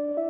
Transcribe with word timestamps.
君 0.00 0.29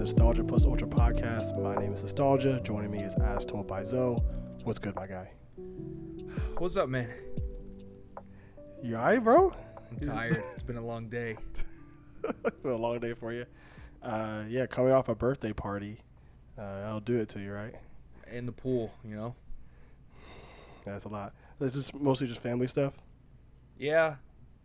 the 0.00 0.06
Nostalgia 0.06 0.42
Plus 0.42 0.64
Ultra 0.64 0.88
podcast. 0.88 1.62
My 1.62 1.74
name 1.76 1.92
is 1.92 2.00
Nostalgia. 2.00 2.58
Joining 2.64 2.90
me 2.90 3.02
is 3.02 3.14
As 3.16 3.44
Told 3.44 3.66
by 3.66 3.84
Zoe. 3.84 4.16
What's 4.64 4.78
good, 4.78 4.96
my 4.96 5.06
guy? 5.06 5.30
What's 6.56 6.78
up, 6.78 6.88
man? 6.88 7.10
You 8.82 8.96
all 8.96 9.04
right, 9.04 9.22
bro? 9.22 9.52
I'm 9.90 9.98
tired. 9.98 10.42
it's 10.54 10.62
been 10.62 10.78
a 10.78 10.84
long 10.84 11.10
day. 11.10 11.36
it's 12.24 12.56
been 12.62 12.72
a 12.72 12.76
long 12.76 12.98
day 12.98 13.12
for 13.12 13.30
you. 13.34 13.44
Uh, 14.02 14.44
yeah, 14.48 14.64
coming 14.64 14.90
off 14.90 15.10
a 15.10 15.14
birthday 15.14 15.52
party. 15.52 15.98
Uh, 16.58 16.86
I'll 16.86 17.00
do 17.00 17.18
it 17.18 17.28
to 17.30 17.38
you, 17.38 17.52
right? 17.52 17.74
In 18.32 18.46
the 18.46 18.52
pool, 18.52 18.90
you 19.04 19.16
know? 19.16 19.34
That's 20.86 21.04
a 21.04 21.08
lot. 21.08 21.34
This 21.58 21.76
is 21.76 21.92
mostly 21.92 22.26
just 22.26 22.42
family 22.42 22.68
stuff. 22.68 22.94
Yeah. 23.78 24.14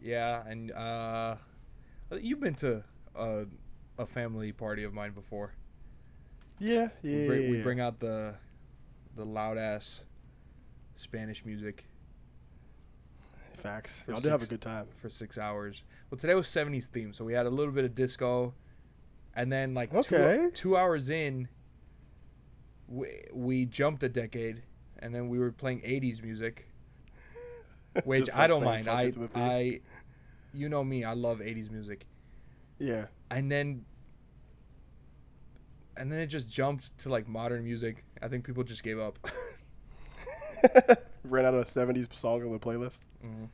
Yeah. 0.02 0.48
And 0.48 0.72
uh, 0.72 1.36
you've 2.22 2.40
been 2.40 2.56
to 2.56 2.86
a, 3.16 3.48
a 3.98 4.05
family 4.05 4.52
party 4.52 4.84
of 4.84 4.94
mine 4.94 5.12
before. 5.12 5.54
Yeah, 6.59 6.90
yeah. 7.02 7.20
we, 7.20 7.27
bring, 7.27 7.43
yeah, 7.43 7.49
we 7.51 7.62
bring 7.62 7.79
out 7.79 7.99
the 7.99 8.35
the 9.15 9.26
loud 9.26 9.57
ass 9.57 10.04
Spanish 10.96 11.46
music 11.46 11.85
facts. 13.65 14.04
Y'all 14.07 14.20
do 14.20 14.29
have 14.29 14.43
a 14.43 14.46
good 14.46 14.62
time. 14.62 14.85
for 14.96 15.10
six 15.10 15.37
hours. 15.37 15.84
Well, 16.10 16.18
today 16.18 16.35
was 16.35 16.48
70s 16.48 16.85
theme, 16.85 17.13
so 17.13 17.26
we 17.26 17.34
had 17.34 17.46
a 17.46 17.49
little 17.49 17.74
bit 17.74 17.84
of 17.85 17.96
disco. 17.96 18.54
And 19.35 19.52
then, 19.52 19.74
like, 19.74 19.93
Okay. 19.93 20.37
two, 20.46 20.52
two 20.52 20.77
hours 20.77 21.09
in, 21.09 21.48
we, 22.87 23.07
we 23.34 23.65
jumped 23.65 24.04
a 24.04 24.09
decade, 24.09 24.63
and 24.99 25.13
then 25.13 25.30
we 25.30 25.40
were 25.40 25.52
playing 25.52 25.82
80s 25.82 26.21
music. 26.24 26.68
Which 28.04 28.30
I 28.34 28.48
don't 28.48 28.63
mind. 28.63 28.87
I 28.87 29.04
it 29.04 29.13
to 29.13 29.20
the 29.20 29.27
theme. 29.30 29.43
I 29.43 29.80
you 30.54 30.70
know 30.70 30.84
me, 30.84 31.04
I 31.04 31.13
love 31.13 31.40
80s 31.40 31.70
music. 31.71 32.05
Yeah. 32.80 33.05
And 33.31 33.51
then 33.51 33.85
and 35.98 36.12
then 36.12 36.20
it 36.20 36.27
just 36.27 36.49
jumped 36.49 36.98
to 36.99 37.09
like 37.09 37.27
modern 37.27 37.63
music. 37.63 38.04
I 38.21 38.27
think 38.27 38.45
people 38.45 38.63
just 38.63 38.84
gave 38.84 38.99
up. 38.99 39.18
Ran 41.23 41.46
out 41.46 41.53
of 41.53 41.65
70s 41.65 42.13
song 42.13 42.43
on 42.43 42.51
the 42.51 42.59
playlist. 42.59 43.01
Mhm. 43.23 43.49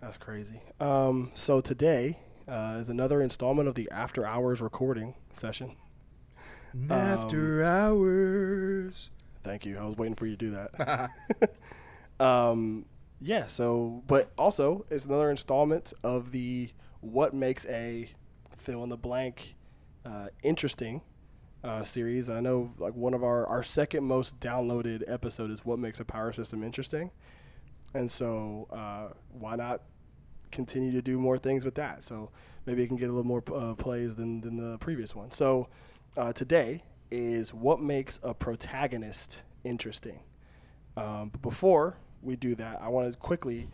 That's 0.00 0.18
crazy. 0.18 0.60
Um, 0.80 1.30
so 1.34 1.60
today 1.60 2.18
uh, 2.48 2.76
is 2.80 2.88
another 2.88 3.22
installment 3.22 3.68
of 3.68 3.74
the 3.74 3.88
After 3.90 4.24
Hours 4.26 4.60
recording 4.60 5.14
session. 5.32 5.76
After 6.90 7.62
hours. 7.64 9.10
Thank 9.42 9.64
you. 9.64 9.78
I 9.78 9.84
was 9.84 9.96
waiting 9.96 10.14
for 10.14 10.26
you 10.26 10.36
to 10.36 10.44
do 10.50 10.50
that. 10.50 11.10
um, 12.20 12.84
yeah. 13.20 13.46
So, 13.46 14.02
but 14.06 14.30
also 14.36 14.84
it's 14.90 15.06
another 15.06 15.30
installment 15.30 15.92
of 16.02 16.32
the 16.32 16.70
what 17.00 17.32
makes 17.32 17.64
a 17.66 18.10
fill 18.66 18.82
in 18.82 18.88
the 18.88 18.96
blank 18.96 19.54
uh, 20.04 20.26
interesting 20.42 21.00
uh, 21.62 21.84
series. 21.84 22.28
I 22.28 22.40
know 22.40 22.72
like 22.78 22.94
one 22.94 23.14
of 23.14 23.22
our 23.22 23.46
our 23.46 23.62
second 23.62 24.04
most 24.04 24.38
downloaded 24.40 25.04
episode 25.06 25.52
is 25.52 25.64
what 25.64 25.78
makes 25.78 26.00
a 26.00 26.04
power 26.04 26.32
system 26.32 26.64
interesting, 26.64 27.12
and 27.94 28.10
so 28.10 28.66
uh, 28.72 29.14
why 29.30 29.54
not 29.54 29.82
continue 30.50 30.90
to 30.92 31.00
do 31.00 31.18
more 31.18 31.38
things 31.38 31.64
with 31.64 31.76
that? 31.76 32.04
So 32.04 32.30
maybe 32.66 32.82
it 32.82 32.88
can 32.88 32.96
get 32.96 33.08
a 33.08 33.12
little 33.12 33.24
more 33.24 33.42
uh, 33.54 33.74
plays 33.74 34.16
than 34.16 34.40
than 34.40 34.56
the 34.56 34.78
previous 34.78 35.14
one. 35.14 35.30
So 35.30 35.68
uh, 36.16 36.32
today 36.32 36.82
is 37.12 37.54
what 37.54 37.80
makes 37.80 38.18
a 38.24 38.34
protagonist 38.34 39.42
interesting. 39.62 40.18
Um, 40.96 41.28
but 41.28 41.40
before 41.40 41.98
we 42.20 42.34
do 42.34 42.56
that, 42.56 42.82
I 42.82 42.88
want 42.88 43.12
to 43.12 43.18
quickly 43.18 43.68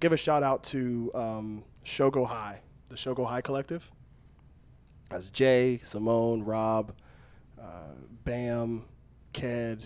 give 0.00 0.12
a 0.12 0.18
shout 0.18 0.42
out 0.42 0.62
to 0.64 1.10
um, 1.14 1.64
Shogo 1.84 2.26
High, 2.26 2.60
the 2.90 2.96
Shogo 2.96 3.26
High 3.26 3.40
Collective. 3.40 3.90
That's 5.14 5.30
Jay, 5.30 5.78
Simone, 5.84 6.42
Rob, 6.42 6.92
uh, 7.56 7.94
Bam, 8.24 8.82
Ked. 9.32 9.78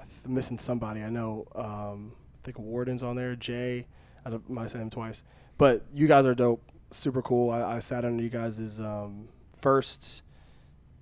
I'm 0.00 0.34
missing 0.34 0.58
somebody 0.58 1.00
I 1.04 1.10
know. 1.10 1.46
Um, 1.54 2.10
I 2.34 2.38
think 2.42 2.58
Warden's 2.58 3.04
on 3.04 3.14
there. 3.14 3.36
Jay, 3.36 3.86
I 4.24 4.30
might 4.48 4.72
said 4.72 4.80
him 4.80 4.90
twice. 4.90 5.22
But 5.58 5.84
you 5.94 6.08
guys 6.08 6.26
are 6.26 6.34
dope. 6.34 6.60
Super 6.90 7.22
cool. 7.22 7.52
I, 7.52 7.76
I 7.76 7.78
sat 7.78 8.04
under 8.04 8.20
you 8.20 8.28
guys' 8.28 8.80
um, 8.80 9.28
first 9.62 10.24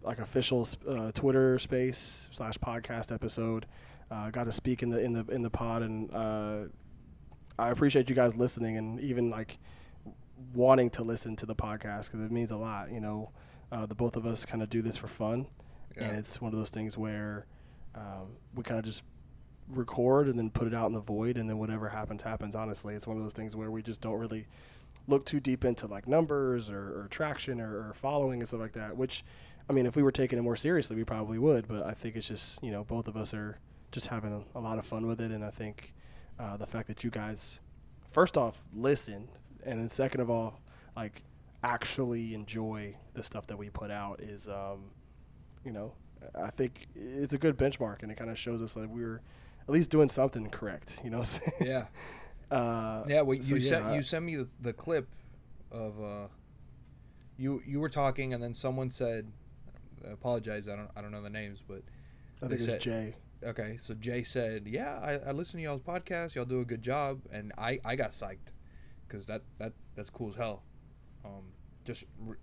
like 0.02 0.18
official 0.18 0.68
uh, 0.86 1.10
Twitter 1.12 1.58
space 1.58 2.28
slash 2.30 2.58
podcast 2.58 3.10
episode. 3.10 3.64
Uh, 4.10 4.28
got 4.28 4.44
to 4.44 4.52
speak 4.52 4.82
in 4.82 4.90
the 4.90 5.00
in 5.00 5.14
the 5.14 5.24
in 5.32 5.40
the 5.40 5.48
pod, 5.48 5.80
and 5.80 6.14
uh, 6.14 6.64
I 7.58 7.70
appreciate 7.70 8.10
you 8.10 8.14
guys 8.14 8.36
listening 8.36 8.76
and 8.76 9.00
even 9.00 9.30
like 9.30 9.56
wanting 10.54 10.90
to 10.90 11.02
listen 11.02 11.36
to 11.36 11.46
the 11.46 11.54
podcast 11.54 12.06
because 12.06 12.22
it 12.22 12.30
means 12.30 12.50
a 12.50 12.56
lot. 12.56 12.90
You 12.90 13.00
know, 13.00 13.30
uh, 13.72 13.86
the 13.86 13.94
both 13.94 14.16
of 14.16 14.26
us 14.26 14.44
kind 14.44 14.62
of 14.62 14.70
do 14.70 14.82
this 14.82 14.96
for 14.96 15.08
fun, 15.08 15.46
and 15.96 16.16
it's 16.18 16.40
one 16.40 16.52
of 16.52 16.58
those 16.58 16.70
things 16.70 16.96
where 16.98 17.46
um, 17.94 18.36
we 18.54 18.62
kind 18.62 18.78
of 18.78 18.84
just 18.84 19.02
record 19.68 20.28
and 20.28 20.38
then 20.38 20.50
put 20.50 20.66
it 20.66 20.74
out 20.74 20.86
in 20.86 20.92
the 20.92 21.00
void, 21.00 21.36
and 21.36 21.48
then 21.48 21.58
whatever 21.58 21.88
happens 21.88 22.22
happens. 22.22 22.54
Honestly, 22.54 22.94
it's 22.94 23.06
one 23.06 23.16
of 23.16 23.22
those 23.22 23.32
things 23.32 23.56
where 23.56 23.70
we 23.70 23.82
just 23.82 24.00
don't 24.00 24.18
really 24.18 24.46
look 25.06 25.24
too 25.24 25.40
deep 25.40 25.64
into 25.64 25.86
like 25.86 26.08
numbers 26.08 26.70
or, 26.70 27.02
or 27.02 27.08
traction 27.10 27.60
or, 27.60 27.88
or 27.88 27.92
following 27.94 28.40
and 28.40 28.48
stuff 28.48 28.60
like 28.60 28.72
that. 28.72 28.96
Which, 28.96 29.24
I 29.68 29.72
mean, 29.72 29.86
if 29.86 29.96
we 29.96 30.02
were 30.02 30.12
taking 30.12 30.38
it 30.38 30.42
more 30.42 30.56
seriously, 30.56 30.96
we 30.96 31.04
probably 31.04 31.38
would. 31.38 31.68
But 31.68 31.84
I 31.84 31.92
think 31.92 32.16
it's 32.16 32.28
just 32.28 32.62
you 32.62 32.70
know 32.70 32.84
both 32.84 33.08
of 33.08 33.16
us 33.16 33.32
are 33.34 33.58
just 33.92 34.08
having 34.08 34.32
a, 34.32 34.58
a 34.58 34.60
lot 34.60 34.78
of 34.78 34.86
fun 34.86 35.06
with 35.06 35.20
it, 35.20 35.30
and 35.30 35.44
I 35.44 35.50
think 35.50 35.94
uh, 36.38 36.56
the 36.56 36.66
fact 36.66 36.88
that 36.88 37.04
you 37.04 37.10
guys, 37.10 37.60
first 38.10 38.36
off, 38.36 38.62
listen, 38.74 39.28
and 39.66 39.80
then 39.80 39.88
second 39.88 40.20
of 40.20 40.30
all, 40.30 40.60
like 40.96 41.22
actually 41.62 42.34
enjoy 42.34 42.94
the 43.14 43.22
stuff 43.22 43.46
that 43.46 43.56
we 43.56 43.70
put 43.70 43.90
out 43.90 44.20
is, 44.20 44.48
um, 44.48 44.90
you 45.64 45.72
know, 45.72 45.92
I 46.34 46.50
think 46.50 46.86
it's 46.94 47.32
a 47.34 47.38
good 47.38 47.56
benchmark, 47.56 48.02
and 48.02 48.10
it 48.12 48.16
kind 48.16 48.30
of 48.30 48.38
shows 48.38 48.60
us 48.62 48.74
that 48.74 48.88
we're 48.88 49.20
at 49.66 49.70
least 49.70 49.90
doing 49.90 50.08
something 50.08 50.48
correct. 50.50 51.00
You 51.04 51.10
know, 51.10 51.18
what 51.18 51.40
I'm 51.44 51.52
saying? 51.58 51.70
Yeah. 51.70 51.86
Uh, 52.50 53.02
Yeah, 53.08 53.22
well, 53.22 53.40
so 53.40 53.54
you 53.54 53.60
sent 53.60 53.86
yeah, 53.86 53.94
you 53.94 54.02
sent 54.02 54.24
me 54.24 54.36
the, 54.36 54.46
the 54.60 54.72
clip 54.74 55.08
of 55.72 55.98
uh, 56.00 56.26
you 57.38 57.62
you 57.66 57.80
were 57.80 57.88
talking 57.88 58.34
and 58.34 58.42
then 58.42 58.52
someone 58.54 58.90
said, 58.90 59.32
I 60.06 60.12
apologize, 60.12 60.68
I 60.68 60.76
don't 60.76 60.90
I 60.94 61.00
don't 61.00 61.10
know 61.10 61.22
the 61.22 61.30
names, 61.30 61.60
but 61.66 61.82
I 62.42 62.46
they 62.48 62.56
think 62.56 62.60
said- 62.60 62.74
it's 62.76 62.84
Jay. 62.84 63.16
okay, 63.42 63.76
so 63.80 63.94
Jay 63.94 64.22
said, 64.22 64.66
yeah, 64.68 65.00
I, 65.02 65.12
I 65.30 65.32
listen 65.32 65.58
to 65.58 65.64
y'all's 65.64 65.80
podcast, 65.80 66.34
y'all 66.34 66.44
do 66.44 66.60
a 66.60 66.64
good 66.66 66.82
job, 66.82 67.22
and 67.32 67.50
I 67.58 67.78
I 67.84 67.96
got 67.96 68.12
psyched 68.12 68.52
because 69.06 69.26
that 69.26 69.42
that 69.58 69.72
that's 69.94 70.10
cool 70.10 70.28
as 70.28 70.34
hell. 70.34 70.62
Um, 71.24 71.52
just 71.84 72.04
re- 72.18 72.36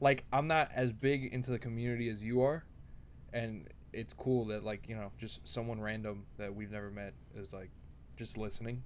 like 0.00 0.24
I'm 0.32 0.46
not 0.46 0.70
as 0.74 0.92
big 0.92 1.32
into 1.32 1.50
the 1.50 1.58
community 1.58 2.08
as 2.08 2.22
you 2.22 2.42
are, 2.42 2.64
and 3.32 3.68
it's 3.92 4.12
cool 4.12 4.46
that 4.46 4.64
like 4.64 4.88
you 4.88 4.96
know 4.96 5.10
just 5.18 5.46
someone 5.46 5.80
random 5.80 6.24
that 6.38 6.54
we've 6.54 6.70
never 6.70 6.90
met 6.90 7.14
is 7.36 7.52
like 7.52 7.70
just 8.16 8.36
listening. 8.36 8.82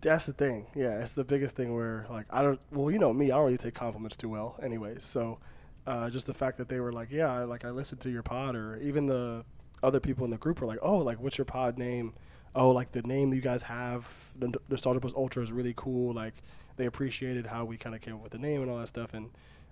That's 0.00 0.26
the 0.26 0.32
thing. 0.32 0.66
Yeah, 0.74 1.00
it's 1.00 1.12
the 1.12 1.24
biggest 1.24 1.54
thing 1.56 1.74
where 1.74 2.06
like 2.10 2.26
I 2.30 2.42
don't. 2.42 2.60
Well, 2.70 2.90
you 2.90 2.98
know 2.98 3.12
me, 3.12 3.26
I 3.26 3.36
don't 3.36 3.44
really 3.46 3.58
take 3.58 3.74
compliments 3.74 4.16
too 4.16 4.28
well, 4.28 4.58
anyways. 4.62 5.04
So, 5.04 5.38
uh, 5.86 6.10
just 6.10 6.26
the 6.26 6.34
fact 6.34 6.58
that 6.58 6.68
they 6.68 6.80
were 6.80 6.92
like, 6.92 7.08
yeah, 7.10 7.44
like 7.44 7.64
I 7.64 7.70
listened 7.70 8.00
to 8.02 8.10
your 8.10 8.22
pod, 8.22 8.56
or 8.56 8.76
even 8.78 9.06
the 9.06 9.44
other 9.82 10.00
people 10.00 10.24
in 10.24 10.30
the 10.30 10.38
group 10.38 10.60
were 10.60 10.66
like, 10.66 10.80
oh, 10.82 10.98
like 10.98 11.20
what's 11.20 11.38
your 11.38 11.44
pod 11.44 11.78
name? 11.78 12.14
Oh, 12.54 12.70
like 12.70 12.92
the 12.92 13.02
name 13.02 13.32
you 13.32 13.40
guys 13.40 13.62
have, 13.62 14.06
the, 14.38 14.52
the 14.68 14.76
Starter 14.76 15.00
Plus 15.00 15.14
Ultra 15.16 15.42
is 15.42 15.50
really 15.52 15.72
cool. 15.76 16.12
Like 16.14 16.34
they 16.76 16.86
appreciated 16.86 17.46
how 17.46 17.64
we 17.64 17.76
kind 17.76 17.94
of 17.94 18.00
came 18.02 18.14
up 18.14 18.22
with 18.22 18.32
the 18.32 18.38
name 18.38 18.62
and 18.62 18.70
all 18.70 18.78
that 18.78 18.88
stuff, 18.88 19.14
and 19.14 19.30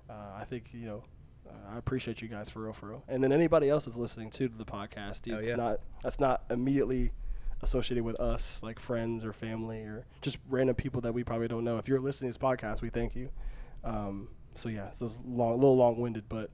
uh, 0.08 0.36
I 0.38 0.44
think 0.44 0.64
you 0.72 0.86
know. 0.86 1.04
Uh, 1.48 1.74
I 1.74 1.78
appreciate 1.78 2.22
you 2.22 2.28
guys 2.28 2.48
for 2.48 2.60
real, 2.62 2.72
for 2.72 2.90
real. 2.90 3.02
And 3.08 3.24
then 3.24 3.32
anybody 3.32 3.68
else 3.68 3.86
that's 3.86 3.96
listening 3.96 4.30
too 4.30 4.46
to 4.48 4.56
the 4.56 4.64
podcast, 4.64 5.32
Oh, 5.32 5.38
it's 5.38 5.48
yeah. 5.48 5.56
not 5.56 5.80
that's 6.00 6.20
not 6.20 6.44
immediately 6.48 7.10
associated 7.62 8.04
with 8.04 8.20
us, 8.20 8.60
like 8.62 8.78
friends 8.78 9.24
or 9.24 9.32
family 9.32 9.78
or 9.80 10.04
just 10.20 10.38
random 10.48 10.76
people 10.76 11.00
that 11.00 11.12
we 11.12 11.24
probably 11.24 11.48
don't 11.48 11.64
know. 11.64 11.76
If 11.78 11.88
you're 11.88 11.98
listening 11.98 12.30
to 12.32 12.38
this 12.38 12.42
podcast, 12.46 12.82
we 12.82 12.88
thank 12.88 13.16
you. 13.16 13.30
Um, 13.82 14.28
so 14.54 14.68
yeah, 14.68 14.92
so 14.92 15.06
it's 15.06 15.18
long, 15.26 15.52
a 15.52 15.54
little 15.56 15.76
long-winded, 15.76 16.28
but 16.28 16.50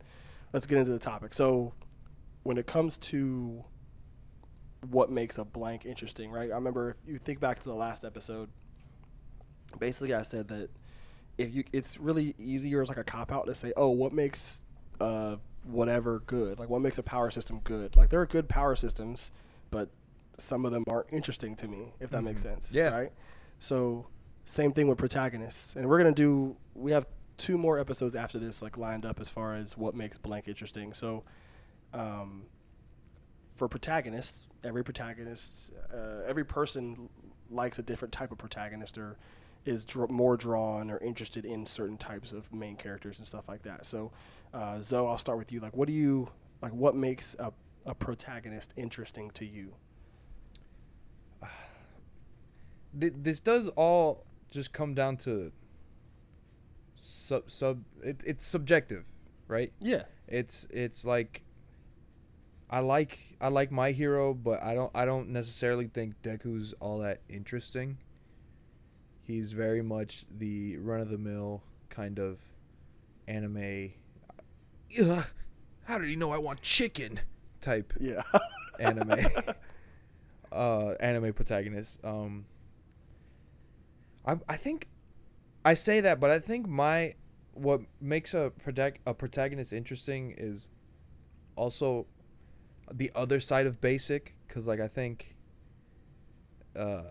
let's 0.55 0.65
get 0.67 0.79
into 0.79 0.93
the 0.93 0.99
topic. 0.99 1.35
So 1.35 1.75
when 2.45 2.57
it 2.57 2.67
comes 2.67 2.97
to 2.99 3.65
what 4.91 5.11
makes 5.11 5.39
a 5.39 5.45
blank 5.45 5.87
interesting, 5.87 6.31
right? 6.31 6.51
I 6.51 6.55
remember 6.55 6.97
if 7.05 7.13
you 7.13 7.19
think 7.19 7.41
back 7.41 7.59
to 7.61 7.69
the 7.69 7.75
last 7.75 8.05
episode, 8.05 8.49
basically 9.79 10.15
I 10.15 10.23
said 10.23 10.49
that 10.49 10.71
if 11.39 11.55
you, 11.55 11.65
it's 11.73 11.99
really 11.99 12.35
easy 12.39 12.75
or 12.75 12.81
it's 12.81 12.89
like 12.89 12.99
a 12.99 13.05
cop 13.05 13.33
out 13.33 13.47
to 13.47 13.55
say, 13.55 13.73
oh, 13.77 13.91
what 13.91 14.13
makes 14.13 14.63
uh 15.01 15.37
whatever 15.65 16.23
good? 16.27 16.59
Like 16.59 16.69
what 16.69 16.81
makes 16.81 16.99
a 16.99 17.03
power 17.03 17.31
system 17.31 17.61
good? 17.65 17.97
Like 17.97 18.11
there 18.11 18.21
are 18.21 18.27
good 18.27 18.49
power 18.49 18.77
systems, 18.77 19.31
but 19.71 19.91
some 20.39 20.65
of 20.65 20.73
them 20.73 20.85
aren't 20.89 21.13
interesting 21.13 21.57
to 21.57 21.69
me. 21.69 21.93
If 22.01 22.11
that 22.11 22.23
makes 22.23 22.43
sense. 22.43 22.69
Yeah. 22.71 22.95
Right. 22.97 23.13
So 23.59 24.07
same 24.45 24.73
thing 24.73 24.87
with 24.87 24.99
protagonists, 24.99 25.77
and 25.77 25.89
we're 25.89 25.99
gonna 25.99 26.13
do. 26.13 26.57
We 26.75 26.93
have 26.93 27.07
two 27.37 27.59
more 27.59 27.79
episodes 27.79 28.15
after 28.15 28.39
this, 28.39 28.63
like 28.63 28.79
lined 28.79 29.05
up 29.05 29.21
as 29.21 29.29
far 29.29 29.57
as 29.57 29.77
what 29.77 29.95
makes 29.95 30.19
blank 30.19 30.49
interesting. 30.49 30.93
So, 30.93 31.25
um, 31.93 32.45
for 33.57 33.69
protagonists, 33.69 34.47
every 34.63 34.85
protagonist, 34.85 35.73
uh, 35.93 36.23
every 36.27 36.45
person 36.45 37.09
likes 37.51 37.79
a 37.79 37.83
different 37.83 38.13
type 38.13 38.33
of 38.33 38.39
protagonist 38.39 38.99
or 38.99 39.17
is 39.65 39.85
dr- 39.85 40.11
more 40.11 40.37
drawn 40.37 40.91
or 40.91 40.99
interested 40.99 41.45
in 41.45 41.67
certain 41.67 41.97
types 41.97 42.33
of 42.33 42.53
main 42.53 42.77
characters 42.77 43.19
and 43.19 43.27
stuff 43.27 43.49
like 43.49 43.63
that. 43.63 43.85
So, 43.85 44.13
uh, 44.55 44.81
Zoe, 44.81 45.09
I'll 45.09 45.19
start 45.19 45.39
with 45.39 45.51
you. 45.51 45.61
Like, 45.61 45.77
what 45.77 45.89
do 45.89 45.95
you 45.95 46.29
like? 46.63 46.73
What 46.73 46.95
makes 46.95 47.35
a, 47.39 47.53
a 47.85 47.95
protagonist 47.95 48.73
interesting 48.77 49.31
to 49.33 49.45
you? 49.45 49.75
Th- 53.01 53.13
this 53.17 53.41
does 53.41 53.69
all 53.71 54.25
just 54.51 54.73
come 54.73 54.95
down 54.95 55.17
to 55.19 55.51
sub 56.95 57.51
sub. 57.51 57.83
It, 58.03 58.23
it's 58.27 58.45
subjective, 58.45 59.05
right? 59.49 59.73
Yeah. 59.81 60.05
It's 60.29 60.67
it's 60.71 61.05
like 61.05 61.43
I 62.69 62.81
like 62.81 63.19
I 63.41 63.49
like 63.49 63.71
my 63.71 63.93
hero, 63.93 64.35
but 64.35 64.63
I 64.63 64.75
don't 64.75 64.91
I 64.95 65.05
don't 65.05 65.29
necessarily 65.31 65.87
think 65.87 66.21
Deku's 66.23 66.75
all 66.81 66.99
that 66.99 67.21
interesting. 67.29 67.99
He's 69.23 69.53
very 69.53 69.83
much 69.83 70.25
the 70.31 70.77
run 70.79 71.01
of 71.01 71.09
the 71.11 71.19
mill 71.19 71.63
kind 71.89 72.19
of 72.19 72.41
anime. 73.29 73.93
Ugh, 75.01 75.25
how 75.85 75.99
did 75.99 76.09
he 76.09 76.17
know 76.17 76.33
I 76.33 76.39
want 76.39 76.61
chicken? 76.63 77.21
Type 77.61 77.93
Yeah. 78.01 78.23
anime 78.79 79.11
uh 80.53 80.91
anime 81.01 81.33
protagonist 81.33 81.99
um 82.05 82.45
i 84.27 84.37
i 84.49 84.55
think 84.57 84.87
i 85.65 85.73
say 85.73 86.01
that 86.01 86.21
but 86.21 86.31
i 86.31 86.39
think 86.39 86.69
my 86.69 87.15
what 87.55 87.81
makes 88.01 88.35
a 88.35 88.53
protag- 88.63 89.01
a 89.07 89.15
protagonist 89.15 89.73
interesting 89.73 90.35
is 90.37 90.69
also 91.57 92.07
the 92.93 93.11
other 93.15 93.41
side 93.41 93.67
of 93.67 93.81
basic 93.81 94.35
cuz 94.49 94.67
like 94.67 94.81
i 94.81 94.89
think 94.89 95.35
uh 96.77 97.03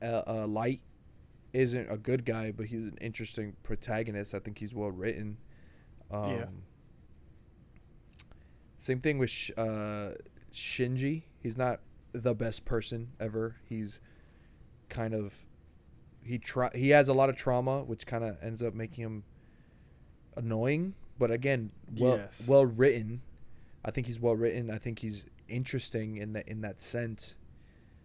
uh, 0.00 0.22
uh 0.26 0.46
light 0.46 0.80
isn't 1.52 1.90
a 1.90 1.96
good 1.96 2.24
guy 2.24 2.50
but 2.52 2.66
he's 2.66 2.82
an 2.84 2.98
interesting 3.00 3.54
protagonist 3.62 4.34
i 4.34 4.38
think 4.38 4.58
he's 4.58 4.74
well 4.74 4.90
written 4.90 5.36
um 6.10 6.30
Yeah. 6.30 6.46
same 8.78 9.00
thing 9.00 9.18
with 9.18 9.30
Sh- 9.30 9.50
uh, 9.56 10.12
Shinji. 10.52 11.24
He's 11.40 11.56
not 11.56 11.80
the 12.12 12.34
best 12.34 12.64
person 12.64 13.08
ever. 13.20 13.56
He's 13.68 13.98
kind 14.88 15.14
of 15.14 15.44
he 16.22 16.38
try 16.38 16.70
he 16.74 16.90
has 16.90 17.08
a 17.08 17.12
lot 17.12 17.28
of 17.28 17.36
trauma, 17.36 17.82
which 17.82 18.06
kind 18.06 18.24
of 18.24 18.36
ends 18.42 18.62
up 18.62 18.74
making 18.74 19.02
him 19.04 19.24
annoying. 20.36 20.94
But 21.18 21.30
again, 21.30 21.72
well 21.98 22.16
Yes. 22.18 22.44
well 22.46 22.64
written. 22.66 23.20
I 23.84 23.90
think 23.90 24.06
he's 24.06 24.20
well 24.20 24.36
written. 24.36 24.70
I 24.70 24.78
think 24.78 24.98
he's 24.98 25.24
interesting 25.48 26.16
in 26.16 26.32
that 26.34 26.48
in 26.48 26.60
that 26.62 26.80
sense. 26.80 27.36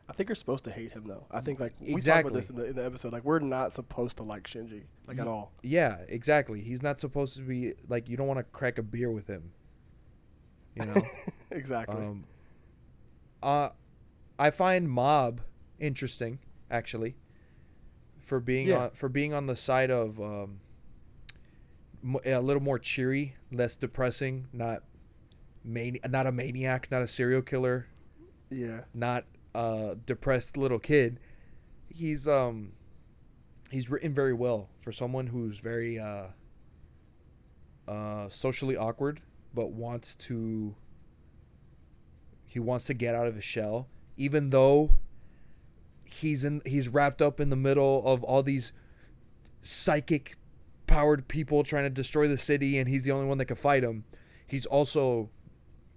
I 0.08 0.14
think 0.14 0.30
you're 0.30 0.36
supposed 0.36 0.66
to 0.66 0.72
hate 0.72 0.92
him 0.92 1.06
though. 1.08 1.26
I 1.32 1.42
think 1.42 1.60
like 1.60 1.74
we 1.80 2.00
talked 2.02 2.22
about 2.22 2.34
this 2.34 2.50
in 2.50 2.58
the, 2.58 2.66
in 2.66 2.76
the 2.76 2.86
episode. 2.86 3.14
Like 3.14 3.24
we're 3.24 3.40
not 3.40 3.74
supposed 3.74 4.18
to 4.18 4.24
like 4.24 4.44
Shinji 4.44 4.84
like 5.08 5.18
at 5.20 5.28
all. 5.28 5.54
Yeah, 5.62 5.98
exactly. 6.08 6.62
He's 6.62 6.84
not 6.84 7.00
supposed 7.00 7.38
to 7.38 7.42
be 7.42 7.74
like 7.88 8.10
you 8.10 8.18
don't 8.18 8.28
want 8.28 8.40
to 8.40 8.44
crack 8.44 8.78
a 8.78 8.84
beer 8.84 9.10
with 9.12 9.28
him. 9.28 9.52
You 10.76 10.86
know. 10.86 11.02
exactly. 11.52 11.98
Um, 12.04 12.26
uh, 13.42 13.70
I 14.40 14.50
find 14.52 14.90
Mob 14.90 15.42
interesting, 15.80 16.40
actually, 16.70 17.16
for 18.22 18.40
being 18.40 18.68
Yeah. 18.68 18.86
on 18.86 18.90
for 18.92 19.08
being 19.10 19.34
on 19.34 19.48
the 19.48 19.56
side 19.56 19.90
of 19.92 20.20
um, 20.20 20.60
a 22.26 22.40
little 22.40 22.62
more 22.62 22.80
cheery, 22.80 23.36
less 23.52 23.78
depressing, 23.78 24.48
not 24.52 24.84
mani- 25.64 26.02
not 26.10 26.28
a 26.28 26.32
maniac, 26.32 26.90
not 26.92 27.02
a 27.02 27.08
serial 27.08 27.42
killer, 27.42 27.88
yeah. 28.50 28.82
not 28.94 29.26
a 29.56 29.96
depressed 30.06 30.58
little 30.58 30.80
kid. 30.80 31.20
He's 31.90 32.28
um 32.28 32.74
he's 33.74 33.90
written 33.90 34.14
very 34.14 34.34
well 34.34 34.70
for 34.82 34.92
someone 34.92 35.28
who's 35.28 35.58
very 35.60 36.00
uh 36.00 36.28
uh 37.88 38.30
socially 38.30 38.78
awkward 38.78 39.20
but 39.54 39.72
wants 39.72 40.16
to 40.16 40.76
he 42.46 42.60
wants 42.60 42.86
to 42.86 42.94
get 42.94 43.16
out 43.16 43.28
of 43.28 43.36
his 43.36 43.44
shell 43.44 43.88
even 44.16 44.52
though 44.52 44.92
he's 46.06 46.44
in 46.44 46.62
he's 46.66 46.88
wrapped 46.88 47.22
up 47.22 47.40
in 47.40 47.50
the 47.50 47.56
middle 47.56 48.04
of 48.06 48.24
all 48.24 48.44
these 48.44 48.72
psychic 49.62 50.38
powered 50.86 51.28
people 51.28 51.64
trying 51.64 51.84
to 51.84 51.90
destroy 51.90 52.28
the 52.28 52.38
city 52.38 52.78
and 52.78 52.88
he's 52.88 53.04
the 53.04 53.12
only 53.12 53.26
one 53.26 53.40
that 53.40 53.46
can 53.46 53.56
fight 53.56 53.84
him 53.84 54.04
he's 54.46 54.68
also 54.68 55.30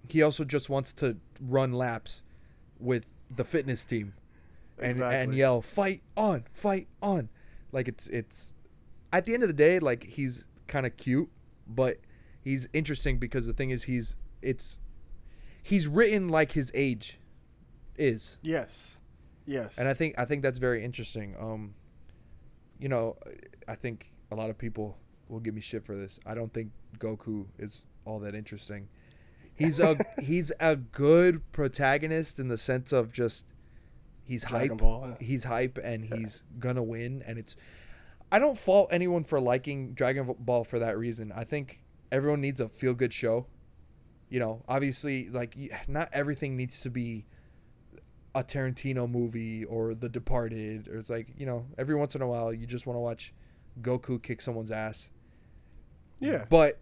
he 0.09 0.23
also 0.23 0.45
just 0.45 0.69
wants 0.69 0.93
to 0.95 1.17
run 1.41 1.73
laps 1.73 2.23
with 2.79 3.07
the 3.35 3.45
fitness 3.45 3.85
team 3.87 4.15
and 4.79 5.01
and 5.01 5.35
yell 5.35 5.63
fight 5.63 6.03
on 6.17 6.45
fight 6.53 6.87
on 7.03 7.29
like 7.73 7.89
it's 7.89 8.07
it's 8.09 8.55
at 9.13 9.25
the 9.25 9.33
end 9.35 9.43
of 9.43 9.49
the 9.49 9.55
day 9.55 9.79
like 9.79 10.05
he's 10.05 10.45
kind 10.67 10.85
of 10.85 10.97
cute 10.97 11.31
but 11.67 11.97
he's 12.43 12.69
interesting 12.73 13.19
because 13.19 13.47
the 13.47 13.53
thing 13.53 13.71
is 13.71 13.85
he's 13.85 14.17
it's 14.43 14.79
he's 15.63 15.89
written 15.89 16.29
like 16.29 16.53
his 16.53 16.71
age 16.75 17.19
is 17.97 18.39
Yes. 18.43 18.99
Yes. 19.47 19.79
and 19.79 19.89
I 19.89 19.95
think 19.95 20.19
I 20.19 20.25
think 20.25 20.43
that's 20.43 20.59
very 20.59 20.85
interesting. 20.85 21.35
Um, 21.41 21.75
you 22.79 22.89
know, 22.89 23.17
I 23.67 23.75
think 23.77 24.13
a 24.31 24.35
lot 24.35 24.51
of 24.51 24.59
people 24.59 24.99
will 25.29 25.41
give 25.41 25.55
me 25.55 25.61
shit 25.61 25.85
for 25.85 25.95
this. 25.97 26.21
I 26.27 26.35
don't 26.35 26.53
think 26.53 26.73
Goku 26.99 27.47
is 27.59 27.87
all 28.05 28.19
that 28.21 28.35
interesting. 28.35 28.89
He's 29.57 29.81
a 29.81 29.97
he's 30.21 30.53
a 30.61 30.77
good 30.77 31.41
protagonist 31.53 32.39
in 32.39 32.49
the 32.49 32.59
sense 32.59 32.93
of 32.93 33.13
just 33.13 33.47
he's 34.25 34.45
Dragon 34.45 34.71
hype. 34.71 34.79
Ball, 34.79 35.09
yeah. 35.09 35.27
He's 35.27 35.45
hype 35.45 35.79
and 35.83 36.05
he's 36.05 36.43
gonna 36.59 36.83
win. 36.83 37.23
And 37.27 37.39
it's 37.39 37.57
I 38.31 38.39
don't 38.39 38.59
fault 38.59 38.89
anyone 38.93 39.25
for 39.25 39.41
liking 39.41 39.95
Dragon 39.95 40.35
Ball 40.39 40.65
for 40.65 40.79
that 40.79 40.99
reason. 40.99 41.33
I 41.35 41.45
think 41.45 41.81
everyone 42.13 42.41
needs 42.41 42.61
a 42.61 42.69
feel 42.69 42.95
good 42.95 43.13
show. 43.13 43.47
You 44.29 44.41
know, 44.41 44.63
obviously, 44.69 45.31
like 45.31 45.57
not 45.89 46.09
everything 46.13 46.57
needs 46.57 46.81
to 46.81 46.91
be 46.91 47.27
a 48.35 48.43
Tarantino 48.45 49.09
movie 49.11 49.65
or 49.65 49.95
The 49.95 50.09
Departed, 50.09 50.89
or 50.89 50.99
it's 50.99 51.09
like 51.09 51.29
you 51.39 51.47
know, 51.47 51.67
every 51.79 51.95
once 51.95 52.15
in 52.15 52.21
a 52.23 52.27
while 52.27 52.53
you 52.53 52.67
just 52.67 52.87
want 52.87 52.97
to 52.97 53.01
watch 53.01 53.33
Goku 53.81 54.23
kick 54.23 54.41
someone's 54.43 54.71
ass. 54.71 55.11
yeah. 56.19 56.45
But 56.51 56.81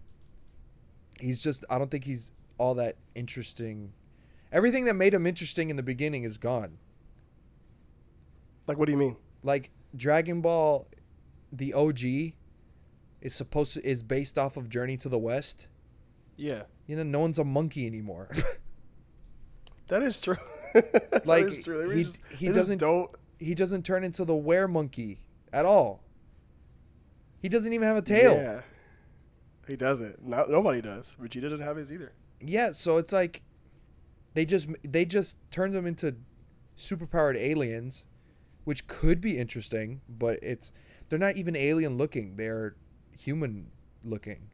he's 1.21 1.43
just 1.43 1.65
I 1.71 1.79
don't 1.79 1.91
think 1.91 2.05
he's 2.05 2.33
all 2.59 2.75
that 2.77 2.97
interesting. 3.15 3.93
Everything 4.53 4.85
that 4.85 4.95
made 4.95 5.15
him 5.15 5.27
interesting 5.27 5.71
in 5.71 5.77
the 5.77 5.83
beginning 5.83 6.25
is 6.25 6.39
gone. 6.39 6.79
Like 8.67 8.79
what 8.79 8.87
do 8.87 8.93
you 8.93 8.99
mean? 8.99 9.17
Like 9.43 9.71
Dragon 9.97 10.41
Ball 10.41 10.87
the 11.53 11.73
OG 11.75 12.01
is 13.21 13.35
supposed 13.35 13.75
to 13.75 13.87
is 13.87 14.03
based 14.03 14.39
off 14.39 14.57
of 14.57 14.69
Journey 14.69 14.97
to 14.99 15.09
the 15.09 15.19
West. 15.19 15.69
Yeah. 16.37 16.63
You 16.87 16.97
know, 16.97 17.03
no 17.05 17.21
one's 17.21 17.39
a 17.39 17.45
monkey 17.45 17.87
anymore. 17.87 18.29
That 19.89 20.03
is 20.03 20.19
true. 20.21 20.37
Like, 21.27 21.45
is 21.47 21.65
true. 21.65 21.91
He- 21.91 22.05
just- 22.05 22.19
he 22.31 22.49
doesn't- 22.49 22.79
don't 22.79 23.11
he 23.39 23.55
doesn't 23.55 23.85
turn 23.85 24.03
into 24.03 24.25
the 24.25 24.35
were 24.35 24.67
monkey 24.67 25.21
at 25.53 25.65
all. 25.67 26.03
He 27.41 27.49
doesn't 27.51 27.73
even 27.73 27.87
have 27.87 27.97
a 27.99 28.03
tail. 28.03 28.35
Yeah. 28.35 28.61
He 29.69 29.77
doesn't. 29.77 30.25
No, 30.25 30.45
nobody 30.49 30.81
does. 30.81 31.15
Vegeta 31.21 31.43
doesn't 31.43 31.61
have 31.61 31.77
his 31.77 31.93
either. 31.93 32.13
Yeah, 32.47 32.73
so 32.73 32.99
it's 32.99 33.13
like 33.13 33.43
they 34.35 34.45
just 34.45 34.69
they 34.83 35.05
just 35.05 35.39
turned 35.51 35.75
them 35.75 35.87
into 35.87 36.17
superpowered 36.77 37.37
aliens, 37.37 38.05
which 38.65 38.87
could 38.87 39.21
be 39.21 39.39
interesting, 39.39 40.01
but 40.09 40.39
it's 40.43 40.73
they're 41.09 41.19
not 41.19 41.37
even 41.37 41.57
alien 41.57 41.97
looking. 41.97 42.37
They're 42.37 42.77
human 43.19 43.71
looking. 44.03 44.51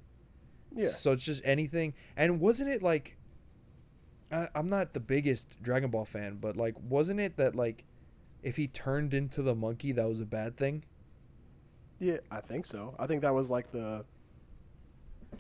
Yeah. 0.73 0.89
So 0.89 1.13
it's 1.13 1.25
just 1.25 1.43
anything. 1.45 1.95
And 2.17 2.41
wasn't 2.41 2.71
it 2.71 2.83
like 2.83 3.17
I, 4.31 4.49
I'm 4.55 4.69
not 4.69 4.93
the 4.93 5.01
biggest 5.01 5.61
Dragon 5.63 5.91
Ball 5.91 6.05
fan, 6.05 6.37
but 6.41 6.57
like 6.57 6.75
wasn't 6.81 7.21
it 7.21 7.37
that 7.37 7.55
like 7.55 7.85
if 8.43 8.57
he 8.57 8.69
turned 8.69 9.13
into 9.15 9.43
the 9.43 9.55
monkey 9.55 9.93
that 9.93 10.09
was 10.09 10.21
a 10.21 10.27
bad 10.27 10.57
thing? 10.57 10.85
Yeah, 11.99 12.19
I 12.31 12.41
think 12.41 12.65
so. 12.65 12.95
I 12.99 13.07
think 13.07 13.23
that 13.23 13.35
was 13.35 13.51
like 13.51 13.73
the. 13.73 14.05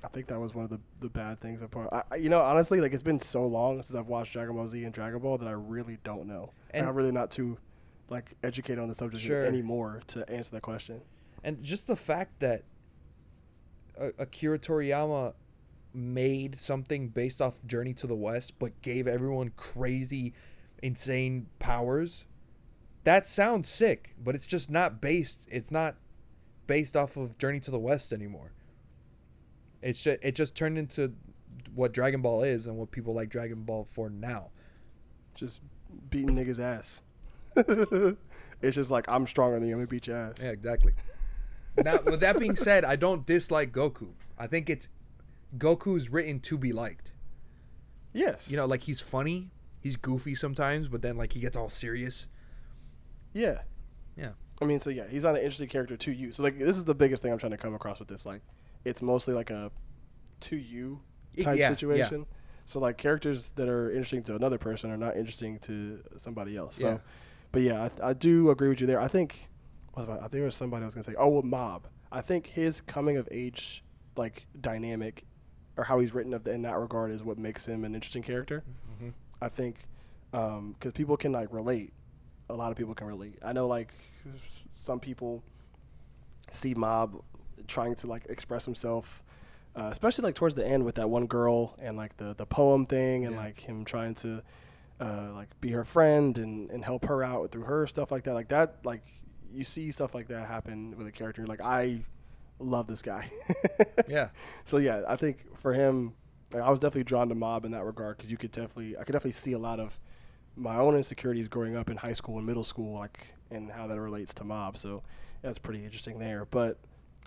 I 0.03 0.09
think 0.09 0.29
that 0.29 0.39
was 0.41 0.55
one 0.55 0.65
of 0.65 0.71
the, 0.71 0.81
the 1.01 1.09
bad 1.09 1.41
things. 1.41 1.63
Apart, 1.63 1.89
I, 2.11 2.17
you 2.17 2.29
know, 2.29 2.41
honestly, 2.41 2.81
like 2.81 2.93
it's 2.93 3.03
been 3.03 3.19
so 3.19 3.47
long 3.47 3.83
since 3.83 3.99
I've 3.99 4.07
watched 4.09 4.33
Dragon 4.33 4.55
Ball 4.55 4.67
Z 4.69 4.83
and 4.85 4.93
Dragon 4.95 5.19
Ball 5.19 5.39
that 5.39 5.49
I 5.49 5.53
really 5.53 5.99
don't 6.05 6.27
know. 6.27 6.53
And 6.71 6.87
I'm 6.87 6.95
really 6.95 7.13
not 7.13 7.31
too, 7.31 7.59
like, 8.09 8.35
educated 8.43 8.79
on 8.79 8.89
the 8.89 8.95
subject 8.95 9.23
Sure. 9.23 9.45
anymore 9.45 10.01
to 10.09 10.29
answer 10.31 10.53
that 10.53 10.63
question. 10.63 11.01
and 11.43 11.63
just 11.63 11.87
the 11.87 11.97
fact 11.97 12.41
that 12.41 12.65
Akira 14.19 14.59
Toriyama 14.59 15.35
made 15.93 16.57
something 16.59 17.09
based 17.09 17.41
off 17.43 17.61
Journey 17.67 17.93
to 17.95 18.07
the 18.07 18.15
West, 18.17 18.59
but 18.59 18.81
gave 18.83 19.07
everyone 19.07 19.51
crazy, 19.57 20.33
insane 20.83 21.47
powers. 21.59 22.25
That 23.05 23.27
sounds 23.27 23.69
sick, 23.69 24.15
but 24.23 24.35
it's 24.35 24.47
just 24.47 24.71
not 24.71 25.01
based. 25.01 25.47
It's 25.51 25.71
not 25.71 25.97
based 26.67 26.97
off 26.97 27.17
of 27.17 27.37
Journey 27.39 27.61
to 27.61 27.71
the 27.71 27.79
West 27.79 28.13
anymore. 28.13 28.53
It's 29.83 30.03
just, 30.03 30.19
it 30.23 30.35
just 30.35 30.55
turned 30.55 30.79
into 30.79 31.13
what 31.75 31.93
Dragon 31.93 32.23
Ball 32.23 32.43
is 32.43 32.67
and 32.67 32.77
what 32.77 32.91
people 32.91 33.15
like 33.15 33.29
Dragon 33.29 33.63
Ball 33.63 33.85
for 33.85 34.11
now. 34.11 34.51
Just 35.35 35.61
beating 36.11 36.37
niggas 36.37 36.59
ass. 36.59 37.01
it's 38.63 38.77
just 38.77 38.91
like 38.91 39.09
I'm 39.09 39.27
stronger 39.27 39.59
than 39.59 39.69
you. 39.69 39.75
I'm 39.75 39.81
gonna 39.81 39.89
beat 39.89 40.07
your 40.07 40.17
ass. 40.17 40.35
Yeah, 40.41 40.51
exactly. 40.51 40.93
now, 41.83 41.99
with 42.05 42.21
that 42.21 42.39
being 42.39 42.57
said, 42.57 42.85
I 42.85 42.97
don't 42.97 43.25
dislike 43.27 43.73
Goku. 43.73 44.09
I 44.39 44.47
think 44.47 44.71
it's 44.71 44.89
Goku's 45.57 46.11
written 46.11 46.41
to 46.41 46.59
be 46.59 46.73
liked. 46.73 47.13
Yes. 48.13 48.51
You 48.51 48.57
know, 48.57 48.67
like 48.67 48.83
he's 48.83 49.01
funny, 49.01 49.51
he's 49.81 49.97
goofy 49.97 50.35
sometimes, 50.35 50.89
but 50.89 51.03
then 51.03 51.17
like 51.17 51.33
he 51.33 51.41
gets 51.41 51.57
all 51.57 51.71
serious. 51.71 52.27
Yeah. 53.33 53.61
Yeah. 54.17 54.31
I 54.61 54.65
mean, 54.67 54.81
so 54.81 54.91
yeah, 54.91 55.05
he's 55.09 55.25
not 55.25 55.37
an 55.37 55.39
interesting 55.39 55.69
character 55.69 55.97
to 55.97 56.13
you. 56.13 56.33
So 56.33 56.43
like, 56.43 56.59
this 56.59 56.77
is 56.77 56.85
the 56.85 56.95
biggest 56.95 57.23
thing 57.23 57.33
I'm 57.33 57.39
trying 57.39 57.53
to 57.53 57.59
come 57.59 57.75
across 57.75 57.99
with 57.99 58.09
this. 58.09 58.27
Like, 58.27 58.43
it's 58.85 59.03
mostly 59.03 59.35
like 59.35 59.51
a 59.51 59.71
to 60.41 60.57
you 60.57 61.01
type 61.37 61.47
yeah, 61.47 61.53
yeah. 61.55 61.69
situation. 61.71 62.27
So 62.67 62.79
like, 62.81 62.97
characters 62.97 63.51
that 63.57 63.69
are 63.69 63.91
interesting 63.91 64.23
to 64.25 64.37
another 64.37 64.59
person 64.59 64.91
are 64.91 64.97
not 64.97 65.17
interesting 65.17 65.59
to 65.61 66.01
somebody 66.17 66.57
else. 66.57 66.77
So, 66.77 66.89
Yeah. 66.89 66.99
but 67.53 67.63
yeah, 67.63 67.85
I, 67.85 67.89
th- 67.89 68.01
I 68.01 68.13
do 68.13 68.51
agree 68.51 68.69
with 68.69 68.81
you 68.81 68.87
there. 68.87 69.01
I 69.01 69.09
think, 69.09 69.49
I, 69.97 70.05
think 70.05 70.31
there 70.31 70.45
was 70.45 70.55
somebody 70.55 70.83
I 70.83 70.87
was 70.87 70.95
gonna 70.95 71.05
say. 71.05 71.15
Oh, 71.19 71.29
well, 71.29 71.43
Mob. 71.43 71.89
I 72.13 72.21
think 72.21 72.47
his 72.47 72.81
coming 72.81 73.17
of 73.17 73.29
age 73.31 73.83
like 74.17 74.47
dynamic, 74.61 75.25
or 75.77 75.85
how 75.85 75.99
he's 75.99 76.13
written 76.15 76.33
of 76.35 76.47
in 76.47 76.63
that 76.63 76.77
regard, 76.79 77.11
is 77.11 77.23
what 77.23 77.39
makes 77.39 77.67
him 77.67 77.85
an 77.85 77.95
interesting 77.95 78.23
character. 78.23 78.63
Mhm. 79.03 79.13
I 79.43 79.49
think 79.49 79.87
because 80.31 80.93
people 80.95 81.17
can 81.17 81.33
like 81.33 81.53
relate. 81.53 81.93
A 82.49 82.55
lot 82.55 82.71
of 82.71 82.77
people 82.79 82.95
can 82.95 83.07
relate. 83.07 83.39
I 83.45 83.53
know 83.53 83.67
like 83.67 83.93
some 84.75 85.01
people 85.01 85.43
see 86.51 86.75
Mob 86.75 87.23
trying 87.67 87.95
to 87.97 88.07
like 88.07 88.27
express 88.29 88.65
himself, 88.65 89.23
uh, 89.77 89.89
especially 89.91 90.25
like 90.25 90.35
towards 90.35 90.55
the 90.55 90.67
end 90.67 90.85
with 90.85 90.97
that 90.97 91.09
one 91.11 91.27
girl 91.27 91.75
and 91.81 91.97
like 91.97 92.17
the 92.17 92.35
the 92.35 92.47
poem 92.47 92.87
thing 92.87 93.25
and 93.27 93.35
Yeah. 93.35 93.43
like 93.43 93.61
him 93.61 93.85
trying 93.85 94.15
to 94.17 94.43
uh, 95.01 95.31
like 95.35 95.49
be 95.61 95.71
her 95.71 95.85
friend 95.85 96.37
and 96.39 96.71
and 96.71 96.85
help 96.85 97.05
her 97.07 97.23
out 97.25 97.51
through 97.53 97.65
her 97.65 97.87
stuff 97.87 98.11
like 98.11 98.25
that. 98.25 98.35
Like 98.35 98.49
that 98.49 98.77
like 98.85 99.03
you 99.53 99.65
see 99.65 99.91
stuff 99.91 100.15
like 100.15 100.29
that 100.29 100.47
happen 100.47 100.95
with 100.97 101.07
a 101.07 101.13
character. 101.13 101.47
Like 101.47 101.61
I 101.61 102.01
love 102.59 102.87
this 102.87 103.03
guy. 103.03 103.31
Yeah. 104.09 104.31
So 104.65 104.79
yeah, 104.79 105.03
I 105.07 105.15
think 105.17 105.57
for 105.59 105.73
him, 105.73 106.15
like, 106.53 106.63
I 106.63 106.71
was 106.71 106.81
definitely 106.81 107.05
drawn 107.05 107.29
to 107.29 107.35
Mob 107.35 107.65
in 107.65 107.71
that 107.73 107.85
regard 107.85 108.17
because 108.17 108.31
you 108.31 108.37
could 108.37 108.51
definitely, 108.51 108.97
I 108.97 109.05
could 109.05 109.13
definitely 109.13 109.33
see 109.33 109.53
a 109.53 109.59
lot 109.59 109.79
of 109.79 109.99
my 110.57 110.77
own 110.77 110.97
insecurities 110.97 111.47
growing 111.49 111.77
up 111.77 111.89
in 111.91 111.97
high 111.97 112.13
school 112.13 112.39
and 112.39 112.47
middle 112.47 112.65
school, 112.65 112.99
like 112.99 113.35
and 113.53 113.71
how 113.71 113.87
that 113.87 114.01
relates 114.01 114.35
to 114.35 114.45
Mob. 114.45 114.77
So 114.77 115.03
that's 115.43 115.59
pretty 115.61 115.85
interesting 115.85 116.19
there. 116.19 116.45
But 116.51 116.79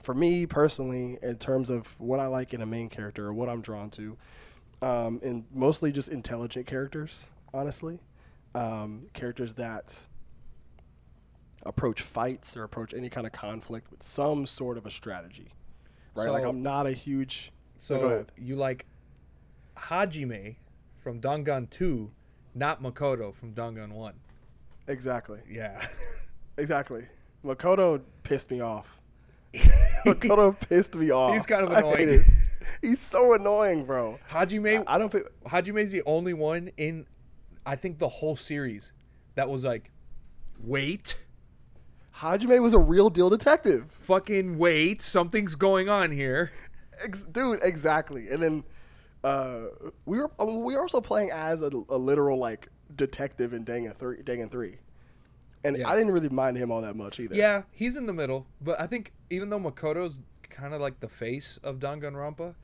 for 0.03 0.13
me 0.13 0.45
personally, 0.45 1.17
in 1.23 1.37
terms 1.37 1.69
of 1.69 1.99
what 1.99 2.19
I 2.19 2.27
like 2.27 2.53
in 2.53 2.61
a 2.61 2.65
main 2.65 2.89
character 2.89 3.25
or 3.27 3.33
what 3.33 3.49
I'm 3.49 3.61
drawn 3.61 3.89
to, 3.91 4.17
um, 4.81 5.19
and 5.23 5.45
mostly 5.53 5.91
just 5.91 6.09
intelligent 6.09 6.67
characters, 6.67 7.23
honestly, 7.53 7.99
um, 8.53 9.07
characters 9.13 9.53
that 9.55 9.97
approach 11.65 12.01
fights 12.01 12.57
or 12.57 12.63
approach 12.63 12.93
any 12.93 13.09
kind 13.09 13.25
of 13.25 13.31
conflict 13.31 13.89
with 13.89 14.03
some 14.03 14.45
sort 14.45 14.77
of 14.77 14.85
a 14.85 14.91
strategy. 14.91 15.47
Right, 16.15 16.29
like 16.29 16.43
So- 16.43 16.49
I'm 16.49 16.61
not 16.61 16.85
a 16.85 16.91
huge. 16.91 17.51
So 17.77 18.25
you 18.37 18.55
like 18.55 18.85
Hajime 19.77 20.57
from 20.99 21.19
Dangan 21.19 21.69
2, 21.69 22.11
not 22.53 22.81
Makoto 22.83 23.33
from 23.33 23.53
Dangan 23.53 23.91
1. 23.93 24.13
Exactly. 24.87 25.39
Yeah. 25.49 25.85
Exactly. 26.55 27.07
Makoto 27.43 27.99
pissed 28.21 28.51
me 28.51 28.61
off. 28.61 29.01
Makoto 30.05 30.59
pissed 30.59 30.95
me 30.95 31.11
off. 31.11 31.33
He's 31.33 31.45
kind 31.45 31.63
of 31.65 31.71
annoying. 31.71 32.23
He's 32.81 32.99
so 32.99 33.33
annoying, 33.33 33.85
bro. 33.85 34.19
Hajime 34.29 34.83
I 34.87 34.97
don't 34.97 35.11
think 35.11 35.25
Hajime's 35.45 35.91
the 35.91 36.03
only 36.05 36.33
one 36.33 36.71
in 36.77 37.05
I 37.65 37.75
think 37.75 37.99
the 37.99 38.09
whole 38.09 38.35
series 38.35 38.91
that 39.35 39.49
was 39.49 39.63
like 39.63 39.91
wait, 40.59 41.23
Hajime 42.17 42.61
was 42.61 42.73
a 42.73 42.79
real 42.79 43.09
deal 43.09 43.29
detective. 43.29 43.91
fucking 44.01 44.57
wait, 44.57 45.01
something's 45.01 45.55
going 45.55 45.89
on 45.89 46.11
here. 46.11 46.51
Ex- 47.03 47.23
dude, 47.23 47.59
exactly. 47.63 48.29
And 48.29 48.41
then 48.41 48.63
uh, 49.23 49.65
we 50.05 50.19
were 50.19 50.31
I 50.39 50.45
mean, 50.45 50.63
we 50.63 50.75
were 50.75 50.81
also 50.81 51.01
playing 51.01 51.31
as 51.31 51.61
a, 51.61 51.71
a 51.89 51.97
literal 51.97 52.37
like 52.37 52.67
detective 52.95 53.53
in 53.53 53.65
Dangan 53.65 53.95
three, 53.95 54.17
Dangan 54.17 54.51
three, 54.51 54.77
and 55.63 55.77
Yeah. 55.77 55.89
I 55.89 55.95
didn't 55.95 56.11
really 56.11 56.29
mind 56.29 56.57
him 56.57 56.71
all 56.71 56.81
that 56.81 56.95
much 56.95 57.19
either. 57.19 57.35
Yeah, 57.35 57.63
he's 57.71 57.95
in 57.95 58.05
the 58.05 58.13
middle, 58.13 58.45
but 58.61 58.79
I 58.79 58.87
think 58.87 59.11
even 59.29 59.49
though 59.49 59.59
Makoto's 59.59 60.19
kind 60.49 60.73
of 60.73 60.81
like 60.81 60.99
the 60.99 61.07
face 61.09 61.59
of 61.63 61.79
Danganronpa, 61.79 62.55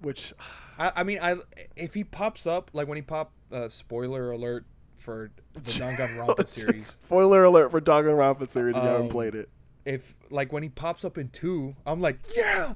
Which 0.00 0.32
I, 0.78 0.92
I 0.96 1.02
mean, 1.04 1.18
I 1.22 1.36
if 1.76 1.94
he 1.94 2.04
pops 2.04 2.46
up 2.46 2.70
like 2.72 2.86
when 2.88 2.96
he 2.96 3.02
popped, 3.02 3.34
uh, 3.52 3.68
spoiler 3.68 4.30
alert 4.32 4.64
for 4.96 5.30
the 5.54 5.60
Danganronpa 5.70 6.46
series. 6.56 6.96
Spoiler 7.04 7.44
alert 7.44 7.70
for 7.70 7.80
Danganronpa 7.80 8.50
series. 8.50 8.76
If 8.76 8.82
you 8.82 8.88
haven't 8.88 9.06
Um, 9.06 9.08
played 9.10 9.34
it. 9.34 9.48
If 9.84 10.14
like 10.30 10.52
when 10.52 10.62
he 10.62 10.68
pops 10.68 11.04
up 11.04 11.16
in 11.18 11.28
two, 11.30 11.74
I'm 11.86 12.00
like, 12.00 12.18
yeah, 12.36 12.74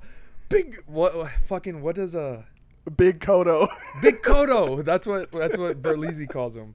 big 0.49 0.83
what 0.87 1.13
fucking 1.47 1.83
what 1.83 1.95
does 1.97 2.15
a 2.15 2.45
Big 2.97 3.21
Kodo. 3.21 3.69
big 4.01 4.23
Kodo? 4.23 4.85
That's 4.91 5.07
what 5.07 5.31
that's 5.31 5.57
what 5.59 5.81
Berlizzi 5.83 6.29
calls 6.29 6.57
him. 6.57 6.75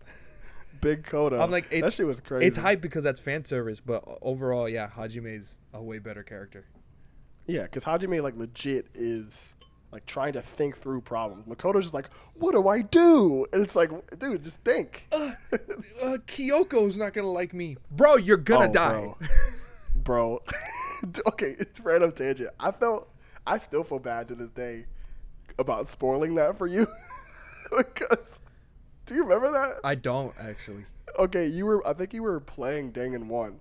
Big 0.81 1.03
Kodo. 1.03 1.41
I'm 1.41 1.51
like, 1.51 1.67
it- 1.71 1.81
that 1.81 1.93
shit 1.93 2.05
was 2.07 2.19
crazy. 2.19 2.45
It's 2.45 2.57
hype 2.57 2.81
because 2.81 3.03
that's 3.03 3.19
fan 3.19 3.43
service, 3.45 3.79
but 3.79 4.03
overall, 4.21 4.67
yeah, 4.69 4.89
Hajime's 4.89 5.57
a 5.73 5.81
way 5.81 5.99
better 5.99 6.23
character. 6.23 6.65
Yeah, 7.45 7.63
because 7.63 7.83
Hajime 7.83 8.21
like 8.21 8.35
legit 8.37 8.87
is 8.93 9.55
like 9.91 10.05
trying 10.05 10.33
to 10.33 10.41
think 10.41 10.77
through 10.79 10.99
problems. 11.01 11.45
Makoto's 11.47 11.83
just 11.85 11.93
like, 11.93 12.09
what 12.33 12.51
do 12.53 12.67
I 12.67 12.81
do? 12.81 13.45
And 13.53 13.63
it's 13.63 13.75
like, 13.75 13.89
dude, 14.19 14.43
just 14.43 14.61
think. 14.63 15.07
Uh, 15.13 15.31
Kyoko's 16.27 16.97
not 16.97 17.13
gonna 17.13 17.31
like 17.31 17.53
me, 17.53 17.77
bro. 17.91 18.17
You're 18.17 18.35
gonna 18.37 18.67
Oh, 18.67 18.71
die. 18.71 18.99
bro. 18.99 19.17
bro. 19.95 20.43
okay, 21.27 21.55
it's 21.57 21.79
random 21.79 22.11
tangent. 22.11 22.49
I 22.59 22.71
felt, 22.71 23.09
I 23.45 23.57
still 23.59 23.83
feel 23.85 23.99
bad 23.99 24.27
to 24.27 24.35
this 24.35 24.49
day 24.49 24.85
about 25.57 25.87
spoiling 25.87 26.35
that 26.35 26.57
for 26.57 26.67
you 26.67 26.85
because. 27.77 28.41
Do 29.07 29.15
you 29.15 29.23
remember 29.23 29.51
that? 29.51 29.79
I 29.83 29.95
don't 29.95 30.33
actually. 30.39 30.85
Okay, 31.17 31.47
you 31.47 31.65
were. 31.65 31.85
I 31.87 31.93
think 31.93 32.13
you 32.13 32.21
were 32.21 32.39
playing 32.39 32.91
Dangan 32.91 33.23
one, 33.27 33.59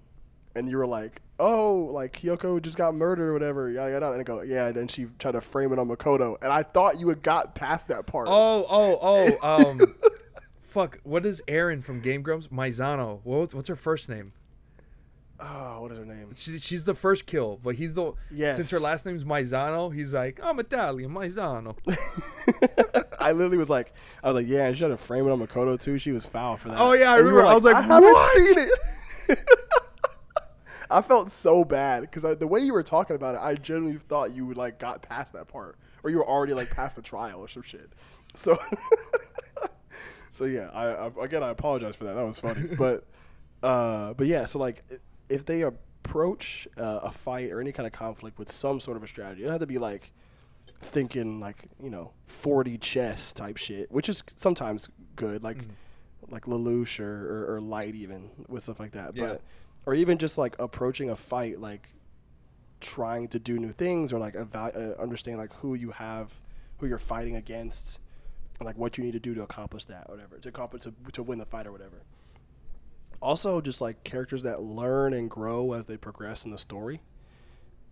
and 0.54 0.68
you 0.68 0.76
were 0.76 0.86
like, 0.86 1.22
"Oh, 1.38 1.88
like 1.92 2.12
Kyoko 2.20 2.60
just 2.60 2.76
got 2.76 2.94
murdered 2.94 3.28
or 3.30 3.32
whatever." 3.32 3.70
Yada 3.70 3.92
yada. 3.92 4.10
And 4.12 4.20
I 4.20 4.24
go, 4.24 4.42
"Yeah." 4.42 4.66
And 4.66 4.76
then 4.76 4.88
she 4.88 5.06
tried 5.18 5.32
to 5.32 5.40
frame 5.40 5.72
it 5.72 5.78
on 5.78 5.88
Makoto, 5.88 6.36
and 6.42 6.52
I 6.52 6.62
thought 6.64 7.00
you 7.00 7.08
had 7.08 7.22
got 7.22 7.54
past 7.54 7.88
that 7.88 8.06
part. 8.06 8.26
Oh, 8.28 8.66
oh, 8.68 8.98
oh. 9.00 9.38
Um, 9.70 9.94
fuck. 10.60 10.98
What 11.04 11.24
is 11.24 11.42
Arin 11.48 11.82
from 11.82 12.00
Game 12.00 12.22
Grumps? 12.22 12.48
Maizono. 12.48 13.20
What's 13.22 13.54
what's 13.54 13.68
her 13.68 13.76
first 13.76 14.08
name? 14.08 14.32
Oh, 15.38 15.82
what 15.82 15.92
is 15.92 15.98
her 15.98 16.04
name? 16.06 16.32
She, 16.34 16.58
she's 16.58 16.84
the 16.84 16.94
first 16.94 17.26
kill, 17.26 17.60
but 17.62 17.74
he's 17.74 17.94
the 17.94 18.12
Yes. 18.30 18.56
since 18.56 18.70
her 18.70 18.80
last 18.80 19.04
name's 19.04 19.22
Maizono, 19.24 19.94
he's 19.94 20.14
like 20.14 20.40
I'm 20.42 20.58
Italian, 20.58 21.10
Maizono. 21.12 21.76
I 23.26 23.32
literally 23.32 23.58
was 23.58 23.68
like, 23.68 23.92
I 24.22 24.28
was 24.28 24.36
like, 24.36 24.46
yeah, 24.46 24.66
and 24.66 24.76
she 24.76 24.84
had 24.84 24.90
to 24.90 24.96
frame 24.96 25.26
it 25.26 25.30
on 25.32 25.40
Makoto 25.44 25.78
too. 25.80 25.98
She 25.98 26.12
was 26.12 26.24
foul 26.24 26.56
for 26.56 26.68
that. 26.68 26.78
Oh, 26.78 26.92
yeah, 26.92 27.10
I 27.10 27.18
And 27.18 27.26
you 27.26 27.32
were 27.32 27.38
remember. 27.38 27.50
I 27.50 27.54
was 27.54 27.64
like, 27.64 27.74
I 27.74 27.82
haven't 27.82 28.08
"What?" 28.12 28.54
seen 28.54 28.68
it. 29.28 29.38
I 30.90 31.02
felt 31.02 31.32
so 31.32 31.64
bad 31.64 32.02
because 32.02 32.36
the 32.38 32.46
way 32.46 32.60
you 32.60 32.72
were 32.72 32.84
talking 32.84 33.16
about 33.16 33.34
it, 33.34 33.40
I 33.40 33.54
genuinely 33.56 33.98
thought 33.98 34.32
you 34.32 34.46
would 34.46 34.56
like 34.56 34.78
got 34.78 35.02
past 35.02 35.32
that 35.32 35.48
part, 35.48 35.76
or 36.04 36.10
you 36.10 36.18
were 36.18 36.28
already 36.28 36.54
like 36.54 36.70
past 36.70 36.94
the 36.94 37.02
trial 37.02 37.40
or 37.40 37.48
some 37.48 37.62
shit. 37.62 37.90
So, 38.34 38.56
so 40.32 40.44
yeah, 40.44 40.70
I, 40.72 41.06
I 41.06 41.10
again 41.24 41.42
I 41.42 41.50
apologize 41.50 41.96
for 41.96 42.04
that. 42.04 42.14
That 42.14 42.24
was 42.24 42.38
funny, 42.38 42.68
but 42.78 43.04
uh, 43.64 44.14
but 44.14 44.28
yeah, 44.28 44.44
so 44.44 44.60
like 44.60 44.84
if 45.28 45.44
they 45.44 45.62
approach 45.62 46.68
uh, 46.76 47.00
a 47.02 47.10
fight 47.10 47.50
or 47.50 47.60
any 47.60 47.72
kind 47.72 47.88
of 47.88 47.92
conflict 47.92 48.38
with 48.38 48.52
some 48.52 48.78
sort 48.78 48.96
of 48.96 49.02
a 49.02 49.08
strategy, 49.08 49.42
it 49.42 49.50
have 49.50 49.58
to 49.58 49.66
be 49.66 49.78
like 49.78 50.12
thinking 50.80 51.40
like 51.40 51.64
you 51.82 51.90
know 51.90 52.12
4D 52.28 52.80
chess 52.80 53.32
type 53.32 53.56
shit, 53.56 53.90
which 53.90 54.08
is 54.08 54.22
sometimes 54.36 54.88
good, 55.16 55.42
like 55.42 55.58
like 56.28 56.44
Lelouch 56.46 57.00
or, 57.00 57.04
or, 57.52 57.56
or 57.56 57.60
Light 57.60 57.94
even 57.94 58.30
with 58.48 58.64
stuff 58.64 58.80
like 58.80 58.92
that. 58.92 59.16
Yeah. 59.16 59.26
But 59.26 59.42
or 59.86 59.94
even 59.94 60.18
just 60.18 60.38
like 60.38 60.56
approaching 60.58 61.10
a 61.10 61.16
fight 61.16 61.60
like 61.60 61.88
trying 62.80 63.28
to 63.28 63.38
do 63.38 63.58
new 63.58 63.72
things 63.72 64.12
or 64.12 64.18
like 64.18 64.34
eva- 64.34 64.96
uh, 64.98 65.02
understanding 65.02 65.38
like 65.40 65.54
who 65.54 65.74
you 65.74 65.90
have, 65.92 66.32
who 66.78 66.86
you're 66.86 66.98
fighting 66.98 67.36
against, 67.36 67.98
and 68.58 68.66
like 68.66 68.76
what 68.76 68.98
you 68.98 69.04
need 69.04 69.12
to 69.12 69.20
do 69.20 69.34
to 69.34 69.42
accomplish 69.42 69.84
that, 69.86 70.08
whatever, 70.10 70.38
to 70.38 70.48
accomplish 70.48 70.82
to, 70.82 70.92
to 71.12 71.22
win 71.22 71.38
the 71.38 71.46
fight 71.46 71.66
or 71.66 71.72
whatever. 71.72 72.02
Also, 73.22 73.60
just 73.62 73.80
like 73.80 74.04
characters 74.04 74.42
that 74.42 74.60
learn 74.62 75.14
and 75.14 75.30
grow 75.30 75.72
as 75.72 75.86
they 75.86 75.96
progress 75.96 76.44
in 76.44 76.50
the 76.50 76.58
story. 76.58 77.00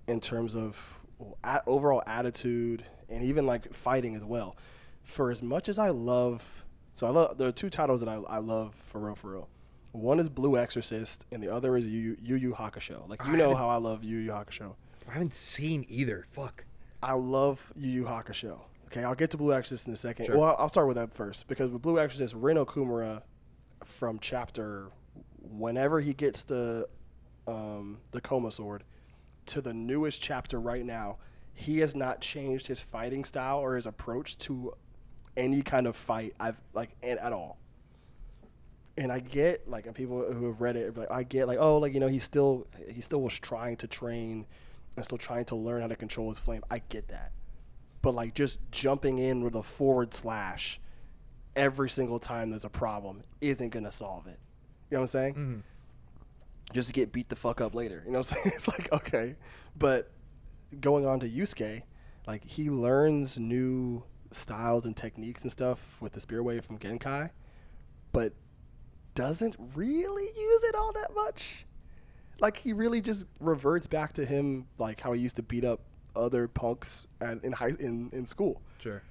in 0.06 0.20
terms 0.20 0.54
of 0.54 0.98
overall 1.66 2.02
attitude 2.06 2.84
and 3.08 3.24
even 3.24 3.46
like 3.46 3.72
fighting 3.72 4.14
as 4.16 4.24
well. 4.24 4.56
For 5.02 5.30
as 5.30 5.42
much 5.42 5.68
as 5.68 5.78
I 5.78 5.90
love, 5.90 6.64
so 6.94 7.06
I 7.06 7.10
love 7.10 7.38
there 7.38 7.48
are 7.48 7.52
two 7.52 7.70
titles 7.70 8.00
that 8.00 8.08
I, 8.08 8.14
I 8.14 8.38
love 8.38 8.74
for 8.86 9.00
real 9.00 9.14
for 9.14 9.32
real. 9.32 9.48
One 9.92 10.18
is 10.18 10.28
Blue 10.28 10.56
Exorcist, 10.56 11.24
and 11.30 11.42
the 11.42 11.52
other 11.52 11.76
is 11.76 11.86
Yu 11.86 12.16
Yu, 12.20 12.36
Yu 12.36 12.52
Hakusho. 12.52 13.08
Like 13.08 13.24
you 13.26 13.36
know 13.36 13.54
how 13.54 13.68
I 13.68 13.76
love 13.76 14.02
Yu 14.02 14.18
Yu 14.18 14.30
Hakusho. 14.30 14.74
I 15.08 15.12
haven't 15.12 15.34
seen 15.34 15.84
either. 15.88 16.26
Fuck. 16.30 16.64
I 17.02 17.12
love 17.12 17.72
Yu 17.76 17.90
Yu 17.90 18.04
Hakusho. 18.04 18.58
Okay, 18.86 19.04
I'll 19.04 19.14
get 19.14 19.30
to 19.32 19.36
Blue 19.36 19.52
Exorcist 19.52 19.86
in 19.86 19.92
a 19.92 19.96
second. 19.96 20.26
Sure. 20.26 20.38
Well, 20.38 20.56
I'll 20.58 20.68
start 20.68 20.86
with 20.88 20.96
that 20.96 21.12
first 21.12 21.46
because 21.48 21.70
with 21.70 21.82
Blue 21.82 21.98
Exorcist, 21.98 22.34
Rin 22.34 22.56
Okumura, 22.56 23.22
from 23.84 24.18
chapter, 24.20 24.90
whenever 25.42 26.00
he 26.00 26.14
gets 26.14 26.44
the, 26.44 26.88
um, 27.46 27.98
the 28.12 28.20
Koma 28.20 28.50
sword, 28.50 28.84
to 29.46 29.60
the 29.60 29.72
newest 29.72 30.22
chapter 30.22 30.60
right 30.60 30.84
now, 30.84 31.18
he 31.52 31.78
has 31.78 31.94
not 31.94 32.20
changed 32.20 32.66
his 32.66 32.80
fighting 32.80 33.24
style 33.24 33.58
or 33.58 33.76
his 33.76 33.86
approach 33.86 34.36
to 34.38 34.74
any 35.36 35.62
kind 35.62 35.86
of 35.86 35.96
fight 35.96 36.34
I've 36.38 36.60
like 36.72 36.90
at 37.02 37.32
all. 37.32 37.58
And 38.96 39.10
I 39.10 39.18
get 39.18 39.68
like 39.68 39.86
and 39.86 39.94
people 39.94 40.32
who 40.32 40.46
have 40.46 40.60
read 40.60 40.76
it, 40.76 40.96
like 40.96 41.10
I 41.10 41.22
get 41.22 41.46
like 41.46 41.58
oh 41.58 41.78
like 41.78 41.94
you 41.94 42.00
know 42.00 42.08
he 42.08 42.18
still 42.18 42.66
he 42.88 43.00
still 43.00 43.22
was 43.22 43.38
trying 43.38 43.76
to 43.78 43.86
train 43.86 44.46
and 44.96 45.04
still 45.04 45.18
trying 45.18 45.44
to 45.46 45.56
learn 45.56 45.82
how 45.82 45.88
to 45.88 45.96
control 45.96 46.28
his 46.28 46.38
flame. 46.38 46.62
I 46.70 46.80
get 46.88 47.08
that, 47.08 47.32
but 48.02 48.14
like 48.14 48.34
just 48.34 48.58
jumping 48.70 49.18
in 49.18 49.42
with 49.42 49.54
a 49.56 49.62
forward 49.62 50.14
slash 50.14 50.80
every 51.56 51.90
single 51.90 52.18
time 52.18 52.50
there's 52.50 52.64
a 52.64 52.70
problem 52.70 53.22
isn't 53.40 53.70
gonna 53.70 53.92
solve 53.92 54.26
it. 54.26 54.38
You 54.90 54.96
know 54.96 55.00
what 55.00 55.04
I'm 55.04 55.08
saying? 55.08 55.34
Mm-hmm. 55.34 55.60
Just 56.72 56.88
to 56.88 56.94
get 56.94 57.12
beat 57.12 57.28
the 57.28 57.36
fuck 57.36 57.60
up 57.60 57.74
later. 57.74 58.02
You 58.06 58.12
know 58.12 58.18
what 58.18 58.32
I'm 58.32 58.42
saying? 58.42 58.52
It's 58.56 58.68
like 58.68 58.92
okay, 58.92 59.36
but 59.76 60.10
going 60.80 61.06
on 61.06 61.20
to 61.20 61.28
Yusuke, 61.28 61.82
like 62.26 62.44
he 62.44 62.70
learns 62.70 63.38
new 63.38 64.02
styles 64.32 64.84
and 64.84 64.96
techniques 64.96 65.42
and 65.42 65.52
stuff 65.52 65.78
with 66.00 66.12
the 66.12 66.20
Spirit 66.20 66.42
Wave 66.44 66.64
from 66.64 66.78
Genkai, 66.78 67.30
but 68.12 68.32
doesn't 69.14 69.56
really 69.74 70.24
use 70.24 70.62
it 70.64 70.74
all 70.74 70.92
that 70.92 71.14
much. 71.14 71.66
Like 72.40 72.56
he 72.56 72.72
really 72.72 73.00
just 73.00 73.26
reverts 73.40 73.86
back 73.86 74.12
to 74.14 74.26
him 74.26 74.66
like 74.78 75.00
how 75.00 75.12
he 75.12 75.20
used 75.20 75.36
to 75.36 75.42
beat 75.42 75.64
up 75.64 75.80
other 76.16 76.48
punks 76.48 77.06
at, 77.20 77.42
in 77.44 77.52
high 77.52 77.72
in, 77.78 78.10
in 78.12 78.26
school. 78.26 78.60
Sure. 78.80 79.02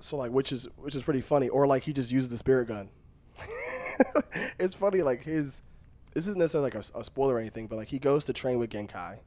So 0.00 0.16
like 0.18 0.30
which 0.30 0.52
is 0.52 0.68
which 0.76 0.94
is 0.94 1.02
pretty 1.02 1.22
funny. 1.22 1.48
Or 1.48 1.66
like 1.66 1.82
he 1.82 1.92
just 1.92 2.10
uses 2.10 2.28
the 2.28 2.36
spirit 2.36 2.68
gun. 2.68 2.90
it's 4.58 4.74
funny 4.74 5.02
like 5.02 5.24
his 5.24 5.62
this 6.16 6.28
isn't 6.28 6.38
necessarily 6.38 6.70
like 6.70 6.74
a, 6.74 6.98
a 6.98 7.04
spoiler 7.04 7.34
or 7.34 7.38
anything, 7.38 7.66
but 7.66 7.76
like 7.76 7.88
he 7.88 7.98
goes 7.98 8.24
to 8.24 8.32
train 8.32 8.58
with 8.58 8.70
Genkai 8.70 9.18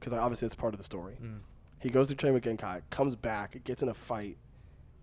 because 0.00 0.14
obviously 0.14 0.46
it's 0.46 0.54
part 0.54 0.72
of 0.72 0.78
the 0.78 0.84
story. 0.84 1.18
Mm. 1.22 1.40
He 1.78 1.90
goes 1.90 2.08
to 2.08 2.14
train 2.14 2.32
with 2.32 2.42
Genkai, 2.42 2.80
comes 2.88 3.14
back, 3.14 3.62
gets 3.64 3.82
in 3.82 3.90
a 3.90 3.94
fight, 3.94 4.38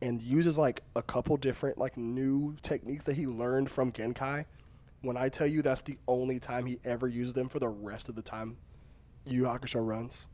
and 0.02 0.20
uses 0.24 0.58
like 0.58 0.82
a 0.96 1.04
couple 1.04 1.38
different 1.38 1.78
like 1.78 1.96
new 1.98 2.56
techniques 2.64 3.06
that 3.06 3.16
he 3.16 3.28
learned 3.28 3.70
from 3.70 3.92
Genkai. 3.92 4.46
When 5.04 5.18
I 5.18 5.30
tell 5.30 5.46
you 5.46 5.62
that's 5.62 5.84
the 5.84 6.00
only 6.08 6.40
time 6.40 6.66
he 6.66 6.80
ever 6.84 7.08
used 7.08 7.36
them 7.36 7.48
for 7.48 7.60
the 7.60 7.70
rest 7.70 8.10
of 8.10 8.16
the 8.16 8.24
time 8.24 8.58
Yu 9.28 9.44
Hakusho 9.44 9.86
runs. 9.86 10.26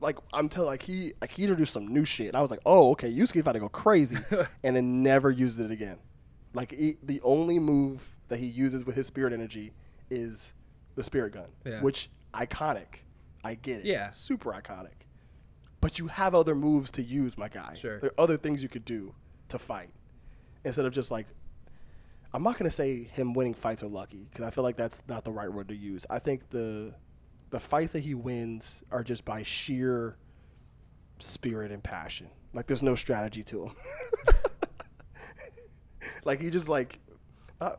Like 0.00 0.18
I'm 0.32 0.48
telling, 0.48 0.68
like 0.68 0.84
he 0.84 1.14
like 1.20 1.32
he 1.32 1.42
introduced 1.42 1.72
some 1.72 1.88
new 1.88 2.04
shit. 2.04 2.28
And 2.28 2.36
I 2.36 2.42
was 2.42 2.52
like, 2.52 2.60
oh 2.64 2.92
okay, 2.92 3.12
Yusuke 3.12 3.40
about 3.40 3.54
to 3.54 3.58
go 3.58 3.68
crazy, 3.68 4.18
and 4.62 4.76
then 4.76 5.02
never 5.02 5.32
uses 5.32 5.58
it 5.58 5.72
again. 5.72 5.96
Like 6.54 6.70
he, 6.70 6.96
the 7.02 7.20
only 7.22 7.58
move 7.58 8.14
that 8.28 8.38
he 8.38 8.46
uses 8.46 8.84
with 8.84 8.94
his 8.96 9.06
spirit 9.06 9.32
energy 9.32 9.72
is 10.10 10.54
the 10.94 11.04
spirit 11.04 11.32
gun, 11.32 11.46
Yeah. 11.66 11.80
which 11.82 12.08
iconic. 12.34 13.02
I 13.44 13.54
get 13.54 13.80
it. 13.80 13.84
Yeah. 13.86 14.10
super 14.10 14.52
iconic. 14.52 14.92
But 15.80 15.98
you 15.98 16.08
have 16.08 16.34
other 16.34 16.54
moves 16.54 16.90
to 16.92 17.02
use, 17.02 17.38
my 17.38 17.48
guy. 17.48 17.74
Sure. 17.74 18.00
There 18.00 18.10
are 18.10 18.20
other 18.20 18.36
things 18.36 18.62
you 18.62 18.68
could 18.68 18.84
do 18.84 19.14
to 19.48 19.58
fight 19.58 19.90
instead 20.64 20.84
of 20.86 20.92
just 20.92 21.10
like. 21.10 21.26
I'm 22.34 22.42
not 22.42 22.58
gonna 22.58 22.70
say 22.70 23.04
him 23.04 23.32
winning 23.32 23.54
fights 23.54 23.82
are 23.82 23.88
lucky 23.88 24.26
because 24.30 24.44
I 24.44 24.50
feel 24.50 24.62
like 24.62 24.76
that's 24.76 25.02
not 25.08 25.24
the 25.24 25.30
right 25.32 25.50
word 25.50 25.68
to 25.68 25.74
use. 25.74 26.04
I 26.10 26.18
think 26.18 26.50
the 26.50 26.94
the 27.50 27.58
fights 27.60 27.92
that 27.94 28.00
he 28.00 28.12
wins 28.14 28.82
are 28.90 29.02
just 29.02 29.24
by 29.24 29.42
sheer 29.44 30.18
spirit 31.20 31.70
and 31.72 31.82
passion. 31.82 32.28
Like 32.52 32.66
there's 32.66 32.82
no 32.82 32.94
strategy 32.96 33.42
to 33.44 33.66
him. 33.66 33.72
like 36.24 36.40
he 36.40 36.50
just 36.50 36.68
like 36.68 36.98
uh, 37.60 37.72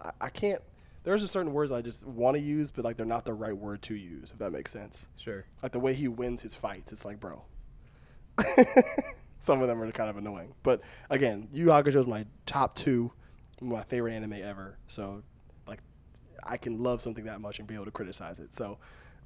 I, 0.00 0.10
I 0.20 0.28
can't. 0.28 0.62
There's 1.04 1.20
just 1.20 1.32
certain 1.32 1.52
words 1.52 1.70
I 1.70 1.82
just 1.82 2.04
want 2.04 2.36
to 2.36 2.40
use, 2.42 2.70
but 2.70 2.84
like 2.84 2.96
they're 2.96 3.06
not 3.06 3.24
the 3.24 3.34
right 3.34 3.56
word 3.56 3.80
to 3.82 3.94
use. 3.94 4.32
If 4.32 4.38
that 4.38 4.50
makes 4.50 4.72
sense. 4.72 5.06
Sure. 5.16 5.44
Like 5.62 5.72
the 5.72 5.78
way 5.80 5.94
he 5.94 6.08
wins 6.08 6.42
his 6.42 6.54
fights, 6.54 6.92
it's 6.92 7.04
like, 7.04 7.20
bro. 7.20 7.42
Some 9.40 9.62
of 9.62 9.68
them 9.68 9.80
are 9.80 9.92
kind 9.92 10.10
of 10.10 10.16
annoying, 10.16 10.54
but 10.64 10.80
again, 11.08 11.48
Yu 11.52 11.66
Yu 11.66 11.70
Hakusho 11.70 11.96
is 12.00 12.06
my 12.06 12.26
top 12.46 12.74
two, 12.74 13.12
my 13.60 13.84
favorite 13.84 14.14
anime 14.14 14.32
ever. 14.32 14.76
So, 14.88 15.22
like, 15.68 15.78
I 16.42 16.56
can 16.56 16.82
love 16.82 17.00
something 17.00 17.24
that 17.26 17.40
much 17.40 17.60
and 17.60 17.68
be 17.68 17.74
able 17.74 17.84
to 17.84 17.92
criticize 17.92 18.40
it. 18.40 18.56
So, 18.56 18.78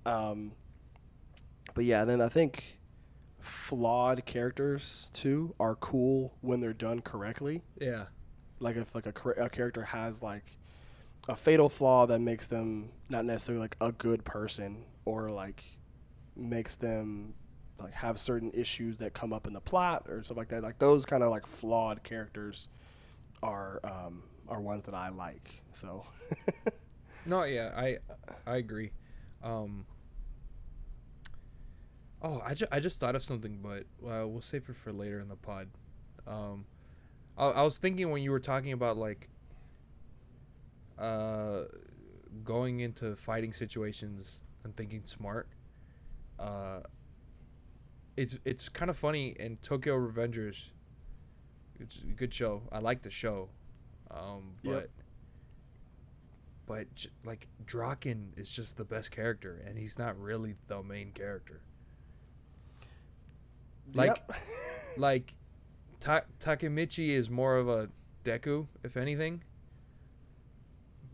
um, 0.04 0.52
but 1.74 1.84
yeah, 1.86 2.04
then 2.04 2.20
I 2.20 2.28
think 2.28 2.78
flawed 3.40 4.26
characters 4.26 5.08
too 5.14 5.54
are 5.58 5.74
cool 5.76 6.34
when 6.42 6.60
they're 6.60 6.74
done 6.74 7.00
correctly 7.00 7.62
Yeah. 7.80 8.04
Like 8.60 8.76
if 8.76 8.94
like 8.94 9.06
a, 9.06 9.30
a 9.42 9.48
character 9.48 9.82
has 9.84 10.22
like 10.22 10.56
a 11.28 11.36
fatal 11.36 11.68
flaw 11.68 12.06
that 12.06 12.20
makes 12.20 12.46
them 12.46 12.90
not 13.08 13.24
necessarily 13.24 13.60
like 13.60 13.76
a 13.80 13.92
good 13.92 14.24
person 14.24 14.84
or 15.04 15.30
like 15.30 15.64
makes 16.36 16.76
them 16.76 17.34
like 17.78 17.92
have 17.92 18.18
certain 18.18 18.50
issues 18.52 18.98
that 18.98 19.12
come 19.14 19.32
up 19.32 19.46
in 19.46 19.52
the 19.52 19.60
plot 19.60 20.06
or 20.08 20.22
stuff 20.22 20.36
like 20.36 20.48
that 20.48 20.62
like 20.62 20.78
those 20.78 21.04
kind 21.04 21.22
of 21.22 21.30
like 21.30 21.46
flawed 21.46 22.02
characters 22.02 22.68
are 23.42 23.80
um 23.84 24.22
are 24.48 24.60
ones 24.60 24.84
that 24.84 24.94
I 24.94 25.08
like 25.10 25.62
so 25.72 26.04
No, 27.26 27.44
yeah, 27.44 27.72
I 27.76 27.98
I 28.46 28.56
agree. 28.56 28.92
Um, 29.42 29.86
oh, 32.22 32.40
I, 32.44 32.54
ju- 32.54 32.66
I 32.70 32.80
just 32.80 33.00
thought 33.00 33.14
of 33.14 33.22
something, 33.22 33.58
but 33.62 33.84
uh, 34.06 34.26
we'll 34.26 34.40
save 34.40 34.68
it 34.68 34.76
for 34.76 34.92
later 34.92 35.20
in 35.20 35.28
the 35.28 35.36
pod. 35.36 35.68
Um, 36.26 36.66
I, 37.40 37.50
I 37.50 37.62
was 37.62 37.78
thinking 37.78 38.10
when 38.10 38.22
you 38.22 38.30
were 38.30 38.38
talking 38.40 38.72
about 38.72 38.96
like 38.96 39.28
uh, 40.98 41.62
going 42.44 42.80
into 42.80 43.16
fighting 43.16 43.52
situations 43.52 44.40
and 44.62 44.76
thinking 44.76 45.02
smart. 45.06 45.48
Uh, 46.38 46.80
it's 48.16 48.38
it's 48.44 48.68
kind 48.68 48.90
of 48.90 48.96
funny 48.96 49.28
in 49.40 49.56
Tokyo 49.56 49.96
Revengers. 49.98 50.66
It's 51.80 51.96
a 51.96 52.12
good 52.14 52.34
show. 52.34 52.62
I 52.70 52.78
like 52.80 53.02
the 53.02 53.10
show, 53.10 53.48
um, 54.10 54.56
but 54.62 54.70
Yep. 54.70 54.90
but 56.66 57.06
like 57.24 57.48
Draken 57.64 58.34
is 58.36 58.50
just 58.50 58.76
the 58.76 58.84
best 58.84 59.10
character, 59.10 59.62
and 59.66 59.78
he's 59.78 59.98
not 59.98 60.20
really 60.20 60.56
the 60.68 60.82
main 60.82 61.12
character. 61.12 61.62
Like, 63.94 64.22
Yep. 64.28 64.34
like 64.98 65.34
Ta- 66.00 66.24
Takemichi 66.40 67.10
is 67.10 67.30
more 67.30 67.56
of 67.56 67.68
a 67.68 67.88
Deku, 68.24 68.66
if 68.82 68.96
anything. 68.96 69.42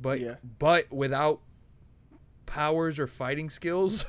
But 0.00 0.20
Yeah. 0.20 0.36
but 0.58 0.90
without 0.92 1.40
powers 2.46 2.98
or 2.98 3.06
fighting 3.06 3.50
skills. 3.50 4.04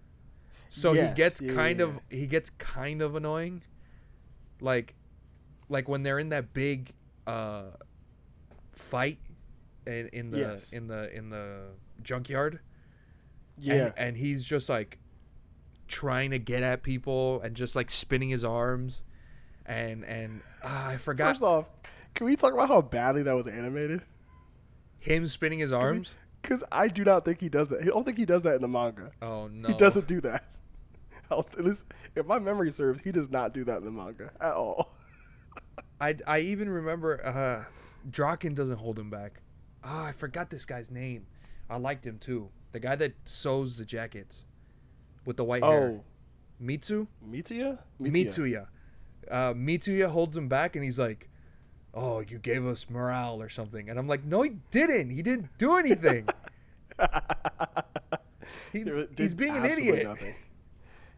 so 0.68 0.92
Yes, 0.92 1.08
he 1.08 1.14
gets 1.14 1.40
yeah, 1.40 1.54
kind 1.54 1.78
yeah, 1.80 1.86
of 1.86 2.00
he 2.10 2.26
gets 2.26 2.50
kind 2.50 3.02
of 3.02 3.14
annoying. 3.16 3.62
Like 4.60 4.94
like 5.68 5.88
when 5.88 6.02
they're 6.02 6.18
in 6.18 6.28
that 6.30 6.52
big 6.54 6.92
uh 7.26 7.70
fight 8.72 9.18
in, 9.86 10.08
in 10.12 10.30
the 10.30 10.38
Yes. 10.38 10.72
in 10.72 10.86
the 10.88 11.14
in 11.16 11.30
the 11.30 11.68
junkyard 12.02 12.58
yeah 13.56 13.74
and, 13.74 13.94
and 13.96 14.16
he's 14.16 14.44
just 14.44 14.68
like 14.68 14.98
trying 15.86 16.32
to 16.32 16.38
get 16.38 16.62
at 16.62 16.82
people 16.82 17.40
and 17.42 17.54
just 17.54 17.76
like 17.76 17.88
spinning 17.90 18.28
his 18.28 18.44
arms 18.44 19.04
and 19.66 20.04
and 20.04 20.40
ah, 20.62 20.88
I 20.90 20.96
forgot 20.96 21.28
first 21.28 21.42
off 21.42 21.66
can 22.14 22.26
we 22.26 22.36
talk 22.36 22.52
about 22.52 22.68
how 22.68 22.80
badly 22.80 23.22
that 23.22 23.34
was 23.34 23.46
animated 23.46 24.02
him 24.98 25.26
spinning 25.26 25.58
his 25.58 25.72
arms. 25.72 26.16
because 26.40 26.62
I 26.70 26.88
do 26.88 27.04
not 27.04 27.24
think 27.24 27.40
he 27.40 27.48
does 27.48 27.68
that 27.68 27.82
I 27.82 27.86
don't 27.86 28.04
think 28.04 28.18
he 28.18 28.24
does 28.24 28.42
that 28.42 28.56
in 28.56 28.62
the 28.62 28.68
manga 28.68 29.10
Oh 29.22 29.48
no, 29.48 29.68
He 29.68 29.74
doesn't 29.74 30.06
do 30.06 30.20
that. 30.22 30.44
At 31.30 31.64
least 31.64 31.84
if 32.14 32.26
my 32.26 32.38
memory 32.38 32.70
serves, 32.70 33.00
he 33.00 33.10
does 33.10 33.30
not 33.30 33.54
do 33.54 33.64
that 33.64 33.78
in 33.78 33.84
the 33.84 33.90
manga 33.90 34.30
at 34.40 34.52
all. 34.52 34.94
I 36.00 36.16
I 36.26 36.40
even 36.40 36.68
remember 36.68 37.24
uh, 37.24 37.64
Draken 38.10 38.54
doesn't 38.54 38.76
hold 38.76 38.98
him 38.98 39.10
back. 39.10 39.40
Ah, 39.82 40.06
I 40.06 40.12
forgot 40.12 40.50
this 40.50 40.64
guy's 40.64 40.90
name. 40.90 41.26
I 41.68 41.78
liked 41.78 42.06
him 42.06 42.18
too. 42.18 42.50
The 42.72 42.80
guy 42.80 42.94
that 42.96 43.14
sews 43.24 43.78
the 43.78 43.84
jackets 43.84 44.44
with 45.24 45.36
the 45.36 45.44
white 45.44 45.62
hair. 45.62 45.94
Oh, 45.96 46.04
Mitsu. 46.60 47.06
Mitsuya? 47.26 47.78
Mitsuya. 48.00 48.66
Uh, 49.30 49.54
Mitsuya 49.54 50.10
holds 50.10 50.36
him 50.36 50.48
back 50.48 50.76
and 50.76 50.84
he's 50.84 50.98
like, 50.98 51.28
"Oh, 51.92 52.20
you 52.20 52.38
gave 52.38 52.64
us 52.64 52.88
morale 52.90 53.40
or 53.40 53.48
something," 53.48 53.88
and 53.88 53.98
I'm 53.98 54.08
like, 54.08 54.24
"No, 54.24 54.42
he 54.42 54.56
didn't. 54.70 55.10
He 55.10 55.22
didn't 55.22 55.56
do 55.58 55.76
anything." 55.76 56.28
He's, 58.72 58.86
he's 59.16 59.34
being 59.34 59.56
an 59.56 59.64
idiot. 59.64 60.04
nothing. 60.04 60.34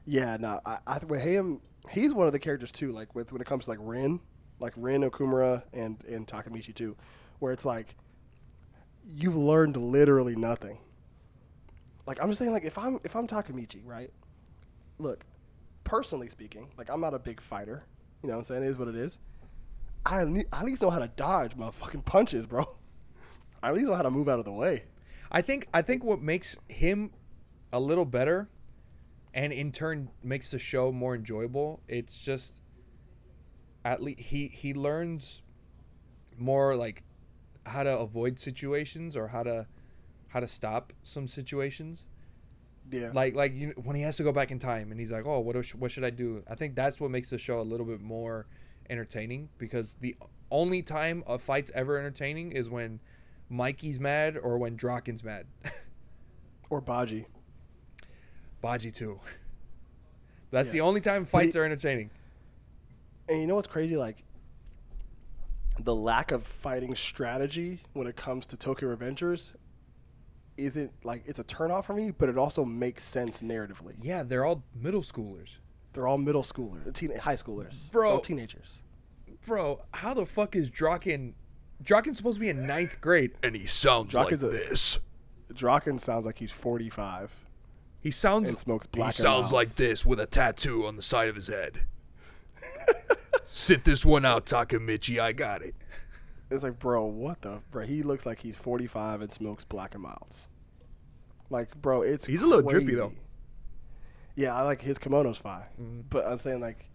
Yeah, 0.05 0.37
no, 0.37 0.61
I, 0.64 0.79
I 0.87 0.99
with 0.99 1.23
him, 1.23 1.61
he's 1.90 2.12
one 2.12 2.27
of 2.27 2.33
the 2.33 2.38
characters 2.38 2.71
too. 2.71 2.92
Like 2.92 3.14
with 3.14 3.33
when 3.33 3.40
it 3.40 3.47
comes 3.47 3.64
to 3.64 3.71
like 3.71 3.79
Rin, 3.83 4.21
like 4.61 4.75
Rin 4.77 5.03
Okumura 5.03 5.62
and 5.73 6.03
and 6.05 6.27
Takemichi 6.27 6.75
too, 6.75 6.97
where 7.38 7.53
it's 7.53 7.64
like 7.64 7.97
you've 9.09 9.37
learned 9.37 9.77
literally 9.77 10.37
nothing. 10.37 10.79
Like 12.07 12.23
I'm 12.23 12.29
just 12.29 12.38
saying, 12.38 12.53
like 12.53 12.64
if 12.64 12.79
I'm 12.79 13.01
if 13.05 13.16
I'm 13.16 13.27
Takemichi, 13.27 13.81
right? 13.85 14.12
Look, 14.99 15.25
personally 15.85 16.29
speaking, 16.29 16.69
like 16.79 16.90
I'm 16.90 17.01
not 17.01 17.14
a 17.14 17.19
big 17.19 17.40
fighter. 17.40 17.85
You 18.27 18.33
know 18.33 18.39
what 18.39 18.51
I'm 18.51 18.57
saying? 18.57 18.65
It 18.65 18.71
is 18.71 18.77
what 18.77 18.89
it 18.89 18.97
is. 18.97 19.19
I, 20.05 20.23
at 20.23 20.65
least 20.65 20.83
know 20.83 20.91
how 20.91 20.99
to 20.99 21.07
dodge 21.07 21.57
motherfucking 21.57 22.05
punches, 22.05 22.45
bro. 22.45 22.69
I 23.62 23.69
at 23.69 23.75
least 23.75 23.87
know 23.87 23.95
how 23.95 24.03
to 24.03 24.11
move 24.11 24.29
out 24.29 24.41
of 24.41 24.45
the 24.45 24.53
way. 24.53 24.83
I 25.31 25.43
think 25.43 25.69
I 25.73 25.81
think 25.81 26.03
what 26.03 26.21
makes 26.21 26.57
him 26.67 27.12
a 27.73 27.79
little 27.79 28.05
better, 28.05 28.49
and 29.33 29.53
in 29.53 29.71
turn 29.71 30.11
makes 30.25 30.51
the 30.51 30.59
show 30.59 30.91
more 30.91 31.15
enjoyable. 31.15 31.81
It's 31.87 32.17
just 32.17 32.59
at 33.85 34.03
least 34.03 34.19
he 34.19 34.49
he 34.49 34.75
learns 34.75 35.43
more 36.37 36.75
like 36.75 37.05
how 37.65 37.85
to 37.85 37.97
avoid 37.97 38.41
situations 38.41 39.17
or 39.17 39.29
how 39.29 39.45
to 39.45 39.69
how 40.29 40.41
to 40.41 40.49
stop 40.49 40.93
some 41.05 41.29
situations. 41.29 42.09
Yeah. 42.90 43.11
Like 43.12 43.35
like 43.35 43.55
you 43.55 43.68
know, 43.68 43.72
when 43.83 43.96
he 43.96 44.03
has 44.03 44.16
to 44.18 44.22
go 44.22 44.33
back 44.33 44.51
in 44.51 44.59
time 44.59 44.90
and 44.90 45.01
he's 45.01 45.12
like, 45.12 45.27
oh, 45.27 45.40
what 45.40 45.57
what 45.75 45.90
should 45.90 46.05
I 46.05 46.11
do? 46.11 46.42
I 46.49 46.55
think 46.55 46.75
that's 46.75 47.01
what 47.01 47.11
makes 47.11 47.31
the 47.31 47.38
show 47.38 47.61
a 47.61 47.62
little 47.62 47.87
bit 47.87 48.01
more 48.01 48.46
entertaining 48.88 49.49
because 49.59 49.94
the 50.01 50.16
only 50.51 50.83
time 50.83 51.25
a 51.27 51.38
fight's 51.38 51.70
ever 51.75 51.99
entertaining 51.99 52.53
is 52.53 52.70
when 52.70 53.01
Mikey's 53.49 53.99
mad 53.99 54.37
or 54.37 54.59
when 54.59 54.77
Draken's 54.77 55.25
mad. 55.25 55.46
or 56.70 56.81
Baji. 56.81 57.27
Baji 58.61 58.90
too. 58.92 59.20
That's 60.51 60.70
the 60.72 60.81
only 60.81 61.01
time 61.01 61.25
fights 61.25 61.55
he- 61.55 61.61
are 61.61 61.64
entertaining. 61.64 62.11
And 63.29 63.40
you 63.40 63.46
know 63.46 63.57
what's 63.57 63.68
crazy? 63.68 63.96
Like 63.96 64.22
the 65.81 65.94
lack 65.94 66.31
of 66.31 66.46
fighting 66.46 66.94
strategy 66.94 67.81
when 67.92 68.07
it 68.07 68.16
comes 68.16 68.46
to 68.46 68.57
Tokyo 68.57 68.94
Revengers 68.94 69.53
isn't 70.57 70.90
like 71.05 71.23
it's 71.27 71.38
a 71.38 71.45
turnoff 71.45 71.85
for 71.85 71.95
me, 71.95 72.11
but 72.11 72.29
it 72.29 72.38
also 72.38 72.64
makes 72.64 73.05
sense 73.05 73.42
narratively. 73.42 73.95
Yeah, 74.03 74.23
they're 74.23 74.45
all 74.45 74.62
middle 74.75 75.03
schoolers. 75.03 75.57
They're 75.92 76.07
all 76.07 76.19
middle 76.19 76.42
schoolers, 76.42 76.87
uh, 76.87 76.90
teen, 76.92 77.16
high 77.16 77.37
schoolers, 77.37 77.90
Bro. 77.90 78.11
all 78.11 78.21
teenagers. 78.21 78.83
Bro, 79.47 79.83
how 79.95 80.12
the 80.14 80.27
fuck 80.27 80.55
is 80.57 80.69
Draken? 80.71 81.35
Draken's 81.83 82.16
supposed 82.19 82.37
to 82.37 82.40
be 82.40 82.49
in 82.49 82.66
ninth 82.66 83.01
grade. 83.01 83.33
And 83.42 83.55
he 83.55 83.66
sounds 83.66 84.11
Draken's 84.11 84.42
like 84.42 84.53
a- 84.53 84.57
this. 84.57 84.99
Draken 85.55 85.99
sounds 85.99 86.27
like 86.27 86.38
he's 86.38 86.51
45 86.53 87.33
He 88.01 88.11
sounds 88.11 88.49
and 88.49 88.59
smokes 88.59 88.87
black. 88.87 89.07
and 89.09 89.14
sounds 89.14 89.53
like 89.53 89.69
this 89.77 90.05
with 90.05 90.19
a 90.21 90.27
tattoo 90.27 90.87
on 90.87 90.97
the 90.97 91.03
side 91.03 91.29
of 91.29 91.37
his 91.37 91.47
head. 91.49 91.81
Sit 93.45 93.85
this 93.85 94.05
one 94.05 94.25
out, 94.25 94.47
Takemichi. 94.47 95.21
I 95.21 95.33
got 95.33 95.62
it. 95.62 95.75
It's 96.50 96.62
like, 96.62 96.78
bro, 96.78 97.04
what 97.04 97.42
the? 97.42 97.61
Bro, 97.70 97.85
he 97.87 98.02
looks 98.02 98.24
like 98.26 98.38
he's 98.40 98.56
45 98.56 99.20
and 99.22 99.32
smokes 99.32 99.64
black 99.64 99.94
and 99.94 100.02
milds. 100.02 100.48
Like, 101.50 101.74
bro, 101.80 102.02
it's 102.02 102.26
He's 102.26 102.42
a 102.42 102.46
little 102.46 102.68
drippy, 102.68 102.94
though. 102.94 103.12
Yeah, 104.37 104.54
I 104.54 104.62
like 104.62 104.80
his 104.82 104.98
kimono's 104.98 105.38
fine, 105.38 105.62
Mm-hmm. 105.80 106.00
but 106.11 106.26
I'm 106.26 106.38
saying 106.38 106.61
like, 106.61 106.88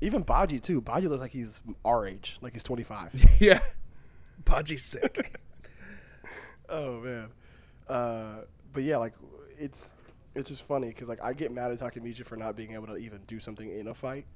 even 0.00 0.22
Baji 0.22 0.60
too. 0.60 0.80
Baji 0.80 1.08
looks 1.08 1.20
like 1.22 1.32
he's 1.32 1.60
our 1.84 2.06
age, 2.06 2.36
like 2.42 2.52
he's 2.52 2.62
25. 2.64 3.36
yeah. 3.40 3.60
Baji's 4.44 4.84
sick. 4.84 5.40
oh 6.68 7.00
man, 7.00 7.28
uh, 7.88 8.40
but 8.72 8.82
yeah, 8.82 8.98
like 8.98 9.14
it's 9.58 9.94
it's 10.34 10.50
just 10.50 10.64
funny 10.64 10.88
because 10.88 11.08
like 11.08 11.22
I 11.24 11.32
get 11.32 11.50
mad 11.50 11.70
at 11.72 11.78
Takemichi 11.78 12.24
for 12.26 12.36
not 12.36 12.56
being 12.56 12.72
able 12.74 12.88
to 12.88 12.96
even 12.96 13.20
do 13.26 13.38
something 13.40 13.70
in 13.70 13.88
a 13.88 13.94
fight, 13.94 14.26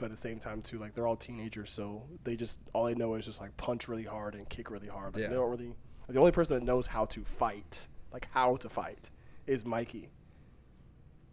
but 0.00 0.06
at 0.06 0.10
the 0.12 0.16
same 0.16 0.38
time 0.38 0.62
too, 0.62 0.78
like 0.78 0.94
they're 0.94 1.06
all 1.06 1.16
teenagers, 1.16 1.70
so 1.70 2.02
they 2.24 2.34
just 2.34 2.58
all 2.72 2.86
they 2.86 2.94
know 2.94 3.14
is 3.14 3.26
just 3.26 3.40
like 3.40 3.56
punch 3.56 3.86
really 3.86 4.04
hard 4.04 4.34
and 4.34 4.48
kick 4.48 4.70
really 4.70 4.88
hard. 4.88 5.14
Like, 5.14 5.22
Yeah. 5.22 5.28
They 5.28 5.34
don't 5.34 5.50
really. 5.50 5.74
The 6.08 6.18
only 6.18 6.32
person 6.32 6.58
that 6.58 6.64
knows 6.64 6.86
how 6.86 7.04
to 7.04 7.22
fight, 7.22 7.86
like 8.12 8.26
how 8.32 8.56
to 8.56 8.68
fight, 8.68 9.10
is 9.46 9.64
Mikey. 9.64 10.10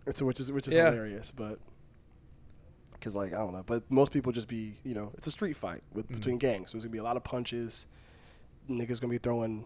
And 0.06 0.15
so 0.15 0.25
which 0.25 0.39
is 0.39 0.51
which 0.51 0.67
is 0.67 0.73
Yeah. 0.73 0.91
hilarious, 0.91 1.32
but. 1.32 1.60
Cause 2.99 3.15
like 3.15 3.32
I 3.32 3.38
don't 3.38 3.53
know, 3.53 3.63
but 3.63 3.89
most 3.91 4.12
people 4.12 4.32
just 4.32 4.47
be 4.47 4.75
you 4.84 4.95
know 4.95 5.12
it's 5.15 5.27
a 5.27 5.32
street 5.32 5.56
fight 5.56 5.84
with 5.93 6.06
mm-hmm. 6.06 6.15
between 6.15 6.38
gangs, 6.39 6.71
so 6.71 6.73
there's 6.73 6.84
gonna 6.84 6.91
be 6.91 6.97
a 6.97 7.03
lot 7.03 7.15
of 7.15 7.23
punches. 7.23 7.86
Niggas 8.67 8.99
gonna 8.99 9.12
be 9.12 9.19
throwing 9.19 9.65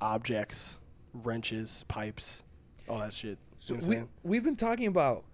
objects, 0.00 0.78
wrenches, 1.12 1.84
pipes, 1.88 2.44
all 2.88 3.00
that 3.00 3.12
shit. 3.12 3.36
So 3.58 3.74
you 3.74 3.80
know 3.80 3.88
we 4.22 4.30
we've 4.30 4.44
been 4.44 4.54
talking 4.54 4.86
about 4.86 5.24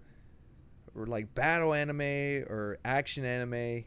or 0.97 1.05
like 1.05 1.33
battle 1.35 1.73
anime 1.73 2.01
or 2.49 2.79
action 2.83 3.23
anime. 3.23 3.85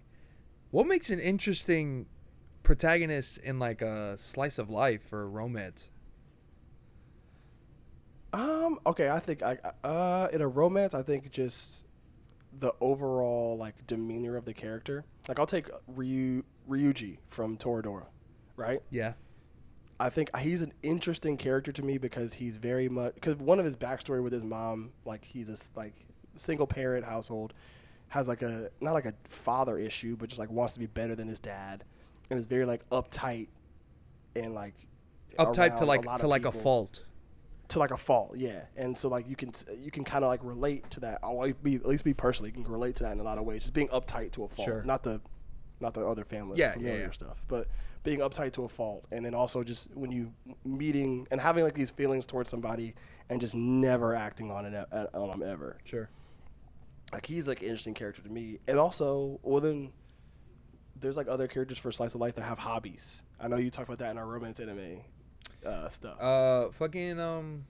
What 0.70 0.86
makes 0.86 1.10
an 1.10 1.18
interesting 1.18 2.06
protagonist 2.62 3.38
in 3.38 3.58
like 3.58 3.82
a 3.82 4.16
slice 4.16 4.58
of 4.58 4.70
life 4.70 5.12
or 5.12 5.28
romance? 5.28 5.88
Um. 8.32 8.78
Okay. 8.86 9.10
I 9.10 9.18
think 9.18 9.42
I 9.42 9.58
uh 9.82 10.28
in 10.32 10.40
a 10.40 10.48
romance, 10.48 10.94
I 10.94 11.02
think 11.02 11.32
just 11.32 11.84
the 12.58 12.72
overall 12.80 13.56
like 13.56 13.86
demeanor 13.86 14.36
of 14.36 14.44
the 14.44 14.54
character. 14.54 15.04
Like 15.28 15.38
I'll 15.38 15.46
take 15.46 15.68
Ryu 15.88 16.44
Ryuji 16.68 17.18
from 17.28 17.56
Toradora, 17.56 18.06
right? 18.56 18.80
Yeah. 18.90 19.14
I 19.98 20.08
think 20.08 20.34
he's 20.38 20.62
an 20.62 20.72
interesting 20.82 21.36
character 21.36 21.72
to 21.72 21.82
me 21.82 21.98
because 21.98 22.32
he's 22.32 22.56
very 22.56 22.88
much 22.88 23.14
because 23.14 23.36
one 23.36 23.58
of 23.58 23.66
his 23.66 23.76
backstory 23.76 24.22
with 24.22 24.32
his 24.32 24.44
mom, 24.44 24.92
like 25.04 25.24
he's 25.24 25.48
a 25.50 25.56
like 25.78 26.06
single 26.40 26.66
parent 26.66 27.04
household, 27.04 27.52
has 28.08 28.26
like 28.26 28.42
a 28.42 28.70
not 28.80 28.92
like 28.92 29.04
a 29.06 29.14
father 29.28 29.78
issue, 29.78 30.16
but 30.16 30.28
just 30.28 30.38
like 30.38 30.50
wants 30.50 30.72
to 30.74 30.80
be 30.80 30.86
better 30.86 31.14
than 31.14 31.28
his 31.28 31.38
dad, 31.38 31.84
and 32.30 32.38
is 32.38 32.46
very 32.46 32.64
like 32.64 32.88
uptight 32.90 33.48
and 34.34 34.54
like 34.54 34.74
Uptight 35.38 35.76
to 35.76 35.84
like 35.84 36.02
to 36.16 36.26
like 36.26 36.44
a 36.44 36.50
fault. 36.52 37.04
to 37.68 37.78
like 37.78 37.92
a 37.92 37.96
fault, 37.96 38.36
yeah. 38.36 38.62
And 38.76 38.98
so 38.98 39.08
like 39.08 39.28
you 39.28 39.36
can 39.36 39.52
you 39.78 39.90
can 39.92 40.02
kind 40.02 40.24
of 40.24 40.28
like 40.28 40.40
relate 40.42 40.90
to 40.90 41.00
that. 41.00 41.20
I'll 41.22 41.52
be 41.62 41.76
at 41.76 41.86
least 41.86 42.02
be 42.02 42.14
personally 42.14 42.50
you 42.50 42.64
can 42.64 42.70
relate 42.72 42.96
to 42.96 43.04
that 43.04 43.12
in 43.12 43.20
a 43.20 43.22
lot 43.22 43.38
of 43.38 43.44
ways. 43.44 43.62
Just 43.62 43.74
being 43.74 43.88
uptight 43.88 44.32
to 44.32 44.44
a 44.44 44.48
fault, 44.48 44.66
Sure. 44.66 44.82
not 44.82 45.04
the 45.04 45.20
not 45.78 45.94
the 45.94 46.04
other 46.04 46.24
family 46.24 46.58
Yeah, 46.58 46.66
yeah, 46.66 46.72
familiar 46.72 47.00
yeah. 47.04 47.10
stuff, 47.12 47.42
but 47.48 47.68
being 48.02 48.18
uptight 48.20 48.52
to 48.54 48.64
a 48.64 48.68
fault, 48.68 49.04
and 49.12 49.24
then 49.24 49.34
also 49.34 49.62
just 49.62 49.94
when 49.94 50.10
you 50.10 50.32
meeting 50.64 51.28
and 51.30 51.40
having 51.40 51.62
like 51.62 51.74
these 51.74 51.90
feelings 51.90 52.26
towards 52.26 52.50
somebody 52.50 52.94
and 53.28 53.40
just 53.40 53.54
never 53.54 54.14
acting 54.16 54.50
on 54.50 54.64
it 54.66 54.74
on 55.14 55.30
them 55.30 55.42
ever. 55.44 55.76
Sure. 55.84 56.10
Like 57.12 57.26
he's 57.26 57.48
like 57.48 57.60
an 57.60 57.66
interesting 57.66 57.94
character 57.94 58.22
to 58.22 58.28
me, 58.28 58.58
and 58.68 58.78
also 58.78 59.40
well 59.42 59.60
then. 59.60 59.92
There's 60.96 61.16
like 61.16 61.28
other 61.28 61.48
characters 61.48 61.78
for 61.78 61.90
slice 61.90 62.14
of 62.14 62.20
life 62.20 62.34
that 62.34 62.42
have 62.42 62.58
hobbies. 62.58 63.22
I 63.40 63.48
know 63.48 63.56
you 63.56 63.70
talked 63.70 63.88
about 63.88 64.00
that 64.00 64.10
in 64.10 64.18
our 64.18 64.26
romance 64.26 64.60
anime 64.60 65.00
uh, 65.64 65.88
stuff. 65.88 66.20
Uh, 66.20 66.68
fucking 66.72 67.18
um, 67.18 67.64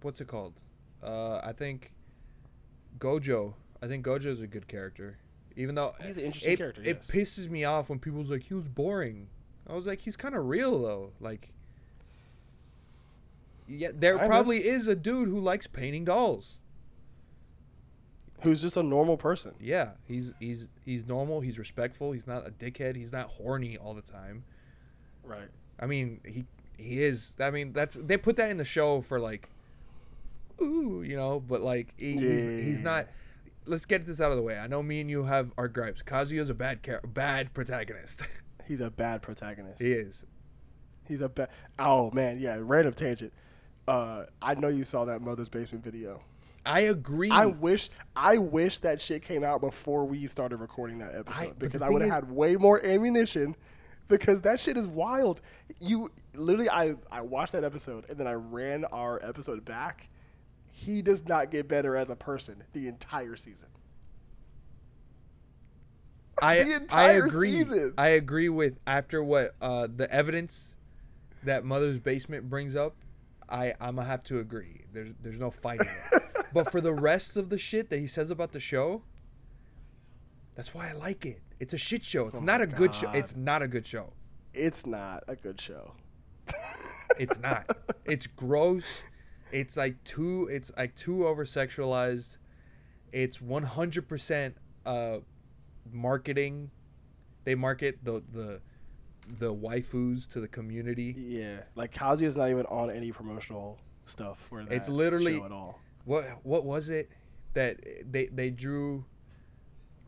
what's 0.00 0.20
it 0.20 0.26
called? 0.26 0.54
Uh, 1.00 1.36
I 1.36 1.52
think 1.52 1.92
Gojo. 2.98 3.54
I 3.80 3.86
think 3.86 4.04
Gojo 4.04 4.26
is 4.26 4.42
a 4.42 4.48
good 4.48 4.66
character, 4.66 5.18
even 5.54 5.76
though 5.76 5.94
He's 6.04 6.18
an 6.18 6.24
interesting 6.24 6.52
it, 6.52 6.56
character, 6.56 6.82
It 6.84 6.98
yes. 7.00 7.06
pisses 7.06 7.48
me 7.48 7.62
off 7.64 7.88
when 7.88 8.00
people's 8.00 8.28
like 8.28 8.42
he 8.42 8.54
was 8.54 8.66
boring. 8.68 9.28
I 9.68 9.74
was 9.74 9.86
like, 9.86 10.00
he's 10.00 10.16
kind 10.16 10.34
of 10.34 10.46
real 10.46 10.82
though. 10.82 11.12
Like, 11.20 11.52
yeah, 13.68 13.90
there 13.94 14.14
Kinda. 14.14 14.28
probably 14.28 14.66
is 14.66 14.88
a 14.88 14.96
dude 14.96 15.28
who 15.28 15.38
likes 15.40 15.68
painting 15.68 16.04
dolls. 16.04 16.58
Who's 18.42 18.62
just 18.62 18.76
a 18.76 18.82
normal 18.82 19.16
person. 19.16 19.54
Yeah, 19.60 19.90
he's 20.06 20.34
he's 20.40 20.68
he's 20.84 21.06
normal. 21.06 21.40
He's 21.40 21.58
respectful. 21.58 22.12
He's 22.12 22.26
not 22.26 22.46
a 22.46 22.50
dickhead. 22.50 22.96
He's 22.96 23.12
not 23.12 23.28
horny 23.28 23.76
all 23.76 23.94
the 23.94 24.02
time. 24.02 24.44
Right. 25.24 25.48
I 25.78 25.86
mean, 25.86 26.20
he 26.24 26.44
he 26.76 27.02
is. 27.02 27.34
I 27.40 27.50
mean, 27.50 27.72
that's 27.72 27.96
they 27.96 28.16
put 28.16 28.36
that 28.36 28.50
in 28.50 28.56
the 28.56 28.64
show 28.64 29.00
for 29.00 29.20
like, 29.20 29.48
ooh, 30.60 31.02
you 31.06 31.16
know. 31.16 31.40
But 31.40 31.60
like, 31.60 31.94
he, 31.96 32.12
he's 32.12 32.42
he's 32.42 32.80
not. 32.80 33.08
Let's 33.64 33.86
get 33.86 34.06
this 34.06 34.20
out 34.20 34.32
of 34.32 34.36
the 34.36 34.42
way. 34.42 34.58
I 34.58 34.66
know 34.66 34.82
me 34.82 35.00
and 35.00 35.08
you 35.08 35.22
have 35.22 35.52
our 35.56 35.68
gripes. 35.68 36.02
Kazuya's 36.02 36.50
a 36.50 36.54
bad 36.54 36.82
char- 36.82 37.00
bad 37.06 37.54
protagonist. 37.54 38.26
He's 38.66 38.80
a 38.80 38.90
bad 38.90 39.22
protagonist. 39.22 39.80
he 39.80 39.92
is. 39.92 40.24
He's 41.06 41.20
a 41.20 41.28
bad. 41.28 41.48
Oh 41.78 42.10
man, 42.12 42.38
yeah. 42.38 42.58
Random 42.60 42.94
tangent. 42.94 43.32
Uh, 43.88 44.24
I 44.40 44.54
know 44.54 44.68
you 44.68 44.84
saw 44.84 45.04
that 45.04 45.20
Mother's 45.20 45.48
Basement 45.48 45.84
video. 45.84 46.22
I 46.64 46.80
agree. 46.80 47.30
I 47.30 47.46
wish, 47.46 47.90
I 48.14 48.38
wish 48.38 48.78
that 48.80 49.00
shit 49.00 49.22
came 49.22 49.42
out 49.42 49.60
before 49.60 50.04
we 50.04 50.26
started 50.26 50.58
recording 50.58 50.98
that 50.98 51.14
episode 51.14 51.58
the 51.58 51.66
because 51.66 51.82
I 51.82 51.88
would 51.88 52.02
have 52.02 52.10
had 52.10 52.30
way 52.30 52.56
more 52.56 52.84
ammunition. 52.84 53.56
Because 54.08 54.42
that 54.42 54.60
shit 54.60 54.76
is 54.76 54.86
wild. 54.86 55.40
You 55.80 56.10
literally, 56.34 56.68
I 56.68 56.94
I 57.10 57.22
watched 57.22 57.52
that 57.52 57.64
episode 57.64 58.04
and 58.10 58.18
then 58.18 58.26
I 58.26 58.32
ran 58.32 58.84
our 58.86 59.20
episode 59.24 59.64
back. 59.64 60.08
He 60.70 61.00
does 61.00 61.26
not 61.26 61.50
get 61.50 61.66
better 61.66 61.96
as 61.96 62.10
a 62.10 62.16
person 62.16 62.62
the 62.72 62.88
entire 62.88 63.36
season. 63.36 63.68
I 66.42 66.56
the 66.62 66.72
I 66.72 66.76
entire 66.76 67.24
agree. 67.24 67.52
season. 67.52 67.94
I 67.96 68.08
agree 68.08 68.48
with 68.48 68.78
after 68.86 69.22
what 69.22 69.52
uh, 69.62 69.88
the 69.94 70.12
evidence 70.12 70.76
that 71.44 71.64
Mother's 71.64 72.00
Basement 72.00 72.50
brings 72.50 72.76
up. 72.76 72.94
I 73.48 73.74
I'm 73.80 73.96
gonna 73.96 74.06
have 74.06 74.24
to 74.24 74.40
agree. 74.40 74.82
There's 74.92 75.12
there's 75.22 75.40
no 75.40 75.50
fighting. 75.50 75.88
but 76.52 76.70
for 76.70 76.80
the 76.80 76.92
rest 76.92 77.36
of 77.36 77.48
the 77.48 77.58
shit 77.58 77.90
that 77.90 77.98
he 77.98 78.06
says 78.06 78.30
about 78.30 78.52
the 78.52 78.60
show, 78.60 79.02
that's 80.54 80.74
why 80.74 80.88
I 80.90 80.92
like 80.92 81.24
it. 81.26 81.40
It's 81.60 81.74
a 81.74 81.78
shit 81.78 82.04
show. 82.04 82.26
It's 82.28 82.40
Oh 82.40 82.44
not 82.44 82.60
a 82.60 82.66
good 82.66 82.94
show. 82.94 83.10
It's 83.12 83.34
not 83.36 83.62
a 83.62 83.68
good 83.68 83.86
show. 83.86 84.12
It's 84.52 84.86
not 84.86 85.24
a 85.28 85.36
good 85.36 85.60
show. 85.60 85.94
It's 87.18 87.38
not. 87.38 87.66
it's 88.04 88.26
gross. 88.26 89.02
It's 89.50 89.76
like 89.76 90.02
too. 90.04 90.48
It's 90.50 90.72
like 90.76 90.94
too 90.94 91.26
over 91.26 91.44
sexualized. 91.44 92.38
It's 93.12 93.40
one 93.40 93.62
hundred 93.62 94.08
percent 94.08 94.56
uh 94.86 95.18
marketing. 95.90 96.70
They 97.44 97.54
market 97.54 97.98
the 98.02 98.22
the 98.32 98.60
the 99.38 99.54
waifus 99.54 100.26
to 100.32 100.40
the 100.40 100.48
community. 100.48 101.14
Yeah, 101.16 101.60
like 101.76 101.92
Kazuya's 101.94 102.36
not 102.36 102.50
even 102.50 102.66
on 102.66 102.90
any 102.90 103.12
promotional 103.12 103.78
stuff 104.06 104.38
for 104.48 104.64
that 104.64 104.72
It's 104.72 104.88
literally- 104.88 105.38
show 105.38 105.44
at 105.44 105.52
all. 105.52 105.78
What 106.04 106.24
what 106.44 106.64
was 106.64 106.90
it 106.90 107.10
that 107.54 107.78
they 108.10 108.26
they 108.26 108.50
drew 108.50 109.04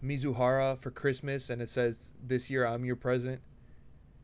Mizuhara 0.03 0.77
for 0.79 0.91
Christmas 0.91 1.51
and 1.51 1.63
it 1.63 1.69
says 1.69 2.13
this 2.23 2.51
year 2.51 2.67
I'm 2.67 2.85
your 2.85 2.97
present. 2.97 3.41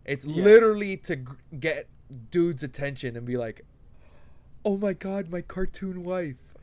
It's 0.04 0.24
Yeah. 0.24 0.44
literally 0.44 0.96
to 0.98 1.16
g- 1.16 1.24
get 1.59 1.88
dudes' 2.30 2.62
attention 2.62 3.16
and 3.16 3.24
be 3.26 3.37
like, 3.37 3.64
"Oh 4.64 4.76
my 4.76 4.92
god, 4.92 5.30
my 5.30 5.42
cartoon 5.42 6.02
wife." 6.04 6.54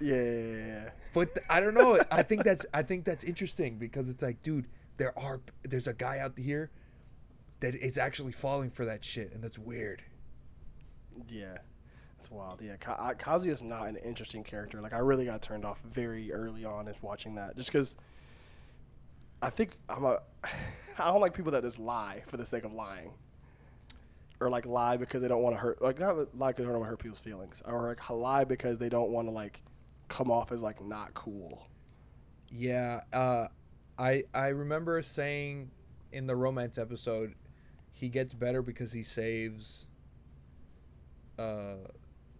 Yeah. 0.00 0.90
But 1.12 1.34
th- 1.34 1.46
I 1.48 1.60
don't 1.60 1.74
know. 1.74 2.00
I 2.10 2.22
think 2.22 2.44
that's 2.44 2.64
I 2.72 2.82
think 2.82 3.04
that's 3.04 3.24
interesting 3.24 3.78
because 3.78 4.08
it's 4.08 4.22
like, 4.22 4.42
dude, 4.42 4.66
there 4.96 5.16
are 5.18 5.40
there's 5.62 5.86
a 5.86 5.92
guy 5.94 6.18
out 6.18 6.38
here 6.38 6.70
that 7.60 7.74
is 7.74 7.98
actually 7.98 8.32
falling 8.32 8.70
for 8.70 8.84
that 8.84 9.04
shit, 9.04 9.32
and 9.32 9.42
that's 9.42 9.58
weird. 9.58 10.02
Yeah, 11.28 11.58
that's 12.24 12.32
wild. 12.32 12.62
Yeah, 12.62 12.76
Ka- 12.76 12.96
I- 12.98 13.14
Kazuya's 13.14 13.62
not 13.62 13.86
an 13.86 13.96
interesting 13.96 14.42
character. 14.42 14.80
Like 14.80 14.94
I 14.94 14.98
really 14.98 15.26
got 15.26 15.42
turned 15.42 15.64
off 15.64 15.78
very 15.92 16.32
early 16.32 16.64
on 16.64 16.88
in 16.88 16.94
watching 17.02 17.34
that, 17.34 17.54
just 17.54 17.70
because 17.70 17.96
I 19.42 19.50
think 19.50 19.76
I'm 19.90 20.04
a 20.04 20.20
I 20.98 21.06
don't 21.10 21.20
like 21.20 21.34
people 21.34 21.52
that 21.52 21.62
just 21.62 21.78
lie 21.78 22.22
for 22.28 22.38
the 22.38 22.46
sake 22.46 22.64
of 22.64 22.72
lying, 22.72 23.10
or 24.40 24.48
like 24.48 24.64
lie 24.64 24.96
because 24.96 25.20
they 25.20 25.28
don't 25.28 25.42
want 25.42 25.54
to 25.54 25.60
hurt 25.60 25.82
like 25.82 25.98
not 25.98 26.16
lie 26.34 26.48
because 26.48 26.64
they 26.64 26.72
don't 26.72 26.80
want 26.80 26.84
to 26.84 26.90
hurt 26.90 26.98
people's 26.98 27.20
feelings, 27.20 27.62
or 27.66 27.88
like 27.88 28.08
lie 28.08 28.44
because 28.44 28.78
they 28.78 28.88
don't 28.88 29.10
want 29.10 29.28
to 29.28 29.32
like 29.32 29.60
come 30.08 30.30
off 30.30 30.50
as 30.50 30.62
like 30.62 30.82
not 30.82 31.12
cool. 31.12 31.66
Yeah, 32.50 33.02
uh, 33.12 33.48
I 33.98 34.22
I 34.32 34.48
remember 34.48 35.02
saying 35.02 35.70
in 36.10 36.26
the 36.26 36.36
romance 36.36 36.78
episode, 36.78 37.34
he 37.92 38.08
gets 38.08 38.32
better 38.32 38.62
because 38.62 38.92
he 38.92 39.02
saves 39.02 39.88
uh, 41.38 41.74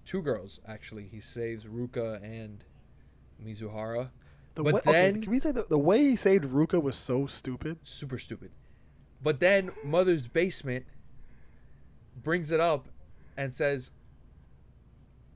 two 0.04 0.22
girls. 0.22 0.60
Actually, 0.66 1.08
he 1.10 1.20
saves 1.20 1.64
Ruka 1.66 2.22
and 2.22 2.64
Mizuhara. 3.44 4.10
The 4.54 4.62
But 4.62 4.74
way, 4.74 4.80
okay, 4.80 4.92
then- 4.92 5.22
can 5.22 5.30
we 5.32 5.40
say 5.40 5.52
that 5.52 5.68
the 5.68 5.78
way 5.78 5.98
he 5.98 6.16
saved 6.16 6.44
Ruka 6.44 6.80
was 6.80 6.96
so 6.96 7.26
stupid? 7.26 7.78
Super 7.82 8.18
stupid. 8.18 8.50
But 9.22 9.40
then 9.40 9.70
Mother's 9.82 10.26
Basement 10.26 10.84
brings 12.22 12.50
it 12.50 12.60
up 12.60 12.88
and 13.36 13.52
says 13.52 13.90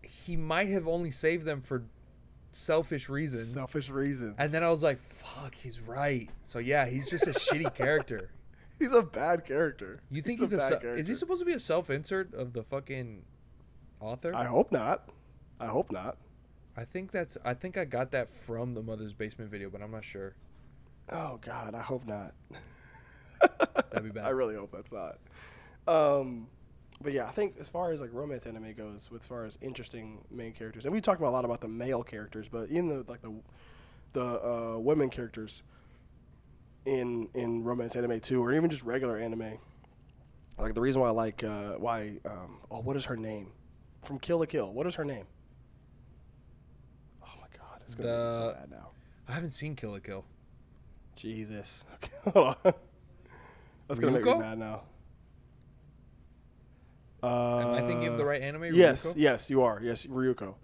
he 0.03 0.37
might 0.37 0.69
have 0.69 0.87
only 0.87 1.11
saved 1.11 1.45
them 1.45 1.61
for 1.61 1.85
selfish 2.53 3.09
reasons. 3.09 3.53
Selfish 3.55 3.89
reasons. 3.89 4.35
And 4.39 4.53
then 4.53 4.63
I 4.63 4.69
was 4.71 4.83
like, 4.83 4.99
fuck, 4.99 5.55
he's 5.55 5.81
right. 5.81 6.29
So 6.43 6.59
yeah, 6.59 6.87
he's 6.87 7.07
just 7.07 7.27
a 7.27 7.31
shitty 7.33 7.75
character. 7.77 8.31
He's 8.79 8.93
a 8.93 9.03
bad 9.03 9.45
character. 9.45 10.01
You 10.11 10.23
think 10.23 10.39
he's, 10.41 10.53
a, 10.53 10.59
bad 10.59 10.81
se- 10.83 10.89
is 11.01 11.09
he 11.09 11.15
supposed 11.15 11.41
to 11.41 11.47
be 11.47 11.53
a 11.55 11.59
self 11.59 11.91
insert 11.91 12.33
of 12.35 12.53
the 12.53 12.63
fucking 12.63 13.23
author? 14.01 14.35
I 14.35 14.45
hope 14.45 14.73
not. 14.73 15.09
I 15.61 15.67
hope 15.67 15.91
not. 15.91 16.17
I 16.77 16.85
think 16.85 17.11
that's 17.11 17.37
I 17.45 17.55
think 17.55 17.77
I 17.77 17.85
got 17.85 18.13
that 18.13 18.29
from 18.29 18.75
the 18.75 18.83
Mother's 18.83 19.13
Basement 19.13 19.51
video, 19.51 19.69
but 19.69 19.83
I'm 19.83 19.91
not 19.91 20.05
sure. 20.05 20.35
Oh 21.11 21.39
God, 21.43 21.75
I 21.75 21.81
hope 21.81 22.07
not. 22.07 22.35
That'd 23.41 24.05
be 24.05 24.11
bad. 24.15 24.27
I 24.27 24.31
really 24.31 24.55
hope 24.55 24.71
that's 24.71 24.93
not. 24.93 25.19
Um, 25.89 26.47
but 27.01 27.13
yeah, 27.13 27.27
I 27.27 27.31
think 27.31 27.57
as 27.59 27.69
far 27.69 27.91
as 27.91 28.01
like 28.01 28.11
romance 28.13 28.47
anime 28.47 28.75
goes, 28.75 29.09
as 29.13 29.27
far 29.27 29.45
as 29.45 29.59
interesting 29.61 30.19
main 30.31 30.53
characters, 30.53 30.85
and 30.85 30.95
we 30.95 31.01
talked 31.01 31.21
about 31.21 31.31
a 31.31 31.37
lot 31.37 31.45
about 31.45 31.61
the 31.61 31.69
male 31.69 32.03
characters, 32.05 32.49
but 32.49 32.69
even 32.71 32.89
the 32.89 33.05
like 33.09 33.23
the 33.23 33.35
the 34.13 34.23
uh, 34.25 34.79
women 34.79 35.11
characters 35.11 35.63
in 36.87 37.29
in 37.35 37.65
romance 37.65 37.97
anime 37.97 38.21
too, 38.21 38.41
or 38.43 38.53
even 38.53 38.71
just 38.71 38.85
regular 38.85 39.19
anime. 39.19 39.59
Like 40.59 40.75
the 40.75 40.81
reason 40.81 41.01
why 41.01 41.09
I 41.09 41.11
like 41.13 41.43
uh, 41.43 41.73
why 41.73 42.19
um, 42.25 42.59
oh 42.71 42.81
what 42.81 42.97
is 42.97 43.05
her 43.07 43.17
name 43.17 43.53
from 44.09 44.19
Kill 44.19 44.39
la 44.39 44.47
Kill? 44.47 44.73
What 44.73 44.87
is 44.87 44.95
her 44.95 45.05
name? 45.05 45.27
Oh 47.23 47.29
my 47.39 47.47
God, 47.57 47.81
it's 47.85 47.95
gonna 47.95 48.09
be 48.09 48.15
so 48.15 48.55
bad 48.59 48.71
now. 48.71 48.89
I 49.29 49.33
haven't 49.33 49.51
seen 49.51 49.77
Kill 49.77 49.91
la 49.91 49.99
Kill. 49.99 50.25
Jesus. 51.15 51.85
Okay, 51.95 52.31
hold 52.33 52.57
on. 52.65 52.75
That's 53.87 54.01
gonna 54.01 54.13
make 54.13 54.25
me 54.25 54.39
mad 54.39 54.59
now. 54.59 54.83
Uh, 57.23 57.59
Am 57.59 57.75
I 57.75 57.81
thinking 57.81 58.07
of 58.07 58.17
the 58.17 58.25
right 58.25 58.41
anime? 58.41 58.73
Yes, 58.73 59.05
Ryuko? 59.05 59.15
yes, 59.17 59.51
you 59.51 59.63
are. 59.63 59.81
Yes, 59.83 60.07
Ryuko. 60.07 60.55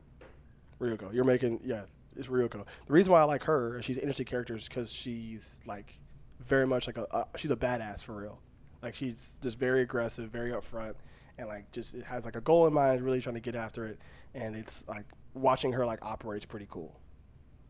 Ryuko. 0.80 1.12
You're 1.12 1.24
making 1.24 1.60
yeah, 1.64 1.82
it's 2.16 2.28
Ryuko. 2.28 2.64
The 2.86 2.92
reason 2.92 3.12
why 3.12 3.20
I 3.20 3.24
like 3.24 3.42
her, 3.44 3.82
she's 3.82 3.96
an 3.96 4.02
interesting 4.02 4.26
character, 4.26 4.54
is 4.54 4.68
because 4.68 4.92
she's 4.92 5.60
like 5.66 5.98
very 6.40 6.66
much 6.66 6.86
like 6.86 6.96
a 6.98 7.12
uh, 7.12 7.24
she's 7.36 7.50
a 7.50 7.56
badass 7.56 8.02
for 8.04 8.14
real. 8.14 8.38
Like 8.80 8.94
she's 8.94 9.34
just 9.42 9.58
very 9.58 9.82
aggressive, 9.82 10.30
very 10.30 10.52
upfront, 10.52 10.94
and 11.38 11.48
like 11.48 11.70
just 11.72 11.94
it 11.94 12.04
has 12.04 12.24
like 12.24 12.36
a 12.36 12.40
goal 12.40 12.66
in 12.66 12.72
mind, 12.72 13.02
really 13.02 13.20
trying 13.20 13.34
to 13.34 13.40
get 13.40 13.54
after 13.56 13.86
it. 13.86 13.98
And 14.34 14.54
it's 14.56 14.86
like 14.88 15.06
watching 15.34 15.72
her 15.72 15.84
like 15.86 16.00
operates 16.02 16.44
pretty 16.44 16.66
cool. 16.70 17.00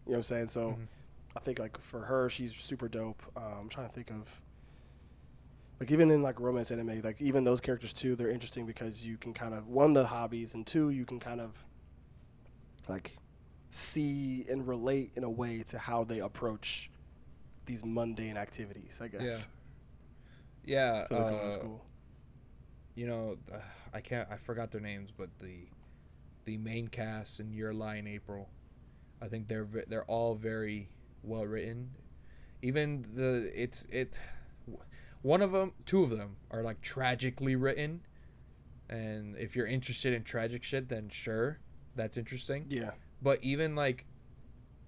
You 0.06 0.12
know 0.12 0.12
what 0.12 0.16
I'm 0.18 0.22
saying? 0.24 0.48
So 0.48 0.70
Mhm. 0.70 0.86
I 1.36 1.40
think 1.40 1.58
like 1.58 1.80
for 1.80 2.00
her, 2.02 2.28
she's 2.30 2.54
super 2.54 2.88
dope. 2.88 3.22
Um, 3.36 3.54
I'm 3.62 3.68
trying 3.68 3.88
to 3.88 3.94
think 3.94 4.10
of 4.10 4.28
like 5.80 5.90
even 5.90 6.10
in 6.10 6.22
like 6.22 6.38
romance 6.40 6.70
anime, 6.70 7.00
like 7.02 7.20
even 7.20 7.44
those 7.44 7.60
characters 7.60 7.92
too, 7.92 8.14
they're 8.16 8.30
interesting 8.30 8.66
because 8.66 9.04
you 9.06 9.16
can 9.16 9.34
kind 9.34 9.54
of 9.54 9.66
one 9.68 9.92
the 9.92 10.06
hobbies 10.06 10.54
and 10.54 10.66
two 10.66 10.90
you 10.90 11.04
can 11.04 11.18
kind 11.18 11.40
of 11.40 11.52
like 12.88 13.16
see 13.70 14.46
and 14.48 14.68
relate 14.68 15.10
in 15.16 15.24
a 15.24 15.30
way 15.30 15.62
to 15.62 15.78
how 15.78 16.04
they 16.04 16.20
approach 16.20 16.90
these 17.66 17.84
mundane 17.84 18.36
activities. 18.36 19.00
I 19.00 19.08
guess. 19.08 19.22
Yeah. 19.22 19.38
Yeah. 20.64 21.08
So 21.08 21.14
they're 21.14 21.22
going 21.24 21.40
to 21.40 21.46
uh, 21.46 21.50
school. 21.50 21.84
You 22.94 23.06
know, 23.06 23.36
I 23.92 24.00
can't. 24.00 24.28
I 24.30 24.36
forgot 24.36 24.70
their 24.70 24.80
names, 24.80 25.10
but 25.16 25.28
the 25.40 25.68
the 26.44 26.58
main 26.58 26.88
cast 26.88 27.40
in 27.40 27.52
Your 27.52 27.72
Lie 27.72 27.96
in 27.96 28.06
April, 28.06 28.48
I 29.20 29.28
think 29.28 29.48
they're 29.48 29.66
they're 29.88 30.04
all 30.04 30.34
very 30.34 30.90
well 31.22 31.46
written. 31.46 31.90
Even 32.62 33.04
the 33.14 33.50
it's 33.54 33.84
it, 33.90 34.18
one 35.22 35.42
of 35.42 35.52
them, 35.52 35.72
two 35.86 36.02
of 36.02 36.10
them 36.10 36.36
are 36.50 36.62
like 36.62 36.80
tragically 36.82 37.56
written, 37.56 38.00
and 38.88 39.36
if 39.36 39.56
you're 39.56 39.66
interested 39.66 40.12
in 40.12 40.22
tragic 40.22 40.62
shit, 40.62 40.88
then 40.88 41.08
sure, 41.08 41.58
that's 41.96 42.16
interesting. 42.16 42.66
Yeah. 42.68 42.92
But 43.22 43.42
even 43.42 43.74
like 43.74 44.06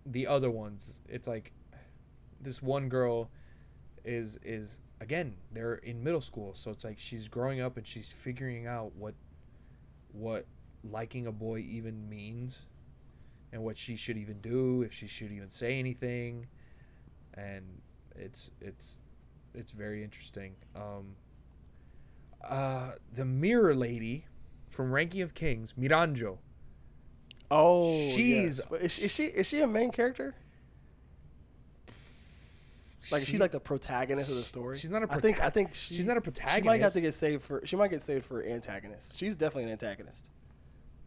the 0.05 0.27
other 0.27 0.51
ones, 0.51 1.01
it's 1.09 1.27
like 1.27 1.53
this 2.41 2.63
one 2.63 2.89
girl 2.89 3.31
is 4.05 4.39
is 4.43 4.79
again 5.01 5.37
they're 5.53 5.75
in 5.77 6.03
middle 6.03 6.21
school, 6.21 6.55
so 6.55 6.71
it's 6.71 6.85
like 6.85 6.99
she's 6.99 7.29
growing 7.29 7.61
up 7.61 7.77
and 7.77 7.87
she's 7.87 8.11
figuring 8.11 8.67
out 8.67 8.93
what 8.97 9.15
what 10.13 10.47
liking 10.85 11.27
a 11.27 11.33
boy 11.33 11.59
even 11.59 12.09
means 12.09 12.63
and 13.53 13.63
what 13.63 13.77
she 13.77 13.97
should 13.97 14.17
even 14.17 14.41
do 14.41 14.83
if 14.83 14.93
she 14.93 15.07
should 15.07 15.33
even 15.33 15.49
say 15.51 15.79
anything 15.79 16.47
and 17.35 17.65
it's 18.15 18.51
it's 18.61 18.97
it's 19.55 19.73
very 19.73 20.03
interesting 20.05 20.55
um 20.75 21.17
uh 22.49 22.93
the 23.13 23.25
mirror 23.25 23.75
lady 23.75 24.27
from 24.69 24.93
ranking 24.93 25.23
of 25.23 25.35
kings 25.35 25.73
miranjo 25.75 26.39
Oh, 27.49 27.89
She's- 28.11 28.61
yes. 28.73 28.83
Is, 28.83 28.99
is 29.05 29.11
she 29.13 29.25
is 29.27 29.47
she 29.47 29.61
a 29.61 29.67
main 29.69 29.93
character? 29.93 30.35
Like 33.13 33.23
She- 33.23 33.33
she's 33.33 33.41
like 33.41 33.53
the 33.53 33.61
protagonist 33.61 34.31
of 34.31 34.37
the 34.37 34.43
story. 34.43 34.77
she's 34.77 34.91
not 34.91 35.03
a 35.03 35.13
I 35.13 35.21
think 35.21 35.41
I 35.41 35.51
think 35.51 35.75
she, 35.75 35.95
she's 35.95 36.05
not 36.05 36.17
a 36.17 36.21
protagonist. 36.21 36.57
She 36.63 36.67
might 36.67 36.81
have 36.81 36.93
to 36.95 37.01
get 37.01 37.15
saved 37.15 37.43
for. 37.45 37.65
She 37.65 37.77
might 37.77 37.91
get 37.91 38.03
saved 38.03 38.25
for 38.25 38.43
antagonist. 38.45 39.17
She's 39.17 39.37
definitely 39.37 39.65
an 39.65 39.71
antagonist. 39.71 40.31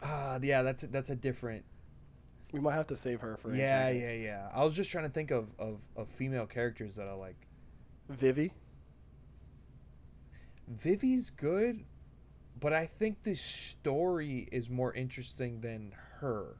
Ah, 0.02 0.39
yeah, 0.41 0.62
that's 0.62 0.84
that's 0.84 1.10
a 1.10 1.15
different. 1.15 1.65
We 2.54 2.60
might 2.60 2.73
have 2.73 2.88
to 2.88 2.95
save 2.95 3.19
her 3.21 3.38
for. 3.38 3.54
Yeah, 3.54 3.88
antagonist. 3.88 4.19
yeah, 4.19 4.25
yeah. 4.25 4.49
I 4.54 4.63
was 4.63 4.73
just 4.75 4.89
trying 4.89 5.04
to 5.06 5.10
think 5.12 5.32
of, 5.32 5.49
of, 5.60 5.82
of 5.95 6.08
female 6.10 6.45
characters 6.45 6.95
that 6.95 7.08
I 7.08 7.13
like. 7.13 7.36
Vivy. 8.10 8.54
Vivy's 10.67 11.30
good, 11.32 11.84
but 12.60 12.73
I 12.73 12.86
think 12.86 13.23
the 13.23 13.36
story 13.36 14.47
is 14.52 14.69
more 14.69 14.93
interesting 14.93 15.62
than 15.62 15.93
her. 16.19 16.58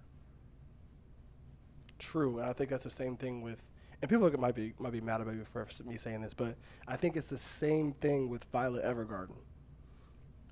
True, 2.00 2.40
and 2.40 2.50
I 2.50 2.54
think 2.54 2.70
that's 2.70 2.84
the 2.84 2.90
same 2.90 3.16
thing 3.18 3.42
with. 3.42 3.62
And 4.02 4.10
people 4.10 4.30
might 4.40 4.56
be 4.56 4.74
might 4.80 4.94
be 4.94 5.02
mad 5.02 5.22
about 5.22 5.36
me 5.36 5.44
for 5.52 5.68
me 5.86 5.98
saying 5.98 6.22
this, 6.22 6.34
but 6.34 6.56
I 6.88 6.96
think 6.96 7.16
it's 7.18 7.28
the 7.28 7.38
same 7.38 7.94
thing 7.94 8.30
with 8.30 8.46
Violet 8.46 8.86
Evergarden. 8.86 9.36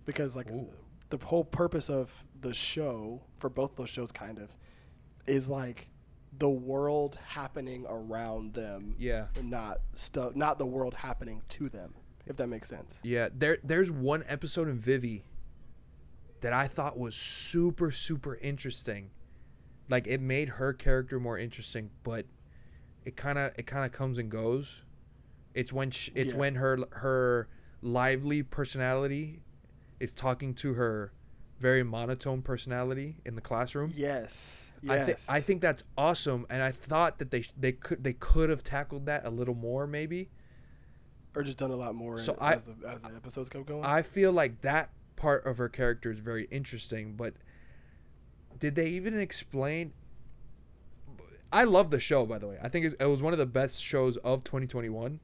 Because 0.06 0.36
like 0.36 0.50
Ooh. 0.52 0.68
the 1.10 1.18
whole 1.18 1.44
purpose 1.44 1.90
of 1.90 2.12
the 2.42 2.54
show 2.54 3.22
for 3.40 3.50
both 3.50 3.76
those 3.76 3.90
shows 3.90 4.12
kind 4.12 4.40
of 4.40 4.50
is 5.26 5.50
like 5.50 5.88
the 6.40 6.50
world 6.50 7.18
happening 7.26 7.86
around 7.90 8.54
them 8.54 8.96
Yeah. 9.00 9.28
and 9.36 9.50
not 9.50 9.80
stuff 9.96 10.36
not 10.36 10.60
the 10.60 10.66
world 10.66 10.94
happening 10.94 11.42
to 11.50 11.68
them 11.70 11.94
if 12.28 12.36
that 12.38 12.48
makes 12.48 12.68
sense 12.70 13.00
Yeah, 13.04 13.30
there 13.34 13.58
there's 13.64 13.92
one 13.92 14.24
episode 14.28 14.68
in 14.68 14.78
Vivy 14.78 15.24
that 16.42 16.54
I 16.54 16.68
thought 16.68 16.98
was 17.00 17.16
super 17.16 17.92
super 17.92 18.36
interesting. 18.36 19.10
Like 19.90 20.06
it 20.06 20.20
made 20.22 20.50
her 20.50 20.74
character 20.74 21.20
more 21.20 21.38
interesting, 21.38 21.90
but 22.04 22.26
it 23.08 23.16
kind 23.16 23.40
of 23.40 23.54
it 23.58 23.66
kind 23.66 23.86
of 23.86 23.92
comes 23.94 24.18
and 24.18 24.30
goes. 24.30 24.84
It's 25.54 25.72
when 25.72 25.92
sh 25.92 26.10
it's 26.14 26.34
Yeah. 26.34 26.40
when 26.40 26.56
her 26.56 26.78
her 26.92 27.48
lively 27.82 28.44
personality 28.44 29.42
is 30.00 30.12
talking 30.12 30.54
to 30.56 30.74
her 30.74 31.14
very 31.60 31.84
monotone 31.84 32.42
personality 32.42 33.18
in 33.26 33.36
the 33.36 33.42
classroom. 33.42 33.92
yes 33.96 34.64
Yes. 34.84 34.92
I 34.92 35.06
think 35.06 35.18
I 35.30 35.42
think 35.42 35.62
that's 35.62 35.84
awesome, 35.98 36.46
and 36.52 36.62
I 36.62 36.72
thought 36.72 37.18
that 37.18 37.32
they 37.32 37.42
sh- 37.42 37.54
they 37.58 37.72
could 37.72 38.04
they 38.04 38.14
could 38.14 38.50
have 38.52 38.62
tackled 38.62 39.06
that 39.08 39.26
a 39.26 39.30
little 39.32 39.56
more 39.56 39.88
maybe. 39.88 40.30
or 41.36 41.44
just 41.44 41.58
done 41.60 41.72
a 41.72 41.76
lot 41.76 41.96
more 41.96 42.18
So 42.18 42.34
as, 42.34 42.40
I- 42.42 42.56
the, 42.82 42.88
as 42.90 43.02
the 43.04 43.16
episodes 43.16 43.48
kept 43.50 43.66
going 43.68 43.84
I 43.86 44.02
feel 44.02 44.32
like 44.34 44.62
that 44.62 44.92
part 45.16 45.46
of 45.46 45.58
her 45.58 45.70
character 45.70 46.12
is 46.12 46.20
very 46.20 46.46
interesting, 46.52 47.16
but 47.16 47.34
did 48.60 48.76
they 48.76 48.90
even 48.90 49.18
explain? 49.20 49.94
I 51.52 51.64
love 51.64 51.92
the 51.92 52.00
show, 52.00 52.26
by 52.26 52.40
the 52.40 52.48
way. 52.48 52.58
I 52.62 52.68
think 52.68 52.94
it 53.00 53.06
was 53.06 53.22
one 53.22 53.34
of 53.34 53.40
the 53.40 53.46
best 53.46 53.82
shows 53.82 54.18
of 54.18 54.44
2021. 54.44 55.20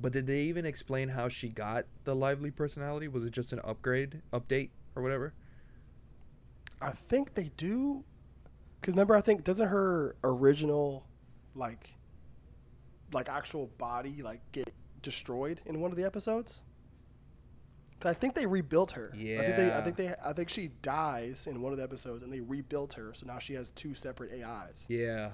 But 0.00 0.12
did 0.12 0.26
they 0.26 0.40
even 0.42 0.64
explain 0.64 1.10
how 1.10 1.28
she 1.28 1.48
got 1.48 1.84
the 2.04 2.16
lively 2.16 2.50
personality? 2.50 3.06
Was 3.06 3.24
it 3.24 3.32
just 3.32 3.52
an 3.52 3.60
upgrade, 3.62 4.22
update, 4.32 4.70
or 4.96 5.02
whatever? 5.02 5.34
I 6.80 6.92
think 6.92 7.34
they 7.34 7.50
do. 7.56 8.02
Cause 8.80 8.92
remember, 8.94 9.14
I 9.14 9.20
think 9.20 9.44
doesn't 9.44 9.68
her 9.68 10.16
original, 10.24 11.06
like, 11.54 11.94
like 13.12 13.28
actual 13.28 13.66
body 13.76 14.22
like 14.22 14.40
get 14.52 14.72
destroyed 15.02 15.60
in 15.66 15.80
one 15.80 15.90
of 15.90 15.98
the 15.98 16.04
episodes? 16.04 16.62
I 18.04 18.14
think 18.14 18.34
they 18.34 18.46
rebuilt 18.46 18.92
her. 18.92 19.10
I 19.14 19.16
think 19.16 19.56
they. 19.56 19.72
I 19.74 19.80
think 19.82 19.96
they. 19.96 20.14
I 20.24 20.32
think 20.32 20.48
she 20.48 20.68
dies 20.82 21.46
in 21.46 21.60
one 21.60 21.72
of 21.72 21.78
the 21.78 21.84
episodes, 21.84 22.22
and 22.22 22.32
they 22.32 22.40
rebuilt 22.40 22.94
her. 22.94 23.12
So 23.14 23.26
now 23.26 23.38
she 23.38 23.54
has 23.54 23.70
two 23.70 23.94
separate 23.94 24.32
AIs, 24.42 24.86
Yeah. 24.88 25.32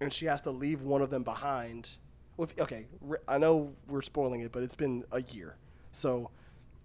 and 0.00 0.12
she 0.12 0.26
has 0.26 0.40
to 0.42 0.50
leave 0.50 0.82
one 0.82 1.00
of 1.02 1.10
them 1.10 1.22
behind. 1.22 1.88
Well, 2.36 2.48
if- 2.50 2.60
okay, 2.60 2.86
I 3.28 3.38
know 3.38 3.72
we're 3.88 4.02
spoiling 4.02 4.40
it, 4.42 4.52
but 4.52 4.62
it's 4.62 4.74
been 4.74 5.04
a 5.12 5.22
year, 5.22 5.56
so 5.92 6.30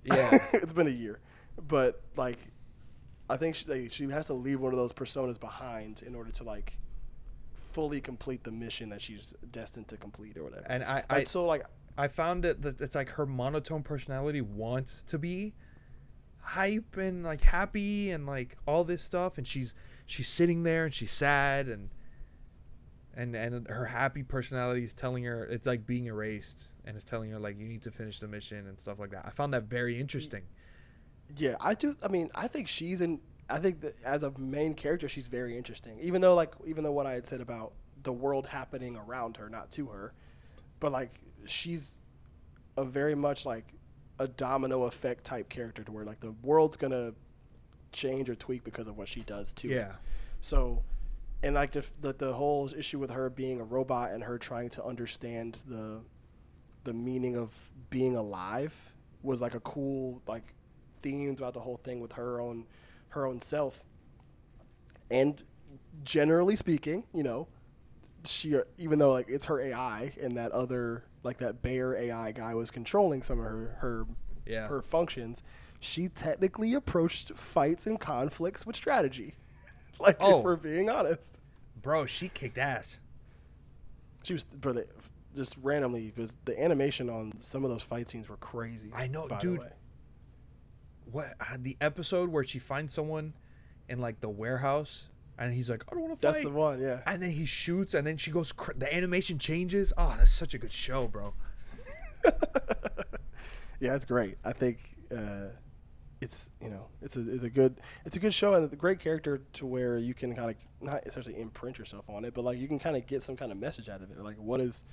Yeah. 0.04 0.38
it's 0.54 0.74
been 0.74 0.88
a 0.88 0.92
year. 0.92 1.20
But 1.68 2.02
like, 2.16 2.38
I 3.30 3.36
think 3.36 3.56
she, 3.56 3.66
like, 3.68 3.92
she 3.92 4.10
has 4.10 4.28
to 4.28 4.34
leave 4.34 4.60
one 4.62 4.72
of 4.74 4.78
those 4.80 4.94
personas 4.94 5.40
behind 5.40 6.02
in 6.06 6.16
order 6.16 6.32
to 6.32 6.44
like 6.44 6.78
fully 7.72 8.00
complete 8.02 8.44
the 8.44 8.52
mission 8.52 8.90
that 8.90 9.02
she's 9.02 9.34
destined 9.52 9.88
to 9.90 9.98
complete 9.98 10.38
or 10.38 10.44
whatever. 10.44 10.66
And 10.68 10.84
I, 10.84 11.04
I 11.10 11.16
Like, 11.18 11.28
so 11.28 11.46
like, 11.46 11.64
I 11.98 12.08
found 12.08 12.46
it 12.46 12.62
that 12.62 12.82
it's 12.82 12.96
like 12.96 13.10
her 13.12 13.26
monotone 13.26 13.84
personality 13.84 14.42
wants 14.42 15.04
to 15.04 15.18
be 15.20 15.54
hype 16.42 16.98
and 16.98 17.24
like 17.24 17.42
happy 17.42 18.12
and 18.12 18.26
like 18.26 18.58
all 18.66 18.84
this 18.84 19.04
stuff 19.04 19.38
and 19.38 19.48
she's 19.48 19.76
she's 20.06 20.28
sitting 20.28 20.64
there 20.64 20.86
and 20.86 20.94
she's 20.94 21.12
sad 21.12 21.68
and 21.68 21.90
and 23.14 23.36
and 23.36 23.68
her 23.68 23.86
happy 23.86 24.24
personality 24.24 24.84
is 24.84 24.94
telling 24.94 25.24
her 25.26 25.46
it's 25.46 25.68
like 25.68 25.86
being 25.86 26.06
erased 26.06 26.72
and 26.86 26.96
it's 26.96 27.06
telling 27.06 27.30
her 27.32 27.40
like 27.40 27.60
you 27.60 27.68
need 27.68 27.82
to 27.82 27.92
finish 27.92 28.20
the 28.20 28.28
mission 28.28 28.66
and 28.68 28.80
stuff 28.80 29.00
like 29.00 29.12
that. 29.12 29.24
I 29.26 29.30
found 29.32 29.54
that 29.54 29.64
very 29.66 30.00
interesting. 30.00 30.44
yeah, 31.38 31.56
I 31.60 31.74
do. 31.76 31.96
I 32.02 32.08
mean, 32.08 32.30
I 32.34 32.48
think 32.48 32.68
she's 32.68 33.02
in. 33.02 33.20
I 33.50 33.60
think 33.60 33.82
that 33.82 33.96
as 34.04 34.24
a 34.24 34.32
main 34.38 34.74
character, 34.74 35.10
she's 35.10 35.28
very 35.28 35.58
interesting. 35.58 36.00
Even 36.02 36.22
though 36.22 36.36
like, 36.36 36.54
even 36.66 36.84
though 36.84 36.92
what 36.92 37.06
I 37.06 37.14
had 37.14 37.28
said 37.28 37.42
about 37.42 37.74
the 38.04 38.14
world 38.14 38.48
happening 38.48 38.96
around 38.96 39.38
her, 39.38 39.50
not 39.50 39.72
to 39.72 39.88
her, 39.88 40.14
but 40.80 40.92
like 40.92 41.12
she's 41.46 42.00
a 42.78 42.84
very 42.84 43.16
much 43.16 43.46
like 43.46 43.74
a 44.20 44.28
domino 44.28 44.84
effect 44.84 45.24
type 45.24 45.50
character 45.50 45.84
to 45.84 45.92
where 45.92 46.06
like 46.06 46.20
the 46.20 46.32
world's 46.44 46.78
gonna 46.78 47.14
change 47.92 48.30
or 48.30 48.36
tweak 48.36 48.64
because 48.64 48.88
of 48.88 48.98
what 48.98 49.08
she 49.08 49.22
does 49.22 49.54
too. 49.54 49.70
Yeah. 49.70 49.94
So, 50.42 50.84
and 51.44 51.56
like 51.56 51.72
the, 51.72 51.86
the 52.02 52.14
the 52.14 52.34
whole 52.34 52.70
issue 52.76 53.00
with 53.00 53.12
her 53.12 53.30
being 53.30 53.60
a 53.60 53.64
robot 53.64 54.12
and 54.12 54.24
her 54.24 54.38
trying 54.38 54.70
to 54.70 54.84
understand 54.84 55.62
the 55.68 56.02
the 56.84 56.94
meaning 56.94 57.36
of 57.36 57.52
being 57.90 58.16
alive 58.16 58.76
was 59.22 59.42
like 59.42 59.54
a 59.54 59.60
cool 59.62 60.22
like 60.28 60.54
theme 61.02 61.36
throughout 61.36 61.54
the 61.54 61.60
whole 61.60 61.78
thing 61.78 62.00
with 62.00 62.14
her 62.14 62.40
own 62.40 62.66
her 63.10 63.26
own 63.26 63.42
self. 63.42 63.82
And 65.12 65.42
generally 66.04 66.56
speaking, 66.56 67.04
you 67.14 67.24
know, 67.24 67.48
she 68.26 68.56
even 68.78 69.00
though 69.00 69.12
like 69.12 69.30
it's 69.30 69.46
her 69.46 69.60
AI 69.60 70.12
and 70.22 70.38
that 70.38 70.52
other 70.52 71.04
like 71.24 71.38
that 71.40 71.62
bear 71.62 71.96
AI 71.96 72.32
guy 72.32 72.54
was 72.56 72.72
controlling 72.72 73.24
some 73.24 73.40
of 73.40 73.46
her 73.46 73.78
her 73.80 74.06
Yeah. 74.46 74.68
her 74.68 74.82
functions, 74.82 75.44
she 75.80 76.10
technically 76.10 76.74
approached 76.74 77.32
fights 77.38 77.88
and 77.88 78.00
conflicts 78.00 78.66
with 78.66 78.76
strategy. 78.76 79.36
like 80.00 80.18
Oh. 80.20 80.40
if 80.40 80.44
we're 80.44 80.56
being 80.56 80.90
honest. 80.90 81.38
Bro, 81.82 82.08
she 82.08 82.30
kicked 82.30 82.58
ass. 82.58 83.00
She 84.24 84.34
was 84.34 84.44
bro, 84.46 84.74
they, 84.74 84.84
just 85.36 85.56
randomly 85.62 86.12
because 86.14 86.36
the 86.46 86.62
animation 86.62 87.10
on 87.10 87.34
some 87.40 87.64
of 87.64 87.70
those 87.72 87.84
fight 87.84 88.10
scenes 88.10 88.28
were 88.28 88.38
crazy. 88.38 88.90
I 88.94 89.08
know, 89.08 89.28
the 89.28 89.36
dude. 89.38 89.60
way. 89.60 89.72
What 91.12 91.28
uh, 91.40 91.58
the 91.60 91.76
episode 91.82 92.30
where 92.30 92.44
she 92.44 92.60
finds 92.60 92.94
someone 92.94 93.34
in 93.88 94.00
like 94.00 94.20
the 94.22 94.30
warehouse 94.30 95.08
and 95.40 95.54
he's 95.54 95.70
like, 95.70 95.84
"I 95.90 95.96
don't 95.96 96.04
want 96.04 96.16
to 96.16 96.28
fight." 96.28 96.34
That's 96.34 96.46
the 96.46 96.52
one, 96.52 96.82
yeah. 96.82 97.00
and 97.08 97.22
then 97.22 97.32
he 97.32 97.46
shoots 97.46 97.94
and 97.94 98.06
then 98.06 98.18
she 98.18 98.30
goes 98.30 98.52
cr- 98.52 98.74
the 98.76 98.94
animation 98.94 99.40
changes 99.40 99.94
oh 99.98 100.14
that's 100.18 100.32
such 100.32 100.54
a 100.54 100.58
good 100.58 100.72
show 100.72 101.08
bro 101.08 101.34
yeah, 103.80 103.96
it's 103.96 104.06
great. 104.06 104.38
I 104.44 104.54
think 104.54 104.80
uh, 105.12 105.48
it's 106.22 106.50
you 106.62 106.70
know 106.70 106.88
it's 107.02 107.16
a 107.16 107.34
it's 107.34 107.44
a 107.44 107.50
good 107.50 107.80
it's 108.06 108.18
a 108.18 108.20
good 108.20 108.34
show 108.34 108.54
and 108.54 108.72
a 108.72 108.76
great 108.76 109.00
character 109.00 109.42
to 109.54 109.66
where 109.66 109.98
you 109.98 110.14
can 110.14 110.36
kind 110.36 110.50
of 110.50 110.56
not 110.82 111.06
essentially 111.06 111.40
imprint 111.40 111.78
yourself 111.78 112.06
on 112.10 112.26
it, 112.26 112.34
but 112.34 112.44
like 112.44 112.58
you 112.58 112.68
can 112.68 112.80
kind 112.80 112.96
of 112.96 113.06
get 113.08 113.24
some 113.24 113.36
kind 113.36 113.52
of 113.52 113.58
message 113.58 113.90
out 113.90 114.02
of 114.02 114.12
it. 114.12 114.20
Like 114.20 114.38
what 114.38 114.62
is 114.62 114.84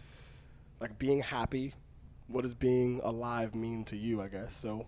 like 0.80 0.98
being 0.98 1.22
happy, 1.22 1.74
what 2.28 2.42
does 2.42 2.54
being 2.54 3.00
alive 3.02 3.54
mean 3.54 3.84
to 3.84 3.96
you? 3.96 4.22
I 4.22 4.28
guess 4.28 4.54
so. 4.54 4.86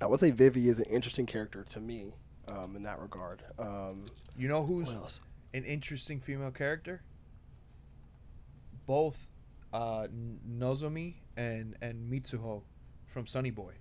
I 0.00 0.06
would 0.06 0.20
say 0.20 0.30
Vivy 0.30 0.68
is 0.68 0.78
an 0.78 0.84
interesting 0.84 1.26
character 1.26 1.64
to 1.64 1.80
me 1.80 2.14
um, 2.48 2.76
in 2.76 2.82
that 2.84 2.98
regard. 3.00 3.42
Um, 3.58 4.04
you 4.36 4.48
know 4.48 4.64
who's 4.64 4.88
an 5.54 5.64
interesting 5.64 6.20
female 6.20 6.50
character 6.50 7.02
both 8.86 9.28
uh 9.72 10.06
nozomi 10.48 11.14
and 11.36 11.74
and 11.82 12.10
mitsuho 12.10 12.62
from 13.06 13.26
sunny 13.26 13.50
boy 13.50 13.72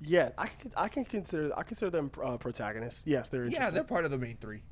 Yeah, 0.00 0.30
I 0.38 0.46
can 0.46 0.72
I 0.76 0.88
can 0.88 1.04
consider 1.04 1.50
I 1.56 1.62
consider 1.62 1.90
them 1.90 2.10
uh, 2.22 2.36
protagonists. 2.36 3.02
Yes, 3.06 3.28
they're 3.28 3.44
interesting. 3.44 3.62
yeah 3.64 3.70
they're 3.70 3.84
part 3.84 4.04
of 4.04 4.10
the 4.10 4.18
main 4.18 4.36
three 4.36 4.62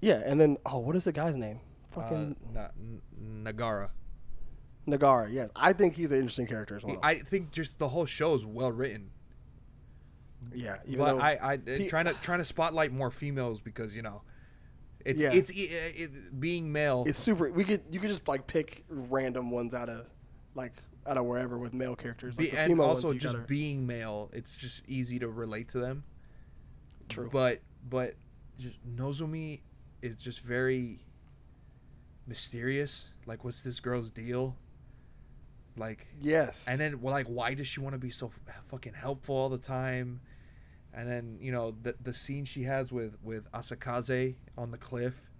yeah, 0.00 0.22
and 0.24 0.40
then 0.40 0.58
oh, 0.66 0.78
what 0.78 0.94
is 0.94 1.04
the 1.04 1.12
guy's 1.12 1.36
name? 1.36 1.58
uh, 1.96 2.00
Fucking 2.02 2.36
Na- 2.52 2.68
N- 2.78 3.02
nagara 3.44 3.88
Nagara. 4.86 5.28
Yes, 5.32 5.50
I 5.56 5.72
think 5.72 5.94
he's 5.96 6.12
an 6.12 6.18
interesting 6.18 6.46
character 6.46 6.76
as 6.76 6.84
well. 6.84 6.98
i 7.02 7.14
think 7.14 7.50
just 7.50 7.78
the 7.78 7.88
whole 7.88 8.06
show 8.06 8.34
is 8.34 8.44
well 8.46 8.70
written 8.72 9.10
yeah, 10.54 10.76
even 10.86 10.98
but 10.98 11.14
though 11.16 11.20
i 11.20 11.52
i 11.54 11.58
he- 11.78 11.88
trying 11.88 12.04
to 12.06 12.14
trying 12.14 12.38
to 12.38 12.44
spotlight 12.44 12.92
more 12.92 13.10
females 13.10 13.60
because 13.60 13.94
you 13.94 14.02
know 14.02 14.22
it's 15.04 15.20
Yeah. 15.22 15.32
it's 15.32 15.50
it, 15.50 15.56
it, 15.56 16.40
being 16.40 16.70
male 16.72 17.04
it's 17.06 17.18
super. 17.20 17.50
We 17.50 17.64
could 17.64 17.82
you 17.90 18.00
could 18.00 18.10
just 18.10 18.26
like 18.28 18.46
pick 18.46 18.84
random 18.88 19.50
ones 19.50 19.74
out 19.74 19.88
of 19.88 20.06
like 20.54 20.72
out 21.06 21.16
of 21.16 21.24
wherever 21.24 21.56
with 21.56 21.72
male 21.72 21.96
characters. 21.96 22.36
Like 22.36 22.50
Be, 22.50 22.56
and 22.56 22.78
also 22.80 23.12
just 23.14 23.34
gotta- 23.36 23.46
being 23.46 23.86
male, 23.86 24.28
it's 24.32 24.52
just 24.52 24.86
easy 24.88 25.18
to 25.20 25.28
relate 25.28 25.68
to 25.70 25.78
them. 25.78 26.04
True. 27.08 27.30
But 27.32 27.60
but 27.88 28.14
just 28.58 28.76
Nozomi 28.86 29.60
is 30.02 30.16
just 30.16 30.40
very 30.40 31.00
mysterious. 32.26 33.08
Like, 33.26 33.44
what's 33.44 33.62
this 33.62 33.80
girl's 33.80 34.10
deal? 34.10 34.56
Like, 35.78 36.06
yes, 36.20 36.64
and 36.68 36.80
then 36.80 37.00
well, 37.00 37.12
like, 37.12 37.26
why 37.26 37.54
does 37.54 37.66
she 37.66 37.80
want 37.80 37.94
to 37.94 37.98
be 37.98 38.10
so 38.10 38.30
fucking 38.68 38.94
helpful 38.94 39.36
all 39.36 39.48
the 39.48 39.58
time? 39.58 40.20
And 40.94 41.08
then 41.08 41.38
you 41.40 41.52
know 41.52 41.74
the 41.82 41.94
the 42.02 42.12
scene 42.12 42.44
she 42.44 42.64
has 42.64 42.92
with 42.92 43.16
with 43.22 43.50
Asakaze 43.52 44.36
on 44.56 44.70
the 44.70 44.78
cliff. 44.78 45.30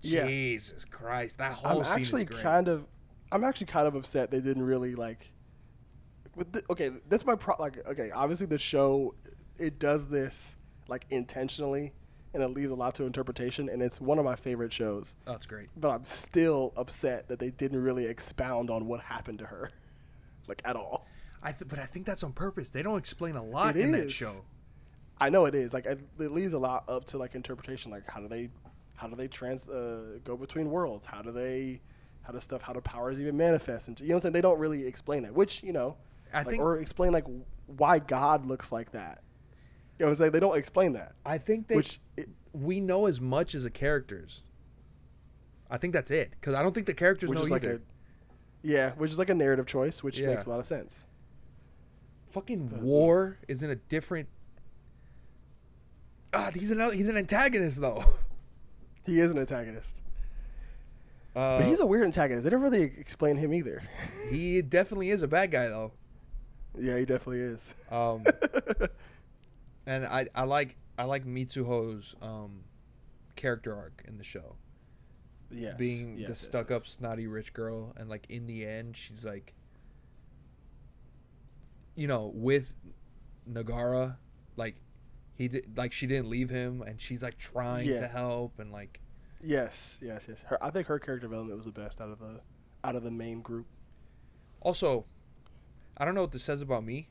Yeah. 0.00 0.26
Jesus 0.26 0.84
Christ, 0.84 1.38
that 1.38 1.52
whole 1.52 1.78
I'm 1.78 1.84
scene 1.84 2.02
actually 2.02 2.22
is 2.22 2.28
great. 2.28 2.42
kind 2.42 2.68
of 2.68 2.86
I'm 3.32 3.44
actually 3.44 3.66
kind 3.66 3.86
of 3.86 3.94
upset 3.94 4.30
they 4.30 4.40
didn't 4.40 4.62
really 4.62 4.94
like. 4.94 5.32
The, 6.36 6.62
okay, 6.70 6.90
that's 7.08 7.26
my 7.26 7.34
pro. 7.34 7.56
Like, 7.58 7.86
okay, 7.88 8.10
obviously 8.12 8.46
the 8.46 8.58
show 8.58 9.14
it 9.58 9.78
does 9.78 10.06
this 10.06 10.54
like 10.86 11.04
intentionally, 11.10 11.92
and 12.34 12.42
it 12.42 12.48
leaves 12.48 12.70
a 12.70 12.74
lot 12.74 12.94
to 12.96 13.04
interpretation, 13.04 13.68
and 13.68 13.82
it's 13.82 14.00
one 14.00 14.18
of 14.18 14.24
my 14.24 14.36
favorite 14.36 14.72
shows. 14.72 15.16
oh, 15.26 15.32
it's 15.34 15.46
great. 15.46 15.68
but 15.76 15.90
I'm 15.90 16.04
still 16.04 16.72
upset 16.76 17.28
that 17.28 17.38
they 17.38 17.50
didn't 17.50 17.82
really 17.82 18.04
expound 18.06 18.70
on 18.70 18.86
what 18.86 19.00
happened 19.00 19.38
to 19.40 19.46
her, 19.46 19.70
like 20.46 20.60
at 20.64 20.76
all. 20.76 21.06
I 21.42 21.52
th- 21.52 21.68
but 21.68 21.78
I 21.78 21.84
think 21.86 22.04
that's 22.06 22.22
on 22.22 22.32
purpose. 22.32 22.70
They 22.70 22.82
don't 22.82 22.98
explain 22.98 23.36
a 23.36 23.44
lot 23.44 23.76
It 23.76 23.82
in 23.82 23.92
that 23.92 24.10
show. 24.10 24.44
I 25.20 25.30
know 25.30 25.46
it 25.46 25.54
is. 25.54 25.72
Like 25.72 25.86
it, 25.86 26.00
it 26.18 26.32
leaves 26.32 26.52
a 26.52 26.58
lot 26.58 26.84
up 26.88 27.04
to 27.06 27.18
like 27.18 27.34
interpretation. 27.34 27.90
Like 27.90 28.10
how 28.10 28.20
do 28.20 28.28
they, 28.28 28.50
how 28.96 29.06
do 29.08 29.16
they 29.16 29.28
trans 29.28 29.68
uh, 29.68 30.18
go 30.24 30.36
between 30.36 30.70
worlds? 30.70 31.06
How 31.06 31.22
do 31.22 31.30
they, 31.32 31.80
how 32.22 32.32
does 32.32 32.44
stuff, 32.44 32.62
how 32.62 32.72
do 32.72 32.80
powers 32.80 33.18
even 33.20 33.36
manifest? 33.36 33.88
And 33.88 33.98
you 34.00 34.08
know 34.08 34.14
what 34.14 34.16
I'm 34.18 34.22
saying? 34.22 34.32
They 34.34 34.40
don't 34.40 34.58
really 34.58 34.84
explain 34.86 35.24
it. 35.24 35.32
Which 35.32 35.62
you 35.62 35.72
know, 35.72 35.96
I 36.32 36.38
like, 36.38 36.48
think- 36.48 36.62
or 36.62 36.78
explain 36.78 37.12
like 37.12 37.24
why 37.66 38.00
God 38.00 38.44
looks 38.46 38.70
like 38.72 38.92
that. 38.92 39.22
What 39.98 40.08
I'm 40.10 40.14
saying? 40.14 40.32
They 40.32 40.40
don't 40.40 40.56
explain 40.56 40.92
that. 40.94 41.12
I 41.26 41.38
think 41.38 41.66
they 41.68 41.76
Which 41.76 42.00
it, 42.16 42.28
we 42.52 42.80
know 42.80 43.06
as 43.06 43.20
much 43.20 43.54
as 43.54 43.64
the 43.64 43.70
characters. 43.70 44.42
I 45.70 45.76
think 45.76 45.92
that's 45.92 46.10
it 46.10 46.30
because 46.30 46.54
I 46.54 46.62
don't 46.62 46.74
think 46.74 46.86
the 46.86 46.94
characters 46.94 47.28
which 47.30 47.38
know 47.38 47.44
is 47.44 47.50
like 47.50 47.64
either. 47.64 47.74
a, 47.76 47.80
yeah, 48.62 48.92
which 48.92 49.10
is 49.10 49.18
like 49.18 49.28
a 49.30 49.34
narrative 49.34 49.66
choice, 49.66 50.02
which 50.02 50.18
Yeah. 50.18 50.28
makes 50.28 50.46
a 50.46 50.50
lot 50.50 50.58
of 50.60 50.66
sense. 50.66 51.04
Fucking 52.30 52.82
war 52.82 53.38
is 53.48 53.62
in 53.62 53.70
a 53.70 53.76
different. 53.76 54.28
Ah, 56.32 56.50
he's 56.54 56.70
another. 56.70 56.94
He's 56.94 57.08
an 57.08 57.16
antagonist 57.16 57.80
though. 57.80 58.04
He 59.06 59.20
is 59.20 59.30
an 59.30 59.38
antagonist, 59.38 60.02
Uh, 61.34 61.60
but 61.60 61.66
he's 61.66 61.80
a 61.80 61.86
weird 61.86 62.04
antagonist. 62.04 62.44
They 62.44 62.50
don't 62.50 62.60
really 62.60 62.82
explain 62.82 63.38
him 63.38 63.54
either. 63.54 63.82
he 64.30 64.60
definitely 64.60 65.08
is 65.08 65.22
a 65.22 65.28
bad 65.28 65.50
guy 65.50 65.66
though. 65.68 65.92
yeah, 66.78 66.98
he 66.98 67.06
definitely 67.06 67.38
is. 67.40 67.72
Um, 67.90 68.22
and 69.88 70.04
I, 70.06 70.26
I 70.34 70.44
like 70.44 70.76
I 70.98 71.04
like 71.04 71.24
Mitsuho's 71.24 72.14
um, 72.20 72.64
character 73.36 73.74
arc 73.74 74.04
in 74.06 74.18
the 74.18 74.24
show. 74.24 74.56
yes, 75.50 75.74
being 75.78 76.18
yes, 76.18 76.26
the 76.26 76.32
yes, 76.32 76.40
stuck 76.40 76.70
yes. 76.70 76.76
up 76.82 76.86
snotty 76.86 77.26
rich 77.26 77.52
girl 77.54 77.94
and 77.96 78.08
like 78.08 78.26
in 78.28 78.46
the 78.46 78.66
end 78.66 78.96
she's 78.96 79.24
like 79.24 79.54
you 81.94 82.06
know 82.06 82.30
with 82.34 82.74
nagara 83.50 84.16
like 84.56 84.76
he 85.34 85.48
did 85.48 85.76
like 85.76 85.92
she 85.92 86.06
didn't 86.06 86.28
leave 86.28 86.50
him 86.50 86.82
and 86.82 87.00
she's 87.00 87.22
like 87.22 87.38
trying 87.38 87.88
Yeah. 87.88 88.00
to 88.00 88.06
help 88.08 88.58
and 88.58 88.70
like 88.72 89.00
Yes, 89.40 90.00
yes, 90.02 90.24
yes. 90.28 90.40
Her, 90.46 90.62
I 90.62 90.70
think 90.70 90.88
her 90.88 90.98
character 90.98 91.28
development 91.28 91.56
was 91.56 91.64
the 91.66 91.72
best 91.72 92.00
out 92.00 92.10
of 92.10 92.18
the 92.18 92.40
out 92.84 92.96
of 92.96 93.04
the 93.04 93.10
main 93.10 93.40
group. 93.40 93.66
also 94.60 95.04
i 95.96 96.04
don't 96.04 96.14
know 96.14 96.22
what 96.22 96.32
this 96.32 96.42
says 96.44 96.60
about 96.62 96.84
me 96.84 97.08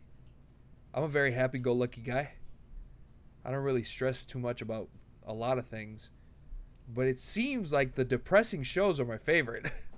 i'm 0.94 1.04
a 1.04 1.08
very 1.08 1.32
happy-go-lucky 1.32 2.02
guy 2.02 2.34
i 3.48 3.52
don't 3.52 3.64
really 3.64 3.84
stress 3.84 4.26
too 4.26 4.38
much 4.38 4.62
about 4.62 4.88
a 5.26 5.34
lot 5.34 5.58
of 5.58 5.66
things 5.66 6.12
but 6.94 7.08
it 7.08 7.20
seems 7.20 7.74
like 7.74 7.96
the 7.96 8.06
depressing 8.06 8.62
shows 8.62 9.00
are 9.00 9.06
my 9.06 9.18
favorite 9.18 9.72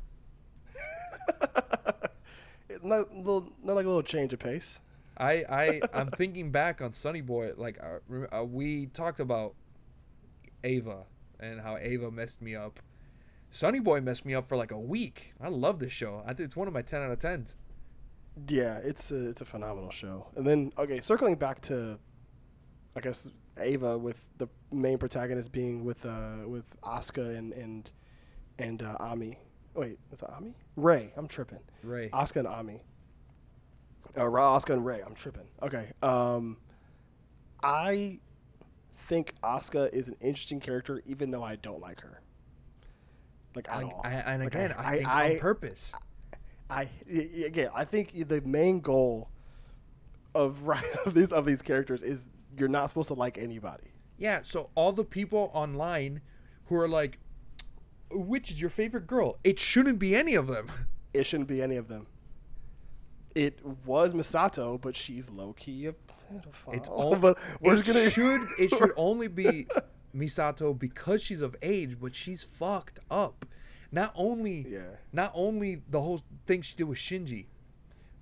not, 2.83 3.15
little, 3.15 3.47
not 3.63 3.75
like 3.75 3.85
a 3.85 3.87
little 3.87 4.03
change 4.03 4.33
of 4.33 4.39
pace. 4.39 4.79
I 5.17 5.45
I 5.49 5.81
I'm 5.93 6.09
thinking 6.09 6.51
back 6.51 6.81
on 6.81 6.93
Sunny 6.93 7.21
Boy. 7.21 7.51
Like 7.55 7.77
uh, 7.83 8.37
uh, 8.37 8.43
we 8.43 8.87
talked 8.87 9.19
about 9.19 9.55
Eva 10.63 11.03
and 11.39 11.59
how 11.61 11.77
Eva 11.77 12.11
messed 12.11 12.41
me 12.41 12.55
up. 12.55 12.79
Sunny 13.49 13.79
Boy 13.79 13.99
messed 14.01 14.25
me 14.25 14.33
up 14.33 14.47
for 14.47 14.55
like 14.55 14.71
a 14.71 14.79
week. 14.79 15.33
I 15.41 15.49
love 15.49 15.79
this 15.79 15.91
show. 15.91 16.21
I 16.25 16.33
think 16.33 16.41
it's 16.47 16.55
one 16.55 16.67
of 16.67 16.73
my 16.73 16.81
ten 16.81 17.01
out 17.01 17.11
of 17.11 17.19
tens. 17.19 17.55
Yeah, 18.47 18.77
it's 18.77 19.11
a, 19.11 19.29
it's 19.29 19.41
a 19.41 19.45
phenomenal 19.45 19.91
show. 19.91 20.27
And 20.35 20.47
then 20.47 20.71
okay, 20.77 21.01
circling 21.01 21.35
back 21.35 21.59
to, 21.63 21.99
I 22.99 23.01
guess 23.01 23.29
Eva 23.65 23.97
with 23.97 24.27
the 24.39 24.49
main 24.73 24.97
protagonist 24.97 25.53
being 25.53 25.85
with 25.85 26.05
uh 26.05 26.45
with 26.45 26.65
Asuka 26.81 27.37
and 27.37 27.53
and 27.53 27.89
and 28.57 28.83
uh, 28.83 28.97
Ami. 28.99 29.37
Wait, 29.73 29.97
is 30.11 30.21
it 30.21 30.29
Ami? 30.35 30.53
Rei. 30.75 31.13
I'm 31.15 31.25
tripping. 31.29 31.59
Rei. 31.81 32.09
Asuka 32.09 32.37
and 32.37 32.47
Ami. 32.47 32.81
Uh, 34.17 34.27
Ra, 34.27 34.57
Asuka 34.59 34.73
and 34.73 34.85
Rei. 34.85 34.99
I'm 35.05 35.13
tripping. 35.13 35.47
Okay. 35.63 35.93
Um, 36.03 36.57
I 37.63 38.19
think 38.97 39.33
Asuka 39.43 39.93
is 39.93 40.09
an 40.09 40.17
interesting 40.19 40.59
character, 40.59 41.01
even 41.05 41.31
though 41.31 41.43
I 41.43 41.55
don't 41.55 41.79
like 41.79 42.01
her. 42.01 42.19
Like 43.55 43.69
at 43.69 43.75
I, 43.77 43.83
all. 43.83 44.01
I, 44.03 44.09
and 44.09 44.43
Like, 44.43 44.53
again, 44.55 44.73
I, 44.77 44.83
I- 44.83 44.97
think 44.97 45.07
I- 45.07 45.33
on 45.35 45.39
purpose. 45.39 45.93
I 46.69 46.89
again, 47.09 47.69
I 47.73 47.85
think 47.85 48.27
the 48.27 48.41
main 48.41 48.81
goal 48.81 49.29
of 50.35 50.63
right 50.63 50.83
of 51.05 51.13
these 51.13 51.31
of 51.31 51.45
these 51.45 51.61
characters 51.61 52.03
is 52.03 52.27
you're 52.59 52.69
not 52.69 52.89
supposed 52.89 53.07
to 53.09 53.13
like 53.13 53.37
anybody. 53.37 53.91
Yeah. 54.17 54.41
So 54.43 54.69
all 54.75 54.91
the 54.91 55.05
people 55.05 55.49
online 55.53 56.21
who 56.65 56.75
are 56.75 56.87
like, 56.87 57.19
"Which 58.11 58.51
is 58.51 58.59
your 58.61 58.69
favorite 58.69 59.07
girl?" 59.07 59.37
It 59.43 59.57
shouldn't 59.59 59.99
be 59.99 60.15
any 60.15 60.35
of 60.35 60.47
them. 60.47 60.67
It 61.13 61.25
shouldn't 61.25 61.49
be 61.49 61.61
any 61.61 61.75
of 61.77 61.87
them. 61.87 62.07
It 63.35 63.59
was 63.85 64.13
Misato, 64.13 64.79
but 64.81 64.95
she's 64.95 65.29
low 65.29 65.53
key 65.53 65.85
a 65.87 65.93
pedophile. 65.93 66.73
It's 66.73 66.89
all. 66.89 67.15
but 67.15 67.37
we're 67.61 67.75
it 67.75 67.85
gonna 67.85 68.09
should 68.09 68.41
it 68.59 68.69
should 68.71 68.91
only 68.97 69.27
be 69.27 69.67
Misato 70.15 70.77
because 70.77 71.23
she's 71.23 71.41
of 71.41 71.55
age, 71.61 71.97
but 71.99 72.15
she's 72.15 72.43
fucked 72.43 72.99
up. 73.09 73.45
Not 73.91 74.11
only 74.15 74.65
Yeah. 74.69 74.81
not 75.13 75.31
only 75.33 75.81
the 75.89 76.01
whole 76.01 76.21
thing 76.45 76.61
she 76.61 76.75
did 76.75 76.83
with 76.85 76.97
Shinji, 76.97 77.45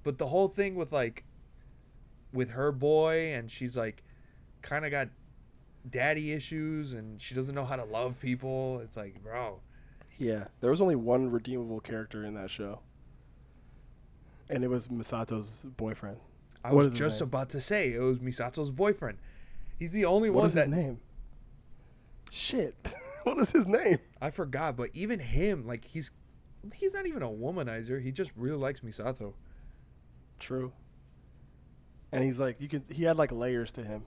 but 0.04 0.18
the 0.18 0.28
whole 0.28 0.48
thing 0.50 0.76
with 0.76 0.92
like 0.92 1.24
with 2.34 2.52
her 2.52 2.72
boy 2.72 3.34
and 3.34 3.50
she's 3.50 3.76
like 3.78 4.04
kind 4.68 4.86
of 4.86 4.92
got 4.92 5.10
daddy 5.90 6.34
issues 6.34 6.94
and 6.94 7.22
she 7.22 7.34
doesn't 7.34 7.56
know 7.56 7.66
how 7.66 7.78
to 7.78 7.86
love 7.86 8.20
people. 8.20 8.82
It's 8.84 8.98
like, 8.98 9.24
bro, 9.24 9.62
Yeah, 10.20 10.48
there 10.60 10.70
was 10.70 10.82
only 10.82 10.96
one 10.96 11.32
redeemable 11.32 11.80
character 11.80 12.24
in 12.24 12.36
that 12.36 12.52
show, 12.52 12.80
and 14.50 14.64
it 14.64 14.68
was 14.68 14.88
Misato's 14.90 15.66
boyfriend. 15.78 16.18
I 16.64 16.74
What 16.74 16.86
was 16.86 16.94
just 16.94 17.22
about 17.22 17.50
to 17.52 17.62
say 17.62 17.94
it 17.94 18.00
was 18.00 18.20
Misato's 18.20 18.72
boyfriend. 18.72 19.18
He's 19.80 19.92
the 19.94 20.06
only 20.06 20.30
What 20.30 20.40
one 20.42 20.48
is 20.48 20.54
that 20.56 20.68
his 20.68 20.76
name? 20.76 21.00
Shit, 22.30 22.76
what 23.24 23.38
is 23.40 23.52
his 23.52 23.68
name? 23.68 24.00
I 24.22 24.32
forgot, 24.32 24.76
but 24.76 24.90
even 24.94 25.20
him, 25.20 25.66
like 25.66 25.86
he's 25.86 26.12
he's 26.76 26.94
not 26.94 27.06
even 27.06 27.22
a 27.24 27.30
womanizer. 27.30 28.02
He 28.02 28.12
just 28.12 28.32
really 28.36 28.58
likes 28.58 28.82
Misato. 28.82 29.34
True. 30.40 30.74
And 32.12 32.24
he's 32.24 32.40
like, 32.40 32.60
you 32.60 32.68
can. 32.68 32.84
He 32.90 33.04
had 33.04 33.18
like 33.18 33.32
layers 33.32 33.72
to 33.74 33.84
him. 33.84 34.04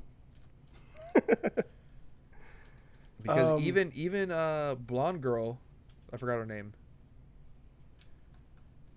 Because 3.22 3.50
Um, 3.50 3.60
even 3.60 3.92
even 3.94 4.30
uh 4.30 4.76
blonde 4.76 5.20
girl, 5.20 5.60
I 6.12 6.16
forgot 6.16 6.38
her 6.38 6.46
name. 6.46 6.72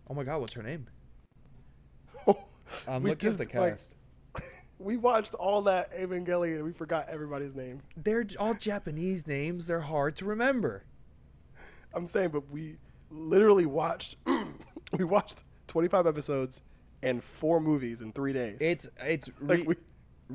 Oh 0.09 0.13
my 0.13 0.23
god, 0.23 0.39
what's 0.39 0.53
her 0.53 0.63
name? 0.63 0.87
I'm 2.87 3.03
looking 3.03 3.11
at 3.11 3.19
the 3.19 3.25
just, 3.25 3.39
like, 3.39 3.49
cast. 3.49 3.95
we 4.79 4.97
watched 4.97 5.33
all 5.35 5.61
that 5.63 5.93
Evangelion 5.97 6.55
and 6.55 6.63
we 6.63 6.71
forgot 6.71 7.07
everybody's 7.09 7.53
name. 7.53 7.81
They're 7.97 8.25
all 8.39 8.53
Japanese 8.53 9.27
names. 9.27 9.67
They're 9.67 9.81
hard 9.81 10.15
to 10.17 10.25
remember. 10.25 10.83
I'm 11.93 12.07
saying, 12.07 12.29
but 12.29 12.49
we 12.49 12.77
literally 13.11 13.65
watched. 13.65 14.15
we 14.97 15.03
watched 15.03 15.43
25 15.67 16.07
episodes 16.07 16.61
and 17.03 17.23
four 17.23 17.59
movies 17.59 18.01
in 18.01 18.11
three 18.13 18.33
days. 18.33 18.57
It's 18.59 18.89
it's 19.01 19.29
Like 19.41 19.67
we- 19.67 19.75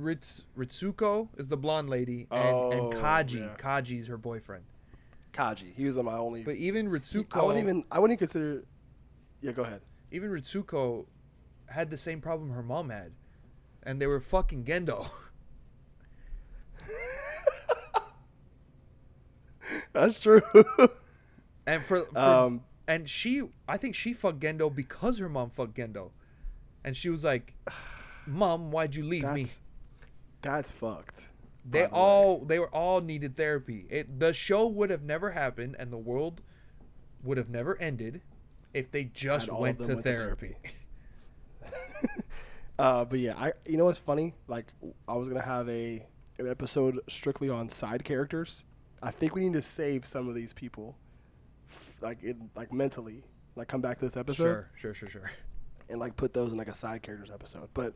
Rits, 0.02 0.44
Ritsuko 0.56 1.28
is 1.36 1.48
the 1.48 1.56
blonde 1.56 1.88
lady, 1.90 2.26
and, 2.30 2.72
and 2.72 2.80
Oh, 2.82 2.90
Kaji. 2.90 3.40
yeah. 3.40 3.54
Kaji's 3.58 4.06
her 4.08 4.16
boyfriend. 4.16 4.64
Kaji. 5.32 5.74
He 5.74 5.84
was 5.84 5.96
my 5.98 6.14
only. 6.16 6.42
But 6.42 6.56
even 6.56 6.88
Ritsuko, 6.90 7.36
I 7.40 7.42
wouldn't 7.44 7.62
even. 7.62 7.84
I 7.90 7.98
wouldn't 7.98 8.18
consider. 8.18 8.64
Yeah, 9.40 9.52
go 9.52 9.62
ahead. 9.62 9.80
even 10.10 10.30
Ritsuko 10.30 11.06
had 11.66 11.90
the 11.90 11.96
same 11.96 12.20
problem 12.20 12.50
her 12.50 12.62
mom 12.62 12.90
had, 12.90 13.12
and 13.82 14.00
they 14.00 14.06
were 14.06 14.20
fucking 14.20 14.64
Gendo. 14.64 15.08
That's 19.92 20.20
true. 20.20 20.42
And 21.66 21.82
for, 21.82 21.98
for 21.98 22.18
um, 22.18 22.62
and 22.86 23.06
she, 23.06 23.42
I 23.68 23.76
think 23.76 23.94
she 23.94 24.14
fucked 24.14 24.40
Gendo 24.40 24.74
because 24.74 25.18
her 25.18 25.28
mom 25.28 25.50
fucked 25.50 25.74
Gendo, 25.74 26.12
and 26.82 26.96
she 26.96 27.10
was 27.10 27.24
like, 27.24 27.52
"Mom, 28.26 28.70
why'd 28.70 28.94
you 28.94 29.04
leave 29.04 29.30
me?" 29.34 29.48
That's 30.42 30.70
fucked. 30.72 31.26
They 31.64 31.80
the 31.80 31.84
way. 31.86 31.90
all 31.92 32.44
they 32.44 32.58
were 32.58 32.74
all 32.74 33.00
needed 33.00 33.36
therapy. 33.36 33.86
It 33.90 34.18
the 34.18 34.32
show 34.32 34.66
would 34.66 34.90
have 34.90 35.02
never 35.02 35.30
happened, 35.30 35.76
and 35.78 35.92
the 35.92 35.98
world 35.98 36.40
would 37.22 37.36
have 37.36 37.50
never 37.50 37.76
ended 37.78 38.22
if 38.72 38.90
they 38.90 39.04
just 39.04 39.48
And 39.48 39.58
went 39.58 39.78
to 39.80 39.94
went 39.94 40.04
to 40.04 40.10
therapy. 40.10 40.56
Uh, 42.78 43.04
but 43.04 43.18
yeah, 43.18 43.34
I 43.36 43.52
you 43.66 43.76
know 43.76 43.86
what's 43.86 43.98
funny? 43.98 44.34
Like 44.46 44.66
I 45.08 45.14
was 45.14 45.28
gonna 45.28 45.42
have 45.42 45.68
a 45.68 46.06
an 46.38 46.48
episode 46.48 47.00
strictly 47.08 47.48
on 47.50 47.68
side 47.68 48.04
characters. 48.04 48.64
I 49.02 49.10
think 49.10 49.34
we 49.34 49.40
need 49.40 49.54
to 49.54 49.62
save 49.62 50.06
some 50.06 50.28
of 50.28 50.34
these 50.36 50.52
people, 50.52 50.96
like 52.00 52.22
in 52.22 52.50
like 52.54 52.72
mentally, 52.72 53.24
like 53.56 53.66
come 53.66 53.80
back 53.80 53.98
to 53.98 54.04
this 54.04 54.16
episode 54.16 54.44
sure, 54.44 54.70
sure, 54.76 54.94
sure, 54.94 55.08
sure. 55.08 55.30
and 55.88 55.98
like 55.98 56.16
put 56.16 56.32
those 56.32 56.52
in 56.52 56.58
like 56.58 56.68
a 56.68 56.74
side 56.74 57.02
characters 57.02 57.30
episode. 57.32 57.68
But 57.74 57.94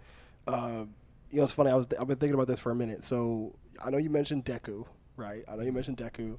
uh, 0.49 0.87
you 1.33 1.39
know, 1.39 1.45
it's 1.45 1.53
funny. 1.53 1.71
I 1.71 1.75
was 1.75 1.87
I've 1.99 2.07
been 2.07 2.19
thinking 2.19 2.35
about 2.35 2.47
this 2.47 2.61
for 2.61 2.71
a 2.71 2.75
minute. 2.75 3.03
So 3.03 3.57
I 3.83 3.91
know 3.91 3.97
you 3.97 4.11
mentioned 4.11 4.45
Deku, 4.45 4.85
right? 5.17 5.43
I 5.49 5.57
know 5.57 5.63
you 5.63 5.73
mentioned 5.73 5.97
Deku. 5.97 6.37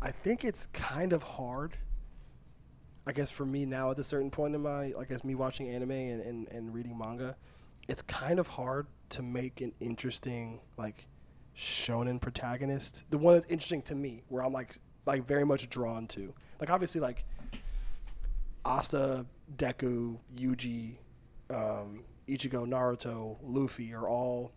I 0.00 0.12
think 0.12 0.44
it's 0.44 0.66
kind 0.72 1.12
of 1.12 1.22
hard. 1.22 1.76
I 3.06 3.12
guess 3.12 3.30
for 3.30 3.44
me 3.44 3.66
now 3.66 3.90
at 3.90 3.98
a 3.98 4.04
certain 4.04 4.30
point 4.30 4.54
in 4.54 4.62
my, 4.62 4.92
I 4.98 5.04
guess 5.08 5.24
me 5.24 5.34
watching 5.34 5.68
anime 5.68 5.90
and, 5.90 6.20
and, 6.20 6.48
and 6.48 6.72
reading 6.72 6.96
manga, 6.96 7.36
it's 7.88 8.02
kind 8.02 8.38
of 8.38 8.46
hard 8.46 8.86
to 9.10 9.22
make 9.22 9.60
an 9.62 9.72
interesting 9.80 10.60
like 10.78 11.08
shonen 11.56 12.20
protagonist. 12.20 13.02
The 13.10 13.18
one 13.18 13.34
that's 13.34 13.46
interesting 13.46 13.82
to 13.82 13.96
me, 13.96 14.22
where 14.28 14.44
I'm 14.44 14.52
like 14.52 14.78
like 15.06 15.26
very 15.26 15.44
much 15.44 15.68
drawn 15.68 16.06
to. 16.08 16.32
Like 16.60 16.70
obviously 16.70 17.00
like 17.00 17.24
Asta, 18.64 19.26
Deku, 19.56 20.18
Yuji, 20.36 20.98
um, 21.50 22.04
Ichigo, 22.30 22.66
Naruto, 22.66 23.38
Luffy 23.42 23.92
are 23.92 24.08
all. 24.08 24.52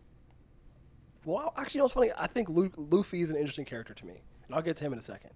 Well, 1.25 1.53
actually, 1.57 1.77
you 1.77 1.79
know 1.79 1.85
what's 1.85 1.93
funny? 1.93 2.11
I 2.17 2.27
think 2.27 2.49
Lu- 2.49 2.71
Luffy 2.75 3.21
is 3.21 3.29
an 3.29 3.37
interesting 3.37 3.65
character 3.65 3.93
to 3.93 4.05
me, 4.05 4.21
and 4.45 4.55
I'll 4.55 4.61
get 4.61 4.77
to 4.77 4.83
him 4.83 4.93
in 4.93 4.99
a 4.99 5.03
second. 5.03 5.31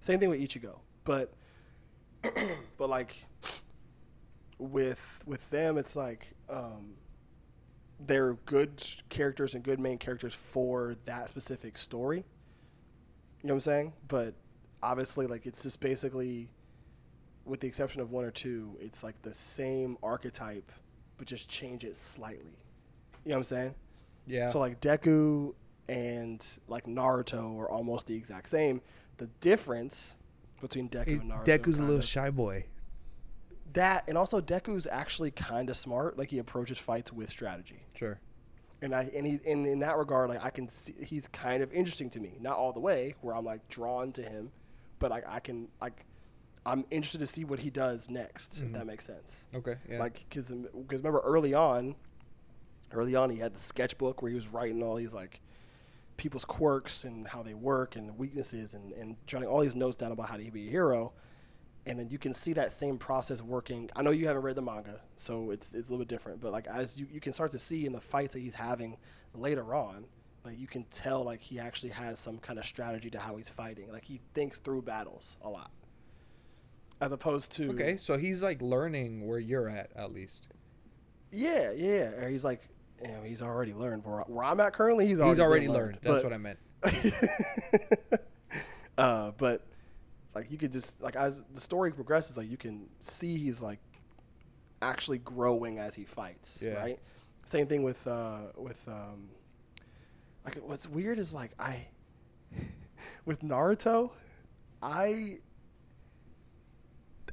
Same 0.00 0.20
thing 0.20 0.28
with 0.28 0.40
Ichigo, 0.40 0.80
but 1.04 1.32
but 2.78 2.88
like 2.88 3.24
with 4.58 5.20
with 5.26 5.48
them, 5.50 5.78
it's 5.78 5.96
like 5.96 6.32
um, 6.48 6.94
they're 8.06 8.34
good 8.46 8.82
characters 9.08 9.54
and 9.54 9.62
good 9.62 9.80
main 9.80 9.98
characters 9.98 10.34
for 10.34 10.96
that 11.06 11.28
specific 11.28 11.78
story. 11.78 12.18
You 13.42 13.48
know 13.48 13.54
what 13.54 13.56
I'm 13.56 13.60
saying? 13.60 13.92
But 14.08 14.34
obviously, 14.82 15.26
like 15.26 15.46
it's 15.46 15.62
just 15.62 15.80
basically, 15.80 16.50
with 17.44 17.60
the 17.60 17.66
exception 17.66 18.00
of 18.00 18.10
one 18.10 18.24
or 18.24 18.30
two, 18.30 18.76
it's 18.80 19.02
like 19.02 19.20
the 19.22 19.32
same 19.32 19.96
archetype, 20.02 20.70
but 21.18 21.26
just 21.26 21.48
change 21.48 21.84
it 21.84 21.96
slightly. 21.96 22.58
You 23.24 23.30
know 23.30 23.36
what 23.36 23.38
I'm 23.38 23.44
saying? 23.44 23.74
Yeah. 24.26 24.46
So 24.48 24.58
like 24.58 24.80
Deku 24.80 25.54
and 25.88 26.44
like 26.68 26.86
Naruto 26.86 27.58
are 27.58 27.68
almost 27.70 28.06
the 28.06 28.14
exact 28.14 28.48
same. 28.48 28.80
The 29.18 29.26
difference 29.40 30.16
between 30.60 30.88
Deku 30.88 31.20
and 31.20 31.30
Naruto 31.30 31.44
Deku's 31.44 31.76
a 31.78 31.82
little 31.82 31.86
kinda- 31.96 32.02
shy 32.06 32.30
boy. 32.30 32.66
that 33.74 34.04
and 34.08 34.16
also 34.16 34.40
Deku's 34.40 34.86
actually 34.86 35.30
kind 35.30 35.68
of 35.68 35.76
smart. 35.76 36.16
Like 36.18 36.30
he 36.30 36.38
approaches 36.38 36.78
fights 36.78 37.12
with 37.12 37.28
strategy, 37.30 37.84
Sure. 37.94 38.18
and 38.82 38.94
I 38.94 39.10
and 39.14 39.26
he 39.26 39.40
and 39.46 39.66
in 39.66 39.80
that 39.80 39.96
regard, 39.98 40.30
like 40.30 40.42
I 40.44 40.50
can 40.50 40.68
see 40.68 40.94
he's 41.04 41.26
kind 41.28 41.62
of 41.62 41.72
interesting 41.72 42.08
to 42.10 42.20
me. 42.20 42.36
Not 42.40 42.56
all 42.56 42.72
the 42.72 42.80
way 42.80 43.14
where 43.20 43.34
I'm 43.34 43.44
like 43.44 43.66
drawn 43.68 44.12
to 44.12 44.22
him, 44.22 44.52
but 45.00 45.10
like 45.10 45.24
I 45.28 45.40
can 45.40 45.68
like 45.80 46.04
I'm 46.66 46.84
interested 46.90 47.18
to 47.18 47.26
see 47.26 47.44
what 47.44 47.58
he 47.58 47.70
does 47.70 48.08
next. 48.08 48.58
If 48.58 48.64
mm-hmm. 48.64 48.72
that 48.74 48.86
makes 48.86 49.04
sense. 49.04 49.46
Okay. 49.54 49.76
Yeah. 49.88 49.98
Like 49.98 50.24
because 50.28 50.48
because 50.48 51.00
um, 51.00 51.06
remember 51.06 51.20
early 51.20 51.54
on, 51.54 51.94
early 52.92 53.14
on 53.14 53.30
he 53.30 53.38
had 53.38 53.54
the 53.54 53.60
sketchbook 53.60 54.22
where 54.22 54.30
he 54.30 54.34
was 54.34 54.48
writing 54.48 54.82
all 54.82 54.96
these 54.96 55.14
like 55.14 55.40
people's 56.16 56.44
quirks 56.44 57.04
and 57.04 57.26
how 57.26 57.42
they 57.42 57.54
work 57.54 57.96
and 57.96 58.16
weaknesses 58.16 58.74
and, 58.74 58.92
and 58.92 59.16
jotting 59.26 59.48
all 59.48 59.60
these 59.60 59.74
notes 59.74 59.96
down 59.96 60.12
about 60.12 60.28
how 60.28 60.36
to 60.36 60.50
be 60.50 60.68
a 60.68 60.70
hero. 60.70 61.12
And 61.86 61.98
then 61.98 62.08
you 62.08 62.18
can 62.18 62.32
see 62.32 62.54
that 62.54 62.72
same 62.72 62.96
process 62.96 63.42
working. 63.42 63.90
I 63.94 64.02
know 64.02 64.10
you 64.10 64.26
haven't 64.26 64.42
read 64.42 64.56
the 64.56 64.62
manga, 64.62 65.00
so 65.16 65.50
it's 65.50 65.74
it's 65.74 65.90
a 65.90 65.92
little 65.92 66.04
bit 66.04 66.08
different. 66.08 66.40
But 66.40 66.52
like 66.52 66.66
as 66.66 66.98
you, 66.98 67.06
you 67.12 67.20
can 67.20 67.34
start 67.34 67.52
to 67.52 67.58
see 67.58 67.84
in 67.84 67.92
the 67.92 68.00
fights 68.00 68.32
that 68.32 68.40
he's 68.40 68.54
having 68.54 68.96
later 69.34 69.74
on, 69.74 70.06
like 70.46 70.58
you 70.58 70.66
can 70.66 70.84
tell 70.84 71.24
like 71.24 71.42
he 71.42 71.58
actually 71.58 71.90
has 71.90 72.18
some 72.18 72.38
kind 72.38 72.58
of 72.58 72.64
strategy 72.64 73.10
to 73.10 73.18
how 73.18 73.36
he's 73.36 73.50
fighting. 73.50 73.92
Like 73.92 74.04
he 74.04 74.20
thinks 74.32 74.60
through 74.60 74.82
battles 74.82 75.36
a 75.42 75.48
lot. 75.50 75.70
As 77.04 77.12
opposed 77.12 77.52
to 77.52 77.68
okay. 77.72 77.98
So 77.98 78.16
he's 78.16 78.42
like 78.42 78.62
learning 78.62 79.26
where 79.26 79.38
you're 79.38 79.68
at, 79.68 79.90
at 79.94 80.14
least. 80.14 80.48
Yeah, 81.30 81.70
yeah. 81.72 82.12
Or 82.12 82.30
he's 82.30 82.46
like, 82.46 82.62
you 83.02 83.08
know, 83.08 83.22
he's 83.22 83.42
already 83.42 83.74
learned 83.74 84.06
where, 84.06 84.20
where 84.20 84.42
I'm 84.42 84.58
at 84.60 84.72
currently. 84.72 85.06
He's 85.06 85.20
already, 85.20 85.34
he's 85.34 85.44
already 85.44 85.66
been 85.66 85.74
learned. 85.74 85.98
That's 86.00 86.22
but, 86.22 86.24
what 86.24 86.32
I 86.32 86.38
meant. 86.38 86.58
uh, 88.98 89.32
but 89.36 89.66
like 90.34 90.50
you 90.50 90.56
could 90.56 90.72
just 90.72 90.98
like 91.02 91.14
as 91.14 91.42
the 91.52 91.60
story 91.60 91.92
progresses, 91.92 92.38
like 92.38 92.50
you 92.50 92.56
can 92.56 92.86
see 93.00 93.36
he's 93.36 93.60
like 93.60 93.80
actually 94.80 95.18
growing 95.18 95.78
as 95.78 95.94
he 95.94 96.04
fights. 96.04 96.60
Yeah. 96.62 96.72
Right. 96.72 96.98
Same 97.44 97.66
thing 97.66 97.82
with 97.82 98.06
uh, 98.06 98.38
with 98.56 98.80
um, 98.88 99.28
like 100.42 100.56
what's 100.56 100.88
weird 100.88 101.18
is 101.18 101.34
like 101.34 101.50
I 101.58 101.86
with 103.26 103.42
Naruto, 103.42 104.10
I 104.82 105.40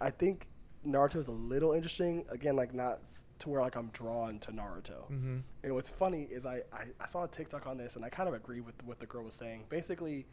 I 0.01 0.09
think 0.09 0.47
Naruto 0.85 1.17
is 1.17 1.27
a 1.27 1.31
little 1.31 1.73
interesting. 1.73 2.25
Again, 2.29 2.55
like 2.55 2.73
not 2.73 2.99
to 3.39 3.49
where 3.49 3.61
like 3.61 3.75
I'm 3.75 3.87
drawn 3.87 4.39
to 4.39 4.51
Naruto. 4.51 5.09
Mm-hmm. 5.11 5.37
And 5.63 5.73
what's 5.73 5.89
funny 5.89 6.27
is 6.31 6.45
I, 6.45 6.61
I, 6.73 6.85
I 6.99 7.07
saw 7.07 7.23
a 7.23 7.27
TikTok 7.27 7.67
on 7.67 7.77
this 7.77 7.95
and 7.95 8.03
I 8.03 8.09
kind 8.09 8.27
of 8.27 8.35
agree 8.35 8.61
with 8.61 8.75
what 8.83 8.99
the 8.99 9.05
girl 9.05 9.23
was 9.23 9.35
saying. 9.35 9.65
Basically, 9.69 10.25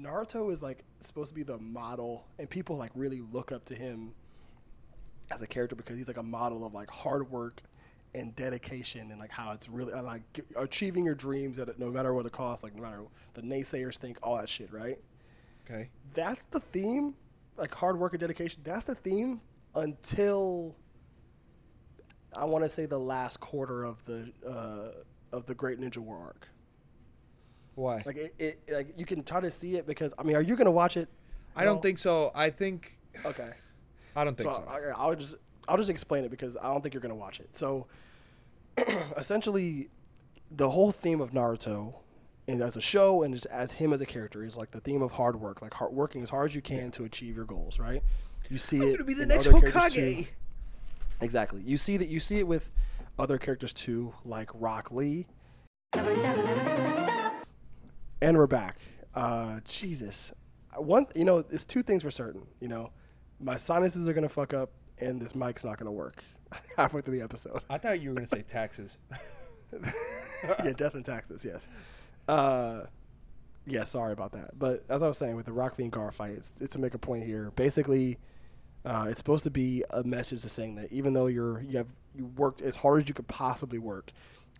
Naruto 0.00 0.50
is 0.52 0.62
like 0.62 0.84
supposed 1.00 1.28
to 1.30 1.34
be 1.34 1.42
the 1.42 1.58
model, 1.58 2.26
and 2.38 2.48
people 2.48 2.76
like 2.76 2.92
really 2.94 3.22
look 3.32 3.52
up 3.52 3.64
to 3.66 3.74
him 3.74 4.12
as 5.30 5.42
a 5.42 5.46
character 5.46 5.76
because 5.76 5.96
he's 5.96 6.08
like 6.08 6.16
a 6.16 6.22
model 6.22 6.64
of 6.64 6.74
like 6.74 6.90
hard 6.90 7.30
work 7.30 7.62
and 8.14 8.34
dedication 8.34 9.10
and 9.12 9.20
like 9.20 9.30
how 9.30 9.52
it's 9.52 9.68
really 9.68 9.92
and, 9.92 10.04
like 10.04 10.22
achieving 10.56 11.04
your 11.04 11.14
dreams 11.14 11.58
at 11.58 11.78
no 11.78 11.90
matter 11.90 12.14
what 12.14 12.26
it 12.26 12.32
costs, 12.32 12.64
like 12.64 12.74
no 12.74 12.82
matter 12.82 13.02
the 13.34 13.42
naysayers 13.42 13.96
think, 13.96 14.18
all 14.22 14.36
that 14.36 14.48
shit, 14.48 14.72
right? 14.72 14.98
Okay. 15.68 15.88
that's 16.14 16.44
the 16.46 16.58
theme 16.58 17.14
like 17.56 17.74
hard 17.74 17.98
work 17.98 18.12
and 18.12 18.20
dedication 18.20 18.60
that's 18.64 18.84
the 18.84 18.94
theme 18.94 19.40
until 19.74 20.74
i 22.34 22.44
want 22.44 22.64
to 22.64 22.68
say 22.68 22.86
the 22.86 22.98
last 22.98 23.40
quarter 23.40 23.84
of 23.84 24.04
the 24.04 24.32
uh, 24.48 25.36
of 25.36 25.46
the 25.46 25.54
great 25.54 25.78
ninja 25.80 25.98
war 25.98 26.18
arc 26.18 26.48
Why? 27.74 28.02
like 28.06 28.16
it, 28.16 28.34
it 28.38 28.60
like 28.72 28.98
you 28.98 29.04
can 29.04 29.22
try 29.22 29.40
to 29.40 29.50
see 29.50 29.76
it 29.76 29.86
because 29.86 30.12
i 30.18 30.22
mean 30.22 30.36
are 30.36 30.42
you 30.42 30.56
gonna 30.56 30.70
watch 30.70 30.96
it 30.96 31.08
I 31.56 31.64
don't 31.64 31.74
Well, 31.74 31.82
think 31.82 31.98
so. 31.98 32.30
I 32.32 32.48
think 32.50 32.96
okay 33.24 33.50
I 34.16 34.22
don't 34.24 34.36
think 34.38 34.52
so 34.52 34.62
so. 34.64 34.70
I, 34.70 34.90
i'll 34.96 35.16
just 35.16 35.34
i'll 35.68 35.76
just 35.76 35.90
explain 35.90 36.24
it 36.24 36.30
because 36.30 36.56
i 36.56 36.64
don't 36.64 36.80
think 36.80 36.94
you're 36.94 37.00
gonna 37.00 37.14
watch 37.14 37.40
it 37.40 37.54
so 37.56 37.86
essentially 39.16 39.88
the 40.52 40.70
whole 40.70 40.92
theme 40.92 41.20
of 41.20 41.32
naruto 41.32 41.94
and 42.50 42.62
as 42.62 42.76
a 42.76 42.80
show 42.80 43.22
and 43.22 43.34
just 43.34 43.46
as 43.46 43.72
him 43.72 43.92
as 43.92 44.00
a 44.00 44.06
character 44.06 44.44
is 44.44 44.56
like 44.56 44.70
the 44.70 44.80
theme 44.80 45.02
of 45.02 45.12
hard 45.12 45.40
work 45.40 45.62
like 45.62 45.74
hard 45.74 45.92
working 45.92 46.22
as 46.22 46.30
hard 46.30 46.50
as 46.50 46.54
you 46.54 46.62
can 46.62 46.90
to 46.90 47.04
achieve 47.04 47.36
your 47.36 47.44
goals 47.44 47.78
right 47.78 48.02
you 48.50 48.58
see 48.58 48.78
it 48.78 49.00
in 49.08 49.30
other 49.30 49.60
characters 49.60 49.94
too. 49.94 50.24
Exactly. 51.20 51.62
You 51.64 51.76
see 51.76 51.96
that 51.98 52.08
you 52.08 52.18
see 52.18 52.38
it 52.38 52.46
with 52.46 52.72
other 53.18 53.38
characters 53.38 53.72
too, 53.72 54.12
like 54.24 54.50
Rock 54.54 54.90
Lee. 54.90 55.26
And 58.22 58.36
we're 58.36 58.46
back. 58.48 58.78
Uh, 59.14 59.60
Jesus. 59.66 60.32
One, 60.76 61.06
you 61.14 61.24
know, 61.24 61.44
it's 61.50 61.64
two 61.64 61.82
things 61.82 62.02
for 62.02 62.10
certain. 62.10 62.42
You 62.60 62.68
know, 62.68 62.90
my 63.38 63.56
sinuses 63.56 64.08
are 64.08 64.12
gonna 64.12 64.28
fuck 64.28 64.52
up, 64.52 64.72
and 64.98 65.20
this 65.20 65.34
mic's 65.34 65.64
not 65.64 65.78
gonna 65.78 65.92
work 65.92 66.24
halfway 66.76 67.02
through 67.02 67.18
the 67.18 67.22
episode. 67.22 67.60
I 67.70 67.78
thought 67.78 68.00
you 68.00 68.10
were 68.10 68.16
gonna 68.16 68.26
say 68.26 68.42
taxes. 68.42 68.98
yeah, 70.64 70.72
death 70.72 70.94
and 70.94 71.04
taxes. 71.04 71.44
Yes. 71.44 71.68
Uh, 72.30 72.86
yeah, 73.66 73.82
sorry 73.82 74.12
about 74.12 74.32
that. 74.32 74.56
But 74.56 74.84
as 74.88 75.02
I 75.02 75.08
was 75.08 75.18
saying, 75.18 75.34
with 75.34 75.46
the 75.46 75.52
Rock 75.52 75.78
Lee 75.78 75.84
and 75.84 75.92
Gaara 75.92 76.14
fight, 76.14 76.30
it's, 76.32 76.54
it's 76.60 76.72
to 76.74 76.78
make 76.78 76.94
a 76.94 76.98
point 76.98 77.24
here. 77.24 77.50
Basically, 77.56 78.18
uh, 78.84 79.06
it's 79.08 79.18
supposed 79.18 79.42
to 79.44 79.50
be 79.50 79.84
a 79.90 80.04
message 80.04 80.42
to 80.42 80.48
saying 80.48 80.76
that 80.76 80.92
even 80.92 81.12
though 81.12 81.26
you're 81.26 81.60
you 81.62 81.78
have 81.78 81.88
you 82.14 82.26
worked 82.26 82.62
as 82.62 82.76
hard 82.76 83.02
as 83.02 83.08
you 83.08 83.14
could 83.14 83.26
possibly 83.26 83.78
work, 83.80 84.12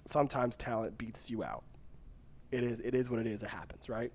sometimes 0.05 0.57
talent 0.57 0.99
beats 0.99 1.31
you 1.31 1.45
out. 1.45 1.63
It 2.51 2.65
is 2.65 2.81
it 2.81 2.95
is 2.95 3.09
what 3.09 3.21
it 3.21 3.29
is. 3.29 3.45
It 3.45 3.51
happens, 3.51 3.89
right? 3.89 4.13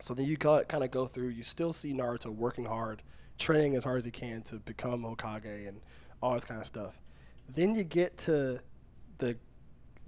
So 0.00 0.14
then 0.14 0.24
you 0.24 0.38
kind 0.38 0.64
of 0.72 0.90
go 0.90 1.06
through. 1.06 1.28
You 1.28 1.42
still 1.42 1.74
see 1.74 1.92
Naruto 1.92 2.26
working 2.26 2.64
hard, 2.64 3.02
training 3.38 3.76
as 3.76 3.84
hard 3.84 3.98
as 3.98 4.04
he 4.06 4.10
can 4.10 4.40
to 4.44 4.56
become 4.56 5.02
Hokage 5.02 5.68
and 5.68 5.80
all 6.22 6.32
this 6.32 6.44
kind 6.46 6.60
of 6.60 6.66
stuff. 6.66 7.00
Then 7.54 7.74
you 7.74 7.84
get 7.84 8.16
to 8.18 8.60
the 9.18 9.36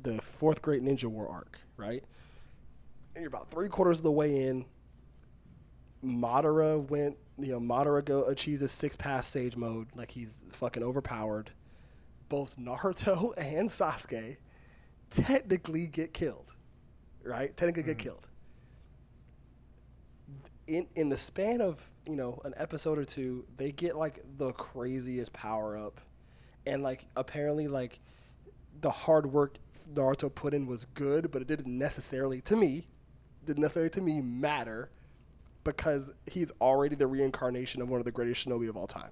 the 0.03 0.23
fourth 0.23 0.63
Great 0.63 0.83
Ninja 0.83 1.05
War 1.05 1.29
arc, 1.29 1.59
right? 1.77 2.03
And 3.19 3.25
you're 3.25 3.31
about 3.31 3.51
three 3.51 3.67
quarters 3.67 3.99
of 3.99 4.05
the 4.05 4.13
way 4.13 4.47
in. 4.47 4.65
Madara 6.05 6.89
went, 6.89 7.17
you 7.37 7.49
know, 7.49 7.59
Madara 7.59 8.05
go 8.05 8.23
achieves 8.23 8.63
a 8.63 8.69
Six 8.69 8.95
Paths 8.95 9.27
Sage 9.27 9.57
Mode, 9.57 9.89
like 9.97 10.13
he's 10.13 10.45
fucking 10.53 10.85
overpowered. 10.85 11.51
Both 12.29 12.57
Naruto 12.57 13.35
and 13.37 13.69
Sasuke 13.69 14.37
technically 15.11 15.89
get 15.89 16.15
killed, 16.15 16.53
right? 17.25 17.57
Technically 17.57 17.83
get 17.83 17.97
mm. 17.97 18.03
killed. 18.03 18.29
In 20.69 20.87
in 20.95 21.09
the 21.09 21.19
span 21.19 21.61
of 21.61 21.91
you 22.07 22.15
know 22.15 22.41
an 22.45 22.55
episode 22.57 22.99
or 22.99 23.05
two, 23.05 23.45
they 23.57 23.73
get 23.73 23.97
like 23.97 24.23
the 24.37 24.53
craziest 24.53 25.33
power 25.33 25.77
up, 25.77 26.01
and 26.67 26.85
like 26.85 27.05
apparently 27.17 27.67
like 27.67 27.99
the 28.81 28.91
hard 28.93 29.27
work 29.27 29.57
Naruto 29.93 30.33
put 30.33 30.55
in 30.55 30.69
was 30.69 30.85
good, 30.95 31.33
but 31.33 31.43
it 31.43 31.49
didn't 31.49 31.77
necessarily 31.77 32.41
to 32.43 32.55
me 32.55 32.87
didn't 33.49 33.63
necessarily 33.63 33.91
to 33.91 34.01
me 34.01 34.21
matter 34.21 34.91
because 35.65 36.13
he's 36.27 36.53
already 36.61 36.95
the 36.95 37.07
reincarnation 37.07 37.83
of 37.83 37.89
one 37.89 37.99
of 37.99 38.05
the 38.05 38.13
greatest 38.13 38.47
shinobi 38.47 38.69
of 38.69 38.77
all 38.77 38.87
time. 38.87 39.11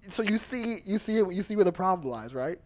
So 0.00 0.22
you 0.22 0.36
see, 0.36 0.78
you 0.84 0.98
see, 0.98 1.14
you 1.14 1.42
see 1.42 1.54
where 1.54 1.64
the 1.64 1.72
problem 1.72 2.10
lies, 2.10 2.34
right? 2.34 2.58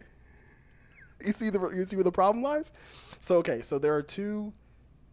You 1.24 1.32
see 1.32 1.50
the 1.50 1.60
you 1.70 1.84
see 1.86 1.96
where 1.96 2.04
the 2.04 2.12
problem 2.12 2.42
lies. 2.42 2.72
So 3.20 3.36
okay, 3.38 3.60
so 3.62 3.78
there 3.78 3.94
are 3.94 4.02
two, 4.02 4.52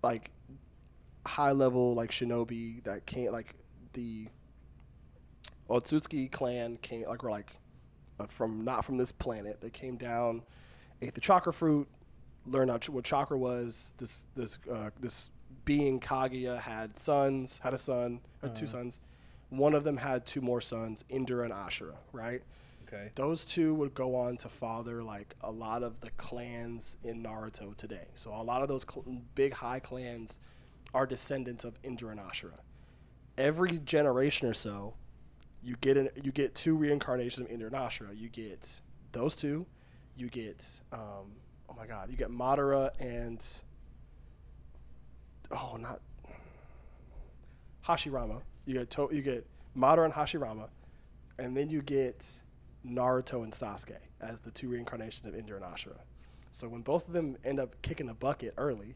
like, 0.04 0.32
high 1.26 1.52
level 1.52 1.94
like 1.94 2.12
shinobi 2.12 2.84
that 2.84 3.06
can't 3.06 3.32
like 3.32 3.56
the 3.94 4.28
Otsutsuki 5.70 6.32
clan 6.32 6.78
came 6.78 7.06
like 7.08 7.24
were 7.24 7.32
like 7.32 7.52
uh, 8.20 8.28
from 8.28 8.64
not 8.64 8.86
from 8.86 8.98
this 8.98 9.12
planet. 9.12 9.62
They 9.62 9.70
came 9.70 9.98
down, 9.98 10.44
ate 11.02 11.14
the 11.14 11.22
chakra 11.22 11.54
fruit, 11.54 11.88
learned 12.46 12.72
out 12.72 12.88
what 12.90 13.04
chakra 13.04 13.38
was. 13.38 13.94
This 13.98 14.26
this 14.36 14.58
uh, 14.72 14.90
this 15.00 15.32
being 15.66 16.00
Kaguya 16.00 16.60
had 16.60 16.98
sons, 16.98 17.60
had 17.64 17.74
a 17.74 17.78
son, 17.78 18.20
had 18.42 18.56
two 18.56 18.68
sons. 18.68 19.00
One 19.50 19.74
of 19.74 19.84
them 19.84 19.98
had 19.98 20.26
two 20.26 20.42
more 20.42 20.62
sons, 20.62 21.04
Indra 21.10 21.44
and 21.44 21.54
Ashura. 21.54 21.96
Right. 22.14 22.42
Okay. 22.88 23.12
Those 23.16 23.46
two 23.46 23.74
would 23.76 23.94
go 23.94 24.16
on 24.16 24.38
to 24.38 24.50
father 24.50 25.04
like 25.04 25.36
a 25.42 25.52
lot 25.52 25.84
of 25.84 26.02
the 26.02 26.10
clans 26.12 26.98
in 27.04 27.24
Naruto 27.24 27.76
today. 27.78 28.08
So 28.16 28.34
a 28.34 28.44
lot 28.44 28.62
of 28.62 28.68
those 28.68 28.86
cl- 28.90 29.06
big 29.36 29.54
high 29.54 29.80
clans 29.80 30.40
are 30.94 31.06
descendants 31.06 31.64
of 31.64 31.78
Indra 31.84 32.10
and 32.10 32.20
Ashura. 32.20 32.60
Every 33.38 33.78
generation 33.80 34.48
or 34.48 34.54
so, 34.54 34.96
you 35.64 35.76
get 35.80 35.96
an, 35.96 36.10
you 36.22 36.32
get 36.32 36.54
two 36.54 36.76
reincarnations 36.76 37.46
of 37.46 37.52
Indra 37.52 37.68
and 37.68 37.76
Ashura. 37.76 38.18
You 38.18 38.28
get 38.30 38.82
those 39.14 39.36
two. 39.36 39.66
You 40.18 40.28
get 40.28 40.68
um, 40.92 41.32
oh 41.72 41.76
my 41.78 41.88
god, 41.88 42.10
you 42.10 42.18
get 42.18 42.30
Madara 42.30 42.92
and 43.00 43.46
oh 45.52 45.78
not 45.78 46.02
Hashirama. 47.86 48.42
You 48.66 48.76
get 48.76 48.90
to, 48.92 49.10
you 49.12 49.22
get 49.22 49.48
Madara 49.78 50.06
and 50.06 50.14
Hashirama, 50.14 50.68
and 51.40 51.56
then 51.56 51.70
you 51.70 51.82
get 51.82 52.28
Naruto 52.86 53.44
and 53.44 53.54
Sasuke 53.54 53.98
as 54.20 54.40
the 54.40 54.52
two 54.52 54.70
reincarnations 54.70 55.26
of 55.26 55.36
Indra 55.36 55.58
and 55.58 55.66
Ashura. 55.66 56.00
So 56.52 56.68
when 56.68 56.82
both 56.82 57.08
of 57.08 57.14
them 57.14 57.38
end 57.46 57.60
up 57.60 57.82
kicking 57.82 58.08
the 58.08 58.14
bucket 58.14 58.54
early, 58.58 58.96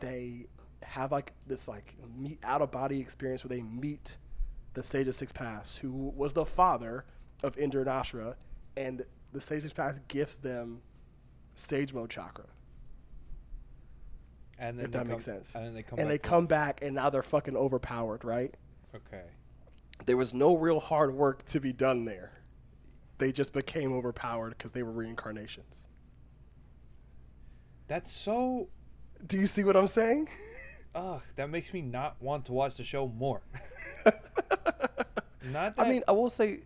they 0.00 0.46
have 0.82 1.10
like 1.10 1.32
this 1.46 1.66
like 1.66 1.94
meet 2.16 2.38
out 2.44 2.62
of 2.62 2.70
body 2.70 3.00
experience 3.00 3.44
where 3.44 3.48
they 3.48 3.62
meet 3.62 4.16
the 4.74 4.82
Sage 4.82 5.08
of 5.08 5.14
Six 5.14 5.32
Paths, 5.32 5.76
who 5.76 5.90
was 5.90 6.32
the 6.32 6.44
father 6.44 7.04
of 7.42 7.58
Indra 7.58 7.80
and 7.80 7.90
Ashura, 7.90 8.34
and 8.76 9.04
the 9.32 9.40
Sage 9.40 9.58
of 9.58 9.62
Six 9.64 9.74
Paths 9.74 9.98
gifts 10.06 10.38
them 10.38 10.80
Sage 11.58 11.92
Mode 11.92 12.10
Chakra. 12.10 12.44
And 14.58 14.78
then 14.78 14.86
If 14.86 14.92
that 14.92 14.98
come, 15.00 15.08
makes 15.08 15.24
sense. 15.24 15.50
And 15.54 15.64
then 15.66 15.74
they 15.74 15.82
come. 15.82 15.98
and 15.98 16.08
back 16.08 16.12
they 16.22 16.28
come 16.28 16.44
life. 16.44 16.48
back, 16.50 16.82
and 16.82 16.94
now 16.94 17.10
they're 17.10 17.22
fucking 17.22 17.56
overpowered, 17.56 18.24
right? 18.24 18.54
Okay. 18.94 19.24
There 20.06 20.16
was 20.16 20.34
no 20.34 20.56
real 20.56 20.80
hard 20.80 21.14
work 21.14 21.44
to 21.46 21.60
be 21.60 21.72
done 21.72 22.04
there. 22.04 22.32
They 23.18 23.32
just 23.32 23.52
became 23.52 23.92
overpowered 23.92 24.50
because 24.50 24.70
they 24.70 24.82
were 24.82 24.92
reincarnations. 24.92 25.86
That's 27.88 28.10
so. 28.10 28.68
Do 29.26 29.38
you 29.38 29.46
see 29.46 29.64
what 29.64 29.76
I'm 29.76 29.88
saying? 29.88 30.28
Ugh, 30.94 31.22
that 31.36 31.50
makes 31.50 31.72
me 31.72 31.82
not 31.82 32.20
want 32.20 32.44
to 32.46 32.52
watch 32.52 32.76
the 32.76 32.84
show 32.84 33.08
more. 33.08 33.42
not 34.04 35.76
that. 35.76 35.78
I 35.78 35.88
mean, 35.88 36.02
I 36.08 36.12
will 36.12 36.30
say, 36.30 36.60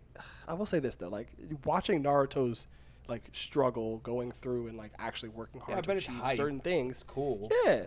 I 0.47 0.53
will 0.53 0.65
say 0.65 0.79
this 0.79 0.95
though, 0.95 1.09
like 1.09 1.27
watching 1.65 2.03
Naruto's 2.03 2.67
like 3.07 3.29
struggle 3.33 3.97
going 3.99 4.31
through 4.31 4.67
and 4.67 4.77
like 4.77 4.91
actually 4.99 5.29
working 5.29 5.59
hard 5.61 5.77
Yeah, 5.77 5.81
to 5.81 5.91
it's 5.97 6.07
achieve 6.07 6.37
certain 6.37 6.59
things. 6.59 7.03
cool. 7.07 7.49
Yeah, 7.65 7.83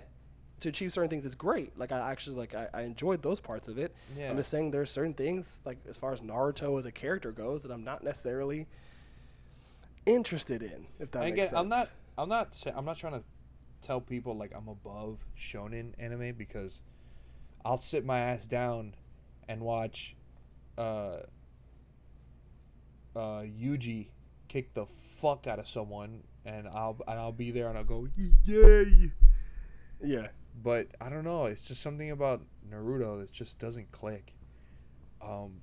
to 0.61 0.69
achieve 0.69 0.93
certain 0.93 1.09
things 1.11 1.25
is 1.25 1.35
great. 1.35 1.77
Like 1.79 1.93
I 1.93 2.11
actually 2.11 2.37
like 2.37 2.55
I, 2.55 2.69
I 2.75 2.83
enjoyed 2.83 3.23
those 3.23 3.41
parts 3.41 3.69
of 3.69 3.79
it. 3.79 3.95
Yeah. 4.17 4.31
I'm 4.31 4.37
just 4.37 4.51
saying 4.51 4.71
there's 4.71 4.91
certain 4.91 5.15
things 5.15 5.61
like 5.65 5.79
as 5.89 5.97
far 5.97 6.13
as 6.13 6.21
Naruto 6.21 6.79
as 6.79 6.87
a 6.87 6.93
character 6.93 7.33
goes 7.33 7.63
that 7.63 7.71
I'm 7.73 7.85
not 7.85 8.05
necessarily 8.05 8.67
interested 10.05 10.63
in. 10.63 10.87
If 10.99 11.11
that 11.13 11.23
And 11.23 11.31
makes 11.31 11.35
again, 11.35 11.49
sense. 11.49 11.59
I'm 11.61 11.69
not. 11.69 11.89
I'm 12.19 12.29
not. 12.29 12.63
I'm 12.75 12.85
not 12.85 12.97
trying 12.97 13.15
to 13.15 13.25
tell 13.83 14.01
people 14.01 14.37
like 14.37 14.53
I'm 14.55 14.69
above 14.69 15.25
shonen 15.39 15.93
anime 15.99 16.35
because 16.37 16.81
I'll 17.65 17.77
sit 17.77 18.05
my 18.05 18.19
ass 18.21 18.47
down 18.47 18.95
and 19.49 19.61
watch 19.61 20.17
uh 20.79 21.19
uh 23.15 23.41
Yuji 23.43 24.09
kick 24.57 24.73
the 24.73 24.87
fuck 24.87 25.47
out 25.47 25.59
of 25.59 25.69
someone 25.69 26.23
and 26.47 26.67
I'll 26.69 26.97
and 27.07 27.19
I'll 27.19 27.31
be 27.31 27.51
there 27.51 27.69
and 27.69 27.77
I'll 27.77 27.85
go 27.85 28.09
yay. 28.47 29.13
Yeah. 30.03 30.29
But 30.63 30.89
I 30.99 31.11
don't 31.11 31.25
know. 31.25 31.45
It's 31.45 31.69
just 31.69 31.83
something 31.83 32.11
about 32.11 32.41
Naruto 32.71 33.21
that 33.21 33.31
just 33.31 33.59
doesn't 33.59 33.93
click. 33.93 34.33
Um, 35.21 35.61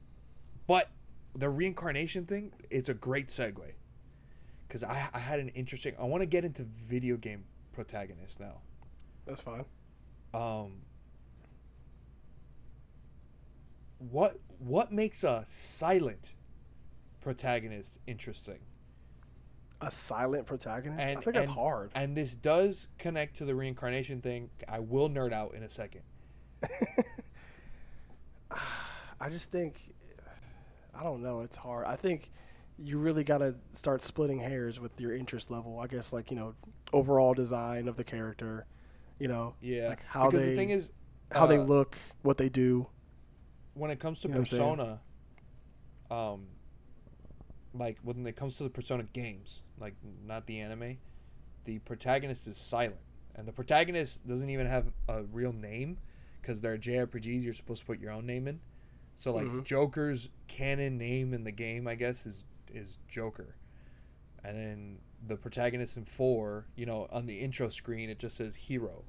but 0.68 0.92
the 1.36 1.50
reincarnation 1.50 2.28
thing, 2.28 2.54
it's 2.70 2.90
a 2.90 2.94
great 2.94 3.30
segue. 3.30 3.74
Because 4.68 4.84
I, 4.84 5.10
I 5.12 5.18
had 5.18 5.40
an 5.40 5.50
interesting. 5.50 5.96
I 6.00 6.04
want 6.04 6.22
to 6.22 6.28
get 6.28 6.46
into 6.46 6.64
video 6.64 7.18
game 7.18 7.46
protagonists 7.72 8.40
now. 8.40 8.62
That's 9.26 9.42
fine. 9.42 9.66
Um, 10.36 10.82
what 13.98 14.40
what 14.60 14.92
makes 14.92 15.24
a 15.24 15.44
silent 15.48 16.36
protagonist 17.22 18.00
interesting? 18.06 18.60
A 19.88 19.92
silent 19.92 20.46
protagonist. 20.46 21.02
And 21.02 21.20
I 21.20 21.22
think 21.22 21.36
that's 21.36 21.50
hard. 21.50 21.92
And 21.96 22.16
this 22.16 22.36
does 22.36 22.88
connect 22.98 23.38
to 23.38 23.46
the 23.46 23.56
reincarnation 23.56 24.22
thing. 24.22 24.50
I 24.68 24.80
will 24.80 25.10
nerd 25.10 25.34
out 25.34 25.54
in 25.56 25.64
a 25.64 25.70
second. 25.70 26.02
I 29.20 29.30
just 29.30 29.52
think 29.52 29.94
I 30.94 31.04
don't 31.04 31.22
know. 31.24 31.42
It's 31.42 31.58
hard. 31.58 31.86
I 31.86 31.96
think 31.96 32.30
you 32.78 32.98
really 32.98 33.24
got 33.24 33.40
to 33.40 33.56
start 33.74 34.04
splitting 34.04 34.40
hairs 34.40 34.80
with 34.80 35.00
your 35.00 35.16
interest 35.16 35.50
level. 35.52 35.80
I 35.80 35.88
guess 35.88 36.14
like 36.14 36.30
you 36.32 36.38
know 36.38 36.54
overall 36.92 37.34
design 37.34 37.88
of 37.88 37.96
the 37.98 38.04
character. 38.04 38.66
You 39.20 39.28
know, 39.28 39.56
Yeah, 39.62 39.90
like 39.90 40.04
how 40.06 40.26
because 40.30 40.42
they 40.42 40.50
the 40.50 40.56
thing 40.56 40.70
is, 40.72 40.92
how 41.32 41.46
they 41.46 41.58
uh, 41.58 41.64
look, 41.64 41.98
what 42.24 42.38
they 42.38 42.50
do. 42.50 42.88
when 43.74 43.92
it 43.92 44.00
comes 44.00 44.22
to 44.22 44.28
You 44.28 44.34
know 44.34 44.40
what 44.42 44.52
I'm 44.52 44.58
saying? 44.58 44.76
persona 44.78 45.00
um 46.12 46.48
like 47.74 47.98
when 48.04 48.26
it 48.28 48.36
comes 48.36 48.58
to 48.58 48.64
the 48.64 48.70
persona 48.70 49.04
games 49.14 49.62
like 49.80 49.96
not 50.26 50.46
the 50.46 50.60
anime 50.60 50.98
the 51.66 51.80
protagonist 51.80 52.46
is 52.48 52.58
silent. 52.58 53.00
And 53.36 53.48
the 53.48 53.54
protagonist 53.54 54.28
doesn't 54.28 54.50
even 54.50 54.68
have 54.68 54.92
a 55.08 55.24
real 55.24 55.54
name 55.54 55.98
because 56.42 56.60
they're 56.62 56.78
jrpgs 56.78 57.42
you're 57.44 57.54
supposed 57.54 57.80
to 57.82 57.86
put 57.86 58.00
your 58.00 58.12
own 58.12 58.26
name 58.26 58.48
in. 58.48 58.60
So 59.16 59.34
like 59.34 59.48
Mhm. 59.48 59.64
joker's 59.64 60.30
canon 60.48 60.98
name 60.98 61.34
in 61.34 61.44
the 61.46 61.52
game 61.52 61.88
i 61.88 61.96
guess 61.96 62.26
is 62.26 62.44
is 62.74 62.98
joker. 63.08 63.56
And 64.44 64.58
then 64.58 65.00
the 65.26 65.38
protagonist 65.38 65.96
in 65.96 66.04
four 66.06 66.66
you 66.76 66.86
know 66.86 67.08
on 67.12 67.26
the 67.28 67.40
intro 67.40 67.70
screen 67.70 68.10
it 68.10 68.20
just 68.20 68.36
says 68.36 68.56
hero. 68.56 69.06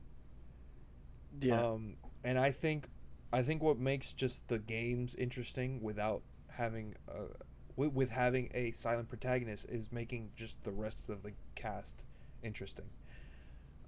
Yeah, 1.41 1.61
um, 1.73 1.97
and 2.23 2.39
I 2.39 2.53
think, 2.53 2.89
I 3.33 3.43
think 3.43 3.61
what 3.63 3.79
makes 3.79 4.13
just 4.13 4.47
the 4.47 4.59
games 4.61 5.17
interesting 5.17 5.83
without 5.83 6.23
having, 6.49 6.95
uh, 7.09 7.35
with, 7.77 7.93
with 7.93 8.11
having 8.11 8.51
a 8.55 8.71
silent 8.71 9.09
protagonist 9.09 9.67
is 9.69 9.91
making 9.93 10.31
just 10.37 10.63
the 10.65 10.71
rest 10.73 11.09
of 11.09 11.23
the 11.23 11.33
cast 11.55 12.05
interesting. 12.43 12.87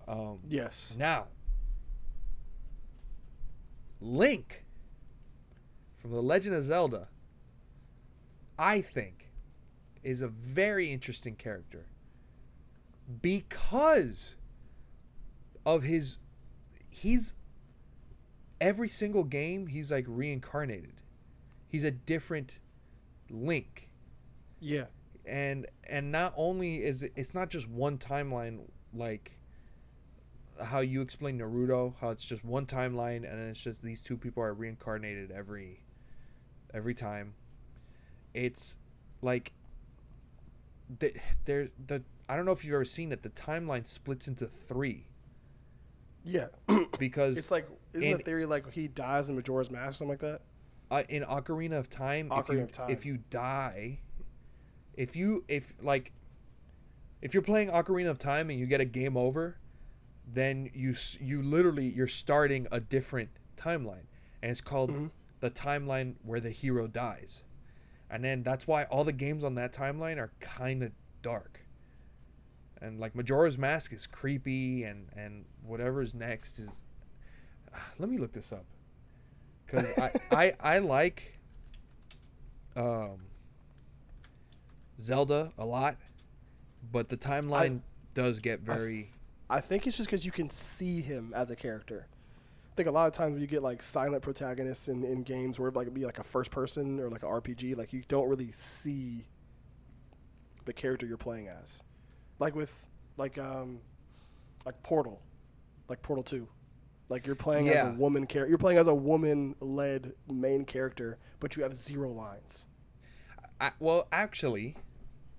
Um, 0.08 0.38
yes. 0.48 0.94
Now, 0.96 1.26
Link 4.00 4.64
from 5.96 6.12
The 6.12 6.22
Legend 6.22 6.54
of 6.56 6.64
Zelda, 6.64 7.08
I 8.58 8.80
think, 8.80 9.30
is 10.02 10.22
a 10.22 10.28
very 10.28 10.92
interesting 10.92 11.34
character 11.34 11.86
because 13.20 14.36
of 15.64 15.82
his. 15.82 16.18
He's. 16.88 17.34
Every 18.58 18.88
single 18.88 19.24
game, 19.24 19.66
he's 19.66 19.92
like 19.92 20.06
reincarnated. 20.08 21.02
He's 21.68 21.84
a 21.84 21.90
different 21.90 22.58
Link 23.30 23.88
Yeah, 24.60 24.86
and 25.24 25.66
and 25.88 26.12
not 26.12 26.34
only 26.36 26.82
is 26.82 27.02
it, 27.02 27.12
it's 27.16 27.34
not 27.34 27.50
just 27.50 27.68
one 27.68 27.98
timeline 27.98 28.60
like 28.94 29.32
how 30.62 30.80
you 30.80 31.02
explain 31.02 31.38
Naruto, 31.38 31.94
how 32.00 32.10
it's 32.10 32.24
just 32.24 32.44
one 32.44 32.66
timeline 32.66 33.30
and 33.30 33.50
it's 33.50 33.62
just 33.62 33.82
these 33.82 34.00
two 34.00 34.16
people 34.16 34.42
are 34.42 34.54
reincarnated 34.54 35.30
every 35.30 35.80
every 36.72 36.94
time. 36.94 37.34
It's 38.34 38.76
like 39.22 39.52
the, 40.98 41.14
there 41.44 41.68
the 41.86 42.02
I 42.28 42.36
don't 42.36 42.44
know 42.44 42.52
if 42.52 42.64
you've 42.64 42.74
ever 42.74 42.84
seen 42.84 43.12
it. 43.12 43.22
The 43.22 43.30
timeline 43.30 43.86
splits 43.86 44.28
into 44.28 44.46
three 44.46 45.06
yeah. 46.26 46.46
because 46.98 47.38
it's 47.38 47.50
like 47.50 47.68
isn't 47.94 48.06
in- 48.06 48.18
the 48.18 48.22
theory 48.22 48.46
like 48.46 48.70
he 48.72 48.88
dies 48.88 49.28
in 49.28 49.36
Majora's 49.36 49.70
Mask 49.70 49.90
or 49.90 49.92
something 49.94 50.08
like 50.08 50.20
that? 50.20 50.42
Uh, 50.90 51.02
in 51.08 51.22
Ocarina 51.24 51.78
of 51.78 51.88
Time, 51.90 52.30
if 52.32 52.48
you 52.48 52.60
of 52.60 52.72
Time. 52.72 52.90
if 52.90 53.04
you 53.06 53.18
die, 53.30 54.00
if 54.94 55.16
you 55.16 55.44
if 55.48 55.74
like 55.82 56.12
if 57.22 57.34
you're 57.34 57.42
playing 57.42 57.70
Ocarina 57.70 58.08
of 58.10 58.18
Time 58.18 58.50
and 58.50 58.58
you 58.58 58.66
get 58.66 58.80
a 58.80 58.84
game 58.84 59.16
over, 59.16 59.58
then 60.26 60.70
you 60.74 60.94
you 61.20 61.42
literally 61.42 61.88
you're 61.88 62.06
starting 62.06 62.66
a 62.70 62.80
different 62.80 63.30
timeline, 63.56 64.06
and 64.42 64.50
it's 64.52 64.60
called 64.60 64.90
Mhm. 64.90 65.10
the 65.40 65.50
timeline 65.50 66.14
where 66.22 66.40
the 66.40 66.50
hero 66.50 66.86
dies, 66.86 67.44
and 68.10 68.22
then 68.24 68.42
that's 68.42 68.66
why 68.66 68.84
all 68.84 69.04
the 69.04 69.12
games 69.12 69.42
on 69.44 69.54
that 69.56 69.72
timeline 69.72 70.18
are 70.18 70.32
kind 70.40 70.82
of 70.82 70.92
dark. 71.22 71.60
And 72.80 73.00
like 73.00 73.14
Majora's 73.14 73.56
Mask 73.58 73.92
is 73.92 74.06
creepy, 74.06 74.84
and 74.84 75.08
and 75.16 75.46
whatever's 75.62 76.14
next 76.14 76.58
is. 76.58 76.80
Let 77.98 78.08
me 78.08 78.18
look 78.18 78.32
this 78.32 78.52
up 78.52 78.64
because 79.66 79.86
I, 79.98 80.12
I 80.30 80.52
I 80.60 80.78
like 80.78 81.38
um 82.76 83.26
Zelda 85.00 85.52
a 85.58 85.64
lot, 85.64 85.96
but 86.92 87.08
the 87.08 87.16
timeline 87.16 87.80
does 88.14 88.40
get 88.40 88.60
very. 88.60 89.10
I 89.48 89.60
think 89.60 89.86
it's 89.86 89.96
just 89.96 90.08
because 90.08 90.24
you 90.24 90.32
can 90.32 90.50
see 90.50 91.00
him 91.00 91.32
as 91.34 91.50
a 91.50 91.56
character. 91.56 92.06
I 92.72 92.74
think 92.76 92.88
a 92.88 92.92
lot 92.92 93.06
of 93.06 93.12
times 93.12 93.32
when 93.32 93.40
you 93.40 93.46
get 93.46 93.62
like 93.62 93.82
silent 93.82 94.22
protagonists 94.22 94.88
in, 94.88 95.04
in 95.04 95.22
games 95.22 95.58
where 95.58 95.68
it 95.68 95.76
like 95.76 95.92
be 95.94 96.04
like 96.04 96.18
a 96.18 96.24
first 96.24 96.50
person 96.50 97.00
or 97.00 97.08
like 97.08 97.22
an 97.22 97.28
RPG, 97.28 97.76
like 97.76 97.92
you 97.92 98.02
don't 98.08 98.28
really 98.28 98.52
see 98.52 99.24
the 100.64 100.72
character 100.72 101.06
you're 101.06 101.16
playing 101.16 101.48
as. 101.48 101.82
Like 102.38 102.54
with 102.54 102.74
like 103.16 103.38
um 103.38 103.80
like 104.64 104.82
Portal, 104.82 105.22
like 105.88 106.02
Portal 106.02 106.24
Two, 106.24 106.48
like 107.08 107.26
you're 107.26 107.36
playing 107.36 107.68
as 107.68 107.86
a 107.94 107.94
woman 107.96 108.26
character. 108.26 108.48
You're 108.48 108.58
playing 108.58 108.78
as 108.78 108.86
a 108.86 108.94
woman 108.94 109.54
led 109.60 110.12
main 110.30 110.64
character, 110.64 111.18
but 111.40 111.56
you 111.56 111.62
have 111.62 111.74
zero 111.74 112.10
lines. 112.10 112.66
I, 113.60 113.70
well, 113.78 114.08
actually, 114.12 114.76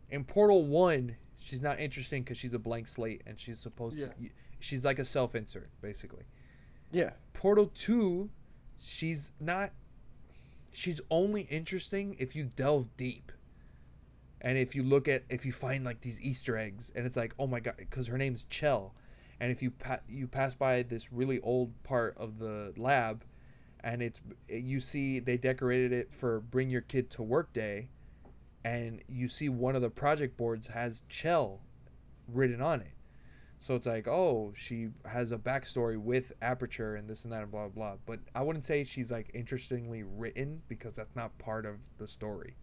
in 0.09 0.23
Portal 0.23 0.65
One, 0.65 1.17
she's 1.37 1.61
not 1.61 1.79
interesting 1.79 2.23
because 2.23 2.37
she's 2.37 2.53
a 2.53 2.59
blank 2.59 2.87
slate 2.87 3.21
and 3.27 3.39
she's 3.39 3.59
supposed 3.59 3.97
Yeah. 3.97 4.07
to. 4.07 4.13
She's 4.59 4.83
like 4.85 4.97
a 4.97 5.05
self 5.05 5.35
insert, 5.35 5.69
basically. 5.81 6.23
Yeah, 6.91 7.11
Portal 7.33 7.67
2, 7.73 8.29
she's 8.77 9.31
not 9.39 9.71
she's 10.71 11.01
only 11.09 11.41
interesting 11.43 12.15
if 12.19 12.35
you 12.35 12.43
delve 12.55 12.95
deep. 12.97 13.31
And 14.41 14.57
if 14.57 14.75
you 14.75 14.83
look 14.83 15.07
at 15.07 15.23
if 15.29 15.45
you 15.45 15.51
find 15.51 15.83
like 15.83 16.01
these 16.01 16.21
easter 16.21 16.55
eggs 16.57 16.91
and 16.95 17.05
it's 17.05 17.17
like, 17.17 17.33
"Oh 17.39 17.47
my 17.47 17.59
god, 17.59 17.75
cuz 17.89 18.07
her 18.07 18.17
name's 18.17 18.45
Chell." 18.45 18.95
And 19.39 19.51
if 19.51 19.61
you 19.61 19.71
pa- 19.71 19.99
you 20.07 20.27
pass 20.27 20.55
by 20.55 20.83
this 20.83 21.11
really 21.13 21.39
old 21.41 21.71
part 21.83 22.17
of 22.17 22.39
the 22.39 22.73
lab 22.77 23.23
and 23.81 24.01
it's 24.01 24.19
you 24.49 24.79
see 24.79 25.19
they 25.19 25.37
decorated 25.37 25.91
it 25.93 26.11
for 26.13 26.39
bring 26.39 26.69
your 26.69 26.81
kid 26.81 27.09
to 27.11 27.23
work 27.23 27.53
day 27.53 27.89
and 28.65 29.01
you 29.07 29.27
see 29.27 29.49
one 29.49 29.75
of 29.75 29.81
the 29.81 29.89
project 29.89 30.35
boards 30.37 30.67
has 30.67 31.03
Chell 31.09 31.61
written 32.27 32.61
on 32.61 32.81
it. 32.81 32.93
So 33.59 33.75
it's 33.75 33.87
like, 33.87 34.07
oh, 34.07 34.53
she 34.55 34.89
has 35.05 35.31
a 35.31 35.37
backstory 35.37 35.97
with 35.97 36.31
Aperture 36.41 36.95
and 36.95 37.09
this 37.09 37.23
and 37.23 37.33
that 37.33 37.43
and 37.43 37.51
blah 37.51 37.67
blah. 37.69 37.91
blah. 37.91 37.97
But 38.05 38.19
I 38.35 38.41
wouldn't 38.41 38.63
say 38.65 38.83
she's 38.83 39.11
like 39.11 39.31
interestingly 39.33 40.03
written 40.03 40.61
because 40.67 40.95
that's 40.95 41.15
not 41.15 41.37
part 41.37 41.65
of 41.65 41.77
the 41.97 42.07
story. 42.07 42.55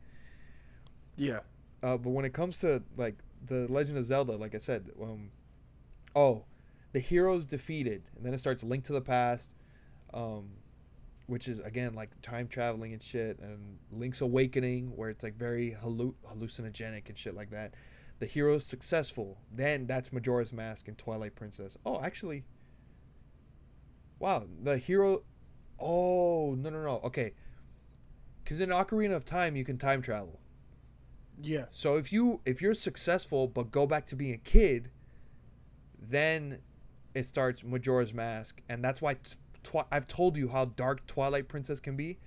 yeah, 1.16 1.40
Uh, 1.82 1.96
but 1.96 2.10
when 2.10 2.24
it 2.24 2.32
comes 2.32 2.58
to 2.60 2.82
like 2.96 3.16
the 3.46 3.66
Legend 3.68 3.98
of 3.98 4.04
Zelda, 4.04 4.36
like 4.36 4.54
I 4.54 4.58
said, 4.58 4.90
um, 5.00 5.30
oh, 6.14 6.44
the 6.94 7.00
hero's 7.00 7.44
defeated, 7.44 8.04
and 8.16 8.24
then 8.24 8.32
it 8.32 8.38
starts 8.38 8.62
Link 8.62 8.84
to 8.84 8.92
the 8.92 9.00
Past, 9.00 9.50
um, 10.14 10.48
which 11.26 11.48
is 11.48 11.58
again 11.58 11.92
like 11.94 12.10
time 12.22 12.46
traveling 12.46 12.92
and 12.92 13.02
shit, 13.02 13.40
and 13.40 13.78
Link's 13.90 14.20
Awakening, 14.20 14.96
where 14.96 15.10
it's 15.10 15.24
like 15.24 15.34
very 15.34 15.76
hallu- 15.82 16.14
hallucinogenic 16.32 17.08
and 17.08 17.18
shit 17.18 17.34
like 17.34 17.50
that. 17.50 17.74
The 18.20 18.26
hero's 18.26 18.64
successful, 18.64 19.38
then 19.52 19.88
that's 19.88 20.12
Majora's 20.12 20.52
Mask 20.52 20.86
and 20.86 20.96
Twilight 20.96 21.34
Princess. 21.34 21.76
Oh, 21.84 22.00
actually, 22.00 22.44
wow, 24.20 24.44
the 24.62 24.78
hero. 24.78 25.24
Oh 25.80 26.54
no 26.54 26.70
no 26.70 26.80
no 26.80 27.00
okay, 27.02 27.34
because 28.44 28.60
in 28.60 28.68
Ocarina 28.68 29.16
of 29.16 29.24
Time 29.24 29.56
you 29.56 29.64
can 29.64 29.78
time 29.78 30.00
travel. 30.00 30.38
yeah, 31.42 31.64
So 31.70 31.96
if 31.96 32.12
you 32.12 32.40
if 32.46 32.62
you're 32.62 32.74
successful 32.74 33.48
but 33.48 33.72
go 33.72 33.84
back 33.84 34.06
to 34.06 34.14
being 34.14 34.32
a 34.32 34.38
kid, 34.38 34.92
then 36.00 36.60
it 37.14 37.26
starts 37.26 37.62
Majora's 37.64 38.12
Mask, 38.12 38.60
and 38.68 38.84
that's 38.84 39.00
why 39.00 39.14
t- 39.14 39.34
twi- 39.62 39.84
I've 39.90 40.08
told 40.08 40.36
you 40.36 40.48
how 40.48 40.66
dark 40.66 41.06
Twilight 41.06 41.48
Princess 41.48 41.80
can 41.80 41.96
be. 41.96 42.18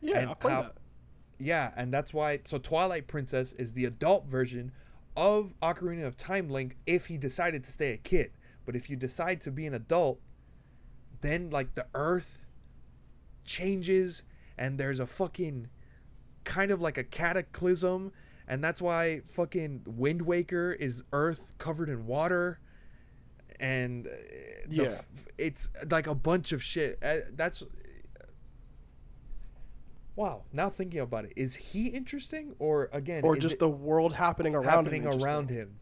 yeah. 0.00 0.18
And 0.18 0.30
I 0.30 0.34
played 0.34 0.52
how- 0.52 0.62
that. 0.62 0.76
Yeah, 1.38 1.72
and 1.76 1.92
that's 1.92 2.14
why. 2.14 2.40
So 2.44 2.58
Twilight 2.58 3.06
Princess 3.08 3.52
is 3.54 3.74
the 3.74 3.84
adult 3.86 4.26
version 4.26 4.70
of 5.16 5.52
Ocarina 5.60 6.06
of 6.06 6.16
Time 6.16 6.48
Link 6.48 6.76
if 6.86 7.06
he 7.06 7.16
decided 7.18 7.64
to 7.64 7.70
stay 7.72 7.92
a 7.92 7.96
kid. 7.96 8.30
But 8.64 8.76
if 8.76 8.88
you 8.88 8.96
decide 8.96 9.40
to 9.42 9.50
be 9.50 9.66
an 9.66 9.74
adult, 9.74 10.20
then 11.20 11.50
like 11.50 11.74
the 11.74 11.86
Earth 11.94 12.44
changes, 13.44 14.22
and 14.56 14.78
there's 14.78 15.00
a 15.00 15.06
fucking 15.06 15.68
kind 16.44 16.70
of 16.70 16.80
like 16.80 16.96
a 16.98 17.04
cataclysm, 17.04 18.12
and 18.46 18.62
that's 18.62 18.80
why 18.80 19.22
fucking 19.28 19.82
Wind 19.86 20.22
Waker 20.22 20.72
is 20.72 21.02
Earth 21.12 21.52
covered 21.58 21.88
in 21.88 22.06
water, 22.06 22.58
and 23.60 24.06
uh, 24.06 24.10
the 24.66 24.76
Yeah. 24.76 24.82
f- 24.84 25.06
it's 25.38 25.70
like 25.90 26.06
a 26.06 26.14
bunch 26.14 26.52
of 26.52 26.62
shit. 26.62 26.98
Uh, 27.02 27.16
that's 27.34 27.62
wow. 30.16 30.42
Now 30.52 30.68
thinking 30.68 31.00
about 31.00 31.24
it, 31.24 31.32
is 31.36 31.54
he 31.56 31.88
interesting 31.88 32.54
or 32.58 32.88
again, 32.92 33.22
Or 33.24 33.36
just 33.36 33.58
the 33.58 33.68
world 33.68 34.12
happening 34.14 34.54
around 34.54 34.64
happening 34.86 35.02
him. 35.04 35.22
around 35.22 35.50
him? 35.50 35.76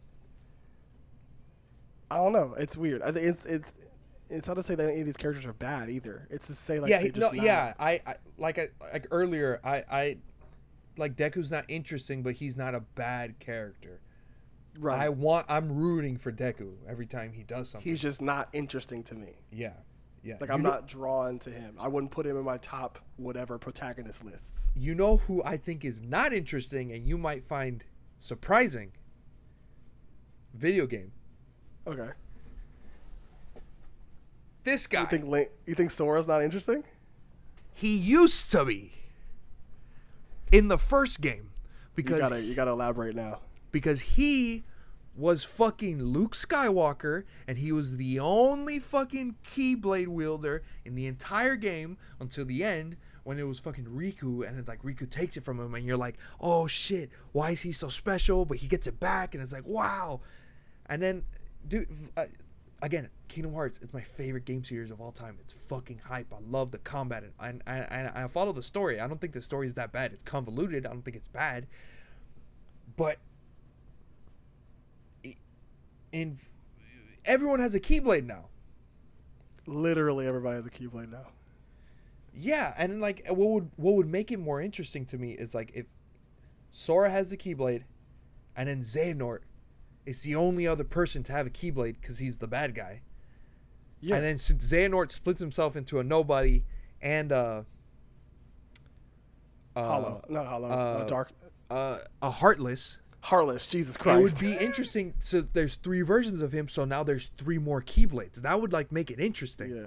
I 2.11 2.17
don't 2.17 2.33
know. 2.33 2.53
It's 2.57 2.77
weird. 2.77 3.01
I 3.01 3.11
think 3.11 3.25
it's 3.27 3.45
it's 3.45 3.69
it's 4.29 4.47
not 4.47 4.55
to 4.55 4.63
say 4.63 4.75
that 4.75 4.89
any 4.89 5.01
of 5.01 5.05
these 5.05 5.17
characters 5.17 5.45
are 5.45 5.53
bad 5.53 5.89
either. 5.89 6.27
It's 6.29 6.47
to 6.47 6.55
say 6.55 6.79
like 6.79 6.89
yeah, 6.89 7.03
no, 7.15 7.27
not- 7.27 7.35
yeah. 7.35 7.73
I, 7.79 8.01
I 8.05 8.15
like 8.37 8.59
I 8.59 8.67
like 8.91 9.07
earlier. 9.11 9.59
I 9.63 9.83
I 9.91 10.17
like 10.97 11.15
Deku's 11.15 11.49
not 11.49 11.65
interesting, 11.67 12.21
but 12.23 12.33
he's 12.35 12.55
not 12.55 12.75
a 12.75 12.81
bad 12.81 13.39
character. 13.39 13.99
Right. 14.79 14.99
I 14.99 15.09
want. 15.09 15.45
I'm 15.49 15.71
rooting 15.75 16.17
for 16.17 16.31
Deku 16.31 16.73
every 16.87 17.05
time 17.05 17.31
he 17.33 17.43
does 17.43 17.69
something. 17.69 17.89
He's 17.89 18.01
just 18.01 18.21
not 18.21 18.49
interesting 18.53 19.03
to 19.03 19.15
me. 19.15 19.33
yeah, 19.51 19.73
yeah. 20.23 20.35
Like 20.39 20.49
You 20.49 20.55
I'm 20.55 20.61
know- 20.63 20.69
not 20.71 20.87
drawn 20.87 21.39
to 21.39 21.49
him. 21.49 21.75
I 21.79 21.87
wouldn't 21.87 22.11
put 22.11 22.25
him 22.25 22.37
in 22.37 22.43
my 22.43 22.57
top 22.57 22.99
whatever 23.17 23.57
protagonist 23.57 24.23
lists. 24.23 24.69
You 24.75 24.95
know 24.95 25.17
who 25.17 25.43
I 25.43 25.57
think 25.57 25.83
is 25.85 26.01
not 26.01 26.33
interesting, 26.33 26.91
and 26.91 27.05
you 27.05 27.17
might 27.17 27.43
find 27.43 27.83
surprising. 28.19 28.91
Video 30.53 30.85
game. 30.85 31.11
Okay. 31.87 32.09
This 34.63 34.87
guy. 34.87 35.01
You 35.01 35.07
think 35.07 35.25
Link, 35.25 35.49
you 35.65 35.75
think 35.75 35.91
Sora's 35.91 36.27
not 36.27 36.41
interesting? 36.41 36.83
He 37.73 37.95
used 37.97 38.51
to 38.51 38.63
be 38.65 38.93
in 40.51 40.67
the 40.67 40.77
first 40.77 41.19
game 41.21 41.49
You 41.51 41.89
because 41.95 42.19
gotta 42.19 42.39
you 42.41 42.53
gotta 42.55 42.71
elaborate 42.71 43.15
now. 43.15 43.39
Because 43.73 44.01
he 44.01 44.63
was 45.15 45.43
fucking 45.43 46.01
Luke 46.01 46.33
Skywalker 46.33 47.23
and 47.47 47.57
he 47.57 47.73
was 47.73 47.97
the 47.97 48.19
only 48.19 48.79
fucking 48.79 49.35
Keyblade 49.45 50.07
wielder 50.07 50.63
in 50.85 50.95
the 50.95 51.07
entire 51.07 51.57
game 51.57 51.97
until 52.19 52.45
the 52.45 52.63
end 52.63 52.95
when 53.23 53.37
it 53.39 53.43
was 53.43 53.59
fucking 53.59 53.85
Riku 53.85 54.47
and 54.47 54.57
it's 54.57 54.67
like 54.67 54.81
Riku 54.83 55.09
takes 55.09 55.35
it 55.35 55.43
from 55.43 55.59
him 55.59 55.75
and 55.75 55.85
you're 55.85 55.97
like, 55.97 56.17
"Oh 56.39 56.67
shit, 56.67 57.09
why 57.31 57.51
is 57.51 57.61
he 57.61 57.71
so 57.71 57.89
special?" 57.89 58.45
but 58.45 58.57
he 58.57 58.67
gets 58.67 58.87
it 58.87 58.99
back 58.99 59.33
and 59.33 59.43
it's 59.43 59.53
like, 59.53 59.67
"Wow." 59.67 60.21
And 60.85 61.01
then 61.01 61.23
dude 61.67 61.87
uh, 62.17 62.25
again, 62.81 63.09
Kingdom 63.27 63.53
Hearts 63.53 63.79
is 63.79 63.93
my 63.93 64.01
favorite 64.01 64.45
game 64.45 64.63
series 64.63 64.91
of 64.91 64.99
all 64.99 65.11
time. 65.11 65.37
It's 65.39 65.53
fucking 65.53 66.01
hype. 66.05 66.33
I 66.33 66.37
love 66.47 66.71
the 66.71 66.79
combat 66.79 67.23
and 67.39 67.61
and, 67.67 67.91
and 67.91 68.09
I 68.09 68.27
follow 68.27 68.51
the 68.51 68.63
story. 68.63 68.99
I 68.99 69.07
don't 69.07 69.21
think 69.21 69.33
the 69.33 69.41
story 69.41 69.67
is 69.67 69.75
that 69.75 69.91
bad. 69.91 70.11
It's 70.11 70.23
convoluted. 70.23 70.85
I 70.85 70.89
don't 70.89 71.03
think 71.03 71.17
it's 71.17 71.29
bad. 71.29 71.67
But 72.95 73.17
in 76.13 76.37
everyone 77.25 77.59
has 77.59 77.75
a 77.75 77.79
keyblade 77.79 78.25
now. 78.25 78.45
Literally 79.65 80.27
everybody 80.27 80.57
has 80.57 80.65
a 80.65 80.69
Keyblade 80.69 81.11
now. 81.11 81.27
Yeah, 82.35 82.73
and 82.77 83.01
like 83.01 83.25
what 83.27 83.49
would 83.49 83.71
what 83.75 83.95
would 83.95 84.07
make 84.07 84.31
it 84.31 84.39
more 84.39 84.61
interesting 84.61 85.05
to 85.07 85.17
me 85.17 85.31
is 85.31 85.53
like 85.53 85.71
if 85.73 85.85
Sora 86.71 87.09
has 87.09 87.29
the 87.29 87.37
keyblade, 87.37 87.83
and 88.55 88.67
then 88.67 88.79
Xehanort 88.79 89.39
is 90.05 90.23
the 90.23 90.35
only 90.35 90.67
other 90.67 90.83
person 90.83 91.23
to 91.23 91.31
have 91.31 91.47
a 91.47 91.49
keyblade 91.49 91.95
because 92.01 92.19
he's 92.19 92.37
the 92.37 92.47
bad 92.47 92.75
guy. 92.75 93.01
Yeah. 94.01 94.15
And 94.15 94.25
then 94.25 94.37
since 94.37 94.69
Xehanort 94.69 95.11
splits 95.11 95.39
himself 95.39 95.75
into 95.75 95.99
a 95.99 96.03
nobody 96.03 96.63
and 97.01 97.31
uh, 97.31 97.63
uh, 99.75 99.81
Hollow, 99.81 100.25
not 100.27 100.47
Hollow. 100.47 100.69
Uh, 100.69 100.71
uh, 100.71 101.05
dark, 101.05 101.31
uh, 101.69 101.99
a 102.21 102.31
heartless. 102.31 102.97
Heartless. 103.23 103.69
Jesus 103.69 103.95
Christ. 103.95 104.19
It 104.19 104.21
would 104.21 104.39
be 104.59 104.63
interesting. 104.63 105.13
So 105.19 105.41
there's 105.41 105.75
three 105.77 106.01
versions 106.01 106.41
of 106.41 106.51
him. 106.51 106.67
So 106.67 106.83
now 106.83 107.03
there's 107.03 107.31
three 107.37 107.57
more 107.57 107.81
keyblades. 107.81 108.41
That 108.41 108.59
would 108.59 108.73
like 108.73 108.91
make 108.91 109.09
it 109.09 109.19
interesting. 109.19 109.73
yeah. 109.75 109.85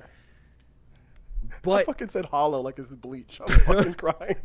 I 1.51 1.55
But 1.63 1.87
fucking 1.87 2.09
said 2.09 2.27
Hollow 2.27 2.63
like 2.63 2.79
it's 2.79 2.95
Bleach. 2.95 3.39
I'm 3.47 3.59
fucking 3.59 3.95
crying. 3.99 4.37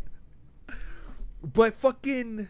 But 1.42 1.74
fucking 1.74 2.50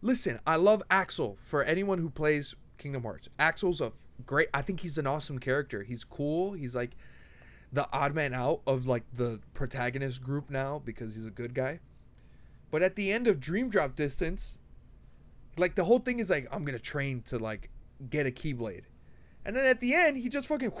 listen, 0.00 0.40
I 0.46 0.56
love 0.56 0.82
Axel 0.90 1.36
for 1.44 1.62
anyone 1.62 1.98
who 1.98 2.08
plays 2.08 2.54
Kingdom 2.78 3.02
Hearts. 3.02 3.28
Axel's 3.38 3.80
a 3.82 3.92
great 4.24 4.48
I 4.54 4.62
think 4.62 4.80
he's 4.80 4.96
an 4.96 5.06
awesome 5.06 5.38
character. 5.38 5.82
He's 5.82 6.02
cool. 6.02 6.52
He's 6.54 6.74
like 6.74 6.96
the 7.72 7.86
odd 7.92 8.14
man 8.14 8.32
out 8.32 8.62
of 8.66 8.86
like 8.86 9.04
the 9.14 9.40
protagonist 9.52 10.22
group 10.22 10.48
now 10.48 10.80
because 10.82 11.14
he's 11.14 11.26
a 11.26 11.30
good 11.30 11.52
guy. 11.52 11.80
But 12.70 12.82
at 12.82 12.96
the 12.96 13.12
end 13.12 13.28
of 13.28 13.38
Dream 13.38 13.68
Drop 13.68 13.94
Distance, 13.94 14.58
like 15.56 15.74
the 15.74 15.84
whole 15.84 15.98
thing 15.98 16.18
is 16.20 16.30
like 16.30 16.48
I'm 16.50 16.64
going 16.64 16.76
to 16.78 16.82
train 16.82 17.22
to 17.26 17.38
like 17.38 17.70
get 18.08 18.26
a 18.26 18.30
keyblade. 18.30 18.84
And 19.44 19.56
then 19.56 19.64
at 19.66 19.80
the 19.80 19.94
end, 19.94 20.16
he 20.18 20.28
just 20.28 20.46
fucking 20.48 20.72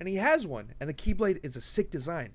and 0.00 0.08
he 0.08 0.16
has 0.16 0.46
one 0.46 0.74
and 0.80 0.88
the 0.88 0.94
keyblade 0.94 1.40
is 1.42 1.56
a 1.56 1.60
sick 1.60 1.90
design 1.90 2.32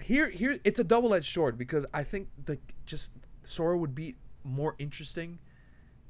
here 0.00 0.30
here 0.30 0.56
it's 0.64 0.78
a 0.78 0.84
double-edged 0.84 1.32
sword 1.32 1.58
because 1.58 1.84
I 1.92 2.04
think 2.04 2.28
the 2.44 2.58
just 2.86 3.10
Sora 3.42 3.76
would 3.76 3.94
be 3.94 4.16
more 4.44 4.74
interesting 4.78 5.38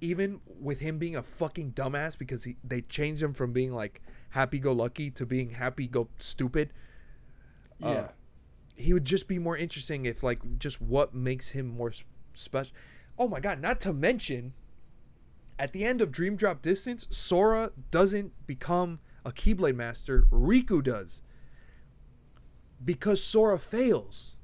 even 0.01 0.41
with 0.61 0.81
him 0.81 0.99
being 0.99 1.17
a 1.17 1.23
fucking 1.23 1.73
dumbass 1.73 2.17
because 2.17 2.45
he 2.45 2.57
they 2.63 2.83
changed 2.83 3.23
him 3.23 3.33
from 3.33 3.53
being 3.53 3.73
like 3.73 4.03
happy 4.31 4.59
go 4.59 4.73
lucky 4.73 5.11
to 5.13 5.27
being 5.27 5.51
happy 5.51 5.87
go 5.87 6.09
stupid. 6.19 6.73
uh, 7.83 7.89
Yeah. 7.89 8.09
he 8.77 8.93
would 8.93 9.05
just 9.05 9.27
be 9.27 9.39
more 9.39 9.57
interesting 9.57 10.05
if 10.05 10.23
like 10.23 10.59
just 10.59 10.81
what 10.81 11.15
makes 11.15 11.51
him 11.51 11.69
more 11.69 11.93
special. 12.35 12.73
Oh 13.19 13.29
my 13.29 13.41
god! 13.41 13.61
Not 13.61 13.81
to 13.81 13.93
mention, 13.93 14.53
at 15.59 15.73
the 15.73 15.85
end 15.85 16.01
of 16.01 16.13
Dream 16.13 16.37
Drop 16.37 16.63
Distance, 16.63 17.07
Sora 17.11 17.73
doesn't 17.91 18.33
become 18.47 19.01
a 19.25 19.33
Keyblade 19.33 19.75
master. 19.75 20.27
Riku 20.31 20.83
does. 20.83 21.23
Because 22.85 23.23
Sora 23.23 23.59
fails. 23.59 24.37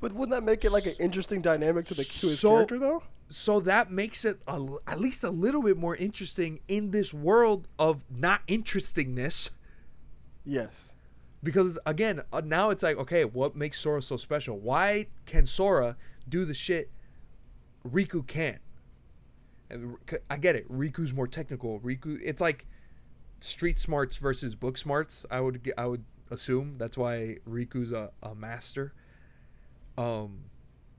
But 0.00 0.12
wouldn't 0.12 0.30
that 0.30 0.42
make 0.44 0.64
it 0.64 0.72
like 0.72 0.84
an 0.86 0.94
interesting 1.00 1.40
dynamic 1.40 1.86
to 1.86 1.94
the 1.94 2.02
to 2.04 2.26
his 2.26 2.40
So- 2.40 2.50
character 2.56 2.78
though? 2.78 3.02
So 3.28 3.60
that 3.60 3.90
makes 3.90 4.26
it 4.26 4.40
a, 4.46 4.62
at 4.86 5.00
least 5.00 5.24
a 5.24 5.30
little 5.30 5.62
bit 5.62 5.78
more 5.78 5.96
interesting 5.96 6.60
in 6.68 6.90
this 6.90 7.14
world 7.14 7.66
of 7.78 8.04
not 8.10 8.42
interestingness. 8.46 9.52
Yes. 10.44 10.92
because 11.42 11.78
again 11.86 12.20
uh, 12.32 12.42
now 12.44 12.68
it's 12.70 12.82
like 12.82 12.96
okay 12.98 13.24
what 13.24 13.54
makes 13.56 13.78
sora 13.78 14.02
so 14.02 14.16
special 14.16 14.58
why 14.58 15.06
can 15.24 15.46
sora 15.46 15.96
do 16.28 16.44
the 16.44 16.52
shit 16.54 16.90
riku 17.88 18.26
can't. 18.26 18.60
And 19.70 19.96
i 20.30 20.36
get 20.36 20.56
it. 20.56 20.70
Riku's 20.70 21.12
more 21.12 21.26
technical. 21.26 21.80
Riku 21.80 22.18
it's 22.22 22.40
like 22.40 22.66
street 23.40 23.78
smarts 23.78 24.18
versus 24.18 24.54
book 24.54 24.76
smarts 24.76 25.26
i 25.28 25.40
would 25.40 25.72
I 25.76 25.86
would 25.86 26.04
assume. 26.30 26.76
That's 26.78 26.96
why 26.96 27.38
riku's 27.48 27.92
a, 27.92 28.10
a 28.22 28.34
master. 28.34 28.92
Um 29.98 30.44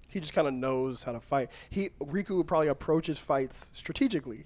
He 0.07 0.19
just 0.19 0.33
kind 0.33 0.47
of 0.47 0.53
knows 0.53 1.03
how 1.03 1.11
to 1.13 1.19
fight. 1.19 1.49
He 1.69 1.89
Riku 1.99 2.37
would 2.37 2.47
probably 2.47 2.67
approach 2.67 3.07
his 3.07 3.19
fights 3.19 3.69
strategically, 3.73 4.45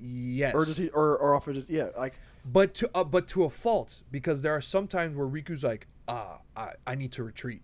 yes. 0.00 0.54
Or 0.54 0.64
does 0.64 0.76
he, 0.76 0.88
or 0.90 1.16
or 1.16 1.34
off 1.34 1.48
of 1.48 1.54
just 1.54 1.70
yeah, 1.70 1.88
like 1.96 2.14
but 2.44 2.74
to 2.74 2.90
uh, 2.94 3.04
but 3.04 3.28
to 3.28 3.44
a 3.44 3.50
fault 3.50 4.02
because 4.10 4.42
there 4.42 4.52
are 4.52 4.60
some 4.60 4.88
times 4.88 5.16
where 5.16 5.26
riku's 5.26 5.62
like 5.62 5.86
ah 6.08 6.40
i, 6.56 6.72
I 6.86 6.94
need 6.96 7.12
to 7.12 7.22
retreat 7.22 7.62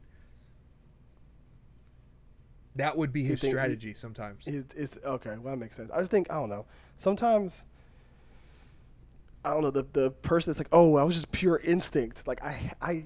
that 2.78 2.96
would 2.96 3.12
be 3.12 3.22
his 3.22 3.40
think 3.40 3.50
he- 3.52 3.58
strategy 3.58 3.94
sometimes 3.94 4.46
It, 4.46 4.74
it's 4.76 4.98
okay. 5.04 5.36
Well, 5.38 5.52
that 5.54 5.58
makes 5.58 5.76
sense. 5.76 5.90
I 5.92 5.98
just 5.98 6.10
think 6.10 6.30
I 6.30 6.34
don't 6.34 6.48
know. 6.48 6.66
Sometimes 6.96 7.62
I 9.44 9.50
don't 9.50 9.62
know 9.62 9.70
the 9.70 9.86
the 9.92 10.10
person 10.10 10.50
that's 10.52 10.58
like, 10.60 10.68
oh, 10.72 10.96
I 10.96 11.04
was 11.04 11.14
just 11.14 11.30
pure 11.30 11.58
instinct. 11.58 12.26
Like 12.26 12.42
I 12.42 12.72
I 12.82 13.04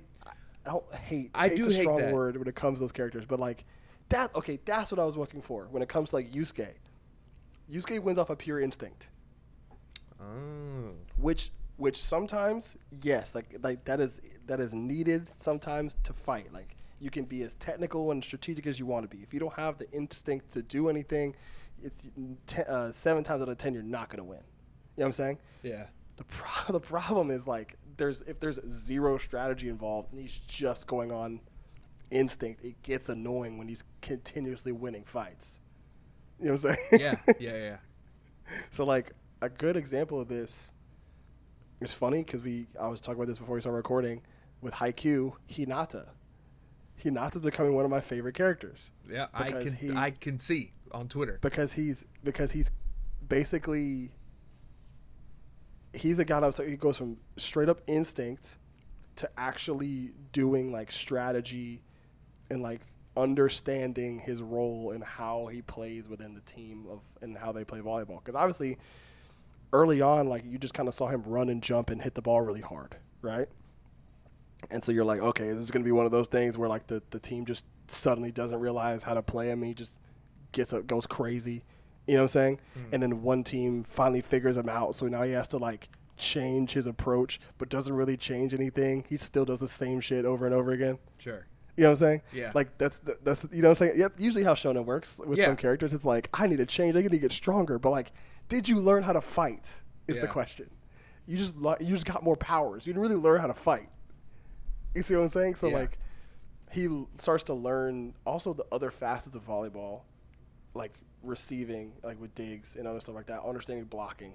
I 0.64 0.70
don't 0.70 0.95
hate. 0.95 1.31
I 1.35 1.49
hate's 1.49 1.61
do 1.61 1.68
a 1.68 1.73
hate 1.73 1.83
strong 1.83 1.99
that. 1.99 2.14
word 2.14 2.37
when 2.37 2.49
it 2.49 2.55
comes 2.55 2.79
to 2.79 2.81
those 2.85 2.93
characters, 2.93 3.25
but 3.27 3.39
like 3.41 3.64
that. 4.09 4.35
Okay, 4.35 4.59
that's 4.64 4.91
what 4.91 4.99
I 4.99 5.05
was 5.05 5.16
looking 5.16 5.43
for 5.43 5.66
when 5.70 5.83
it 5.83 5.89
comes 5.89 6.11
to 6.11 6.16
like 6.16 6.33
Yusuke. 6.33 6.68
Yusuke 7.70 8.01
wins 8.03 8.18
off 8.18 8.31
of 8.31 8.39
pure 8.39 8.61
instinct, 8.61 9.09
Oh. 10.20 10.93
which 11.16 11.51
which 11.77 12.01
sometimes 12.03 12.77
yes, 13.03 13.35
like 13.35 13.57
like 13.62 13.85
that 13.85 14.01
is 14.01 14.20
that 14.47 14.61
is 14.61 14.73
needed 14.75 15.31
sometimes 15.41 15.97
to 16.05 16.12
fight. 16.12 16.53
Like 16.53 16.77
you 17.03 17.11
can 17.11 17.24
be 17.24 17.42
as 17.42 17.55
technical 17.57 18.12
and 18.12 18.22
strategic 18.22 18.66
as 18.66 18.78
you 18.78 18.86
want 18.86 19.09
to 19.11 19.14
be. 19.14 19.22
If 19.22 19.34
you 19.34 19.40
don't 19.40 19.55
have 19.55 19.76
the 19.76 19.90
instinct 19.90 20.53
to 20.53 20.62
do 20.62 20.88
anything, 20.88 21.34
it's 21.82 22.59
uh, 22.59 22.92
seven 22.92 23.24
times 23.24 23.42
out 23.42 23.48
of 23.48 23.59
ten 23.59 23.74
you're 23.74 23.82
not 23.82 24.09
going 24.09 24.18
to 24.18 24.24
win. 24.24 24.38
You 24.38 25.00
know 25.00 25.05
what 25.05 25.07
I'm 25.07 25.12
saying? 25.12 25.38
Yeah. 25.62 25.86
The 26.16 26.24
pro- 26.24 26.72
the 26.78 26.80
problem 26.80 27.30
is 27.30 27.46
like 27.46 27.76
there's 27.96 28.20
if 28.22 28.38
there's 28.38 28.61
zero 28.68 29.18
strategy 29.18 29.68
involved 29.68 30.12
and 30.12 30.20
he's 30.20 30.38
just 30.38 30.86
going 30.86 31.11
on 31.11 31.40
instinct, 32.12 32.64
it 32.64 32.80
gets 32.82 33.09
annoying 33.09 33.59
when 33.59 33.66
he's 33.66 33.82
continuously 34.00 34.70
winning 34.70 35.05
fights. 35.05 35.59
You 36.38 36.46
know 36.46 36.53
what 36.55 36.64
I'm 36.64 36.76
saying? 36.76 37.00
Yeah. 37.03 37.34
Yeah. 37.40 37.57
Yeah. 37.57 37.76
So 38.70 38.84
like 38.84 39.12
a 39.40 39.48
good 39.48 39.76
example 39.76 40.20
of 40.20 40.28
this 40.28 40.72
is 41.80 41.92
funny 41.92 42.18
because 42.18 42.42
we 42.42 42.68
I 42.80 42.86
was 42.86 43.00
talking 43.00 43.18
about 43.20 43.28
this 43.28 43.38
before 43.38 43.57
we 43.57 43.61
started 43.61 43.76
recording 43.76 44.22
with 44.61 44.74
Haikyuu 44.74 45.32
Hinata. 45.50 46.07
Hinata's 47.03 47.40
becoming 47.40 47.74
one 47.74 47.84
of 47.84 47.90
my 47.90 48.00
favorite 48.00 48.34
characters 48.34 48.90
Yeah. 49.11 49.26
I 49.34 49.50
can. 49.53 49.72
he- 49.74 49.92
I 49.94 50.11
can 50.12 50.38
see 50.38 50.72
on 50.92 51.09
Twitter. 51.09 51.38
because 51.42 51.72
he's 51.72 52.05
because 52.24 52.53
he's 52.53 52.70
basically 53.28 54.11
he's 55.94 56.18
a 56.18 56.24
guy 56.24 56.40
that 56.40 56.46
was, 56.46 56.57
he 56.59 56.76
goes 56.76 56.96
from 56.96 57.16
straight 57.36 57.68
up 57.68 57.80
instinct 57.86 58.59
to 59.16 59.28
actually 59.36 60.12
doing 60.32 60.72
like 60.72 60.90
strategy 60.90 61.82
and 62.50 62.62
like 62.62 62.80
understanding 63.16 64.18
his 64.18 64.40
role 64.40 64.92
and 64.92 65.05
how 65.05 65.46
he 65.46 65.61
plays 65.62 66.09
within 66.09 66.34
the 66.34 66.40
team 66.42 66.86
of 66.90 67.00
and 67.20 67.36
how 67.36 67.53
they 67.53 67.62
play 67.64 67.78
volleyball 67.80 68.18
because 68.24 68.34
obviously 68.34 68.78
early 69.74 70.00
on 70.00 70.28
like 70.28 70.42
you 70.46 70.57
just 70.57 70.72
kind 70.72 70.88
of 70.88 70.94
saw 70.94 71.09
him 71.09 71.22
run 71.26 71.50
and 71.50 71.62
jump 71.62 71.90
and 71.90 72.00
hit 72.00 72.14
the 72.14 72.22
ball 72.22 72.40
really 72.40 72.62
hard 72.62 72.96
right 73.20 73.48
and 74.70 74.82
so 74.82 74.92
you're 74.92 75.04
like 75.04 75.20
okay 75.20 75.48
this 75.48 75.58
is 75.58 75.70
going 75.70 75.82
to 75.82 75.84
be 75.84 75.92
one 75.92 76.06
of 76.06 76.12
those 76.12 76.28
things 76.28 76.56
where 76.56 76.68
like 76.68 76.86
the, 76.86 77.02
the 77.10 77.18
team 77.18 77.44
just 77.44 77.66
suddenly 77.88 78.30
doesn't 78.30 78.60
realize 78.60 79.02
how 79.02 79.14
to 79.14 79.22
play 79.22 79.48
him 79.48 79.62
he 79.62 79.74
just 79.74 80.00
gets 80.52 80.72
up 80.72 80.86
goes 80.86 81.06
crazy 81.06 81.64
you 82.06 82.14
know 82.14 82.20
what 82.20 82.22
i'm 82.22 82.28
saying 82.28 82.60
hmm. 82.74 82.80
and 82.92 83.02
then 83.02 83.22
one 83.22 83.42
team 83.42 83.82
finally 83.84 84.20
figures 84.20 84.56
him 84.56 84.68
out 84.68 84.94
so 84.94 85.06
now 85.08 85.22
he 85.22 85.32
has 85.32 85.48
to 85.48 85.56
like 85.58 85.88
change 86.16 86.72
his 86.72 86.86
approach 86.86 87.40
but 87.58 87.68
doesn't 87.68 87.94
really 87.94 88.16
change 88.16 88.54
anything 88.54 89.04
he 89.08 89.16
still 89.16 89.44
does 89.44 89.60
the 89.60 89.68
same 89.68 90.00
shit 90.00 90.24
over 90.24 90.46
and 90.46 90.54
over 90.54 90.70
again 90.72 90.98
Sure. 91.18 91.46
you 91.76 91.84
know 91.84 91.90
what 91.90 91.98
I'm 91.98 92.00
saying? 92.00 92.22
Yeah. 92.32 92.52
Like 92.54 92.76
that's 92.78 92.98
the, 92.98 93.16
that's 93.24 93.44
you 93.50 93.62
know 93.62 93.68
what 93.70 93.80
I'm 93.82 93.88
saying. 93.88 93.98
Yep. 94.00 94.12
Usually 94.18 94.44
how 94.44 94.54
shonen 94.54 94.84
works 94.84 95.18
with 95.24 95.38
Yeah. 95.38 95.46
some 95.46 95.56
characters, 95.56 95.94
it's 95.94 96.04
like 96.04 96.28
I 96.34 96.46
need 96.46 96.58
to 96.58 96.66
change. 96.66 96.96
I 96.96 97.00
need 97.00 97.12
to 97.12 97.18
get 97.18 97.32
stronger. 97.32 97.78
But 97.78 97.90
like, 97.90 98.12
did 98.48 98.68
you 98.68 98.78
learn 98.78 99.02
how 99.02 99.14
to 99.14 99.22
fight? 99.22 99.74
Is 100.06 100.18
the 100.18 100.26
question. 100.26 100.68
You 101.26 101.38
just 101.38 101.54
you 101.80 101.94
just 101.94 102.04
got 102.04 102.22
more 102.22 102.36
powers. 102.36 102.86
You 102.86 102.92
didn't 102.92 103.02
really 103.02 103.16
learn 103.16 103.40
how 103.40 103.46
to 103.46 103.54
fight. 103.54 103.88
You 104.95 105.03
see 105.03 105.14
what 105.16 105.22
I'm 105.22 105.28
saying? 105.28 105.55
So 105.57 105.68
Yeah. 105.68 105.78
like, 105.78 105.99
he 106.70 106.86
l- 106.86 107.09
starts 107.18 107.45
to 107.45 107.55
learn 107.55 108.14
also 108.26 108.53
the 108.55 108.66
other 108.72 108.90
facets 108.90 109.34
of 109.36 109.47
volleyball, 109.47 110.03
like 110.74 110.95
receiving, 111.22 111.93
like 112.03 112.20
with 112.20 112.34
digs 112.34 112.76
and 112.76 112.86
other 112.86 113.01
stuff 113.01 113.14
like 113.14 113.26
that, 113.26 113.43
understanding 113.43 113.84
blocking. 113.84 114.30
You 114.30 114.34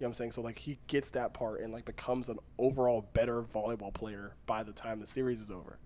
know 0.00 0.06
what 0.06 0.08
I'm 0.08 0.14
saying? 0.14 0.32
So 0.32 0.42
like 0.42 0.58
he 0.58 0.78
gets 0.86 1.10
that 1.10 1.34
part 1.34 1.60
and 1.60 1.72
like 1.72 1.84
becomes 1.84 2.28
an 2.28 2.38
overall 2.58 3.02
better 3.12 3.42
volleyball 3.42 3.92
player 3.94 4.34
by 4.46 4.62
the 4.62 4.72
time 4.72 4.98
the 5.00 5.06
series 5.06 5.40
is 5.40 5.50
over. 5.50 5.78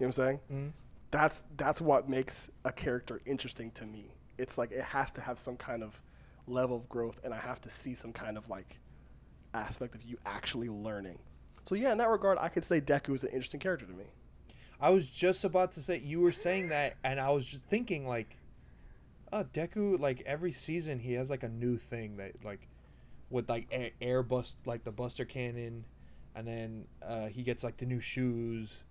You 0.00 0.06
know 0.06 0.06
what 0.06 0.06
I'm 0.06 0.12
saying? 0.12 0.40
Mm-hmm. 0.52 0.68
That's 1.10 1.42
that's 1.56 1.80
what 1.80 2.08
makes 2.08 2.50
a 2.64 2.72
character 2.72 3.20
interesting 3.24 3.70
to 3.72 3.86
me. 3.86 4.12
It's 4.36 4.58
like 4.58 4.72
it 4.72 4.82
has 4.82 5.10
to 5.12 5.20
have 5.20 5.38
some 5.38 5.56
kind 5.56 5.82
of 5.82 6.02
level 6.46 6.76
of 6.76 6.88
growth, 6.88 7.20
and 7.24 7.32
I 7.32 7.38
have 7.38 7.60
to 7.62 7.70
see 7.70 7.94
some 7.94 8.12
kind 8.12 8.36
of 8.36 8.48
like 8.48 8.78
aspect 9.54 9.94
of 9.94 10.02
you 10.02 10.18
actually 10.26 10.68
learning. 10.68 11.18
So 11.68 11.74
yeah, 11.74 11.92
in 11.92 11.98
that 11.98 12.08
regard, 12.08 12.38
I 12.40 12.48
could 12.48 12.64
say 12.64 12.80
Deku 12.80 13.14
is 13.14 13.24
an 13.24 13.28
interesting 13.28 13.60
character 13.60 13.84
to 13.84 13.92
me. 13.92 14.04
I 14.80 14.88
was 14.88 15.06
just 15.06 15.44
about 15.44 15.72
to 15.72 15.82
say 15.82 15.98
you 15.98 16.18
were 16.18 16.32
saying 16.32 16.70
that, 16.70 16.96
and 17.04 17.20
I 17.20 17.28
was 17.28 17.46
just 17.46 17.62
thinking 17.64 18.08
like, 18.08 18.38
oh, 19.34 19.44
Deku. 19.44 20.00
Like 20.00 20.22
every 20.24 20.50
season, 20.50 20.98
he 20.98 21.12
has 21.12 21.28
like 21.28 21.42
a 21.42 21.48
new 21.50 21.76
thing 21.76 22.16
that 22.16 22.42
like, 22.42 22.66
with 23.28 23.50
like 23.50 23.66
air, 23.70 23.90
air 24.00 24.22
bust 24.22 24.56
like 24.64 24.82
the 24.84 24.90
Buster 24.90 25.26
Cannon, 25.26 25.84
and 26.34 26.48
then 26.48 26.86
uh, 27.06 27.26
he 27.26 27.42
gets 27.42 27.62
like 27.62 27.76
the 27.76 27.84
new 27.84 28.00
shoes, 28.00 28.84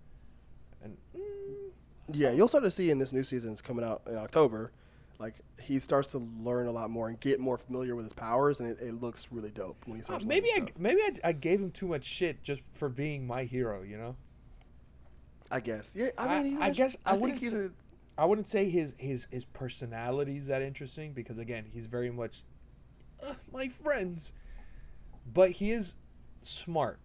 and 0.80 0.96
mm, 1.16 1.72
Yeah, 2.12 2.30
you'll 2.30 2.46
start 2.46 2.62
to 2.62 2.70
see 2.70 2.92
in 2.92 2.98
this 3.00 3.12
new 3.12 3.24
season's 3.24 3.60
coming 3.60 3.84
out 3.84 4.02
in 4.06 4.14
October, 4.14 4.70
like 5.18 5.34
he 5.60 5.78
starts 5.78 6.12
to 6.12 6.18
learn 6.18 6.66
a 6.66 6.70
lot 6.72 6.90
more 6.90 7.08
and 7.08 7.18
get 7.18 7.40
more 7.40 7.58
familiar 7.58 7.96
with 7.96 8.04
his 8.04 8.12
powers, 8.12 8.60
and 8.60 8.68
it, 8.70 8.78
it 8.80 9.00
looks 9.00 9.28
really 9.32 9.50
dope 9.50 9.76
when 9.86 9.96
he 9.96 10.02
uh, 10.02 10.04
starts. 10.04 10.24
maybe 10.24 10.48
I 10.54 10.66
maybe 10.78 11.00
I, 11.02 11.12
I 11.28 11.32
gave 11.32 11.60
him 11.60 11.70
too 11.70 11.88
much 11.88 12.04
shit 12.04 12.42
just 12.42 12.62
for 12.72 12.88
being 12.88 13.26
my 13.26 13.44
hero. 13.44 13.82
You 13.82 13.98
know. 13.98 14.16
I 15.50 15.60
guess. 15.60 15.92
Yeah, 15.94 16.10
I 16.18 16.26
I- 16.38 16.42
mean, 16.42 16.52
he's 16.52 16.60
I 16.60 16.70
guess 16.70 16.96
I 17.06 17.10
think 17.12 17.22
wouldn't 17.22 17.40
he's 17.40 17.52
say- 17.52 17.64
a, 17.64 17.70
I 18.18 18.24
wouldn't 18.26 18.48
say 18.48 18.68
his 18.68 18.94
his 18.98 19.26
his 19.30 19.44
personality 19.44 20.36
is 20.36 20.46
that 20.48 20.62
interesting 20.62 21.12
because 21.12 21.38
again 21.38 21.64
he's 21.72 21.86
very 21.86 22.10
much 22.10 22.44
"Ugh, 23.26 23.36
my 23.52 23.68
friends, 23.68 24.32
but 25.32 25.50
he 25.50 25.70
is 25.72 25.96
smart. 26.42 27.00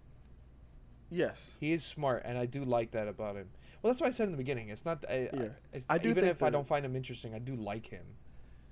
yes. 1.10 1.52
He 1.60 1.72
is 1.72 1.84
smart, 1.84 2.24
and 2.26 2.38
I 2.38 2.46
do 2.46 2.64
like 2.66 2.92
that 2.92 3.08
about 3.08 3.36
him. 3.36 3.50
Well, 3.84 3.92
that's 3.92 4.02
why 4.02 4.08
I 4.08 4.12
said 4.12 4.26
in 4.26 4.32
the 4.32 4.38
beginning. 4.38 4.70
It's 4.70 4.86
not. 4.86 5.04
I, 5.10 5.30
Yeah. 5.34 5.42
I, 5.44 5.50
it's, 5.74 5.86
I 5.90 5.98
do 6.00 6.10
even 6.10 6.24
if 6.26 6.42
I 6.42 6.50
don't 6.50 6.66
find 6.66 6.86
him 6.86 6.96
interesting, 6.96 7.36
I 7.36 7.40
do 7.40 7.56
like 7.56 7.86
him. 7.86 8.06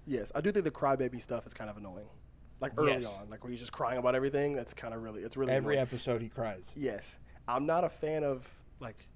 Yes, 0.08 0.32
I 0.34 0.42
do 0.42 0.52
think 0.52 0.64
the 0.66 0.72
crybaby 0.72 1.22
stuff 1.22 1.46
is 1.46 1.54
kind 1.54 1.70
of 1.70 1.78
annoying. 1.78 2.08
Like 2.62 2.72
early 2.78 2.92
Yes. 2.92 3.20
on, 3.20 3.30
like 3.30 3.44
where 3.44 3.52
he's 3.52 3.60
just 3.60 3.74
crying 3.74 3.98
about 4.00 4.16
everything. 4.16 4.56
That's 4.56 4.74
kind 4.74 4.94
of 4.94 5.04
really, 5.04 5.22
it's 5.22 5.36
really 5.38 5.52
Every 5.52 5.76
annoying. 5.76 5.88
episode 5.88 6.22
he 6.22 6.30
cries. 6.30 6.74
Yes, 6.78 7.16
I'm 7.48 7.66
not 7.66 7.84
a 7.84 7.90
fan 7.90 8.24
of 8.24 8.52
like 8.80 9.08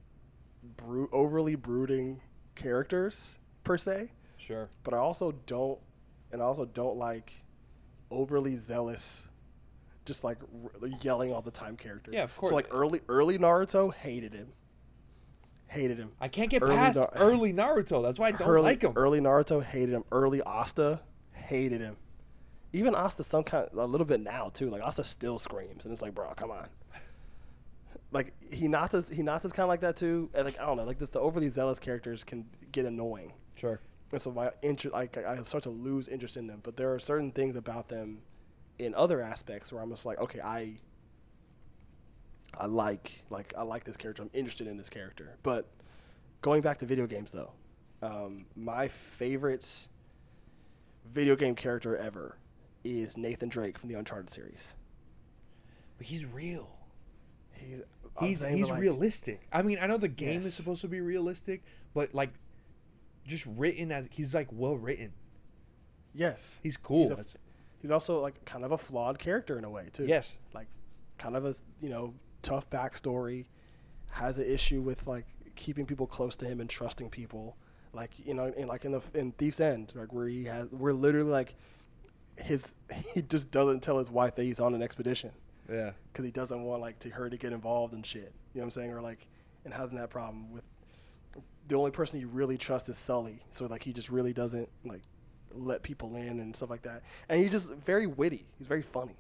bru- 0.78 1.10
overly 1.14 1.56
brooding 1.56 2.22
characters 2.56 3.30
per 3.64 3.78
se, 3.78 4.10
Sure. 4.38 4.70
but 4.84 4.94
I 4.94 4.98
also 4.98 5.32
don't, 5.46 5.80
and 6.32 6.42
I 6.42 6.46
also 6.46 6.66
don't 6.66 6.98
like 6.98 7.34
overly 8.12 8.56
zealous, 8.58 9.26
just 10.06 10.24
like 10.24 10.38
yelling 11.02 11.32
all 11.34 11.42
the 11.42 11.52
time 11.52 11.78
characters. 11.78 12.14
Yeah, 12.16 12.24
of 12.24 12.36
course. 12.36 12.50
So 12.50 12.56
like 12.56 12.68
early 12.72 13.02
early 13.08 13.38
Naruto 13.38 13.94
hated 13.94 14.34
him. 14.34 14.50
Hated 15.76 15.98
him. 16.00 16.12
I 16.20 16.28
can't 16.28 16.50
get 16.50 16.64
Early 16.64 16.76
past 16.76 16.98
Nar- 17.00 17.12
early 17.16 17.54
Naruto. 17.54 18.02
That's 18.02 18.18
why 18.18 18.28
I 18.30 18.32
don't 18.32 18.48
early, 18.48 18.64
like 18.64 18.82
him. 18.82 18.94
Early 18.96 19.20
Naruto 19.20 19.64
hated 19.64 19.90
him. 19.94 20.04
Early 20.12 20.42
Asta 20.42 21.02
hated 21.34 21.82
him. 21.82 21.98
Even 22.74 22.96
Asta, 22.96 23.24
some 23.24 23.44
kind, 23.44 23.68
a 23.78 23.86
little 23.86 24.06
bit 24.06 24.22
now 24.22 24.50
too. 24.54 24.70
Like 24.70 24.82
Asta 24.82 25.04
still 25.04 25.38
screams, 25.40 25.86
and 25.86 25.92
it's 25.94 26.02
like, 26.02 26.16
bro, 26.16 26.34
come 26.36 26.52
on. 26.52 26.68
Like 28.12 28.34
Hinata's, 28.52 29.06
Hinata's 29.10 29.52
kind 29.52 29.64
of 29.66 29.70
like 29.70 29.82
that 29.82 29.96
too. 29.98 30.30
And 30.34 30.46
like 30.46 30.60
I 30.60 30.66
don't 30.66 30.78
know, 30.78 30.84
like 30.84 31.00
this, 31.00 31.10
the 31.10 31.20
overly 31.20 31.50
zealous 31.50 31.80
characters 31.80 32.24
can 32.24 32.46
get 32.72 32.86
annoying, 32.86 33.34
Sure. 33.56 33.80
and 34.12 34.22
so 34.22 34.32
my 34.32 34.52
interest, 34.62 34.94
like 34.94 35.18
I 35.18 35.42
start 35.44 35.64
to 35.64 35.70
lose 35.70 36.08
interest 36.08 36.38
in 36.38 36.48
them. 36.48 36.60
But 36.64 36.78
there 36.78 36.94
are 36.94 37.00
certain 37.00 37.32
things 37.32 37.56
about 37.56 37.88
them, 37.90 38.20
in 38.80 38.94
other 38.96 39.22
aspects, 39.22 39.72
where 39.72 39.82
I'm 39.82 39.90
just 39.90 40.06
like, 40.06 40.20
okay, 40.20 40.40
I, 40.42 40.76
I 42.60 42.66
like, 42.68 43.24
like 43.30 43.54
I 43.58 43.64
like 43.64 43.84
this 43.84 43.98
character. 43.98 44.22
I'm 44.24 44.30
interested 44.34 44.68
in 44.68 44.78
this 44.78 44.90
character. 44.90 45.38
But 45.44 45.68
going 46.42 46.62
back 46.62 46.80
to 46.80 46.86
video 46.86 47.08
games 47.08 47.32
though, 47.32 47.52
um, 48.02 48.46
my 48.56 48.88
favorite 48.88 49.88
video 51.14 51.36
game 51.36 51.56
character 51.56 51.96
ever 51.98 52.38
is 52.84 53.18
Nathan 53.18 53.50
Drake 53.50 53.78
from 53.78 53.90
the 53.90 53.96
Uncharted 53.96 54.30
series. 54.30 54.74
But 55.98 56.08
he's 56.08 56.26
real. 56.26 56.70
He's 57.54 57.82
He's 58.20 58.44
he's 58.46 58.70
like, 58.70 58.80
realistic. 58.80 59.42
I 59.52 59.62
mean, 59.62 59.78
I 59.82 59.88
know 59.88 59.98
the 59.98 60.08
game 60.08 60.44
is 60.44 60.54
supposed 60.54 60.80
to 60.82 60.88
be 60.88 61.02
realistic, 61.02 61.64
but 61.94 62.14
like 62.14 62.30
just 63.28 63.46
written 63.58 63.92
as 63.92 64.08
he's 64.12 64.34
like 64.34 64.48
well 64.52 64.78
written. 64.78 65.12
Yes, 66.14 66.56
He's 66.64 66.78
cool. 66.78 67.10
He's, 67.18 67.36
a- 67.36 67.40
he's 67.82 67.92
also 67.92 68.22
like 68.22 68.46
kind 68.46 68.64
of 68.64 68.72
a 68.72 68.78
flawed 68.78 69.20
character 69.20 69.58
in 69.58 69.66
a 69.66 69.70
way 69.70 69.90
too. 69.92 70.06
yes. 70.06 70.38
like 70.54 70.68
kind 71.18 71.36
of 71.36 71.46
a 71.46 71.54
you 71.82 71.90
know 71.90 72.14
tough 72.46 72.70
backstory, 72.70 73.46
has 74.12 74.38
an 74.38 74.46
issue 74.46 74.82
with 74.82 75.06
like 75.08 75.26
keeping 75.56 75.86
people 75.86 76.06
close 76.08 76.36
to 76.38 76.46
him 76.46 76.62
and 76.62 76.70
trusting 76.70 77.10
people. 77.10 77.58
Like 77.94 78.12
you 78.26 78.34
know, 78.34 78.46
in, 78.58 78.68
like 78.68 78.86
in 78.86 78.92
the 78.92 79.02
in 79.14 79.32
Thief's 79.34 79.60
End, 79.60 79.92
like 79.96 80.14
where 80.14 80.28
he 80.28 80.46
has, 80.46 80.68
we're 80.72 80.92
literally 80.94 81.32
like 81.32 81.56
his 82.38 82.76
he 83.14 83.22
just 83.22 83.52
doesn't 83.52 83.82
tell 83.82 83.98
his 83.98 84.10
wife 84.12 84.36
that 84.36 84.44
he's 84.44 84.60
on 84.60 84.74
an 84.76 84.82
expedition 84.82 85.32
Yeah. 85.70 85.92
because 86.12 86.26
he 86.26 86.32
doesn't 86.32 86.62
want 86.64 86.82
like 86.82 87.00
to 87.00 87.10
her 87.10 87.30
to 87.30 87.38
get 87.38 87.54
involved 87.54 87.94
and 87.94 88.06
shit. 88.06 88.34
You 88.54 88.60
know 88.60 88.62
what 88.62 88.64
I'm 88.66 88.72
saying? 88.72 88.92
Or 88.92 89.02
like 89.02 89.28
and 89.64 89.74
having 89.74 89.98
that 89.98 90.10
problem 90.10 90.52
with 90.52 90.64
the 91.68 91.76
only 91.76 91.92
person 91.92 92.20
he 92.20 92.26
really 92.26 92.58
trusts 92.58 92.90
is 92.90 92.98
Sully. 92.98 93.40
So 93.50 93.66
like 93.66 93.82
he 93.84 93.92
just 93.94 94.10
really 94.10 94.34
doesn't 94.34 94.70
like 94.84 95.02
let 95.54 95.82
people 95.82 96.16
in 96.18 96.40
and 96.42 96.56
stuff 96.56 96.70
like 96.70 96.82
that. 96.84 97.02
And 97.30 97.40
he's 97.42 97.52
just 97.52 97.70
very 97.70 98.06
witty. 98.08 98.46
He's 98.58 98.68
very 98.68 98.82
funny. 98.84 99.16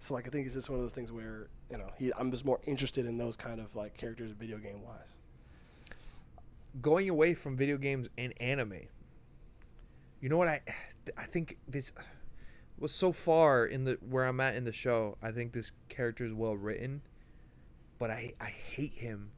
So 0.00 0.14
like 0.14 0.26
I 0.26 0.30
think 0.30 0.46
it's 0.46 0.54
just 0.54 0.70
one 0.70 0.78
of 0.78 0.84
those 0.84 0.92
things 0.92 1.12
where 1.12 1.48
you 1.70 1.78
know 1.78 1.90
he 1.98 2.10
I'm 2.16 2.30
just 2.30 2.44
more 2.44 2.58
interested 2.66 3.06
in 3.06 3.18
those 3.18 3.36
kind 3.36 3.60
of 3.60 3.76
like 3.76 3.96
characters 3.96 4.32
video 4.32 4.58
game 4.58 4.82
wise. 4.82 4.98
Going 6.80 7.08
away 7.08 7.34
from 7.34 7.56
video 7.56 7.76
games 7.76 8.08
and 8.16 8.32
anime. 8.40 8.80
You 10.20 10.28
know 10.28 10.38
what 10.38 10.48
I 10.48 10.60
I 11.16 11.24
think 11.24 11.58
this 11.68 11.92
was 12.78 12.92
so 12.92 13.12
far 13.12 13.66
in 13.66 13.84
the 13.84 13.98
where 14.00 14.24
I'm 14.24 14.40
at 14.40 14.56
in 14.56 14.64
the 14.64 14.72
show. 14.72 15.18
I 15.22 15.32
think 15.32 15.52
this 15.52 15.72
character 15.90 16.24
is 16.24 16.32
well 16.32 16.56
written, 16.56 17.02
but 17.98 18.10
I 18.10 18.32
I 18.40 18.48
hate 18.48 18.94
him 18.94 19.30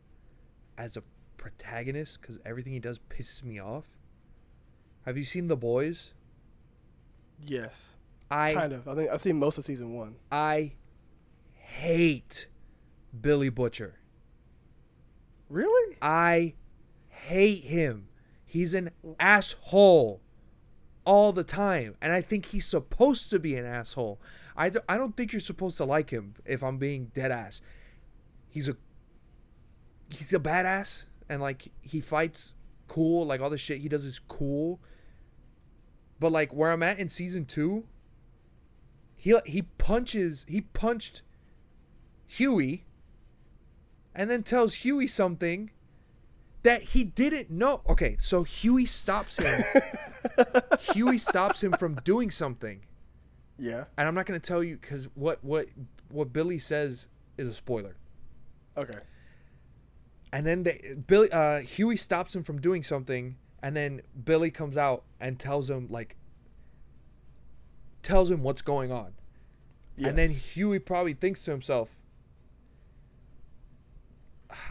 as 0.79 0.97
a 0.97 1.03
protagonist 1.37 2.21
because 2.21 2.39
everything 2.47 2.73
he 2.73 2.79
does 2.79 3.01
pisses 3.11 3.43
me 3.43 3.61
off. 3.61 3.99
Have 5.05 5.19
you 5.19 5.25
seen 5.25 5.49
The 5.49 5.57
Boys? 5.57 6.13
Yes, 7.45 7.89
I 8.33 8.55
kind 8.55 8.73
of. 8.73 8.89
I 8.89 8.95
think 8.95 9.11
I've 9.11 9.21
seen 9.21 9.39
most 9.39 9.59
of 9.59 9.65
season 9.65 9.93
one. 9.93 10.17
I 10.31 10.73
hate 11.53 12.47
Billy 13.21 13.51
Butcher. 13.51 13.99
Really? 15.49 15.97
I 16.01 16.55
hate 17.09 17.65
him. 17.65 18.09
He's 18.47 18.73
an 18.73 18.91
asshole 19.21 20.23
all 21.05 21.33
the 21.33 21.45
time. 21.45 21.97
And 22.01 22.13
I 22.13 22.23
think 22.23 22.47
he's 22.47 22.67
supposed 22.67 23.29
to 23.31 23.39
be 23.39 23.57
an 23.57 23.67
asshole. 23.67 24.21
I, 24.57 24.71
do, 24.71 24.81
I 24.89 24.97
don't 24.97 25.17
think 25.17 25.33
you're 25.33 25.41
supposed 25.41 25.77
to 25.77 25.85
like 25.85 26.11
him 26.11 26.35
if 26.45 26.63
I'm 26.63 26.79
being 26.79 27.11
dead 27.13 27.31
ass. 27.31 27.61
He's 28.49 28.69
a 28.69 28.77
he's 30.11 30.35
a 30.35 30.39
badass 30.39 31.07
and 31.29 31.41
like 31.41 31.69
he 31.81 32.01
fights 32.01 32.55
cool, 32.87 33.27
like 33.27 33.41
all 33.41 33.49
the 33.51 33.59
shit 33.59 33.79
he 33.79 33.89
does 33.89 34.05
is 34.05 34.21
cool. 34.29 34.81
But 36.21 36.33
like 36.33 36.53
where 36.53 36.71
I'm 36.71 36.83
at 36.83 36.99
in 36.99 37.09
season 37.09 37.47
2, 37.47 37.85
he 39.23 39.39
he 39.47 39.63
punches 39.63 40.45
he 40.49 40.63
punched 40.63 41.23
Huey 42.27 42.85
and 44.17 44.29
then 44.29 44.43
tells 44.43 44.75
Huey 44.75 45.07
something 45.07 45.71
that 46.65 46.83
he 46.83 47.05
didn't 47.05 47.49
know. 47.49 47.83
Okay, 47.89 48.17
so 48.19 48.43
Huey 48.43 48.85
stops 48.85 49.37
him. 49.39 49.63
Huey 50.93 51.19
stops 51.19 51.63
him 51.63 51.71
from 51.73 51.95
doing 52.03 52.33
something, 52.33 52.81
Yeah. 53.61 53.85
and 53.97 54.09
I'm 54.09 54.15
not 54.17 54.27
going 54.27 54.41
to 54.41 54.45
tell 54.45 54.65
you 54.65 54.77
because 54.77 55.09
what 55.15 55.39
what 55.45 55.69
what 56.09 56.33
Billy 56.33 56.59
says 56.59 57.07
is 57.39 57.47
a 57.47 57.55
spoiler. 57.55 57.95
Okay. 58.77 58.99
And 60.33 60.45
then 60.45 60.65
they, 60.65 60.97
Billy 61.07 61.31
uh, 61.31 61.61
Huey 61.61 61.97
stops 61.97 62.35
him 62.35 62.43
from 62.43 62.61
doing 62.61 62.83
something, 62.83 63.37
and 63.63 63.77
then 63.77 64.01
Billy 64.25 64.51
comes 64.51 64.77
out 64.77 65.05
and 65.21 65.39
tells 65.39 65.71
him 65.71 65.87
like 65.91 66.17
tells 68.03 68.31
him 68.31 68.43
what's 68.43 68.63
going 68.63 68.93
on. 68.93 69.13
And 70.09 70.19
then 70.19 70.31
Huey 70.31 70.79
probably 70.79 71.13
thinks 71.13 71.45
to 71.45 71.51
himself, 71.51 71.97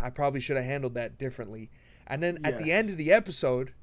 I 0.01 0.09
probably 0.09 0.41
should 0.41 0.57
have 0.57 0.65
handled 0.65 0.95
that 0.95 1.17
differently. 1.17 1.69
And 2.07 2.21
then 2.21 2.39
at 2.43 2.57
the 2.57 2.71
end 2.71 2.89
of 2.89 2.97
the 2.97 3.11
episode, 3.11 3.73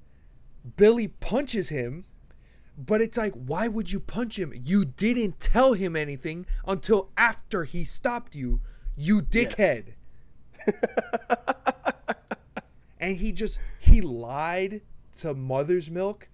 Billy 0.76 1.08
punches 1.08 1.70
him, 1.70 2.04
but 2.76 3.00
it's 3.00 3.16
like, 3.16 3.32
why 3.32 3.68
would 3.68 3.90
you 3.90 4.00
punch 4.00 4.38
him? 4.38 4.52
You 4.64 4.84
didn't 4.84 5.40
tell 5.40 5.72
him 5.72 5.96
anything 5.96 6.46
until 6.66 7.10
after 7.16 7.64
he 7.64 7.84
stopped 7.84 8.34
you, 8.34 8.60
you 8.96 9.22
dickhead. 9.22 9.94
and 13.00 13.16
he 13.16 13.32
just, 13.32 13.58
he 13.80 14.00
lied 14.00 14.82
to 15.18 15.34
Mother's 15.34 15.90
Milk 15.90 16.28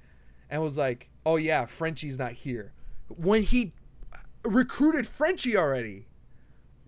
and 0.50 0.62
was 0.62 0.76
like, 0.76 1.08
oh 1.24 1.36
yeah, 1.36 1.64
Frenchie's 1.64 2.18
not 2.18 2.32
here. 2.32 2.72
When 3.08 3.42
he 3.42 3.72
recruited 4.44 5.06
Frenchie 5.06 5.56
already. 5.56 6.06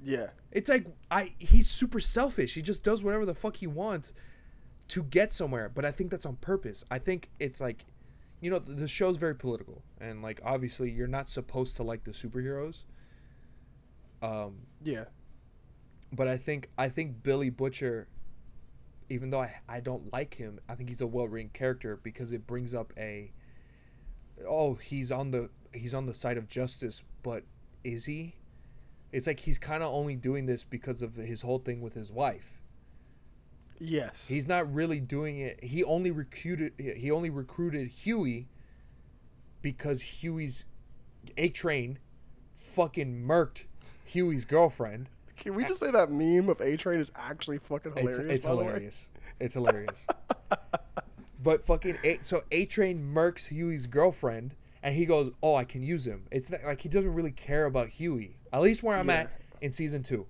Yeah. 0.02 0.28
It's 0.52 0.68
like 0.70 0.86
I 1.10 1.32
he's 1.38 1.68
super 1.68 2.00
selfish. 2.00 2.54
He 2.54 2.62
just 2.62 2.82
does 2.82 3.02
whatever 3.02 3.26
the 3.26 3.34
fuck 3.34 3.56
he 3.56 3.66
wants 3.66 4.12
to 4.88 5.02
get 5.04 5.32
somewhere. 5.32 5.68
But 5.68 5.84
I 5.84 5.90
think 5.90 6.10
that's 6.10 6.26
on 6.26 6.36
purpose. 6.36 6.84
I 6.90 6.98
think 6.98 7.30
it's 7.40 7.60
like 7.60 7.86
you 8.40 8.50
know, 8.50 8.58
the 8.58 8.86
show's 8.88 9.16
very 9.18 9.34
political 9.34 9.82
and 9.98 10.22
like 10.22 10.40
obviously 10.44 10.90
you're 10.90 11.06
not 11.08 11.30
supposed 11.30 11.76
to 11.76 11.82
like 11.82 12.04
the 12.04 12.12
superheroes. 12.12 12.84
Um 14.22 14.66
Yeah. 14.82 15.04
but 16.12 16.28
I 16.28 16.36
think 16.36 16.68
I 16.78 16.88
think 16.88 17.22
Billy 17.22 17.50
Butcher 17.50 18.08
even 19.08 19.30
though 19.30 19.40
I, 19.42 19.54
I 19.68 19.80
don't 19.80 20.12
like 20.12 20.34
him, 20.34 20.58
I 20.68 20.74
think 20.74 20.88
he's 20.88 21.00
a 21.00 21.06
well-written 21.06 21.50
character 21.50 21.96
because 22.02 22.32
it 22.32 22.46
brings 22.46 22.74
up 22.74 22.92
a 22.98 23.32
oh, 24.46 24.74
he's 24.74 25.10
on 25.12 25.30
the 25.30 25.50
he's 25.76 25.94
on 25.94 26.06
the 26.06 26.14
side 26.14 26.36
of 26.36 26.48
justice, 26.48 27.02
but 27.22 27.44
is 27.84 28.06
he? 28.06 28.34
It's 29.12 29.26
like 29.26 29.40
he's 29.40 29.58
kind 29.58 29.82
of 29.82 29.92
only 29.92 30.16
doing 30.16 30.46
this 30.46 30.64
because 30.64 31.02
of 31.02 31.14
his 31.14 31.42
whole 31.42 31.58
thing 31.58 31.80
with 31.80 31.94
his 31.94 32.10
wife. 32.10 32.60
Yes. 33.78 34.26
He's 34.26 34.48
not 34.48 34.72
really 34.72 35.00
doing 35.00 35.38
it. 35.38 35.62
He 35.62 35.84
only 35.84 36.10
recruited 36.10 36.72
he 36.78 37.10
only 37.10 37.30
recruited 37.30 37.88
Huey 37.88 38.48
because 39.62 40.00
Huey's 40.00 40.64
A 41.36 41.48
Train 41.48 41.98
fucking 42.58 43.24
murked 43.26 43.64
Huey's 44.04 44.44
girlfriend. 44.44 45.08
Can 45.36 45.54
we 45.54 45.64
just 45.64 45.80
say 45.80 45.90
that 45.90 46.10
meme 46.10 46.48
of 46.48 46.60
A 46.60 46.76
Train 46.76 47.00
is 47.00 47.10
actually 47.14 47.58
fucking 47.58 47.92
hilarious? 47.92 48.18
It's, 48.18 48.32
it's 48.32 48.44
by 48.46 48.50
the 48.52 48.56
way? 48.56 48.64
hilarious. 48.64 49.10
It's 49.38 49.54
hilarious. 49.54 50.06
but 51.42 51.66
fucking 51.66 51.98
A, 52.04 52.18
so 52.22 52.42
A 52.50 52.64
Train 52.66 53.12
murks 53.14 53.48
Huey's 53.48 53.86
girlfriend, 53.86 54.54
and 54.86 54.94
he 54.94 55.04
goes, 55.04 55.32
"Oh, 55.42 55.56
I 55.56 55.64
can 55.64 55.82
use 55.82 56.06
him." 56.06 56.26
It's 56.30 56.48
not, 56.48 56.62
like 56.62 56.80
he 56.80 56.88
doesn't 56.88 57.12
really 57.12 57.32
care 57.32 57.64
about 57.66 57.88
Huey. 57.88 58.36
At 58.52 58.62
least 58.62 58.84
where 58.84 58.96
I'm 58.96 59.08
Yeah. 59.08 59.14
at 59.22 59.40
in 59.60 59.72
season 59.72 60.04
two. 60.04 60.26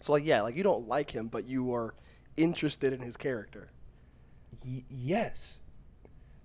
So 0.00 0.12
like, 0.12 0.24
yeah, 0.24 0.42
like 0.42 0.54
you 0.56 0.62
don't 0.62 0.86
like 0.86 1.10
him, 1.10 1.26
but 1.26 1.46
you 1.46 1.74
are 1.74 1.94
interested 2.36 2.92
in 2.92 3.00
his 3.00 3.16
character. 3.16 3.70
Y- 4.64 4.84
yes, 4.88 5.58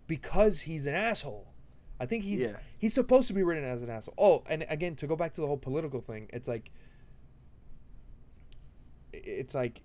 because 0.07 0.61
he's 0.61 0.88
an 0.88 0.95
asshole. 0.95 1.47
I 1.99 2.07
think 2.07 2.24
he's 2.24 2.45
Yeah. 2.45 2.57
he's 2.80 2.95
supposed 2.95 3.28
to 3.28 3.34
be 3.36 3.43
written 3.43 3.63
as 3.63 3.84
an 3.84 3.89
asshole. 3.91 4.15
Oh, 4.18 4.43
and 4.49 4.65
again, 4.70 4.95
to 4.95 5.05
go 5.07 5.15
back 5.15 5.34
to 5.34 5.41
the 5.41 5.47
whole 5.47 5.57
political 5.57 6.01
thing, 6.01 6.30
it's 6.34 6.47
like 6.47 6.72
it's 9.13 9.53
like 9.53 9.82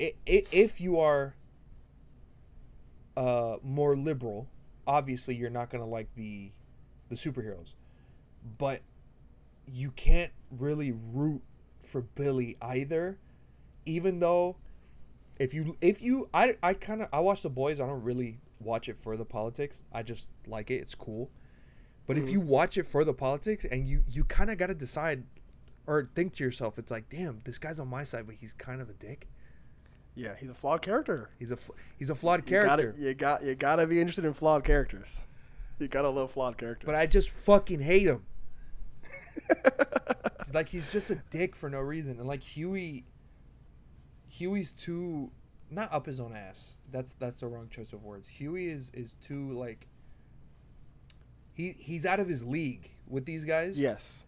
if 0.00 0.80
you 0.80 0.98
are 0.98 1.36
uh, 3.16 3.58
more 3.62 3.96
liberal, 3.96 4.48
obviously 4.86 5.34
you're 5.34 5.50
not 5.50 5.70
gonna 5.70 5.86
like 5.86 6.08
the 6.14 6.50
the 7.08 7.14
superheroes, 7.14 7.74
but 8.58 8.80
you 9.66 9.90
can't 9.92 10.32
really 10.50 10.92
root 11.12 11.42
for 11.80 12.02
Billy 12.02 12.56
either 12.60 13.18
even 13.86 14.20
though 14.20 14.56
if 15.38 15.52
you 15.52 15.76
if 15.80 16.00
you 16.02 16.28
I 16.32 16.56
I 16.62 16.74
kind 16.74 17.02
of 17.02 17.08
I 17.12 17.20
watch 17.20 17.42
the 17.42 17.50
boys. 17.50 17.80
I 17.80 17.86
don't 17.86 18.02
really 18.02 18.38
watch 18.60 18.88
it 18.88 18.96
for 18.96 19.16
the 19.16 19.24
politics. 19.24 19.82
I 19.92 20.02
just 20.02 20.28
like 20.46 20.70
it. 20.70 20.76
It's 20.76 20.94
cool. 20.94 21.30
But 22.06 22.18
if 22.18 22.28
you 22.28 22.38
mm-hmm. 22.38 22.48
watch 22.48 22.76
it 22.76 22.84
for 22.84 23.04
the 23.04 23.14
politics 23.14 23.64
and 23.64 23.88
you 23.88 24.04
you 24.08 24.24
kind 24.24 24.50
of 24.50 24.58
got 24.58 24.66
to 24.66 24.74
decide 24.74 25.24
or 25.86 26.08
think 26.14 26.34
to 26.36 26.44
yourself, 26.44 26.78
it's 26.78 26.90
like, 26.90 27.08
damn, 27.08 27.40
this 27.44 27.58
guy's 27.58 27.80
on 27.80 27.88
my 27.88 28.04
side, 28.04 28.26
but 28.26 28.36
he's 28.36 28.52
kind 28.52 28.80
of 28.80 28.88
a 28.88 28.94
dick. 28.94 29.28
Yeah, 30.16 30.34
he's 30.38 30.50
a 30.50 30.54
flawed 30.54 30.80
character. 30.82 31.30
He's 31.38 31.50
a 31.52 31.58
he's 31.98 32.10
a 32.10 32.14
flawed 32.14 32.40
You 32.40 32.50
character. 32.50 32.92
gotta, 32.92 33.02
you 33.02 33.14
got 33.14 33.42
you 33.44 33.54
gotta 33.54 33.86
be 33.86 34.00
interested 34.00 34.24
in 34.24 34.32
flawed 34.34 34.64
characters. 34.64 35.20
You 35.80 35.88
gotta 35.88 36.08
love 36.08 36.30
flawed 36.30 36.56
characters. 36.56 36.86
But 36.86 36.94
I 36.94 37.06
just 37.06 37.30
fucking 37.30 37.80
hate 37.80 38.06
him. 38.06 38.22
like 40.54 40.68
he's 40.68 40.90
just 40.92 41.10
a 41.10 41.16
dick 41.30 41.56
for 41.56 41.68
no 41.68 41.80
reason, 41.80 42.18
and 42.20 42.28
like 42.28 42.42
Huey, 42.44 43.04
Huey's 44.28 44.70
too 44.70 45.32
not 45.70 45.92
up 45.92 46.06
his 46.06 46.20
own 46.20 46.34
ass. 46.36 46.76
That's 46.92 47.14
that's 47.14 47.40
the 47.40 47.48
wrong 47.48 47.68
choice 47.70 47.92
of 47.92 48.04
words. 48.04 48.28
Huey 48.28 48.66
is 48.68 48.92
is 48.94 49.14
too 49.16 49.50
like 49.50 49.88
he 51.52 51.74
he's 51.78 52.06
out 52.06 52.20
of 52.20 52.28
his 52.28 52.44
league 52.44 52.92
with 53.08 53.24
these 53.24 53.44
guys. 53.44 53.78
yes, 53.78 54.22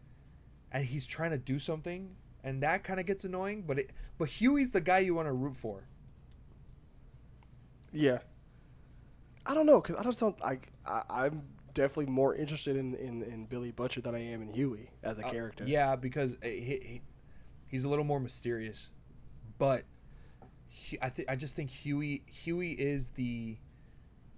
and 0.72 0.84
he's 0.84 1.06
trying 1.06 1.30
to 1.30 1.38
do 1.38 1.60
something, 1.60 2.10
and 2.46 2.62
that 2.62 2.82
kind 2.82 2.98
of 2.98 3.04
gets 3.04 3.24
annoying. 3.24 3.64
But 3.66 3.78
it 3.80 3.90
but 4.16 4.28
Huey's 4.28 4.70
the 4.70 4.80
guy 4.80 5.00
you 5.00 5.14
want 5.14 5.26
to 5.28 5.32
root 5.32 5.56
for. 5.56 5.86
yeah. 7.92 8.18
I 9.48 9.54
don't 9.54 9.66
know 9.66 9.80
because 9.80 9.94
I 9.96 10.02
just 10.02 10.18
don't 10.18 10.38
like. 10.40 10.72
I, 10.86 11.02
I'm 11.08 11.42
definitely 11.72 12.06
more 12.12 12.34
interested 12.34 12.74
in, 12.76 12.94
in, 12.96 13.22
in 13.22 13.44
Billy 13.46 13.70
Butcher 13.70 14.00
than 14.00 14.14
I 14.14 14.18
am 14.32 14.42
in 14.42 14.48
Huey 14.48 14.90
as 15.04 15.18
a 15.18 15.26
Uh, 15.26 15.30
character. 15.30 15.64
yeah, 15.66 15.94
because 15.94 16.34
uh, 16.42 16.46
he, 16.46 16.50
he, 16.82 17.02
he's 17.68 17.84
a 17.84 17.88
little 17.88 18.04
more 18.04 18.18
mysterious, 18.18 18.90
but 19.58 19.82
he, 20.68 20.98
I 21.00 21.10
think 21.10 21.30
I 21.30 21.36
just 21.36 21.54
think 21.54 21.70
Huey 21.70 22.22
Huey 22.26 22.72
is 22.72 23.10
the 23.10 23.56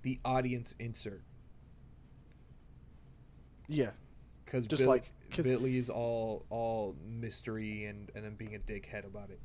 the 0.03 0.19
audience 0.27 0.75
insert 0.79 1.23
yeah, 3.67 3.91
because 4.45 4.67
Just 4.67 4.81
Billy, 4.83 4.99
like- 4.99 5.09
'cause- 5.31 5.45
Billy 5.47 5.77
is 5.79 5.91
all 5.91 6.45
all 6.51 6.97
mystery 7.07 7.85
and 7.85 8.11
and 8.15 8.25
then 8.25 8.35
being 8.35 8.55
a 8.55 8.59
dickhead 8.59 9.05
about 9.07 9.31
it. 9.31 9.41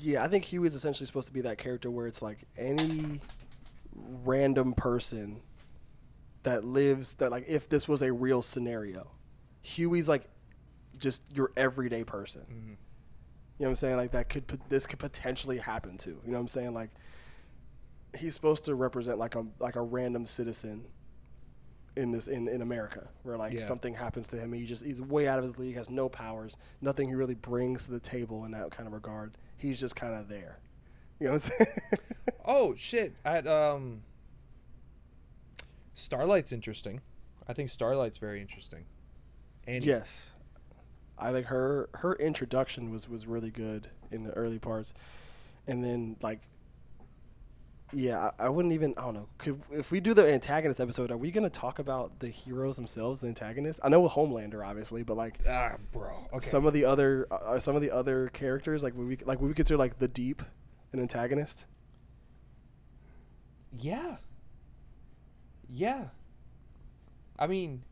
yeah. 0.00 0.22
I 0.24 0.28
think 0.28 0.44
Huey 0.44 0.66
is 0.66 0.74
essentially 0.74 1.06
supposed 1.06 1.28
to 1.28 1.34
be 1.34 1.40
that 1.42 1.58
character 1.58 1.90
where 1.90 2.06
it's 2.06 2.20
like 2.22 2.44
any 2.56 3.20
random 3.94 4.74
person 4.74 5.40
that 6.42 6.64
lives 6.64 7.14
that 7.16 7.30
like 7.30 7.44
if 7.48 7.68
this 7.68 7.86
was 7.88 8.02
a 8.02 8.12
real 8.12 8.42
scenario, 8.42 9.10
Huey's 9.62 10.08
like 10.08 10.24
just 10.98 11.22
your 11.34 11.52
everyday 11.56 12.04
person. 12.04 12.42
Mhm. 12.42 12.68
You 13.56 13.66
know 13.66 13.66
what 13.66 13.68
I'm 13.68 13.74
saying? 13.76 13.96
Like 13.96 14.10
that 14.12 14.28
could 14.28 14.46
this 14.68 14.84
could 14.86 14.98
potentially 14.98 15.58
happen 15.58 15.96
to. 15.98 16.10
You 16.10 16.20
know 16.26 16.32
what 16.32 16.40
I'm 16.40 16.48
saying? 16.48 16.74
Like 16.74 16.90
he's 18.16 18.34
supposed 18.34 18.64
to 18.64 18.74
represent 18.74 19.18
like 19.18 19.34
a 19.36 19.46
like 19.60 19.76
a 19.76 19.82
random 19.82 20.26
citizen 20.26 20.84
in 21.96 22.10
this 22.10 22.26
in, 22.26 22.48
in 22.48 22.60
America 22.62 23.08
where 23.22 23.36
like 23.36 23.52
Yeah. 23.52 23.66
something 23.66 23.94
happens 23.94 24.26
to 24.28 24.36
him 24.36 24.52
and 24.52 24.60
he 24.60 24.66
just 24.66 24.84
he's 24.84 25.00
way 25.00 25.28
out 25.28 25.38
of 25.38 25.44
his 25.44 25.58
league, 25.58 25.76
has 25.76 25.88
no 25.90 26.08
powers, 26.08 26.56
nothing 26.80 27.08
he 27.08 27.14
really 27.14 27.34
brings 27.34 27.84
to 27.86 27.92
the 27.92 28.00
table 28.00 28.44
in 28.44 28.50
that 28.52 28.70
kind 28.70 28.86
of 28.86 28.92
regard. 28.92 29.32
He's 29.56 29.78
just 29.80 29.94
kind 29.96 30.14
of 30.14 30.28
there. 30.28 30.58
You 31.20 31.26
know 31.28 31.32
what 31.34 31.44
I'm 31.44 31.66
saying? 31.66 31.76
Oh 32.46 32.74
shit! 32.74 33.14
At 33.24 33.46
um, 33.46 34.02
Starlight's 35.94 36.52
interesting. 36.52 37.00
I 37.48 37.52
think 37.52 37.70
Starlight's 37.70 38.18
very 38.18 38.40
interesting. 38.40 38.84
And 39.66 39.82
yes. 39.84 40.30
I 41.18 41.30
think 41.32 41.46
her 41.46 41.88
her 41.94 42.14
introduction 42.16 42.90
was 42.90 43.08
was 43.08 43.26
really 43.26 43.50
good 43.50 43.88
in 44.10 44.24
the 44.24 44.32
early 44.32 44.58
parts. 44.58 44.92
And 45.66 45.82
then 45.82 46.16
like 46.20 46.40
yeah, 47.92 48.30
I, 48.38 48.46
I 48.46 48.48
wouldn't 48.48 48.74
even 48.74 48.94
I 48.96 49.02
don't 49.02 49.14
know. 49.14 49.28
Could 49.38 49.60
if 49.70 49.90
we 49.90 50.00
do 50.00 50.14
the 50.14 50.26
antagonist 50.32 50.80
episode, 50.80 51.10
are 51.10 51.16
we 51.16 51.30
going 51.30 51.44
to 51.44 51.50
talk 51.50 51.78
about 51.78 52.18
the 52.20 52.28
heroes 52.28 52.76
themselves, 52.76 53.20
the 53.20 53.28
antagonists? 53.28 53.80
I 53.82 53.88
know 53.88 54.00
with 54.00 54.12
Homelander 54.12 54.66
obviously, 54.66 55.02
but 55.02 55.16
like 55.16 55.38
ah, 55.48 55.76
bro. 55.92 56.26
Okay. 56.32 56.38
some 56.40 56.66
of 56.66 56.72
the 56.72 56.84
other 56.84 57.26
uh, 57.30 57.34
uh, 57.34 57.58
some 57.58 57.76
of 57.76 57.82
the 57.82 57.90
other 57.90 58.28
characters 58.28 58.82
like 58.82 58.96
would 58.96 59.06
we 59.06 59.16
like 59.24 59.40
would 59.40 59.48
we 59.48 59.54
consider 59.54 59.78
like 59.78 59.98
the 59.98 60.08
deep 60.08 60.42
an 60.92 61.00
antagonist? 61.00 61.66
Yeah. 63.78 64.16
Yeah. 65.68 66.06
I 67.38 67.46
mean, 67.48 67.82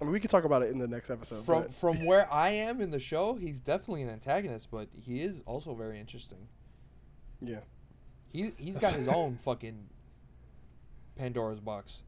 I 0.00 0.04
mean, 0.04 0.12
we 0.12 0.20
could 0.20 0.30
talk 0.30 0.44
about 0.44 0.62
it 0.62 0.70
in 0.70 0.78
the 0.78 0.88
next 0.88 1.10
episode. 1.10 1.44
from 1.44 1.62
but- 1.62 1.74
from 1.74 2.04
where 2.04 2.30
I 2.32 2.50
am 2.50 2.80
in 2.80 2.90
the 2.90 2.98
show, 3.00 3.34
he's 3.34 3.60
definitely 3.60 4.02
an 4.02 4.10
antagonist, 4.10 4.70
but 4.70 4.88
he 5.00 5.22
is 5.22 5.42
also 5.46 5.74
very 5.74 5.98
interesting. 6.00 6.48
yeah. 7.40 7.60
He 8.32 8.52
he's 8.56 8.78
got 8.78 8.92
his 8.92 9.08
own 9.20 9.38
fucking 9.42 9.88
Pandora's 11.16 11.60
box. 11.60 12.02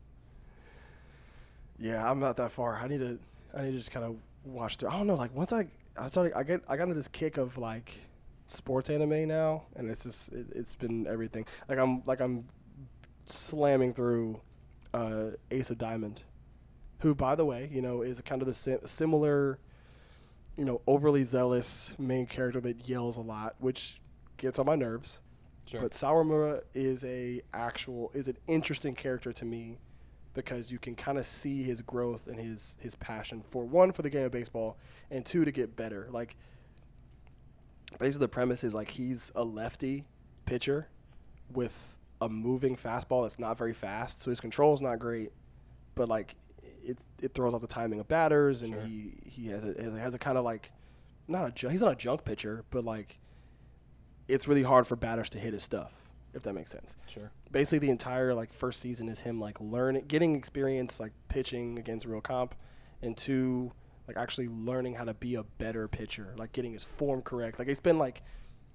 Yeah, 1.79 2.09
I'm 2.09 2.21
not 2.21 2.37
that 2.37 2.53
far. 2.53 2.77
I 2.77 2.89
need 2.89 3.01
to. 3.01 3.19
I 3.57 3.63
need 3.63 3.73
to 3.73 3.79
just 3.79 3.91
kind 3.93 4.05
of 4.05 4.17
watch 4.45 4.77
through. 4.77 4.91
I 4.91 4.99
don't 4.99 5.07
know. 5.07 5.15
Like 5.15 5.35
once 5.35 5.53
I, 5.53 5.67
I 5.97 6.09
started. 6.09 6.35
I 6.37 6.43
get. 6.43 6.63
I 6.69 6.77
got 6.77 6.85
into 6.85 6.95
this 6.95 7.09
kick 7.09 7.37
of 7.37 7.57
like 7.57 7.93
sports 8.49 8.91
anime 8.91 9.29
now, 9.29 9.63
and 9.77 9.91
it's 9.91 10.05
just. 10.05 10.33
It, 10.33 10.47
it's 10.55 10.75
been 10.75 11.07
everything. 11.07 11.47
Like 11.69 11.79
I'm. 11.79 12.03
Like 12.05 12.21
I'm 12.21 12.45
slamming 13.27 13.93
through 13.93 14.41
uh, 14.95 15.31
Ace 15.51 15.71
of 15.71 15.79
Diamond, 15.79 16.23
who, 17.01 17.15
by 17.15 17.35
the 17.35 17.45
way, 17.45 17.69
you 17.73 17.83
know, 17.83 18.03
is 18.03 18.21
kind 18.23 18.43
of 18.43 18.47
the 18.47 18.55
si- 18.55 18.79
similar, 18.87 19.59
you 20.57 20.65
know, 20.65 20.81
overly 20.87 21.23
zealous 21.23 21.95
main 21.99 22.27
character 22.27 22.61
that 22.61 22.89
yells 22.89 23.17
a 23.17 23.21
lot, 23.21 23.55
which 23.59 24.01
gets 24.37 24.59
on 24.59 24.67
my 24.67 24.75
nerves. 24.77 25.21
Sure. 25.69 25.81
But 25.83 25.93
Sawamura 25.93 26.63
is 26.75 27.05
a 27.05 27.43
actual 27.53 28.11
is 28.15 28.27
an 28.29 28.37
interesting 28.47 28.95
character 28.95 29.33
to 29.33 29.45
me 29.45 29.79
because 30.35 30.71
you 30.73 30.79
can 30.79 30.95
kind 30.95 31.19
of 31.19 31.27
see 31.27 31.63
his 31.63 31.81
growth 31.83 32.27
and 32.27 32.39
his 32.39 32.77
his 32.81 32.95
passion 32.95 33.43
for 33.51 33.65
one 33.65 33.93
for 33.93 34.03
the 34.03 34.11
game 34.11 34.25
of 34.27 34.33
baseball 34.33 34.77
and 35.11 35.25
two 35.27 35.45
to 35.45 35.51
get 35.53 35.77
better. 35.77 36.09
Like 36.11 36.37
basically 37.99 38.25
the 38.25 38.29
premise 38.29 38.65
is 38.65 38.75
like 38.75 38.91
he's 38.91 39.33
a 39.35 39.45
lefty 39.45 40.05
pitcher 40.47 40.89
with 41.53 41.97
a 42.21 42.29
moving 42.29 42.77
fastball 42.77 43.23
that's 43.25 43.39
not 43.39 43.57
very 43.57 43.73
fast, 43.73 44.23
so 44.23 44.31
his 44.31 44.41
control 44.41 44.75
is 44.75 44.81
not 44.81 44.99
great, 44.99 45.33
but 45.95 46.09
like 46.09 46.35
it 46.83 46.99
it 47.23 47.35
throws 47.35 47.55
off 47.55 47.61
the 47.61 47.67
timing 47.67 48.01
of 48.01 48.09
batters 48.09 48.63
and 48.63 48.73
Sure. 48.73 48.83
he 48.83 49.13
he 49.25 49.49
has 49.49 49.65
a 49.65 49.75
has 49.99 50.15
a 50.15 50.19
kind 50.19 50.39
of 50.39 50.45
like 50.45 50.73
not 51.27 51.47
a 51.47 51.51
ju- 51.51 51.69
he's 51.69 51.81
not 51.83 51.93
a 51.93 51.97
junk 51.97 52.25
pitcher, 52.25 52.65
but 52.71 52.85
like 52.85 53.19
it's 54.29 54.47
really 54.47 54.63
hard 54.63 54.87
for 54.87 54.97
batters 54.97 55.31
to 55.31 55.39
hit 55.39 55.53
his 55.53 55.65
stuff 55.65 55.93
if 56.35 56.43
that 56.43 56.55
makes 56.55 56.71
sense. 56.71 56.97
Sure. 57.07 57.31
basically 57.51 57.79
the 57.79 57.91
entire 57.91 58.35
like 58.35 58.53
first 58.53 58.81
season 58.81 59.09
is 59.09 59.21
him 59.21 59.41
like 59.41 59.61
learning 59.61 60.05
getting 60.09 60.37
experience 60.37 61.01
like 61.01 61.13
pitching 61.29 61.79
against 61.79 62.07
real 62.07 62.21
comp 62.21 62.55
and 63.03 63.17
two 63.17 63.73
like 64.07 64.17
actually 64.17 64.49
learning 64.49 64.95
how 64.95 65.05
to 65.05 65.15
be 65.15 65.35
a 65.35 65.43
better 65.43 65.89
pitcher 65.89 66.35
like 66.37 66.53
getting 66.53 66.73
his 66.73 66.85
form 66.85 67.23
correct. 67.23 67.59
Like 67.59 67.69
it's 67.69 67.81
been 67.81 67.99
like 67.99 68.23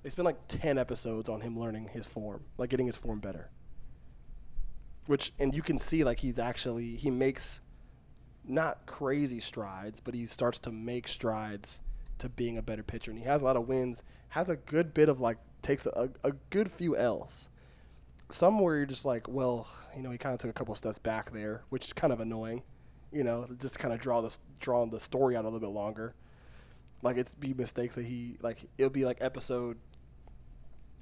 it's 0.04 0.16
been 0.16 0.26
like 0.26 0.48
10 0.48 0.78
episodes 0.78 1.30
on 1.30 1.42
him 1.42 1.58
learning 1.58 1.90
his 1.94 2.06
form 2.06 2.44
like 2.58 2.70
getting 2.70 2.88
his 2.88 2.98
form 2.98 3.20
better. 3.20 3.50
Which 5.06 5.34
and 5.40 5.54
you 5.54 5.62
can 5.62 5.80
see 5.80 6.04
like 6.04 6.20
he's 6.20 6.40
actually 6.40 6.96
he 6.96 7.10
makes 7.10 7.62
not 8.46 8.86
crazy 8.86 9.40
strides 9.40 10.00
but 10.00 10.14
he 10.14 10.26
starts 10.26 10.60
to 10.60 10.72
make 10.72 11.08
strides 11.08 11.82
to 12.18 12.28
being 12.28 12.58
a 12.58 12.62
better 12.62 12.84
pitcher 12.84 13.10
and 13.10 13.20
he 13.20 13.26
has 13.26 13.42
a 13.42 13.46
lot 13.46 13.56
of 13.56 13.68
wins 13.68 14.04
has 14.30 14.50
a 14.50 14.56
good 14.58 14.94
bit 14.94 15.08
of 15.08 15.22
like 15.22 15.38
takes 15.64 15.86
a, 15.88 16.10
a 16.24 16.32
good 16.52 16.72
few 16.72 16.96
l's 16.96 17.50
some 18.30 18.60
where 18.60 18.78
you're 18.78 18.86
just 18.86 19.06
like, 19.06 19.28
well, 19.28 19.68
you 19.96 20.02
know, 20.02 20.10
he 20.10 20.18
kind 20.18 20.34
of 20.34 20.40
took 20.40 20.50
a 20.50 20.54
couple 20.54 20.74
steps 20.76 20.98
back 20.98 21.32
there, 21.34 21.64
which 21.70 21.86
is 21.86 21.94
kind 21.94 22.12
of 22.12 22.20
annoying, 22.20 22.64
you 23.12 23.24
know, 23.24 23.48
just 23.60 23.76
to 23.76 23.80
kind 23.80 23.94
of 23.94 24.00
draw 24.00 24.22
the 24.22 24.36
draw 24.60 24.84
the 24.86 25.00
story 25.00 25.36
out 25.36 25.44
a 25.44 25.48
little 25.48 25.60
bit 25.60 25.70
longer. 25.70 26.16
Like 27.04 27.18
it's 27.18 27.36
be 27.36 27.54
mistakes 27.54 27.96
that 27.96 28.06
he 28.06 28.38
like 28.42 28.58
it'll 28.78 28.90
be 28.90 29.06
like 29.06 29.18
episode 29.22 29.78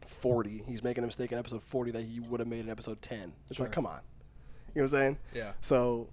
forty. 0.05 0.63
He's 0.67 0.83
making 0.83 1.03
a 1.03 1.07
mistake 1.07 1.31
in 1.31 1.38
episode 1.38 1.63
forty 1.63 1.91
that 1.91 2.03
he 2.03 2.19
would 2.19 2.39
have 2.39 2.49
made 2.49 2.59
in 2.61 2.69
episode 2.69 3.01
ten. 3.01 3.33
It's 3.49 3.57
Sure. 3.57 3.65
like, 3.67 3.71
come 3.73 3.85
on, 3.85 4.01
you 4.75 4.81
know 4.81 4.88
what 4.88 4.93
I'm 4.93 4.99
saying? 4.99 5.17
Yeah. 5.33 5.51
So 5.61 6.09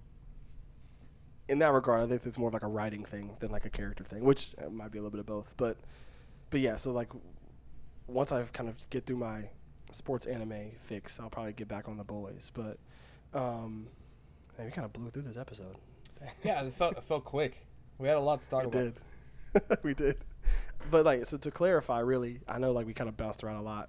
in 1.48 1.58
that 1.60 1.72
regard, 1.72 2.02
I 2.02 2.06
think 2.06 2.26
it's 2.26 2.38
more 2.38 2.48
of 2.48 2.54
like 2.54 2.62
a 2.62 2.68
writing 2.68 3.04
thing 3.04 3.30
than 3.40 3.50
like 3.50 3.64
a 3.64 3.70
character 3.70 4.04
thing, 4.04 4.22
which 4.22 4.54
uh, 4.64 4.68
might 4.68 4.92
be 4.92 4.98
a 4.98 5.02
little 5.02 5.10
bit 5.10 5.20
of 5.20 5.26
both. 5.26 5.54
But 5.56 5.78
but 6.50 6.60
yeah, 6.60 6.76
so 6.76 6.92
like 6.92 7.08
once 8.08 8.32
I 8.32 8.42
kind 8.52 8.68
of 8.68 8.90
get 8.90 9.06
through 9.06 9.16
my 9.16 9.44
sports 9.92 10.26
anime 10.26 10.72
fix, 10.80 11.20
I'll 11.20 11.30
probably 11.30 11.52
get 11.52 11.68
back 11.68 11.88
on 11.88 11.96
the 11.96 12.04
boys. 12.04 12.50
But 12.52 12.78
um, 13.34 13.86
man, 14.56 14.66
we 14.66 14.72
kind 14.72 14.84
of 14.84 14.92
blew 14.92 15.10
through 15.10 15.22
this 15.22 15.36
episode. 15.36 15.76
Yeah, 16.42 16.64
it 16.64 16.72
felt 16.72 16.96
it 16.96 17.04
felt 17.04 17.24
quick. 17.24 17.64
We 17.98 18.08
had 18.08 18.16
a 18.16 18.20
lot 18.20 18.42
to 18.42 18.48
talk 18.48 18.64
about. 18.64 18.74
we 18.74 18.88
about. 18.88 19.68
did. 19.68 19.78
we 19.84 19.94
did. 19.94 20.16
But 20.90 21.04
like, 21.04 21.24
so 21.26 21.36
to 21.36 21.50
clarify, 21.52 22.00
really, 22.00 22.40
I 22.48 22.58
know 22.58 22.72
like 22.72 22.86
we 22.86 22.92
kind 22.92 23.08
of 23.08 23.16
bounced 23.16 23.44
around 23.44 23.56
a 23.56 23.62
lot, 23.62 23.88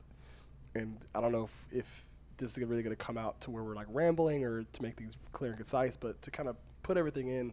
and 0.75 0.99
I 1.15 1.21
don't 1.21 1.31
know 1.31 1.45
if, 1.45 1.79
if 1.79 2.05
this 2.37 2.55
is 2.55 2.63
really 2.63 2.83
going 2.83 2.95
to 2.95 3.03
come 3.03 3.17
out 3.17 3.41
to 3.41 3.51
where 3.51 3.63
we're 3.63 3.73
like 3.73 3.87
rambling 3.89 4.43
or 4.43 4.63
to 4.63 4.81
make 4.83 4.95
things 4.95 5.15
clear 5.31 5.51
and 5.51 5.57
concise, 5.57 5.97
but 5.97 6.21
to 6.21 6.29
kind 6.29 6.47
of 6.47 6.55
put 6.83 6.97
everything 6.97 7.29
in 7.29 7.51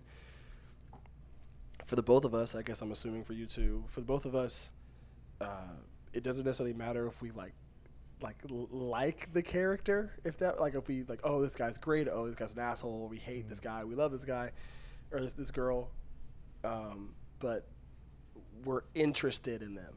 for 1.87 1.97
the 1.97 2.03
both 2.03 2.25
of 2.25 2.35
us, 2.35 2.55
I 2.55 2.63
guess 2.63 2.83
I'm 2.83 2.93
assuming 2.93 3.25
for 3.25 3.33
you 3.33 3.47
too, 3.47 3.85
for 3.89 4.01
the 4.01 4.07
both 4.07 4.25
of 4.27 4.35
us, 4.35 4.71
uh, 5.41 5.77
it 6.17 6.23
doesn't 6.23 6.45
necessarily 6.45 6.75
matter 6.75 7.07
if 7.07 7.21
we 7.21 7.31
like 7.33 7.53
like 8.23 8.37
like 8.71 9.33
the 9.35 9.43
character 9.43 10.13
if 10.25 10.39
that 10.39 10.59
like 10.59 10.75
if 10.75 10.89
we 10.89 11.05
like 11.05 11.21
oh 11.23 11.43
this 11.43 11.55
guy's 11.55 11.77
great 11.77 12.09
oh 12.11 12.27
this 12.27 12.35
guy's 12.35 12.55
an 12.55 12.61
asshole 12.61 13.09
we 13.09 13.19
hate 13.19 13.49
this 13.49 13.61
guy 13.61 13.85
we 13.85 13.95
love 13.95 14.11
this 14.11 14.25
guy 14.25 14.51
or 15.13 15.21
this 15.21 15.35
this 15.35 15.51
girl 15.51 15.91
um, 16.65 17.15
but 17.39 17.69
we're 18.65 18.83
interested 18.95 19.63
in 19.63 19.75
them 19.75 19.95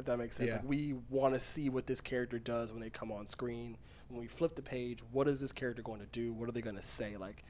if 0.00 0.06
that 0.06 0.16
makes 0.16 0.36
sense. 0.36 0.48
Yeah. 0.48 0.56
like 0.56 0.68
we 0.68 0.94
want 1.08 1.34
to 1.34 1.40
see 1.40 1.68
what 1.68 1.86
this 1.86 2.00
character 2.00 2.38
does 2.38 2.72
when 2.72 2.80
they 2.80 2.90
come 2.90 3.12
on 3.12 3.26
screen. 3.26 3.76
When 4.08 4.20
we 4.20 4.26
flip 4.26 4.56
the 4.56 4.62
page 4.62 5.00
what 5.12 5.28
is 5.28 5.40
this 5.40 5.52
character 5.52 5.82
going 5.82 6.00
to 6.00 6.06
do? 6.06 6.32
What 6.32 6.48
are 6.48 6.52
they 6.52 6.62
going 6.62 6.76
to 6.76 6.82
say? 6.82 7.16
Like 7.16 7.44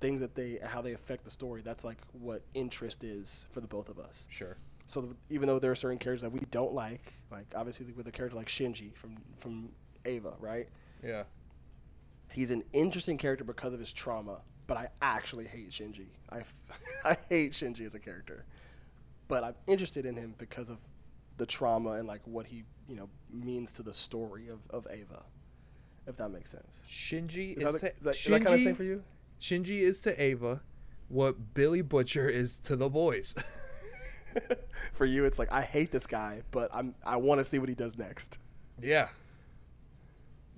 things 0.00 0.20
that 0.20 0.34
they 0.34 0.58
how 0.62 0.82
they 0.82 0.92
affect 0.92 1.24
the 1.24 1.30
story 1.30 1.62
that's 1.62 1.82
like 1.82 1.98
what 2.12 2.42
interest 2.52 3.02
is 3.02 3.46
for 3.50 3.60
the 3.60 3.66
both 3.66 3.88
of 3.88 3.98
us. 3.98 4.26
Sure. 4.30 4.56
So 4.86 5.02
th- 5.02 5.14
even 5.30 5.48
though 5.48 5.58
there 5.58 5.70
are 5.70 5.76
certain 5.76 5.98
characters 5.98 6.22
that 6.22 6.32
we 6.32 6.40
don't 6.50 6.74
like, 6.74 7.14
like 7.30 7.46
obviously 7.54 7.86
with 7.92 8.06
a 8.06 8.12
character 8.12 8.36
like 8.36 8.48
Shinji 8.48 8.94
from 8.94 9.16
from 9.38 9.68
Eva, 10.06 10.34
right? 10.38 10.68
Yeah. 11.02 11.24
He's 12.30 12.50
an 12.50 12.64
interesting 12.72 13.16
character 13.16 13.44
because 13.44 13.72
of 13.72 13.80
his 13.80 13.92
trauma, 13.92 14.40
but 14.66 14.76
I 14.76 14.88
actually 15.00 15.46
hate 15.46 15.70
Shinji. 15.70 16.06
I, 16.30 16.38
f- 16.38 16.54
I 17.04 17.16
hate 17.28 17.52
Shinji 17.52 17.86
as 17.86 17.94
a 17.94 17.98
character, 18.00 18.44
but 19.28 19.44
I'm 19.44 19.54
interested 19.66 20.04
in 20.04 20.16
him 20.16 20.34
because 20.36 20.68
of 20.68 20.78
the 21.36 21.46
trauma 21.46 21.92
and 21.92 22.06
like 22.08 22.20
what 22.24 22.46
he 22.46 22.64
you 22.88 22.96
know 22.96 23.08
means 23.30 23.72
to 23.74 23.82
the 23.82 23.94
story 23.94 24.48
of, 24.48 24.58
of 24.70 24.86
Eva, 24.92 25.22
if 26.06 26.16
that 26.16 26.30
makes 26.30 26.50
sense. 26.50 26.80
Shinji 26.86 27.56
Is 27.56 27.74
is, 27.74 27.80
that, 27.80 27.80
to 27.80 27.94
is 27.94 28.00
that, 28.00 28.14
Shinji, 28.14 28.30
that 28.30 28.44
kind 28.44 28.54
of 28.54 28.64
same 28.64 28.74
for 28.74 28.84
you? 28.84 29.02
Shinji 29.40 29.80
is 29.80 30.00
to 30.02 30.22
Eva 30.22 30.60
what 31.08 31.54
Billy 31.54 31.82
Butcher 31.82 32.28
is 32.28 32.58
to 32.60 32.76
the 32.76 32.88
boys. 32.88 33.34
for 34.94 35.04
you, 35.04 35.24
it's 35.24 35.38
like 35.38 35.52
I 35.52 35.62
hate 35.62 35.90
this 35.90 36.06
guy, 36.06 36.42
but 36.50 36.70
I'm 36.72 36.94
I 37.04 37.16
want 37.16 37.40
to 37.40 37.44
see 37.44 37.58
what 37.58 37.68
he 37.68 37.74
does 37.74 37.96
next. 37.96 38.38
yeah. 38.82 39.08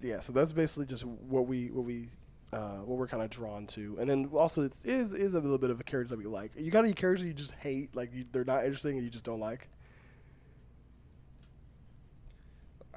yeah 0.03 0.21
so 0.21 0.33
that's 0.33 0.53
basically 0.53 0.87
just 0.87 1.05
what 1.05 1.47
we 1.47 1.71
what 1.71 1.85
we 1.85 2.09
uh, 2.53 2.79
what 2.79 2.97
we're 2.99 3.09
kind 3.09 3.23
of 3.23 3.29
drawn 3.29 3.67
to 3.67 3.97
and 3.99 4.09
then 4.09 4.31
also 4.33 4.63
it's 4.63 4.83
is 4.85 5.13
is 5.13 5.35
a 5.35 5.41
little 5.41 5.59
bit 5.59 5.69
of 5.69 5.81
a 5.81 5.83
character 5.85 6.15
that 6.15 6.19
we 6.19 6.31
like 6.31 6.53
you 6.57 6.71
got 6.71 6.85
any 6.85 6.95
characters 6.95 7.27
you 7.27 7.35
just 7.35 7.53
hate 7.55 7.95
like 7.95 8.15
you, 8.15 8.25
they're 8.33 8.45
not 8.45 8.65
interesting 8.65 8.97
and 8.97 9.05
you 9.05 9.11
just 9.11 9.25
don't 9.25 9.41
like 9.41 9.69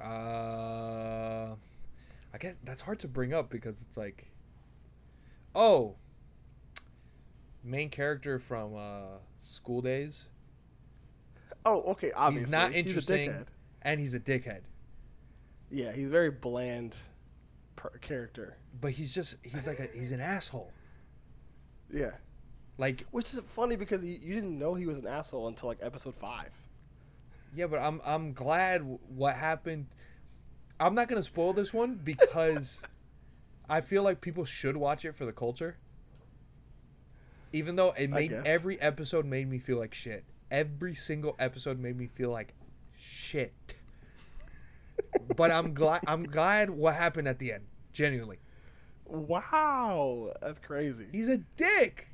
Uh, 0.00 1.54
I 2.32 2.38
guess 2.38 2.58
that's 2.64 2.80
hard 2.80 3.00
to 3.00 3.08
bring 3.08 3.34
up 3.34 3.50
because 3.50 3.82
it's 3.82 3.96
like, 3.96 4.30
oh, 5.54 5.96
main 7.62 7.90
character 7.90 8.38
from 8.38 8.76
uh, 8.76 9.18
School 9.38 9.82
Days. 9.82 10.29
Oh 11.66 11.82
okay 11.82 12.12
obviously 12.12 12.46
he's 12.46 12.50
not 12.52 12.68
He's 12.72 12.76
interesting, 12.86 13.30
dickhead. 13.30 13.46
and 13.82 14.00
he's 14.00 14.14
a 14.14 14.20
dickhead. 14.20 14.60
yeah 15.70 15.92
he's 15.92 16.08
very 16.08 16.30
bland 16.30 16.96
per- 17.76 17.90
character 18.00 18.56
But 18.80 18.92
he's 18.92 19.14
just 19.14 19.36
he's 19.42 19.66
like 19.66 19.78
a 19.80 19.88
he's 19.94 20.12
an 20.12 20.20
asshole. 20.20 20.72
yeah 21.92 22.12
Like 22.78 23.04
which 23.10 23.32
is 23.34 23.40
funny 23.48 23.76
because 23.76 24.00
he, 24.02 24.16
you 24.16 24.34
didn't 24.34 24.58
know 24.58 24.74
he 24.74 24.86
was 24.86 24.98
an 24.98 25.06
asshole 25.06 25.48
until 25.48 25.68
like 25.68 25.78
episode 25.82 26.14
five 26.16 26.50
yeah, 27.52 27.66
but 27.66 27.80
I'm 27.80 28.00
I'm 28.04 28.32
glad 28.32 28.82
what 29.08 29.34
happened. 29.34 29.88
I'm 30.78 30.94
not 30.94 31.08
gonna 31.08 31.20
spoil 31.20 31.52
this 31.52 31.74
one 31.74 31.96
because 31.96 32.80
I 33.68 33.80
feel 33.80 34.04
like 34.04 34.20
people 34.20 34.44
should 34.44 34.76
watch 34.76 35.04
it 35.04 35.16
for 35.16 35.26
the 35.26 35.32
culture. 35.32 35.76
Even 37.52 37.74
though 37.74 37.90
it 37.98 38.08
made 38.08 38.32
every 38.32 38.80
episode 38.80 39.26
made 39.26 39.48
me 39.50 39.58
feel 39.58 39.78
like 39.78 39.94
shit. 39.94 40.24
Every 40.50 40.94
single 40.94 41.36
episode 41.38 41.78
made 41.78 41.96
me 41.96 42.06
feel 42.06 42.30
like 42.30 42.54
shit. 42.98 43.52
but 45.36 45.50
I'm 45.50 45.72
glad 45.74 46.00
I'm 46.06 46.24
glad 46.24 46.70
what 46.70 46.94
happened 46.94 47.28
at 47.28 47.38
the 47.38 47.52
end. 47.52 47.64
Genuinely. 47.92 48.38
wow 49.06 50.32
that's 50.40 50.58
crazy 50.58 51.06
He's 51.10 51.28
a 51.28 51.38
dick. 51.56 52.08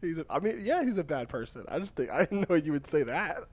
He's 0.00 0.18
a, 0.18 0.24
I 0.30 0.38
mean, 0.38 0.62
yeah, 0.64 0.82
he's 0.82 0.96
a 0.98 1.04
bad 1.04 1.28
person. 1.28 1.64
I 1.68 1.78
just 1.78 1.94
think 1.94 2.10
I 2.10 2.20
didn't 2.20 2.48
know 2.48 2.56
you 2.56 2.72
would 2.72 2.86
say 2.90 3.02
that. 3.02 3.44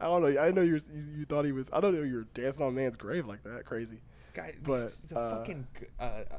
I 0.00 0.04
don't 0.06 0.22
know. 0.22 0.28
I 0.28 0.46
didn't 0.46 0.54
know 0.54 0.62
you, 0.62 0.72
were, 0.72 0.80
you 0.94 1.18
you 1.18 1.24
thought 1.26 1.44
he 1.44 1.52
was. 1.52 1.68
I 1.74 1.80
don't 1.80 1.94
know 1.94 2.02
you 2.02 2.14
were 2.16 2.26
dancing 2.32 2.64
on 2.64 2.74
man's 2.74 2.96
grave 2.96 3.26
like 3.26 3.42
that. 3.42 3.66
Crazy. 3.66 3.98
Guy, 4.32 4.54
But, 4.64 4.84
he's 4.84 5.12
a 5.12 5.18
uh, 5.18 5.36
fucking 5.38 5.66
uh, 5.98 6.02
uh, 6.02 6.38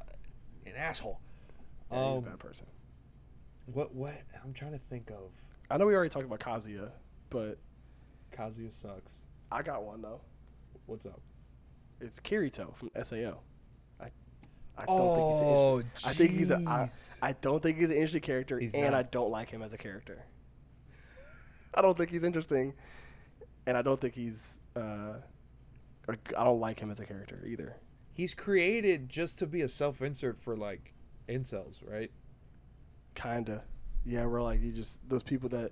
an 0.66 0.74
asshole. 0.76 1.20
Yeah, 1.92 1.98
he's 1.98 2.06
a 2.08 2.18
Um, 2.18 2.24
bad 2.24 2.40
person. 2.40 2.66
what 3.68 3.94
what 3.94 4.16
I'm 4.44 4.54
trying 4.54 4.72
to 4.72 4.80
think 4.90 5.12
of. 5.12 5.30
I 5.70 5.78
know 5.78 5.86
we 5.86 5.94
already 5.94 6.10
talked 6.10 6.26
about 6.26 6.40
Kazuya, 6.40 6.90
but 7.32 7.58
Kazuya 8.32 8.72
sucks. 8.72 9.24
I 9.52 9.64
got 9.64 9.84
one 9.84 10.04
though. 10.04 10.22
What's 10.86 11.08
up? 11.08 11.20
It's 12.00 12.20
Kirito 12.20 12.76
from 12.76 12.92
Sao. 13.04 13.40
I 14.00 14.06
I 14.78 14.86
don't 14.86 14.88
Oh, 14.90 15.80
think 15.80 15.90
he's. 15.90 16.02
Interesting. 16.04 16.10
I 16.10 16.14
think 16.14 16.32
he's 16.32 16.52
a. 16.52 16.56
I, 16.58 16.84
jeez. 16.86 17.14
I 17.24 17.32
don't 17.34 17.64
think 17.64 17.78
he's 17.78 17.90
an 17.90 17.96
interesting 17.96 18.22
character, 18.22 18.60
He's 18.60 18.74
and 18.76 18.84
not. 18.84 18.94
I 18.94 19.04
don't 19.04 19.32
like 19.32 19.50
him 19.50 19.64
as 19.64 19.74
a 19.74 19.78
character. 19.78 20.24
I 21.74 21.82
don't 21.82 21.98
think 21.98 22.12
he's 22.12 22.24
interesting, 22.24 22.74
and 23.66 23.76
I 23.76 23.82
don't 23.82 24.00
think 24.00 24.14
he's. 24.14 24.58
Uh, 24.76 25.16
I 26.10 26.44
don't 26.44 26.60
like 26.60 26.80
him 26.80 26.92
as 26.92 27.00
a 27.00 27.06
character 27.06 27.44
either. 27.48 27.78
He's 28.14 28.34
created 28.34 29.08
just 29.08 29.40
to 29.40 29.48
be 29.48 29.62
a 29.62 29.70
self-insert 29.70 30.38
for 30.38 30.58
like 30.58 30.94
incels, 31.30 31.82
right? 31.88 32.12
Kinda. 33.16 33.64
Yeah, 34.04 34.26
we're 34.26 34.42
like 34.42 34.62
you 34.62 34.72
just 34.72 35.00
those 35.08 35.24
people 35.24 35.48
that 35.50 35.72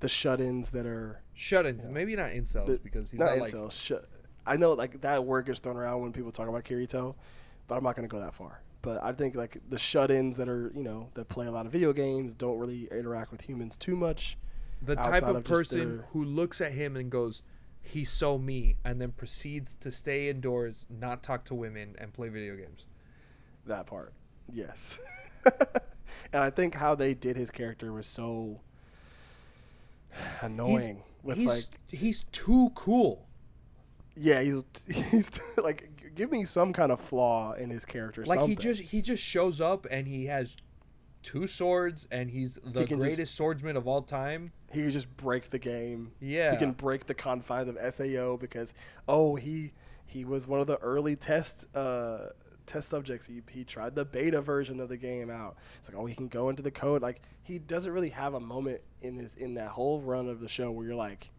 the 0.00 0.08
shut-ins 0.08 0.70
that 0.70 0.86
are 0.86 1.22
Shut-ins, 1.34 1.84
Yeah. 1.84 1.90
maybe 1.90 2.16
not 2.16 2.28
incels 2.30 2.66
the, 2.66 2.78
because 2.82 3.10
he's 3.10 3.20
not 3.20 3.36
not, 3.36 3.38
like 3.38 3.52
incels. 3.54 3.72
Shut. 3.72 4.04
I 4.46 4.56
know 4.56 4.72
like 4.72 5.00
that 5.02 5.24
word 5.24 5.46
gets 5.46 5.60
thrown 5.60 5.76
around 5.76 6.00
when 6.02 6.12
people 6.12 6.30
talk 6.32 6.48
about 6.48 6.64
Kirito, 6.64 7.14
but 7.66 7.76
I'm 7.76 7.82
not 7.84 7.96
gonna 7.96 8.08
go 8.08 8.20
that 8.20 8.34
far. 8.34 8.62
But 8.82 9.02
I 9.02 9.12
think 9.12 9.34
like 9.34 9.58
the 9.68 9.78
shut-ins 9.78 10.36
that 10.36 10.48
are 10.48 10.70
you 10.74 10.82
know 10.82 11.10
that 11.14 11.28
play 11.28 11.46
a 11.46 11.50
lot 11.50 11.66
of 11.66 11.72
video 11.72 11.92
games 11.92 12.34
don't 12.34 12.58
really 12.58 12.88
interact 12.92 13.32
with 13.32 13.40
humans 13.42 13.76
too 13.76 13.96
much. 13.96 14.38
the 14.82 14.94
type 14.94 15.22
of 15.22 15.36
of 15.36 15.44
person 15.44 15.96
their- 15.98 16.06
who 16.12 16.22
looks 16.24 16.60
at 16.60 16.70
him 16.72 16.96
and 16.96 17.10
goes, 17.10 17.42
"He's 17.80 18.10
so 18.10 18.36
me," 18.38 18.76
and 18.84 19.00
then 19.00 19.10
proceeds 19.12 19.74
to 19.76 19.90
stay 19.90 20.28
indoors, 20.28 20.84
not 20.90 21.22
talk 21.22 21.44
to 21.46 21.54
women, 21.54 21.96
and 21.98 22.12
play 22.12 22.28
video 22.28 22.56
games. 22.56 22.86
That 23.64 23.86
part, 23.86 24.12
yes. 24.52 24.98
and 26.32 26.42
I 26.42 26.50
think 26.50 26.74
how 26.74 26.94
they 26.94 27.14
did 27.14 27.36
his 27.36 27.50
character 27.50 27.92
was 27.92 28.06
so 28.06 28.60
annoying. 30.40 31.02
with 31.22 31.36
he's 31.36 31.48
like 31.48 31.80
he's 31.90 32.24
too 32.32 32.70
cool. 32.74 33.26
yeah, 34.16 34.40
he's 34.40 34.62
he's 35.10 35.30
like 35.56 35.90
give 36.14 36.30
me 36.30 36.44
some 36.44 36.72
kind 36.72 36.90
of 36.92 37.00
flaw 37.00 37.52
in 37.52 37.70
his 37.70 37.84
character. 37.84 38.24
Like 38.24 38.40
he 38.42 38.54
just 38.56 38.80
he 38.80 39.02
just 39.02 39.22
shows 39.22 39.60
up 39.60 39.86
and 39.90 40.06
he 40.06 40.26
has 40.26 40.56
two 41.22 41.46
swords 41.46 42.06
and 42.10 42.30
he's 42.30 42.54
the 42.54 42.84
can 42.86 42.98
just- 42.98 43.00
greatest 43.00 43.34
swordsman 43.34 43.76
of 43.76 43.86
all 43.88 44.02
time. 44.02 44.52
he 44.72 44.82
could 44.82 44.92
just 44.92 45.14
break 45.16 45.50
the 45.50 45.58
game. 45.58 46.12
Yeah. 46.20 46.52
he 46.52 46.56
can 46.56 46.72
break 46.72 47.06
the 47.06 47.14
confines 47.14 47.68
of 47.68 47.94
Sao 47.94 48.36
because 48.36 48.72
oh 49.08 49.34
he 49.36 49.72
he 50.06 50.24
was 50.24 50.46
one 50.46 50.60
of 50.60 50.66
the 50.68 50.78
early 50.78 51.16
test 51.16 51.66
uh, 51.74 52.28
test 52.66 52.88
subjects. 52.88 53.26
He 53.26 53.42
he 53.50 53.64
tried 53.64 53.94
the 53.94 54.04
beta 54.04 54.40
version 54.40 54.80
of 54.80 54.88
the 54.88 54.96
game 54.96 55.30
out. 55.30 55.56
It's 55.78 55.88
like 55.88 55.98
oh 55.98 56.06
he 56.06 56.14
can 56.14 56.28
go 56.28 56.48
into 56.48 56.62
the 56.62 56.70
code. 56.70 57.02
Like 57.02 57.22
he 57.42 57.58
doesn't 57.58 57.92
really 57.92 58.10
have 58.10 58.34
a 58.34 58.40
moment 58.40 58.80
in 59.02 59.16
this 59.16 59.34
in 59.34 59.54
that 59.54 59.68
whole 59.68 60.00
run 60.00 60.28
of 60.28 60.40
the 60.40 60.48
show 60.48 60.70
where 60.70 60.86
you're 60.86 60.96
like. 60.96 61.30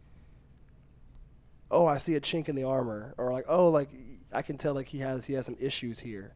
Oh, 1.70 1.84
I 1.84 1.98
see 1.98 2.14
a 2.14 2.20
chink 2.20 2.48
in 2.48 2.56
the 2.56 2.64
armor, 2.64 3.12
or 3.18 3.30
like, 3.30 3.44
oh, 3.46 3.68
like 3.68 3.90
I 4.32 4.40
can 4.40 4.56
tell, 4.56 4.72
like 4.72 4.88
he 4.88 5.00
has 5.00 5.26
he 5.26 5.34
has 5.34 5.44
some 5.44 5.56
issues 5.60 6.00
here. 6.00 6.34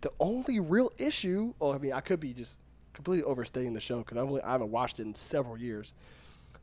The 0.00 0.10
only 0.18 0.58
real 0.58 0.90
issue, 0.98 1.54
oh, 1.60 1.72
I 1.72 1.78
mean, 1.78 1.92
I 1.92 2.00
could 2.00 2.18
be 2.18 2.32
just 2.32 2.58
completely 2.92 3.24
overstating 3.24 3.74
the 3.74 3.80
show 3.80 3.98
because 3.98 4.18
I've 4.18 4.24
only 4.24 4.42
I 4.42 4.52
haven't 4.52 4.70
watched 4.70 4.98
it 4.98 5.06
in 5.06 5.14
several 5.14 5.56
years. 5.56 5.94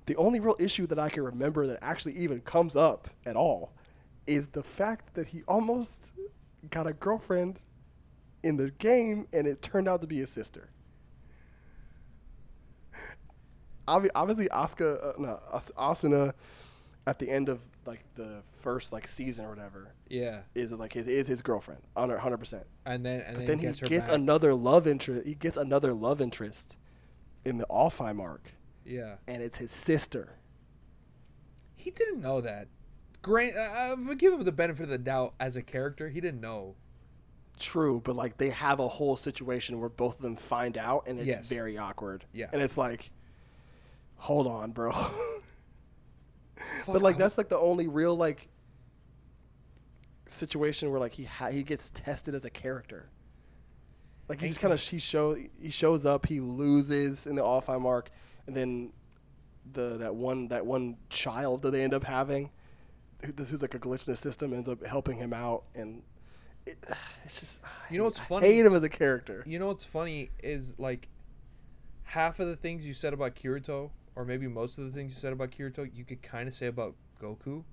The 0.05 0.15
only 0.15 0.39
real 0.39 0.55
issue 0.59 0.87
that 0.87 0.99
I 0.99 1.09
can 1.09 1.23
remember 1.23 1.67
that 1.67 1.79
actually 1.81 2.13
even 2.17 2.41
comes 2.41 2.75
up 2.75 3.09
at 3.25 3.35
all 3.35 3.71
is 4.27 4.47
the 4.47 4.63
fact 4.63 5.13
that 5.15 5.27
he 5.27 5.43
almost 5.47 6.11
got 6.69 6.87
a 6.87 6.93
girlfriend 6.93 7.59
in 8.43 8.57
the 8.57 8.71
game 8.71 9.27
and 9.33 9.45
it 9.47 9.61
turned 9.61 9.87
out 9.87 10.01
to 10.01 10.07
be 10.07 10.17
his 10.17 10.29
sister. 10.29 10.69
Obviously, 13.87 14.47
Asuka, 14.49 15.03
uh, 15.03 15.13
no, 15.19 15.39
As- 15.51 15.71
Asuna, 15.75 16.33
at 17.07 17.17
the 17.17 17.27
end 17.29 17.49
of 17.49 17.59
like 17.87 18.03
the 18.13 18.43
first 18.61 18.93
like 18.93 19.07
season 19.07 19.45
or 19.45 19.49
whatever, 19.49 19.93
Yeah, 20.09 20.41
is 20.53 20.71
like 20.71 20.93
his 20.93 21.07
is 21.07 21.27
his 21.27 21.41
girlfriend, 21.41 21.81
hundred 21.97 22.37
percent. 22.37 22.67
and 22.85 23.03
then 23.03 23.21
and 23.21 23.37
But 23.37 23.47
then, 23.47 23.57
then 23.57 23.59
he 23.73 23.79
he 23.79 23.87
gets, 23.87 24.07
back. 24.07 24.15
another 24.15 24.53
love 24.53 24.85
interest. 24.85 25.25
He 25.25 25.33
gets 25.33 25.57
another 25.57 25.93
love 25.93 26.21
interest 26.21 26.77
in 27.45 27.57
the 27.57 27.65
Alfheim 27.67 28.21
arc, 28.21 28.51
yeah, 28.85 29.15
and 29.27 29.41
it's 29.41 29.57
his 29.57 29.71
sister. 29.71 30.35
he 31.75 31.89
didn't 31.89 32.21
know 32.21 32.41
that. 32.41 32.67
Grant, 33.23 33.55
uh, 33.55 33.95
uh, 34.09 34.13
give 34.13 34.33
him 34.33 34.43
the 34.43 34.51
benefit 34.51 34.83
of 34.83 34.89
the 34.89 34.97
doubt 34.99 35.33
as 35.39 35.55
a 35.55 35.61
character. 35.63 36.09
He 36.09 36.21
didn't 36.21 36.41
know. 36.41 36.75
True, 37.59 38.01
but 38.03 38.15
like 38.15 38.37
they 38.37 38.49
have 38.51 38.79
a 38.79 38.87
whole 38.87 39.15
situation 39.17 39.79
where 39.79 39.89
both 39.89 40.15
of 40.15 40.21
them 40.21 40.35
find 40.37 40.77
out, 40.77 41.03
and 41.07 41.19
it's 41.19 41.27
Yes. 41.27 41.47
very 41.47 41.77
awkward. 41.77 42.25
Yeah. 42.33 42.47
and 42.53 42.61
it's 42.61 42.77
like, 42.77 43.11
hold 44.15 44.47
on, 44.47 44.71
bro. 44.71 44.91
But 46.85 47.01
like 47.01 47.17
that's 47.17 47.37
like 47.37 47.49
the 47.49 47.57
only 47.57 47.87
real 47.87 48.15
like 48.15 48.47
situation 50.25 50.91
where 50.91 50.99
like 50.99 51.13
he 51.13 51.23
ha- 51.23 51.49
he 51.49 51.63
gets 51.63 51.89
tested 51.93 52.35
as 52.35 52.45
a 52.45 52.49
character. 52.49 53.09
Like 54.27 54.41
he 54.41 54.47
just 54.47 54.59
kind 54.59 54.73
of 54.73 54.79
he 54.81 54.99
show 54.99 55.35
he 55.59 55.69
shows 55.71 56.05
up, 56.05 56.25
he 56.27 56.39
loses 56.39 57.25
in 57.27 57.35
the 57.35 57.41
Alfheim 57.41 57.85
arc, 57.85 58.09
and 58.47 58.55
then 58.55 58.91
the 59.71 59.97
that 59.97 60.15
one 60.15 60.47
that 60.49 60.65
one 60.65 60.97
child 61.09 61.61
that 61.63 61.71
they 61.71 61.83
end 61.83 61.93
up 61.93 62.03
having, 62.03 62.49
who- 63.25 63.31
this 63.31 63.51
is 63.51 63.61
like 63.61 63.73
a 63.73 63.79
glitch 63.79 64.07
in 64.07 64.11
the 64.13 64.15
system, 64.15 64.53
ends 64.53 64.69
up 64.69 64.85
helping 64.85 65.17
him 65.17 65.33
out, 65.33 65.63
and 65.75 66.01
it, 66.65 66.77
it's 67.25 67.39
just 67.39 67.59
You 67.89 67.97
know 67.97 68.03
what's 68.05 68.19
I 68.19 68.23
funny? 68.23 68.47
hate 68.47 68.65
him 68.65 68.75
as 68.75 68.83
a 68.83 68.89
character. 68.89 69.43
You 69.45 69.59
know 69.59 69.67
what's 69.67 69.85
funny 69.85 70.29
is 70.41 70.75
like 70.77 71.07
half 72.03 72.39
of 72.39 72.47
the 72.47 72.55
things 72.55 72.85
you 72.87 72.93
said 72.93 73.13
about 73.13 73.35
Kirito, 73.35 73.91
or 74.15 74.25
maybe 74.25 74.47
most 74.47 74.77
of 74.77 74.85
the 74.85 74.91
things 74.91 75.13
you 75.15 75.19
said 75.19 75.33
about 75.33 75.51
Kirito, 75.51 75.89
you 75.93 76.03
could 76.05 76.21
kind 76.21 76.47
of 76.47 76.53
say 76.53 76.67
about 76.67 76.95
Goku. 77.21 77.63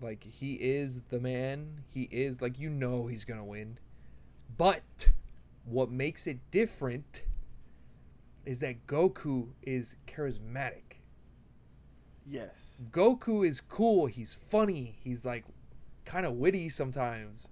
Like 0.00 0.24
he 0.24 0.54
is 0.54 1.02
the 1.10 1.20
man. 1.20 1.84
He 1.88 2.08
is 2.10 2.42
like 2.42 2.58
you 2.58 2.68
know 2.70 3.06
he's 3.06 3.24
gonna 3.24 3.44
win, 3.44 3.78
but 4.56 5.10
what 5.64 5.90
makes 5.90 6.26
it 6.26 6.38
different 6.50 7.22
is 8.44 8.60
that 8.60 8.86
Goku 8.88 9.50
is 9.62 9.96
charismatic. 10.08 10.98
Yes. 12.26 12.50
Goku 12.90 13.46
is 13.46 13.60
cool. 13.60 14.06
He's 14.06 14.34
funny. 14.34 14.98
He's 15.04 15.24
like 15.24 15.44
kind 16.04 16.26
of 16.26 16.34
witty 16.34 16.68
sometimes. 16.68 17.48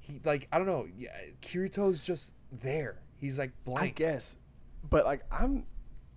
He 0.00 0.20
like 0.24 0.48
I 0.52 0.58
don't 0.58 0.66
know. 0.66 0.86
Yeah, 0.96 1.10
Kirito's 1.42 2.00
just 2.00 2.32
there. 2.50 3.00
He's 3.18 3.38
like 3.38 3.52
blank. 3.64 3.80
I 3.80 3.88
guess, 3.90 4.36
but 4.88 5.04
like 5.04 5.22
I'm, 5.30 5.66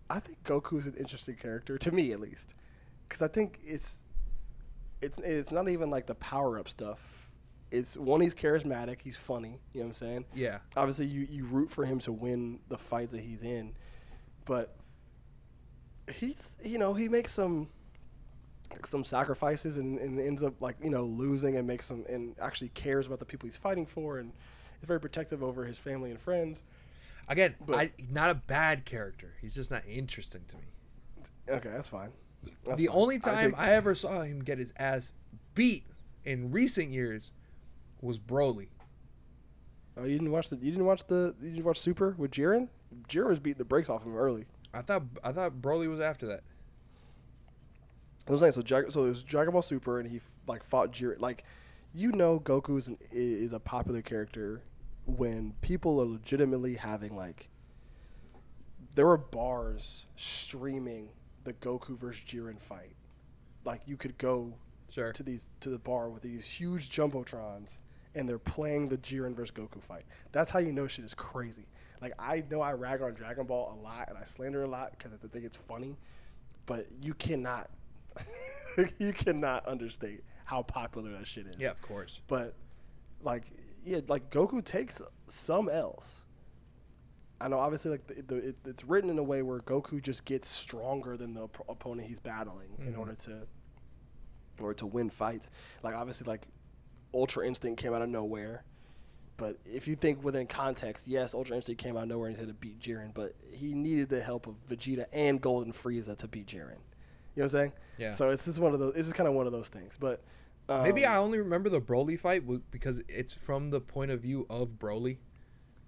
I 0.09 0.19
think 0.19 0.43
Goku's 0.43 0.87
an 0.87 0.95
interesting 0.95 1.35
character 1.35 1.77
to 1.77 1.91
me 1.91 2.11
at 2.11 2.19
least, 2.19 2.53
because 3.07 3.21
I 3.21 3.27
think 3.27 3.59
it's, 3.65 3.99
it's 5.01 5.17
it's 5.19 5.51
not 5.51 5.67
even 5.67 5.89
like 5.89 6.05
the 6.05 6.15
power 6.15 6.59
up 6.59 6.69
stuff. 6.69 7.29
It's 7.71 7.97
one 7.97 8.21
he's 8.21 8.35
charismatic, 8.35 8.97
he's 9.01 9.17
funny. 9.17 9.61
You 9.73 9.79
know 9.79 9.85
what 9.85 9.89
I'm 9.89 9.93
saying? 9.93 10.25
Yeah. 10.33 10.59
Obviously, 10.75 11.07
you 11.07 11.27
you 11.29 11.45
root 11.45 11.71
for 11.71 11.85
him 11.85 11.99
to 11.99 12.11
win 12.11 12.59
the 12.67 12.77
fights 12.77 13.13
that 13.13 13.21
he's 13.21 13.43
in, 13.43 13.73
but 14.45 14.75
he's 16.13 16.55
you 16.63 16.77
know 16.77 16.93
he 16.93 17.07
makes 17.07 17.31
some 17.31 17.69
some 18.85 19.03
sacrifices 19.03 19.77
and, 19.77 19.99
and 19.99 20.19
ends 20.19 20.41
up 20.41 20.53
like 20.61 20.75
you 20.83 20.89
know 20.89 21.03
losing 21.03 21.57
and 21.57 21.67
makes 21.67 21.85
some 21.85 22.05
and 22.09 22.35
actually 22.41 22.69
cares 22.69 23.07
about 23.07 23.19
the 23.19 23.25
people 23.25 23.47
he's 23.47 23.57
fighting 23.57 23.85
for 23.85 24.17
and 24.19 24.31
is 24.81 24.87
very 24.87 24.99
protective 24.99 25.43
over 25.43 25.65
his 25.65 25.77
family 25.79 26.09
and 26.11 26.19
friends. 26.19 26.63
Again, 27.27 27.55
But- 27.65 27.75
I, 27.77 27.91
not 28.09 28.29
a 28.29 28.35
bad 28.35 28.83
character. 28.85 29.33
He's 29.41 29.53
just 29.55 29.71
not 29.71 29.83
interesting 29.87 30.41
to 30.47 30.55
me. 30.57 30.63
Okay, 31.49 31.69
that's 31.69 31.89
fine. 31.89 32.09
That's 32.65 32.79
the 32.79 32.87
fine. 32.87 32.95
only 32.97 33.19
time 33.19 33.51
think- 33.51 33.59
I, 33.59 33.73
ever 33.73 33.93
saw 33.95 34.21
him 34.21 34.43
get 34.43 34.57
his 34.57 34.73
ass 34.77 35.13
beat 35.53 35.85
in 36.25 36.51
recent 36.51 36.89
years 36.89 37.31
was 38.01 38.17
Broly. 38.19 38.67
oh, 39.97 40.03
you 40.05 40.13
didn't 40.17 40.31
watch 40.31 40.49
the 40.49 40.55
you 40.57 40.71
didn't 40.71 40.85
watch 40.85 41.05
the 41.07 41.35
you 41.41 41.51
didn't 41.51 41.65
watch 41.65 41.79
Super 41.79 42.15
with 42.17 42.31
Jiren. 42.31 42.67
Jiren 43.07 43.27
was 43.29 43.39
beating 43.39 43.59
the 43.59 43.65
brakes 43.65 43.89
off 43.89 44.03
him 44.03 44.15
early. 44.17 44.45
I 44.73 44.81
thought 44.81 45.03
I 45.23 45.31
thought 45.31 45.61
Broly 45.61 45.87
was 45.89 45.99
after 45.99 46.25
that. 46.27 46.41
I 48.31 48.33
was 48.35 48.41
saying 48.41 48.53
so. 48.53 48.61
Jag- 48.61 48.91
so 48.91 49.05
it 49.05 49.09
was 49.09 49.23
Dragon 49.23 49.51
Ball 49.53 49.61
Super, 49.61 49.99
and 49.99 50.09
he 50.09 50.21
like 50.47 50.63
fought 50.63 50.91
Jiren. 50.91 51.19
Like, 51.19 51.43
you 51.93 52.11
know, 52.11 52.39
Goku 52.39 52.77
is, 52.77 52.87
an, 52.87 52.97
is 53.11 53.53
a 53.53 53.59
popular 53.59 54.01
character 54.01 54.61
when 55.05 55.53
people 55.61 56.01
are 56.01 56.05
legitimately 56.05 56.75
having 56.75 57.15
like. 57.15 57.49
There 58.95 59.05
were 59.05 59.17
bars 59.17 60.05
streaming 60.17 61.09
the 61.45 61.53
Goku 61.53 61.97
versus 61.97 62.23
Jiren 62.27 62.59
fight. 62.59 62.95
Like 63.63 63.81
you 63.85 63.97
could 63.97 64.17
go 64.17 64.53
Sure. 64.89 65.13
to 65.13 65.23
these 65.23 65.47
to 65.61 65.69
the 65.69 65.79
bar 65.79 66.09
with 66.09 66.21
these 66.21 66.45
huge 66.45 66.89
jumbotrons, 66.89 67.79
and 68.15 68.27
they're 68.27 68.37
playing 68.37 68.89
the 68.89 68.97
Jiren 68.97 69.33
versus 69.33 69.55
Goku 69.55 69.81
fight. 69.81 70.03
That's 70.33 70.51
how 70.51 70.59
you 70.59 70.73
know 70.73 70.87
shit 70.87 71.05
is 71.05 71.13
crazy. 71.13 71.65
Like 72.01 72.13
I 72.19 72.43
know 72.49 72.59
I 72.61 72.73
rag 72.73 73.01
on 73.01 73.13
Dragon 73.13 73.45
Ball 73.45 73.77
a 73.79 73.81
lot 73.81 74.09
and 74.09 74.17
I 74.17 74.23
slander 74.25 74.63
a 74.63 74.67
lot 74.67 74.91
because 74.97 75.13
I 75.13 75.27
think 75.27 75.45
it's 75.45 75.55
funny, 75.55 75.95
but 76.65 76.87
you 77.01 77.13
cannot, 77.13 77.69
you 78.99 79.13
cannot 79.13 79.67
understate 79.67 80.23
how 80.45 80.61
popular 80.63 81.11
that 81.11 81.27
shit 81.27 81.47
is. 81.47 81.55
Yeah, 81.59 81.71
of 81.71 81.81
course. 81.81 82.21
But 82.27 82.55
like, 83.21 83.43
yeah, 83.85 83.99
like 84.07 84.29
Goku 84.29 84.63
takes 84.63 85.01
some 85.27 85.69
L's. 85.69 86.21
I 87.39 87.47
know, 87.47 87.57
obviously, 87.57 87.91
like 87.91 88.05
the, 88.07 88.21
the, 88.21 88.35
it, 88.49 88.55
it's 88.65 88.83
written 88.83 89.09
in 89.09 89.17
a 89.17 89.23
way 89.23 89.41
where 89.41 89.59
Goku 89.61 90.01
just 90.01 90.25
gets 90.25 90.47
stronger 90.47 91.17
than 91.17 91.33
the 91.33 91.41
op- 91.41 91.65
opponent 91.67 92.07
he's 92.07 92.19
battling 92.19 92.69
in 92.85 92.93
Mhm. 92.93 92.99
order 92.99 93.15
to, 93.15 93.31
in 93.31 94.63
order 94.63 94.75
to 94.75 94.85
win 94.85 95.09
fights. 95.09 95.49
Like 95.81 95.95
obviously, 95.95 96.27
like 96.27 96.45
Ultra 97.15 97.47
Instinct 97.47 97.81
came 97.81 97.93
out 97.95 98.03
of 98.03 98.09
nowhere, 98.09 98.63
but 99.37 99.57
if 99.65 99.87
you 99.87 99.95
think 99.95 100.23
within 100.23 100.45
context, 100.45 101.07
yes, 101.07 101.33
Ultra 101.33 101.55
Instinct 101.55 101.81
came 101.81 101.97
out 101.97 102.03
of 102.03 102.09
nowhere 102.09 102.27
and 102.27 102.37
he 102.37 102.41
had 102.41 102.47
to 102.49 102.53
beat 102.53 102.79
Jiren, 102.79 103.11
but 103.11 103.33
he 103.51 103.73
needed 103.73 104.09
the 104.09 104.21
help 104.21 104.45
of 104.45 104.53
Vegeta 104.69 105.05
and 105.11 105.41
Golden 105.41 105.73
Frieza 105.73 106.15
to 106.17 106.27
beat 106.27 106.45
Jiren. 106.45 106.77
You 107.35 107.41
know 107.41 107.45
what 107.45 107.45
I'm 107.45 107.49
saying? 107.49 107.71
Yeah. 107.97 108.11
So 108.13 108.29
it's 108.29 108.45
just 108.45 108.59
one 108.59 108.73
of 108.73 108.79
those. 108.79 108.93
This 108.93 109.07
is 109.07 109.13
kind 109.13 109.27
of 109.27 109.33
one 109.35 109.45
of 109.45 109.51
those 109.51 109.69
things, 109.69 109.97
but. 109.99 110.21
Um, 110.69 110.83
Maybe 110.83 111.05
I 111.05 111.17
only 111.17 111.39
remember 111.39 111.69
the 111.69 111.81
Broly 111.81 112.17
fight 112.17 112.43
because 112.71 113.01
it's 113.09 113.33
from 113.33 113.69
the 113.71 113.81
point 113.81 114.11
of 114.11 114.21
view 114.21 114.45
of 114.49 114.69
Broly. 114.79 115.17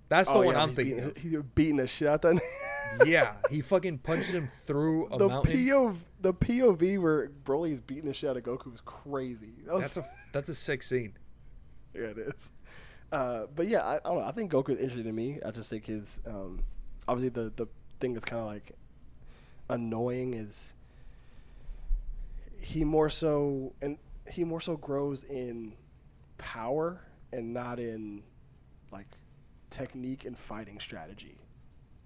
That's 0.10 0.28
the 0.30 0.36
Oh, 0.36 0.42
one 0.44 0.56
yeah, 0.56 0.64
I'm 0.64 0.76
thinking. 0.76 0.96
Beating. 0.98 1.32
He's 1.32 1.42
beating 1.56 1.76
the 1.78 1.88
shit 1.88 2.08
out 2.08 2.22
that. 2.24 2.42
yeah, 3.06 3.34
he 3.50 3.62
fucking 3.62 4.00
punched 4.00 4.32
him 4.32 4.48
through 4.48 5.08
a 5.08 5.18
the 5.18 5.28
mountain. 5.28 5.54
POV, 5.58 5.96
the 6.22 6.34
POV 6.34 7.00
where 7.00 7.30
Broly's 7.46 7.80
beating 7.82 8.06
the 8.06 8.14
shit 8.14 8.30
out 8.30 8.38
of 8.38 8.44
Goku 8.44 8.72
was 8.72 8.82
crazy. 8.82 9.54
That 9.66 9.74
was, 9.76 9.84
That's 9.84 9.98
a 9.98 10.06
that's 10.34 10.50
a 10.50 10.56
sick 10.56 10.84
scene. 10.84 11.14
yeah, 11.94 12.02
it 12.08 12.18
is. 12.18 12.52
Uh, 13.12 13.46
but 13.56 13.68
yeah, 13.68 13.82
I, 13.84 13.96
I 13.98 14.00
don't 14.04 14.18
know. 14.18 14.26
I 14.26 14.32
think 14.32 14.52
Goku 14.52 14.70
is 14.70 14.80
interesting 14.80 15.06
to 15.06 15.14
me. 15.14 15.40
I 15.46 15.52
just 15.52 15.70
think 15.70 15.86
his 15.86 16.20
um, 16.28 16.60
obviously 17.08 17.30
the 17.30 17.54
the 17.56 17.68
thing 18.00 18.14
that's 18.14 18.26
kind 18.26 18.42
of 18.42 18.48
like 18.48 18.72
annoying 19.70 20.34
is 20.34 20.74
he 22.64 22.84
more 22.86 23.10
so 23.10 23.74
and 23.82 23.98
he 24.32 24.44
more 24.44 24.62
so 24.62 24.78
grows 24.78 25.24
in 25.26 25.74
power 26.38 27.02
and 27.34 27.54
not 27.54 27.78
in 27.80 28.24
like 28.92 29.08
technique 29.70 30.24
and 30.26 30.38
fighting 30.38 30.80
strategy 30.80 31.38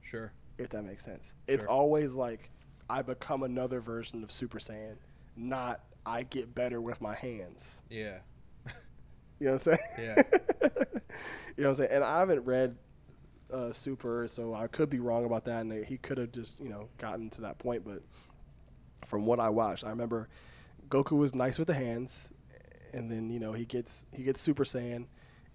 Sure. 0.01 0.31
if 0.57 0.69
that 0.69 0.83
makes 0.83 1.03
sense. 1.05 1.35
It's 1.47 1.63
Sure. 1.63 1.71
always 1.71 2.15
like 2.15 2.49
I 2.89 3.01
become 3.01 3.43
another 3.43 3.81
version 3.81 4.23
of 4.23 4.31
Super 4.31 4.57
Saiyan, 4.59 4.95
not 5.35 5.81
I 6.05 6.23
get 6.23 6.55
better 6.55 6.79
with 6.81 7.01
my 7.01 7.13
hands. 7.13 7.81
Yeah. 7.89 8.19
You 9.39 9.47
know 9.47 9.53
what 9.53 9.67
I'm 9.67 9.73
saying? 9.75 9.77
Yeah. 9.99 10.21
you 11.55 11.63
know 11.63 11.69
what 11.69 11.69
I'm 11.69 11.75
saying? 11.75 11.89
And 11.91 12.03
I 12.03 12.19
haven't 12.19 12.45
read 12.45 12.75
uh, 13.53 13.71
Super, 13.71 14.27
so 14.27 14.53
I 14.55 14.67
could 14.67 14.89
be 14.89 14.99
wrong 14.99 15.25
about 15.25 15.45
that, 15.45 15.61
and 15.61 15.85
he 15.85 15.97
could 15.97 16.17
have 16.17 16.31
just 16.31 16.59
you 16.59 16.69
know 16.69 16.89
gotten 16.97 17.29
to 17.31 17.41
that 17.41 17.59
point. 17.59 17.83
But 17.85 18.01
from 19.05 19.25
what 19.25 19.39
I 19.39 19.49
watched, 19.49 19.83
I 19.83 19.89
remember 19.89 20.27
Goku 20.89 21.17
was 21.17 21.35
nice 21.35 21.57
with 21.59 21.67
the 21.67 21.73
hands, 21.73 22.31
and 22.93 23.11
then 23.11 23.29
you 23.29 23.39
know 23.39 23.53
he 23.53 23.65
gets 23.65 24.05
he 24.11 24.23
gets 24.23 24.39
Super 24.41 24.63
Saiyan, 24.63 25.05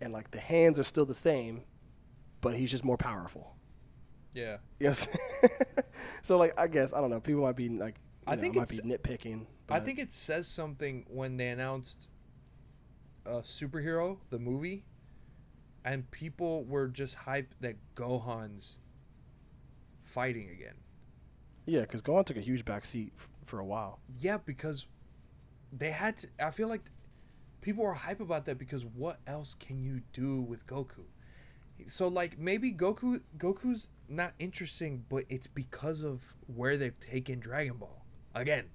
and 0.00 0.12
like 0.12 0.30
the 0.30 0.40
hands 0.40 0.78
are 0.78 0.84
still 0.84 1.04
the 1.06 1.14
same, 1.14 1.62
but 2.40 2.54
he's 2.56 2.70
just 2.70 2.84
more 2.84 2.96
powerful. 2.96 3.56
Yeah. 4.34 4.58
Yes. 4.80 5.06
so 6.22 6.38
like 6.38 6.54
I 6.58 6.66
guess 6.66 6.92
I 6.92 7.00
don't 7.00 7.10
know. 7.10 7.20
People 7.20 7.42
might 7.42 7.56
be 7.56 7.68
like 7.68 7.96
I 8.26 8.32
I 8.32 8.36
think 8.36 8.54
might 8.56 8.62
it's- 8.72 8.80
be 8.80 8.88
nitpicking. 8.88 9.46
I 9.70 9.80
think 9.80 9.98
it 9.98 10.12
says 10.12 10.46
something 10.46 11.06
when 11.08 11.38
they 11.38 11.48
announced 11.48 12.08
uh, 13.24 13.36
superhero 13.40 14.18
the 14.28 14.38
movie, 14.38 14.84
and 15.84 16.10
people 16.10 16.64
were 16.64 16.88
just 16.88 17.16
hyped 17.16 17.52
that 17.60 17.76
Gohan's 17.94 18.78
fighting 20.02 20.50
again. 20.50 20.74
yeah, 21.64 21.80
because 21.82 22.02
Gohan 22.02 22.26
took 22.26 22.36
a 22.36 22.40
huge 22.40 22.64
backseat 22.66 23.12
for 23.44 23.58
a 23.58 23.64
while. 23.64 24.00
Yeah, 24.18 24.38
because 24.38 24.86
they 25.72 25.90
had 25.90 26.18
to. 26.18 26.28
I 26.40 26.50
feel 26.50 26.68
like 26.68 26.82
people 27.60 27.84
are 27.84 27.94
hype 27.94 28.20
about 28.20 28.44
that 28.46 28.58
because 28.58 28.84
what 28.84 29.18
else 29.26 29.54
can 29.54 29.82
you 29.82 30.02
do 30.12 30.40
with 30.40 30.66
Goku? 30.66 31.04
So 31.86 32.08
like 32.08 32.38
maybe 32.38 32.72
Goku 32.72 33.20
Goku's 33.38 33.90
not 34.08 34.34
interesting, 34.38 35.04
but 35.08 35.24
it's 35.28 35.46
because 35.46 36.02
of 36.02 36.34
where 36.46 36.76
they've 36.76 36.98
taken 37.00 37.40
Dragon 37.40 37.76
Ball. 37.76 38.04
Again, 38.34 38.66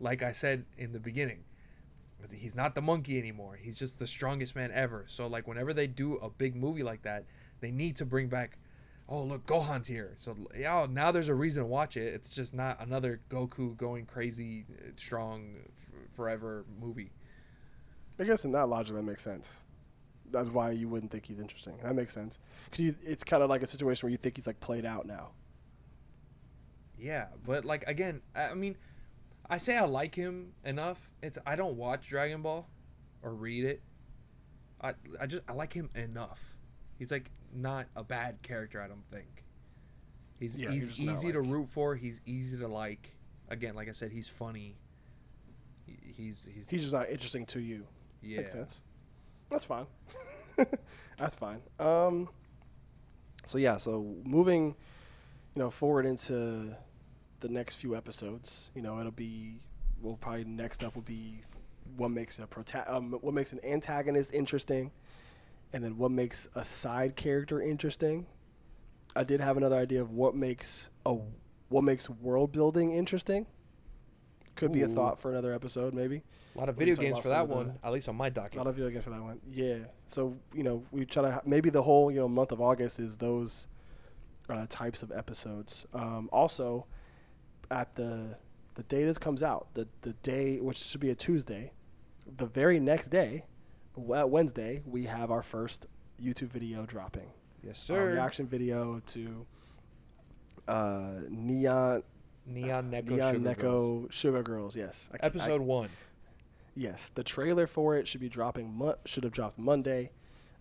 like 0.00 0.22
I 0.22 0.32
said 0.32 0.64
in 0.76 0.92
the 0.92 1.00
beginning, 1.00 1.44
he's 2.32 2.54
not 2.54 2.74
the 2.74 2.82
monkey 2.82 3.18
anymore. 3.18 3.58
He's 3.60 3.78
just 3.78 3.98
the 3.98 4.06
strongest 4.06 4.56
man 4.56 4.70
ever. 4.72 5.04
So 5.06 5.26
like 5.26 5.46
whenever 5.46 5.72
they 5.72 5.86
do 5.86 6.14
a 6.16 6.28
big 6.28 6.56
movie 6.56 6.82
like 6.82 7.02
that, 7.02 7.24
they 7.60 7.70
need 7.70 7.96
to 7.96 8.06
bring 8.06 8.28
back 8.28 8.58
oh 9.08 9.22
look 9.22 9.46
gohan's 9.46 9.86
here 9.88 10.12
so 10.16 10.36
yeah 10.56 10.86
now 10.90 11.10
there's 11.10 11.28
a 11.28 11.34
reason 11.34 11.62
to 11.62 11.66
watch 11.66 11.96
it 11.96 12.12
it's 12.14 12.34
just 12.34 12.52
not 12.54 12.80
another 12.80 13.20
goku 13.30 13.76
going 13.76 14.04
crazy 14.04 14.66
strong 14.96 15.56
f- 15.78 15.94
forever 16.14 16.64
movie 16.80 17.10
I 18.20 18.24
guess 18.24 18.44
in 18.44 18.52
that 18.52 18.68
logic 18.68 18.96
that 18.96 19.02
makes 19.04 19.22
sense. 19.22 19.60
That's 20.32 20.50
why 20.50 20.72
you 20.72 20.88
wouldn't 20.88 21.12
think 21.12 21.24
he's 21.24 21.38
interesting. 21.38 21.74
That 21.84 21.94
makes 21.94 22.12
sense. 22.12 22.40
Cause 22.72 22.80
you, 22.80 22.94
it's 23.06 23.22
kind 23.22 23.44
of 23.44 23.48
like 23.48 23.62
a 23.62 23.66
situation 23.66 24.06
where 24.06 24.10
you 24.10 24.16
think 24.18 24.34
he's 24.36 24.46
like 24.48 24.58
played 24.58 24.84
out 24.84 25.06
now. 25.06 25.30
yeah 26.98 27.26
but 27.46 27.64
like 27.64 27.84
again 27.86 28.20
i 28.34 28.48
I 28.48 28.54
mean 28.54 28.76
i 29.48 29.56
say 29.58 29.76
i 29.76 29.84
like 29.84 30.14
him 30.16 30.52
enough 30.64 31.08
it's 31.22 31.38
i 31.46 31.54
don't 31.56 31.76
watch 31.76 32.08
dragon 32.08 32.42
ball 32.42 32.68
or 33.22 33.32
read 33.32 33.64
it 33.64 33.82
I 34.80 34.94
I 35.20 35.26
just 35.26 35.42
I 35.48 35.52
like 35.54 35.72
him 35.72 35.90
enough. 35.94 36.56
He's 36.98 37.10
like 37.10 37.30
not 37.54 37.86
a 37.96 38.02
bad 38.04 38.42
character. 38.42 38.80
I 38.80 38.88
don't 38.88 39.04
think. 39.10 39.44
He's 40.40 40.56
Yeah, 40.56 40.70
he's 40.70 40.88
he's 40.88 41.00
easy 41.08 41.32
to 41.32 41.40
root 41.40 41.68
for. 41.68 41.94
He's 41.96 42.20
easy 42.26 42.58
to 42.58 42.68
like. 42.68 43.14
Again, 43.48 43.74
like 43.74 43.88
I 43.88 43.92
said, 43.92 44.10
he's 44.12 44.28
funny. 44.28 44.76
He- 45.86 46.12
He's 46.12 46.48
he's, 46.52 46.68
He's 46.68 46.80
just 46.82 46.92
not 46.92 47.08
interesting 47.08 47.46
to 47.46 47.60
you. 47.60 47.86
yeah. 48.22 48.38
Makes 48.38 48.52
sense. 48.52 48.80
That's 49.50 49.64
fine. 49.64 49.86
That's 51.18 51.36
fine. 51.36 51.60
Um. 51.78 52.28
So 53.46 53.56
yeah. 53.58 53.76
So 53.78 54.16
moving, 54.24 54.74
you 55.54 55.62
know, 55.62 55.70
forward 55.70 56.06
into 56.06 56.74
the 57.40 57.48
next 57.48 57.76
few 57.76 57.96
episodes. 57.96 58.70
You 58.74 58.82
know, 58.82 58.98
it'll 59.00 59.12
be. 59.12 59.60
Well, 60.02 60.16
probably 60.20 60.44
next 60.44 60.84
up 60.84 60.94
will 60.94 61.02
be 61.02 61.42
what 61.96 62.10
makes 62.10 62.38
a 62.38 62.42
prota- 62.46 62.88
um, 62.90 63.12
what 63.20 63.32
makes 63.34 63.52
an 63.52 63.60
antagonist 63.64 64.32
interesting, 64.34 64.90
and 65.72 65.82
then 65.84 65.96
what 65.98 66.10
makes 66.10 66.48
a 66.54 66.64
side 66.64 67.16
character 67.16 67.60
interesting. 67.60 68.26
I 69.16 69.24
did 69.24 69.40
have 69.40 69.56
another 69.56 69.76
idea 69.76 70.00
of 70.00 70.10
what 70.12 70.34
makes 70.34 70.90
a 71.06 71.16
what 71.68 71.84
makes 71.84 72.08
world 72.08 72.52
building 72.52 72.92
interesting. 72.92 73.46
Could 74.54 74.72
be 74.72 74.82
a 74.82 74.88
thought 74.88 75.20
for 75.20 75.30
another 75.30 75.52
episode, 75.52 75.94
maybe. 75.94 76.22
A 76.56 76.58
lot 76.58 76.68
of 76.68 76.76
video 76.76 76.96
games 76.96 77.20
for 77.20 77.28
that 77.28 77.42
of 77.42 77.48
the- 77.48 77.54
one, 77.54 77.78
at 77.84 77.92
least 77.92 78.08
on 78.08 78.16
my 78.16 78.28
docket. 78.28 78.54
A 78.54 78.58
lot 78.58 78.66
of 78.66 78.74
video 78.74 78.90
games 78.90 79.04
for 79.04 79.10
that 79.10 79.22
one. 79.22 79.40
Yeah. 79.48 79.78
So 80.06 80.36
you 80.52 80.62
know, 80.64 80.82
we 80.90 81.04
try 81.04 81.22
to 81.22 81.42
maybe 81.46 81.70
the 81.70 81.82
whole 81.82 82.10
you 82.10 82.18
know 82.18 82.28
month 82.28 82.50
of 82.52 82.60
August 82.60 82.98
is 82.98 83.16
those 83.16 83.66
uh, 84.48 84.66
types 84.68 85.02
of 85.02 85.12
episodes. 85.12 85.86
Um, 85.94 86.28
also, 86.32 86.86
at 87.70 87.94
the 87.94 88.36
the 88.74 88.82
day 88.84 89.04
this 89.04 89.18
comes 89.18 89.42
out, 89.42 89.68
the 89.74 89.86
the 90.02 90.14
day 90.14 90.58
which 90.58 90.78
should 90.78 91.00
be 91.00 91.10
a 91.10 91.14
Tuesday, 91.14 91.72
the 92.36 92.46
very 92.46 92.80
next 92.80 93.08
day, 93.08 93.44
Wednesday, 93.98 94.82
we 94.86 95.04
have 95.04 95.30
our 95.30 95.42
first 95.42 95.86
YouTube 96.22 96.48
video 96.48 96.84
dropping. 96.86 97.30
yes, 97.62 97.78
A 97.78 97.84
sir. 97.84 98.12
reaction 98.12 98.46
video 98.46 99.00
to 99.06 99.46
uh, 100.66 101.12
Neon 101.28 102.02
Neon 102.46 102.90
Neko 102.90 103.08
Neon 103.10 103.34
Sugar 103.34 103.48
Neko 103.54 103.58
Girls. 103.60 104.06
Sugar 104.14 104.42
Girls. 104.42 104.76
Yes. 104.76 105.08
I 105.12 105.16
c- 105.16 105.20
I- 105.22 105.26
Episode 105.26 105.60
one. 105.60 105.90
Yes, 106.74 107.10
the 107.14 107.24
trailer 107.24 107.66
for 107.66 107.96
it 107.96 108.06
should 108.06 108.20
be 108.20 108.28
dropping. 108.28 108.72
Mo- 108.72 108.94
should 109.04 109.24
have 109.24 109.32
dropped 109.32 109.58
Monday, 109.58 110.12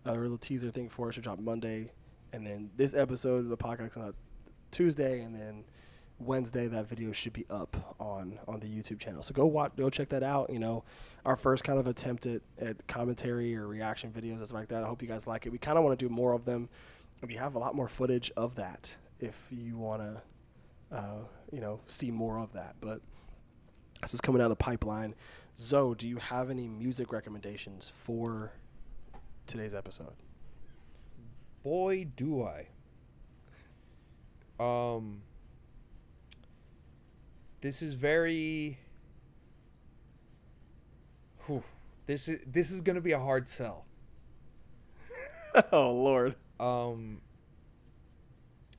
uh, 0.06 0.14
little 0.14 0.38
teaser 0.38 0.72
thing 0.72 0.90
for 0.90 1.10
it 1.10 1.14
should 1.14 1.24
drop 1.24 1.38
Monday, 1.40 1.92
and 2.34 2.46
then 2.46 2.72
this 2.76 2.94
episode 2.96 3.40
of 3.40 3.50
the 3.50 3.58
podcast 3.58 3.96
on 3.98 4.14
Tuesday, 4.72 5.22
and 5.22 5.36
then 5.36 5.64
Wednesday 6.20 6.68
that 6.68 6.88
video 6.90 7.12
should 7.12 7.34
be 7.34 7.46
up 7.50 7.96
on 8.00 8.40
on 8.48 8.60
the 8.60 8.68
YouTube 8.68 9.00
channel. 9.00 9.22
So 9.22 9.34
go 9.34 9.46
watch, 9.46 9.74
go 9.78 9.90
check 9.90 10.10
that 10.10 10.24
out. 10.24 10.50
You 10.50 10.60
know, 10.60 10.84
our 11.26 11.36
first 11.36 11.64
kind 11.64 11.80
of 11.80 11.88
attempt 11.88 12.26
at, 12.26 12.42
at 12.60 12.88
commentary 12.88 13.56
or 13.56 13.68
reaction 13.68 14.12
videos 14.12 14.38
and 14.38 14.46
stuff 14.46 14.56
like 14.56 14.70
that. 14.70 14.84
I 14.84 14.88
hope 14.88 15.02
you 15.02 15.08
guys 15.08 15.28
like 15.28 15.46
it. 15.46 15.52
We 15.52 15.58
kind 15.58 15.78
of 15.78 15.84
want 15.84 15.98
to 15.98 16.06
do 16.08 16.14
more 16.14 16.34
of 16.34 16.46
them. 16.46 16.70
We 17.26 17.36
have 17.36 17.56
a 17.56 17.60
lot 17.60 17.76
more 17.76 17.88
footage 17.88 18.32
of 18.38 18.56
that 18.56 18.92
if 19.20 19.36
you 19.50 19.78
want 19.78 20.02
to, 20.02 20.96
uh, 20.96 21.20
you 21.52 21.62
know, 21.62 21.80
see 21.88 22.12
more 22.12 22.40
of 22.40 22.54
that. 22.54 22.76
But 22.82 23.02
this 24.02 24.14
is 24.14 24.22
coming 24.22 24.42
out 24.42 24.46
of 24.46 24.58
the 24.58 24.64
pipeline. 24.64 25.16
Zoe, 25.58 25.96
do 25.96 26.08
you 26.08 26.18
have 26.18 26.50
any 26.50 26.68
music 26.68 27.12
recommendations 27.12 27.92
for 27.96 28.52
today's 29.48 29.74
episode? 29.74 30.14
Boy, 31.64 32.08
do 32.16 32.44
I. 32.44 32.68
Um, 34.60 35.22
this 37.62 37.82
is 37.82 37.94
very. 37.94 38.80
Whew, 41.46 41.64
this 42.06 42.28
is 42.28 42.42
this 42.46 42.72
is 42.72 42.82
gonna 42.82 43.02
be 43.02 43.12
a 43.12 43.20
hard 43.20 43.50
sell. 43.50 43.86
oh 45.72 45.92
Lord. 45.92 46.36
Um, 46.60 47.22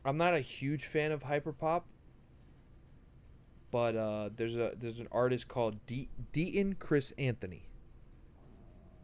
I'm 0.04 0.16
not 0.16 0.34
a 0.34 0.40
huge 0.40 0.86
fan 0.86 1.12
of 1.12 1.22
hyperpop, 1.22 1.82
but 3.70 3.96
uh, 3.96 4.30
there's 4.34 4.56
a 4.56 4.72
there's 4.78 5.00
an 5.00 5.08
artist 5.12 5.48
called 5.48 5.84
D- 5.86 6.08
Deaton 6.32 6.78
Chris 6.78 7.12
Anthony, 7.18 7.68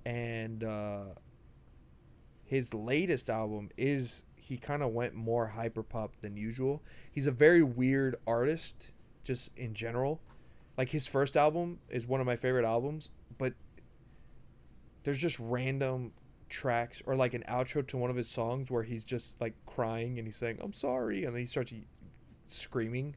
and 0.07 0.65
uh, 0.65 1.05
his 2.45 2.73
latest 2.73 3.29
album 3.29 3.71
is 3.77 4.25
he 4.37 4.57
kind 4.57 4.83
of 4.83 4.93
went 4.93 5.15
more 5.15 5.53
hyperpop 5.57 6.11
than 6.21 6.37
usual. 6.37 6.83
He's 7.11 7.27
a 7.27 7.33
very 7.33 7.63
weird 7.63 8.17
artist, 8.27 8.93
just 9.25 9.51
in 9.57 9.75
general. 9.75 10.21
Like 10.77 10.91
his 10.91 11.07
first 11.07 11.37
album 11.37 11.79
is 11.89 12.07
one 12.07 12.21
of 12.21 12.27
my 12.27 12.37
favorite 12.37 12.65
albums, 12.65 13.11
but 13.39 13.55
there's 15.03 15.19
just 15.19 15.39
random 15.39 16.13
tracks 16.49 17.03
or 17.07 17.17
like 17.17 17.35
an 17.35 17.43
outro 17.49 17.87
to 17.87 17.97
one 17.97 18.11
of 18.11 18.17
his 18.17 18.29
songs 18.29 18.71
where 18.71 18.83
he's 18.83 19.05
just 19.05 19.41
like 19.41 19.55
crying 19.67 20.19
and 20.19 20.29
he's 20.29 20.37
saying 20.37 20.59
I'm 20.63 20.73
sorry 20.73 21.25
and 21.25 21.35
then 21.35 21.41
he 21.41 21.47
starts 21.47 21.73
screaming 22.47 23.17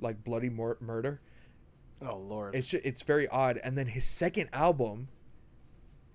like 0.00 0.24
bloody 0.24 0.50
mur- 0.50 0.78
murder. 0.80 1.20
Oh 2.00 2.16
Lord. 2.16 2.54
It's 2.54 2.68
just, 2.68 2.84
it's 2.84 3.02
very 3.02 3.28
odd. 3.28 3.58
And 3.62 3.76
then 3.76 3.86
his 3.86 4.04
second 4.04 4.50
album 4.52 5.08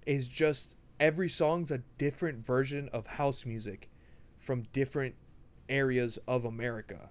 is 0.05 0.27
just 0.27 0.75
every 0.99 1.29
song's 1.29 1.71
a 1.71 1.79
different 1.97 2.45
version 2.45 2.89
of 2.93 3.07
house 3.07 3.45
music 3.45 3.89
from 4.37 4.63
different 4.73 5.15
areas 5.69 6.17
of 6.27 6.45
America. 6.45 7.09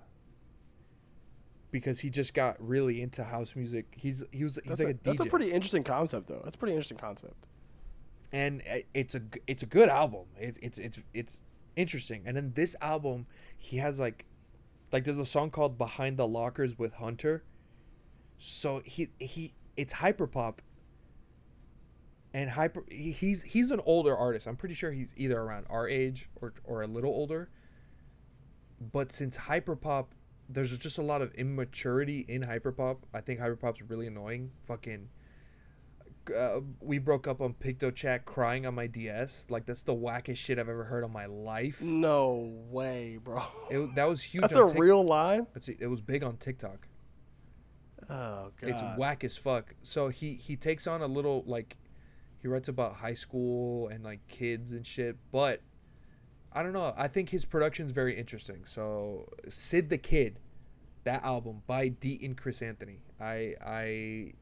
Because 1.76 2.00
he 2.00 2.08
just 2.08 2.32
got 2.32 2.56
really 2.58 3.02
into 3.02 3.22
house 3.22 3.54
music. 3.54 3.84
He's 3.94 4.24
he 4.32 4.44
was 4.44 4.58
he's 4.64 4.78
that's, 4.78 4.80
like 4.80 4.88
a, 4.88 4.90
a, 4.92 4.94
DJ 4.94 5.02
that's 5.18 5.20
a 5.20 5.30
pretty 5.30 5.52
interesting 5.52 5.84
concept, 5.84 6.26
though. 6.26 6.40
That's 6.42 6.56
a 6.56 6.58
pretty 6.58 6.72
interesting 6.72 6.96
concept. 6.96 7.46
and 8.32 8.62
uh, 8.62 8.78
it's 8.94 9.14
a 9.14 9.20
it's 9.46 9.62
a 9.62 9.66
good 9.66 9.90
album. 9.90 10.24
It's 10.38 10.58
it's 10.60 10.78
it's 10.78 11.02
it's 11.12 11.40
interesting. 11.76 12.22
And 12.24 12.34
then 12.34 12.52
this 12.54 12.74
album, 12.80 13.26
he 13.58 13.76
has 13.76 14.00
like, 14.00 14.24
like 14.90 15.04
there's 15.04 15.18
a 15.18 15.26
song 15.26 15.50
called 15.50 15.76
"Behind 15.76 16.16
the 16.16 16.26
Lockers" 16.26 16.78
with 16.78 16.94
Hunter. 16.94 17.44
So 18.38 18.80
he 18.86 19.08
he 19.18 19.52
it's 19.76 19.92
hyperpop. 19.92 20.60
And 22.32 22.50
hyper 22.50 22.84
he's 22.90 23.42
he's 23.42 23.70
an 23.70 23.80
older 23.84 24.16
artist. 24.16 24.46
I'm 24.46 24.56
pretty 24.56 24.74
sure 24.74 24.92
he's 24.92 25.12
either 25.16 25.38
around 25.38 25.66
our 25.68 25.86
age 25.86 26.30
or 26.40 26.54
or 26.64 26.82
a 26.82 26.86
little 26.86 27.10
older. 27.10 27.50
But 28.80 29.12
since 29.12 29.36
hyperpop, 29.36 30.06
there's 30.48 30.76
just 30.78 30.98
a 30.98 31.02
lot 31.02 31.22
of 31.22 31.32
immaturity 31.34 32.24
in 32.28 32.42
hyperpop. 32.42 32.98
I 33.12 33.20
think 33.20 33.40
hyperpop's 33.40 33.82
really 33.82 34.06
annoying. 34.06 34.50
Fucking 34.64 35.08
uh, 36.34 36.60
we 36.80 36.98
broke 36.98 37.26
up 37.26 37.40
on 37.40 37.54
PictoChat 37.54 38.24
crying 38.24 38.66
on 38.66 38.74
my 38.74 38.86
DS. 38.86 39.46
Like 39.48 39.66
that's 39.66 39.82
the 39.82 39.94
wackest 39.94 40.36
shit 40.36 40.58
I've 40.58 40.68
ever 40.68 40.84
heard 40.84 41.04
in 41.04 41.12
my 41.12 41.26
life. 41.26 41.80
No 41.82 42.52
way, 42.70 43.18
bro. 43.22 43.42
It, 43.70 43.94
that 43.94 44.08
was 44.08 44.22
huge. 44.22 44.42
That's 44.42 44.54
on 44.54 44.64
a 44.64 44.68
Tik- 44.68 44.78
real 44.78 45.04
line. 45.04 45.46
It's, 45.54 45.68
it 45.68 45.86
was 45.86 46.00
big 46.00 46.22
on 46.22 46.36
TikTok. 46.36 46.88
Oh 48.08 48.50
god. 48.60 48.70
It's 48.70 48.82
whack 48.96 49.24
as 49.24 49.36
fuck. 49.36 49.74
So 49.82 50.08
he 50.08 50.34
he 50.34 50.56
takes 50.56 50.86
on 50.86 51.02
a 51.02 51.06
little 51.06 51.42
like 51.46 51.76
he 52.40 52.48
writes 52.48 52.68
about 52.68 52.94
high 52.94 53.14
school 53.14 53.88
and 53.88 54.04
like 54.04 54.20
kids 54.28 54.72
and 54.72 54.86
shit, 54.86 55.16
but 55.32 55.60
I 56.56 56.62
don't 56.62 56.72
know. 56.72 56.94
I 56.96 57.06
think 57.06 57.28
his 57.28 57.44
production's 57.44 57.92
very 57.92 58.16
interesting. 58.16 58.64
So 58.64 59.28
Sid 59.46 59.90
the 59.90 59.98
Kid, 59.98 60.40
that 61.04 61.22
album 61.22 61.60
by 61.66 61.90
Deaton 61.90 62.34
Chris 62.34 62.62
Anthony. 62.62 63.02
I 63.20 63.54
I 63.62 64.32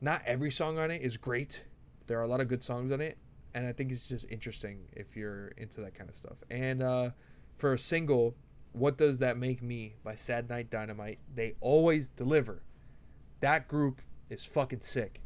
not 0.00 0.22
every 0.24 0.52
song 0.52 0.78
on 0.78 0.92
it 0.92 1.02
is 1.02 1.16
great. 1.16 1.64
There 2.06 2.16
are 2.20 2.22
a 2.22 2.28
lot 2.28 2.40
of 2.40 2.46
good 2.46 2.62
songs 2.62 2.92
on 2.92 3.00
it, 3.00 3.18
and 3.54 3.66
I 3.66 3.72
think 3.72 3.90
it's 3.90 4.08
just 4.08 4.24
interesting 4.30 4.84
if 4.92 5.16
you're 5.16 5.48
into 5.56 5.80
that 5.80 5.96
kind 5.96 6.08
of 6.08 6.14
stuff. 6.14 6.36
And 6.48 6.80
uh, 6.80 7.10
for 7.56 7.72
a 7.72 7.78
single, 7.78 8.36
"What 8.70 8.98
Does 8.98 9.18
That 9.18 9.36
Make 9.36 9.60
Me" 9.60 9.96
by 10.04 10.14
Sad 10.14 10.48
Night 10.48 10.70
Dynamite, 10.70 11.18
they 11.34 11.56
always 11.60 12.08
deliver. 12.08 12.62
That 13.40 13.66
group 13.66 14.00
is 14.30 14.44
fucking 14.44 14.82
sick. 14.82 15.22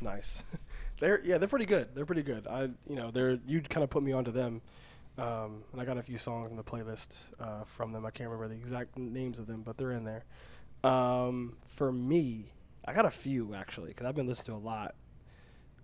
Nice. 0.00 0.42
they're 1.00 1.20
yeah, 1.24 1.38
they're 1.38 1.48
pretty 1.48 1.66
good. 1.66 1.94
They're 1.94 2.06
pretty 2.06 2.22
good. 2.22 2.46
I 2.46 2.62
you 2.88 2.96
know 2.96 3.10
they're 3.10 3.38
you 3.46 3.60
kind 3.60 3.82
of 3.84 3.90
put 3.90 4.02
me 4.02 4.12
onto 4.12 4.30
them, 4.30 4.62
um, 5.18 5.64
and 5.72 5.80
I 5.80 5.84
got 5.84 5.98
a 5.98 6.02
few 6.02 6.18
songs 6.18 6.50
in 6.50 6.56
the 6.56 6.64
playlist 6.64 7.18
uh, 7.40 7.64
from 7.64 7.92
them. 7.92 8.04
I 8.06 8.10
can't 8.10 8.28
remember 8.30 8.48
the 8.54 8.60
exact 8.60 8.96
names 8.98 9.38
of 9.38 9.46
them, 9.46 9.62
but 9.62 9.76
they're 9.76 9.92
in 9.92 10.04
there. 10.04 10.24
Um, 10.82 11.56
for 11.66 11.90
me, 11.90 12.52
I 12.84 12.92
got 12.92 13.06
a 13.06 13.10
few 13.10 13.54
actually 13.54 13.88
because 13.88 14.06
I've 14.06 14.14
been 14.14 14.26
listening 14.26 14.60
to 14.60 14.62
a 14.62 14.66
lot. 14.66 14.94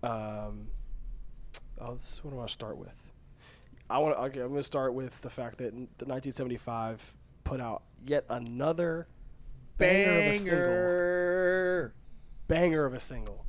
Um, 0.02 0.68
oh, 1.80 1.94
this 1.94 2.12
is 2.14 2.24
what 2.24 2.30
do 2.30 2.36
I 2.36 2.38
want 2.38 2.48
to 2.48 2.52
start 2.52 2.76
with? 2.78 2.94
I 3.88 3.98
want 3.98 4.16
okay, 4.16 4.40
I'm 4.40 4.48
going 4.48 4.60
to 4.60 4.62
start 4.62 4.94
with 4.94 5.20
the 5.20 5.30
fact 5.30 5.58
that 5.58 5.72
the 5.72 6.04
1975 6.06 7.14
put 7.42 7.60
out 7.60 7.82
yet 8.06 8.24
another 8.28 9.08
banger, 9.78 10.10
of 10.10 10.16
a 10.16 10.36
single 10.36 10.56
Banger. 10.56 11.94
banger 12.46 12.84
of 12.84 12.94
a 12.94 13.00
single. 13.00 13.44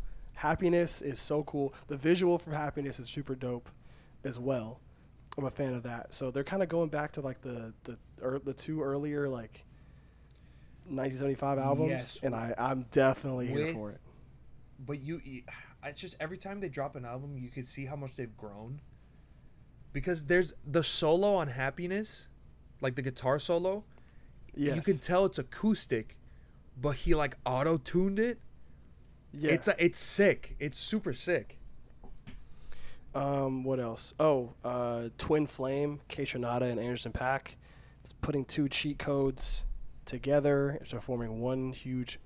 Happiness 0.45 1.03
is 1.03 1.19
so 1.19 1.43
cool. 1.43 1.71
The 1.87 1.97
visual 1.97 2.39
from 2.39 2.53
Happiness 2.53 2.97
is 2.99 3.07
super 3.07 3.35
dope 3.35 3.69
as 4.23 4.39
well. 4.39 4.79
I'm 5.37 5.45
a 5.45 5.51
fan 5.51 5.75
of 5.75 5.83
that. 5.83 6.15
So 6.15 6.31
they're 6.31 6.43
kind 6.43 6.63
of 6.63 6.67
going 6.69 6.89
back 6.89 7.11
to 7.13 7.21
like 7.21 7.41
the 7.41 7.73
the 7.83 7.95
er, 8.23 8.39
the 8.43 8.53
two 8.53 8.81
earlier 8.81 9.29
like 9.29 9.63
1975 10.85 11.59
albums, 11.59 11.89
Yes. 11.91 12.19
and 12.23 12.33
I 12.35 12.55
I'm 12.57 12.87
definitely 12.89 13.47
here 13.47 13.71
for 13.71 13.91
it. 13.91 14.01
but 14.79 14.99
you, 14.99 15.21
you- 15.23 15.43
it's 15.83 15.99
just 16.01 16.15
every 16.19 16.37
time 16.39 16.59
they 16.59 16.69
drop 16.69 16.95
an 16.95 17.05
album, 17.05 17.37
you 17.37 17.49
can 17.49 17.63
see 17.63 17.85
how 17.85 17.95
much 17.95 18.15
they've 18.15 18.35
grown. 18.35 18.81
Because 19.93 20.23
there's 20.25 20.53
the 20.65 20.83
solo 20.83 21.35
on 21.35 21.49
Happiness, 21.49 22.27
like 22.81 22.95
the 22.95 23.01
guitar 23.03 23.37
solo. 23.37 23.83
Yes. 24.55 24.75
You 24.75 24.81
can 24.81 24.97
tell 24.97 25.25
it's 25.25 25.37
acoustic, 25.37 26.17
but 26.79 26.95
he 26.95 27.13
like 27.13 27.35
auto 27.45 27.77
tuned 27.77 28.17
it. 28.19 28.39
Yeah. 29.33 29.51
It's 29.51 29.67
it's 29.79 29.99
sick. 29.99 30.55
It's 30.59 30.77
super 30.77 31.13
sick. 31.13 31.57
Um, 33.13 33.63
what 33.63 33.79
else? 33.79 34.13
Oh, 34.19 34.53
uh, 34.63 35.09
Twin 35.17 35.45
Flame, 35.45 35.99
Kaytranada 36.07 36.69
and 36.69 36.79
Anderson 36.79 37.11
.Paak. 37.11 37.55
It's 38.01 38.13
putting 38.13 38.45
two 38.45 38.69
cheat 38.69 38.99
codes 38.99 39.65
together 40.05 40.77
into 40.79 40.99
forming 41.01 41.39
one 41.41 41.73
huge, 41.73 42.19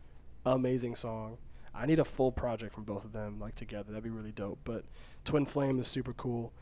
amazing 0.46 0.96
song. 0.96 1.38
I 1.74 1.86
need 1.86 2.00
a 2.00 2.06
full 2.06 2.32
project 2.32 2.74
from 2.74 2.84
both 2.84 3.04
of 3.04 3.12
them, 3.12 3.40
like 3.40 3.56
together. 3.56 3.92
That'd 3.92 4.04
be 4.04 4.10
really 4.10 4.32
dope. 4.32 4.60
But 4.64 4.86
Twin 5.26 5.46
Flame 5.46 5.80
is 5.80 5.88
super 5.88 6.14
cool. 6.14 6.54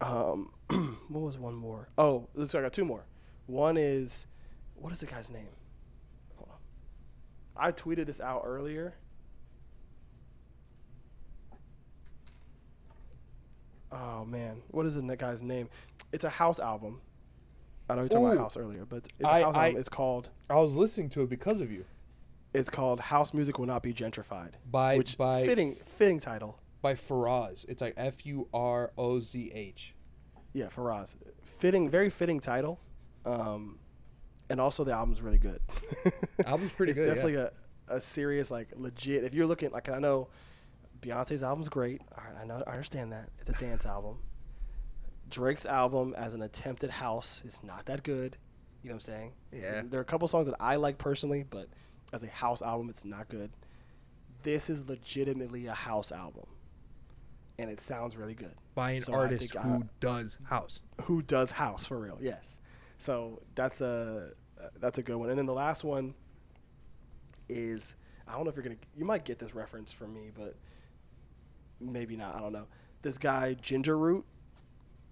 Um, 0.00 0.50
what 1.08 1.20
was 1.20 1.38
one 1.38 1.54
more? 1.54 1.88
Oh, 1.96 2.28
looks 2.34 2.54
like 2.54 2.62
I 2.62 2.66
got 2.66 2.72
two 2.72 2.84
more. 2.84 3.04
One 3.46 3.76
is, 3.76 4.26
what 4.74 4.92
is 4.92 5.00
the 5.00 5.06
guy's 5.06 5.30
name? 5.30 5.48
Hold 6.36 6.50
on. 6.50 7.64
I 7.64 7.72
tweeted 7.72 8.06
this 8.06 8.20
out 8.20 8.42
earlier. 8.44 8.94
Oh 13.92 14.24
man, 14.24 14.62
what 14.70 14.86
is 14.86 14.94
the 14.96 15.16
guy's 15.16 15.42
name? 15.42 15.68
It's 16.12 16.24
a 16.24 16.28
house 16.30 16.58
album. 16.60 17.00
I 17.90 17.94
know 17.94 18.02
we 18.02 18.08
talked 18.08 18.24
about 18.24 18.36
house 18.38 18.56
earlier, 18.56 18.84
but 18.84 19.08
it's 19.18 19.28
I- 19.28 19.38
a 19.40 19.44
house 19.44 19.54
I- 19.56 19.66
album. 19.68 19.80
It's 19.80 19.88
called 19.88 20.28
I 20.50 20.56
was 20.60 20.74
listening 20.76 21.08
to 21.10 21.22
it 21.22 21.30
because 21.30 21.60
of 21.60 21.70
you. 21.72 21.84
it's 22.54 22.70
called 22.70 22.98
House 23.00 23.32
Music 23.34 23.58
Will 23.58 23.66
Not 23.66 23.82
Be 23.82 23.92
Gentrified. 23.94 24.52
By- 24.70 24.96
which 24.98 25.16
by- 25.18 25.44
fitting 25.46 25.74
fitting 25.74 26.20
title. 26.20 26.58
By 26.82 26.94
Faraz. 26.94 27.64
It's 27.68 27.80
like 27.82 27.94
F 27.96 28.24
U 28.26 28.48
R 28.54 28.92
O 28.98 29.20
Z 29.20 29.50
H. 29.54 29.94
Yeah, 30.52 30.66
Faraz. 30.66 31.14
Fitting, 31.42 31.88
very 31.90 32.08
fitting 32.10 32.40
title. 32.40 32.78
Um, 33.26 33.78
and 34.50 34.60
also 34.60 34.84
the 34.84 34.92
album's 34.92 35.20
really 35.20 35.38
good. 35.38 35.60
Album's 36.46 36.72
pretty 36.72 36.92
it's 36.92 36.98
good, 36.98 37.08
yeah. 37.08 37.14
definitely 37.14 37.34
a, 37.34 37.50
a 37.88 38.00
serious, 38.00 38.50
like 38.50 38.68
legit. 38.76 39.24
If 39.24 39.34
you're 39.34 39.46
looking, 39.46 39.70
like 39.70 39.88
I 39.88 39.98
know 39.98 40.28
Beyonce's 41.02 41.42
album's 41.42 41.68
great. 41.68 42.00
I, 42.16 42.42
I 42.42 42.44
know, 42.44 42.62
I 42.66 42.70
understand 42.72 43.12
that. 43.12 43.28
It's 43.40 43.50
a 43.50 43.64
dance 43.64 43.86
album. 43.86 44.18
Drake's 45.30 45.66
album 45.66 46.14
as 46.16 46.34
an 46.34 46.42
attempted 46.42 46.90
house 46.90 47.42
is 47.44 47.62
not 47.62 47.86
that 47.86 48.02
good. 48.02 48.36
You 48.82 48.88
know 48.90 48.94
what 48.94 49.08
I'm 49.08 49.14
saying? 49.14 49.32
Yeah. 49.52 49.82
There 49.84 49.98
are 50.00 50.02
a 50.02 50.06
couple 50.06 50.26
songs 50.28 50.46
that 50.46 50.56
I 50.60 50.76
like 50.76 50.98
personally, 50.98 51.44
but 51.48 51.68
as 52.12 52.22
a 52.22 52.28
house 52.28 52.62
album, 52.62 52.88
it's 52.88 53.04
not 53.04 53.28
good. 53.28 53.50
This 54.42 54.70
is 54.70 54.88
legitimately 54.88 55.66
a 55.66 55.74
house 55.74 56.12
album, 56.12 56.46
and 57.58 57.68
it 57.70 57.80
sounds 57.80 58.16
really 58.16 58.34
good. 58.34 58.54
By 58.74 58.92
an 58.92 59.00
So 59.02 59.12
artist 59.12 59.54
who 59.56 59.82
I- 59.82 59.88
does 60.00 60.38
house. 60.44 60.80
who 61.02 61.22
does 61.22 61.50
house 61.50 61.84
for 61.86 61.98
real. 61.98 62.18
Yes. 62.20 62.58
So 62.98 63.42
that's 63.54 63.80
a 63.80 64.30
that's 64.80 64.98
a 64.98 65.02
good 65.02 65.16
one. 65.16 65.28
And 65.28 65.38
then 65.38 65.46
the 65.46 65.52
last 65.52 65.84
one 65.84 66.14
is 67.48 67.94
I 68.26 68.32
don't 68.32 68.44
know 68.44 68.50
if 68.50 68.56
you're 68.56 68.62
gonna 68.64 68.76
you 68.96 69.04
might 69.04 69.24
get 69.24 69.38
this 69.38 69.54
reference 69.54 69.92
from 69.92 70.14
me, 70.14 70.30
but 70.34 70.54
maybe 71.80 72.16
not. 72.16 72.34
I 72.36 72.40
don't 72.40 72.52
know. 72.52 72.66
This 73.02 73.18
guy 73.18 73.54
Ginger 73.54 73.96
Root 73.96 74.24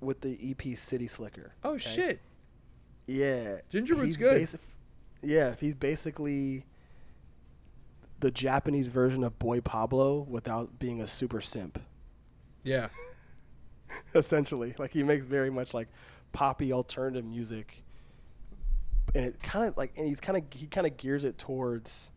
with 0.00 0.20
the 0.20 0.38
EP 0.42 0.76
City 0.76 1.06
Slicker. 1.06 1.52
Oh 1.64 1.74
okay? 1.74 1.78
shit. 1.78 2.20
Yeah. 3.06 3.58
Ginger 3.68 3.94
Root's 3.94 4.06
He's 4.06 4.16
good. 4.16 4.42
basi- 4.42 4.58
yeah, 5.22 5.54
he's 5.58 5.74
basically 5.74 6.64
the 8.20 8.30
Japanese 8.30 8.88
version 8.88 9.22
of 9.24 9.38
Boy 9.38 9.60
Pablo 9.60 10.20
without 10.28 10.78
being 10.78 11.00
a 11.00 11.06
super 11.06 11.40
simp. 11.40 11.78
Yeah. 12.64 12.88
essentially. 14.14 14.74
Like 14.78 14.92
he 14.92 15.02
makes 15.02 15.24
very 15.24 15.50
much 15.50 15.74
like 15.74 15.88
poppy 16.32 16.72
alternative 16.72 17.24
music, 17.24 17.84
and 19.14 19.24
it 19.24 19.42
kind 19.42 19.68
of 19.68 19.76
like, 19.76 19.92
and 19.96 20.06
he's 20.06 20.20
kind 20.20 20.36
of 20.38 20.44
he 20.50 20.66
kind 20.66 20.86
of 20.86 20.96
gears 20.96 21.24
it 21.24 21.38
towards 21.38 22.10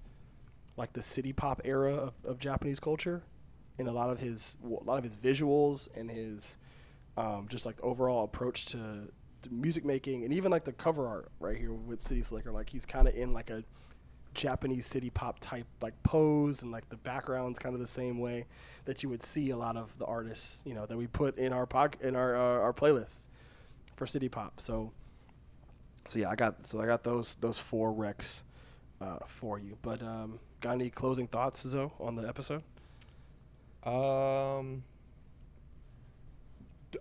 like 0.78 0.94
the 0.94 1.04
city 1.04 1.34
pop 1.34 1.62
era 1.66 1.94
of, 1.94 2.14
of 2.24 2.40
Japanese 2.40 2.80
culture, 2.80 3.24
in 3.80 3.88
a 3.88 3.92
lot 3.92 4.10
of 4.10 4.20
his 4.20 4.58
a 4.64 4.84
lot 4.84 4.98
of 4.98 5.04
his 5.04 5.16
visuals 5.16 5.88
and 5.96 6.12
his 6.12 6.58
um, 7.18 7.48
just 7.50 7.66
like 7.66 7.82
overall 7.82 8.24
approach 8.24 8.68
to, 8.68 9.10
to 9.42 9.50
music 9.52 9.84
making, 9.84 10.24
and 10.24 10.34
even 10.34 10.52
like 10.52 10.64
the 10.64 10.72
cover 10.72 11.08
art 11.08 11.32
right 11.40 11.58
here 11.58 11.74
with 11.74 12.02
City 12.02 12.22
Slicker. 12.22 12.52
Like 12.52 12.70
he's 12.70 12.86
kind 12.86 13.08
of 13.08 13.16
in 13.16 13.34
like 13.34 13.50
a 13.50 13.64
Japanese 14.34 14.86
city 14.86 15.10
pop 15.10 15.40
type 15.40 15.66
like 15.82 16.02
pose 16.04 16.62
and 16.62 16.72
like 16.72 16.88
the 16.90 16.98
background's 16.98 17.58
kind 17.58 17.74
of 17.74 17.82
the 17.82 17.88
same 17.88 18.20
way 18.20 18.46
that 18.86 19.02
you 19.02 19.10
would 19.10 19.24
see 19.24 19.50
a 19.50 19.58
lot 19.58 19.76
of 19.76 19.98
the 19.98 20.06
artists 20.06 20.62
you 20.66 20.76
know 20.76 20.86
that 20.86 20.96
we 20.96 21.08
put 21.08 21.38
in 21.40 21.52
our 21.52 21.66
pod 21.66 21.98
in 22.02 22.16
our 22.16 22.36
uh, 22.36 22.62
our 22.62 22.74
playlists 22.74 23.26
for 23.96 24.06
city 24.06 24.30
pop. 24.30 24.62
So 24.62 24.92
so 26.06 26.20
yeah, 26.20 26.30
I 26.30 26.36
got 26.36 26.68
so 26.68 26.82
I 26.82 26.86
got 26.86 27.04
those 27.04 27.36
those 27.36 27.58
four 27.58 27.94
recs 27.94 28.44
uh, 29.02 29.18
for 29.26 29.60
you. 29.60 29.78
But 29.82 30.02
um, 30.02 30.40
got 30.62 30.74
any 30.74 30.90
closing 30.90 31.28
thoughts, 31.28 31.62
Zoe, 31.62 31.92
on 32.00 32.16
the 32.16 32.28
episode? 32.28 32.64
Um. 33.84 34.84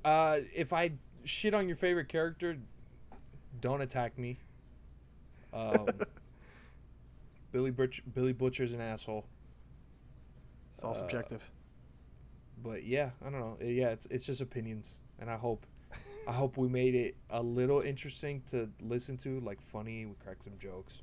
Uh, 0.04 0.38
if 0.54 0.72
I 0.72 0.92
shit 1.24 1.54
on 1.54 1.66
your 1.66 1.76
favorite 1.76 2.08
character, 2.08 2.58
don't 3.60 3.80
attack 3.80 4.18
me. 4.18 4.38
Um, 5.52 5.88
Billy 7.52 7.70
Butch, 7.70 8.02
Billy 8.14 8.32
Butcher's 8.34 8.72
an 8.72 8.80
asshole. 8.80 9.24
It's 10.74 10.84
all 10.84 10.90
Uh, 10.92 10.94
subjective. 10.94 11.42
But 12.62 12.84
yeah, 12.84 13.10
I 13.24 13.30
don't 13.30 13.40
know. 13.40 13.56
Yeah, 13.60 13.90
it's 13.90 14.06
it's 14.06 14.26
just 14.26 14.40
opinions, 14.40 15.00
and 15.20 15.30
I 15.30 15.36
hope, 15.36 15.64
I 16.26 16.32
hope 16.32 16.56
we 16.56 16.68
made 16.68 16.94
it 16.94 17.16
a 17.30 17.42
little 17.42 17.80
interesting 17.80 18.42
to 18.48 18.68
listen 18.80 19.16
to, 19.18 19.40
like 19.40 19.60
funny. 19.62 20.06
We 20.06 20.14
cracked 20.22 20.44
some 20.44 20.58
jokes. 20.58 21.02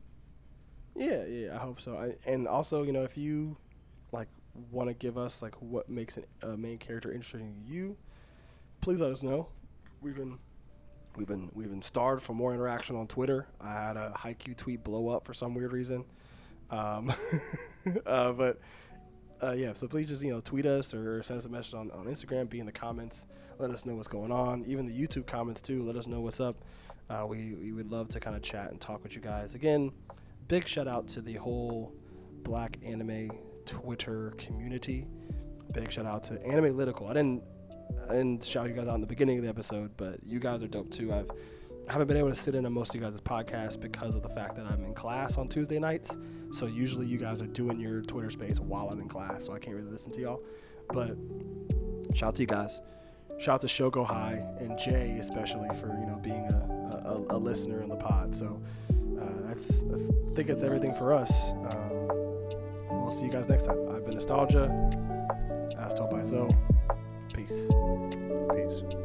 Yeah, 0.96 1.26
yeah, 1.26 1.56
I 1.56 1.58
hope 1.60 1.82
so. 1.82 1.98
I, 1.98 2.16
and 2.30 2.48
also, 2.48 2.84
you 2.84 2.92
know, 2.94 3.04
if 3.04 3.18
you 3.18 3.58
want 4.72 4.90
to 4.90 4.94
give 4.94 5.18
us 5.18 5.42
like 5.42 5.56
what 5.62 5.90
makes 5.90 6.18
a 6.42 6.58
main 6.58 6.78
character 6.78 7.12
interesting 7.12 7.56
to 7.66 7.74
you, 7.74 7.98
please 8.82 9.00
let 9.00 9.12
us 9.12 9.24
know. 9.24 9.48
We've 10.02 10.16
been 10.16 10.38
we've 11.16 11.28
been 11.28 11.50
we've 11.54 11.70
been 11.70 11.82
starved 11.82 12.24
for 12.24 12.34
more 12.34 12.54
interaction 12.54 12.96
on 12.96 13.08
Twitter. 13.08 13.48
I 13.60 13.74
had 13.74 13.98
a 13.98 14.14
Haiku 14.18 14.56
tweet 14.56 14.84
blow 14.84 15.10
up 15.10 15.26
for 15.26 15.34
some 15.34 15.54
weird 15.54 15.74
reason, 15.74 16.06
um, 16.70 17.14
uh, 18.06 18.32
but 18.34 18.60
uh, 19.42 19.54
yeah. 19.54 19.74
So 19.74 19.88
please 19.88 20.08
just 20.08 20.22
you 20.22 20.32
know 20.32 20.42
tweet 20.42 20.66
us 20.66 20.94
or 20.94 21.24
send 21.24 21.40
us 21.40 21.46
a 21.46 21.50
message 21.50 21.74
on, 21.74 21.92
on 21.92 22.06
Instagram. 22.06 22.50
Be 22.50 22.60
in 22.60 22.66
the 22.66 22.72
comments. 22.72 23.28
Let 23.58 23.72
us 23.72 23.86
know 23.86 23.96
what's 23.96 24.08
going 24.08 24.32
on. 24.32 24.66
Even 24.66 24.86
the 24.86 24.94
YouTube 24.94 25.26
comments 25.26 25.62
too. 25.62 25.84
Let 25.84 25.96
us 25.96 26.08
know 26.08 26.22
what's 26.22 26.40
up. 26.40 26.58
Uh, 27.10 27.26
we 27.28 27.54
we 27.54 27.72
would 27.72 27.92
love 27.92 28.10
to 28.10 28.20
kind 28.20 28.36
of 28.36 28.42
chat 28.42 28.72
and 28.72 28.82
talk 28.82 29.04
with 29.04 29.16
you 29.16 29.22
guys 29.22 29.54
again 29.54 29.92
big 30.48 30.68
shout 30.68 30.88
out 30.88 31.08
to 31.08 31.22
the 31.22 31.34
whole 31.36 31.94
black 32.44 32.78
anime 32.84 33.32
Twitter 33.66 34.34
community. 34.38 35.06
Big 35.72 35.92
shout 35.92 36.06
out 36.06 36.24
to 36.24 36.46
Analytical. 36.48 37.08
I 37.08 37.14
didn't 37.14 37.44
I 38.10 38.14
didn't 38.14 38.44
shout 38.44 38.68
you 38.70 38.76
guys 38.76 38.88
out 38.88 38.96
in 38.96 39.02
the 39.02 39.08
beginning 39.08 39.38
of 39.38 39.44
the 39.44 39.50
episode, 39.50 39.92
but 39.98 40.20
you 40.24 40.40
guys 40.40 40.64
are 40.64 40.68
dope 40.68 40.90
too. 40.90 41.14
I've 41.14 41.30
I 41.88 41.92
haven't 41.92 42.08
been 42.08 42.18
able 42.18 42.30
to 42.30 42.36
sit 42.36 42.56
in 42.56 42.66
on 42.66 42.74
most 42.74 42.90
of 42.90 42.96
you 42.96 43.02
guys' 43.02 43.22
podcasts 43.22 43.80
because 43.80 44.16
of 44.16 44.24
the 44.24 44.30
fact 44.30 44.56
that 44.56 44.66
I'm 44.66 44.84
in 44.84 44.96
class 44.96 45.38
on 45.38 45.48
Tuesday 45.48 45.78
nights. 45.78 46.18
So 46.52 46.66
usually 46.66 47.06
you 47.06 47.18
guys 47.18 47.42
are 47.42 47.48
doing 47.48 47.80
your 47.80 48.02
Twitter 48.02 48.32
space 48.32 48.60
while 48.60 48.90
I'm 48.90 49.00
in 49.00 49.08
class, 49.08 49.46
so 49.46 49.54
I 49.54 49.60
can't 49.60 49.76
really 49.76 49.92
listen 49.92 50.12
to 50.14 50.22
y'all. 50.22 50.44
But 50.90 51.16
shout 52.16 52.30
out 52.30 52.36
to 52.36 52.42
you 52.42 52.48
guys. 52.48 52.82
Shout 53.38 53.56
out 53.56 53.62
to 53.62 53.68
Shogo 53.68 54.06
High 54.06 54.44
and 54.60 54.80
Jay 54.80 55.18
especially 55.20 55.70
for 55.76 55.88
you 56.00 56.06
know 56.08 56.20
being 56.24 56.48
a, 56.48 57.02
a, 57.06 57.36
a 57.36 57.38
listener 57.38 57.84
in 57.84 57.90
the 57.90 57.96
pod. 57.96 58.36
So 58.36 58.60
uh, 59.22 59.48
that's, 59.48 59.82
that's 59.82 60.10
I 60.10 60.36
think 60.36 60.48
that's 60.48 60.64
everything 60.64 60.94
for 60.96 61.14
us. 61.14 61.52
Um, 61.70 62.25
we'll 63.06 63.12
see 63.12 63.26
you 63.26 63.32
guys 63.32 63.48
next 63.48 63.66
time. 63.66 63.78
I've 63.94 64.04
been 64.04 64.16
Nostalgia, 64.16 64.66
as 65.80 65.94
told 65.94 66.10
by 66.10 66.24
Zoe. 66.24 66.50
Peace. 67.34 67.68
Peace. 68.50 69.05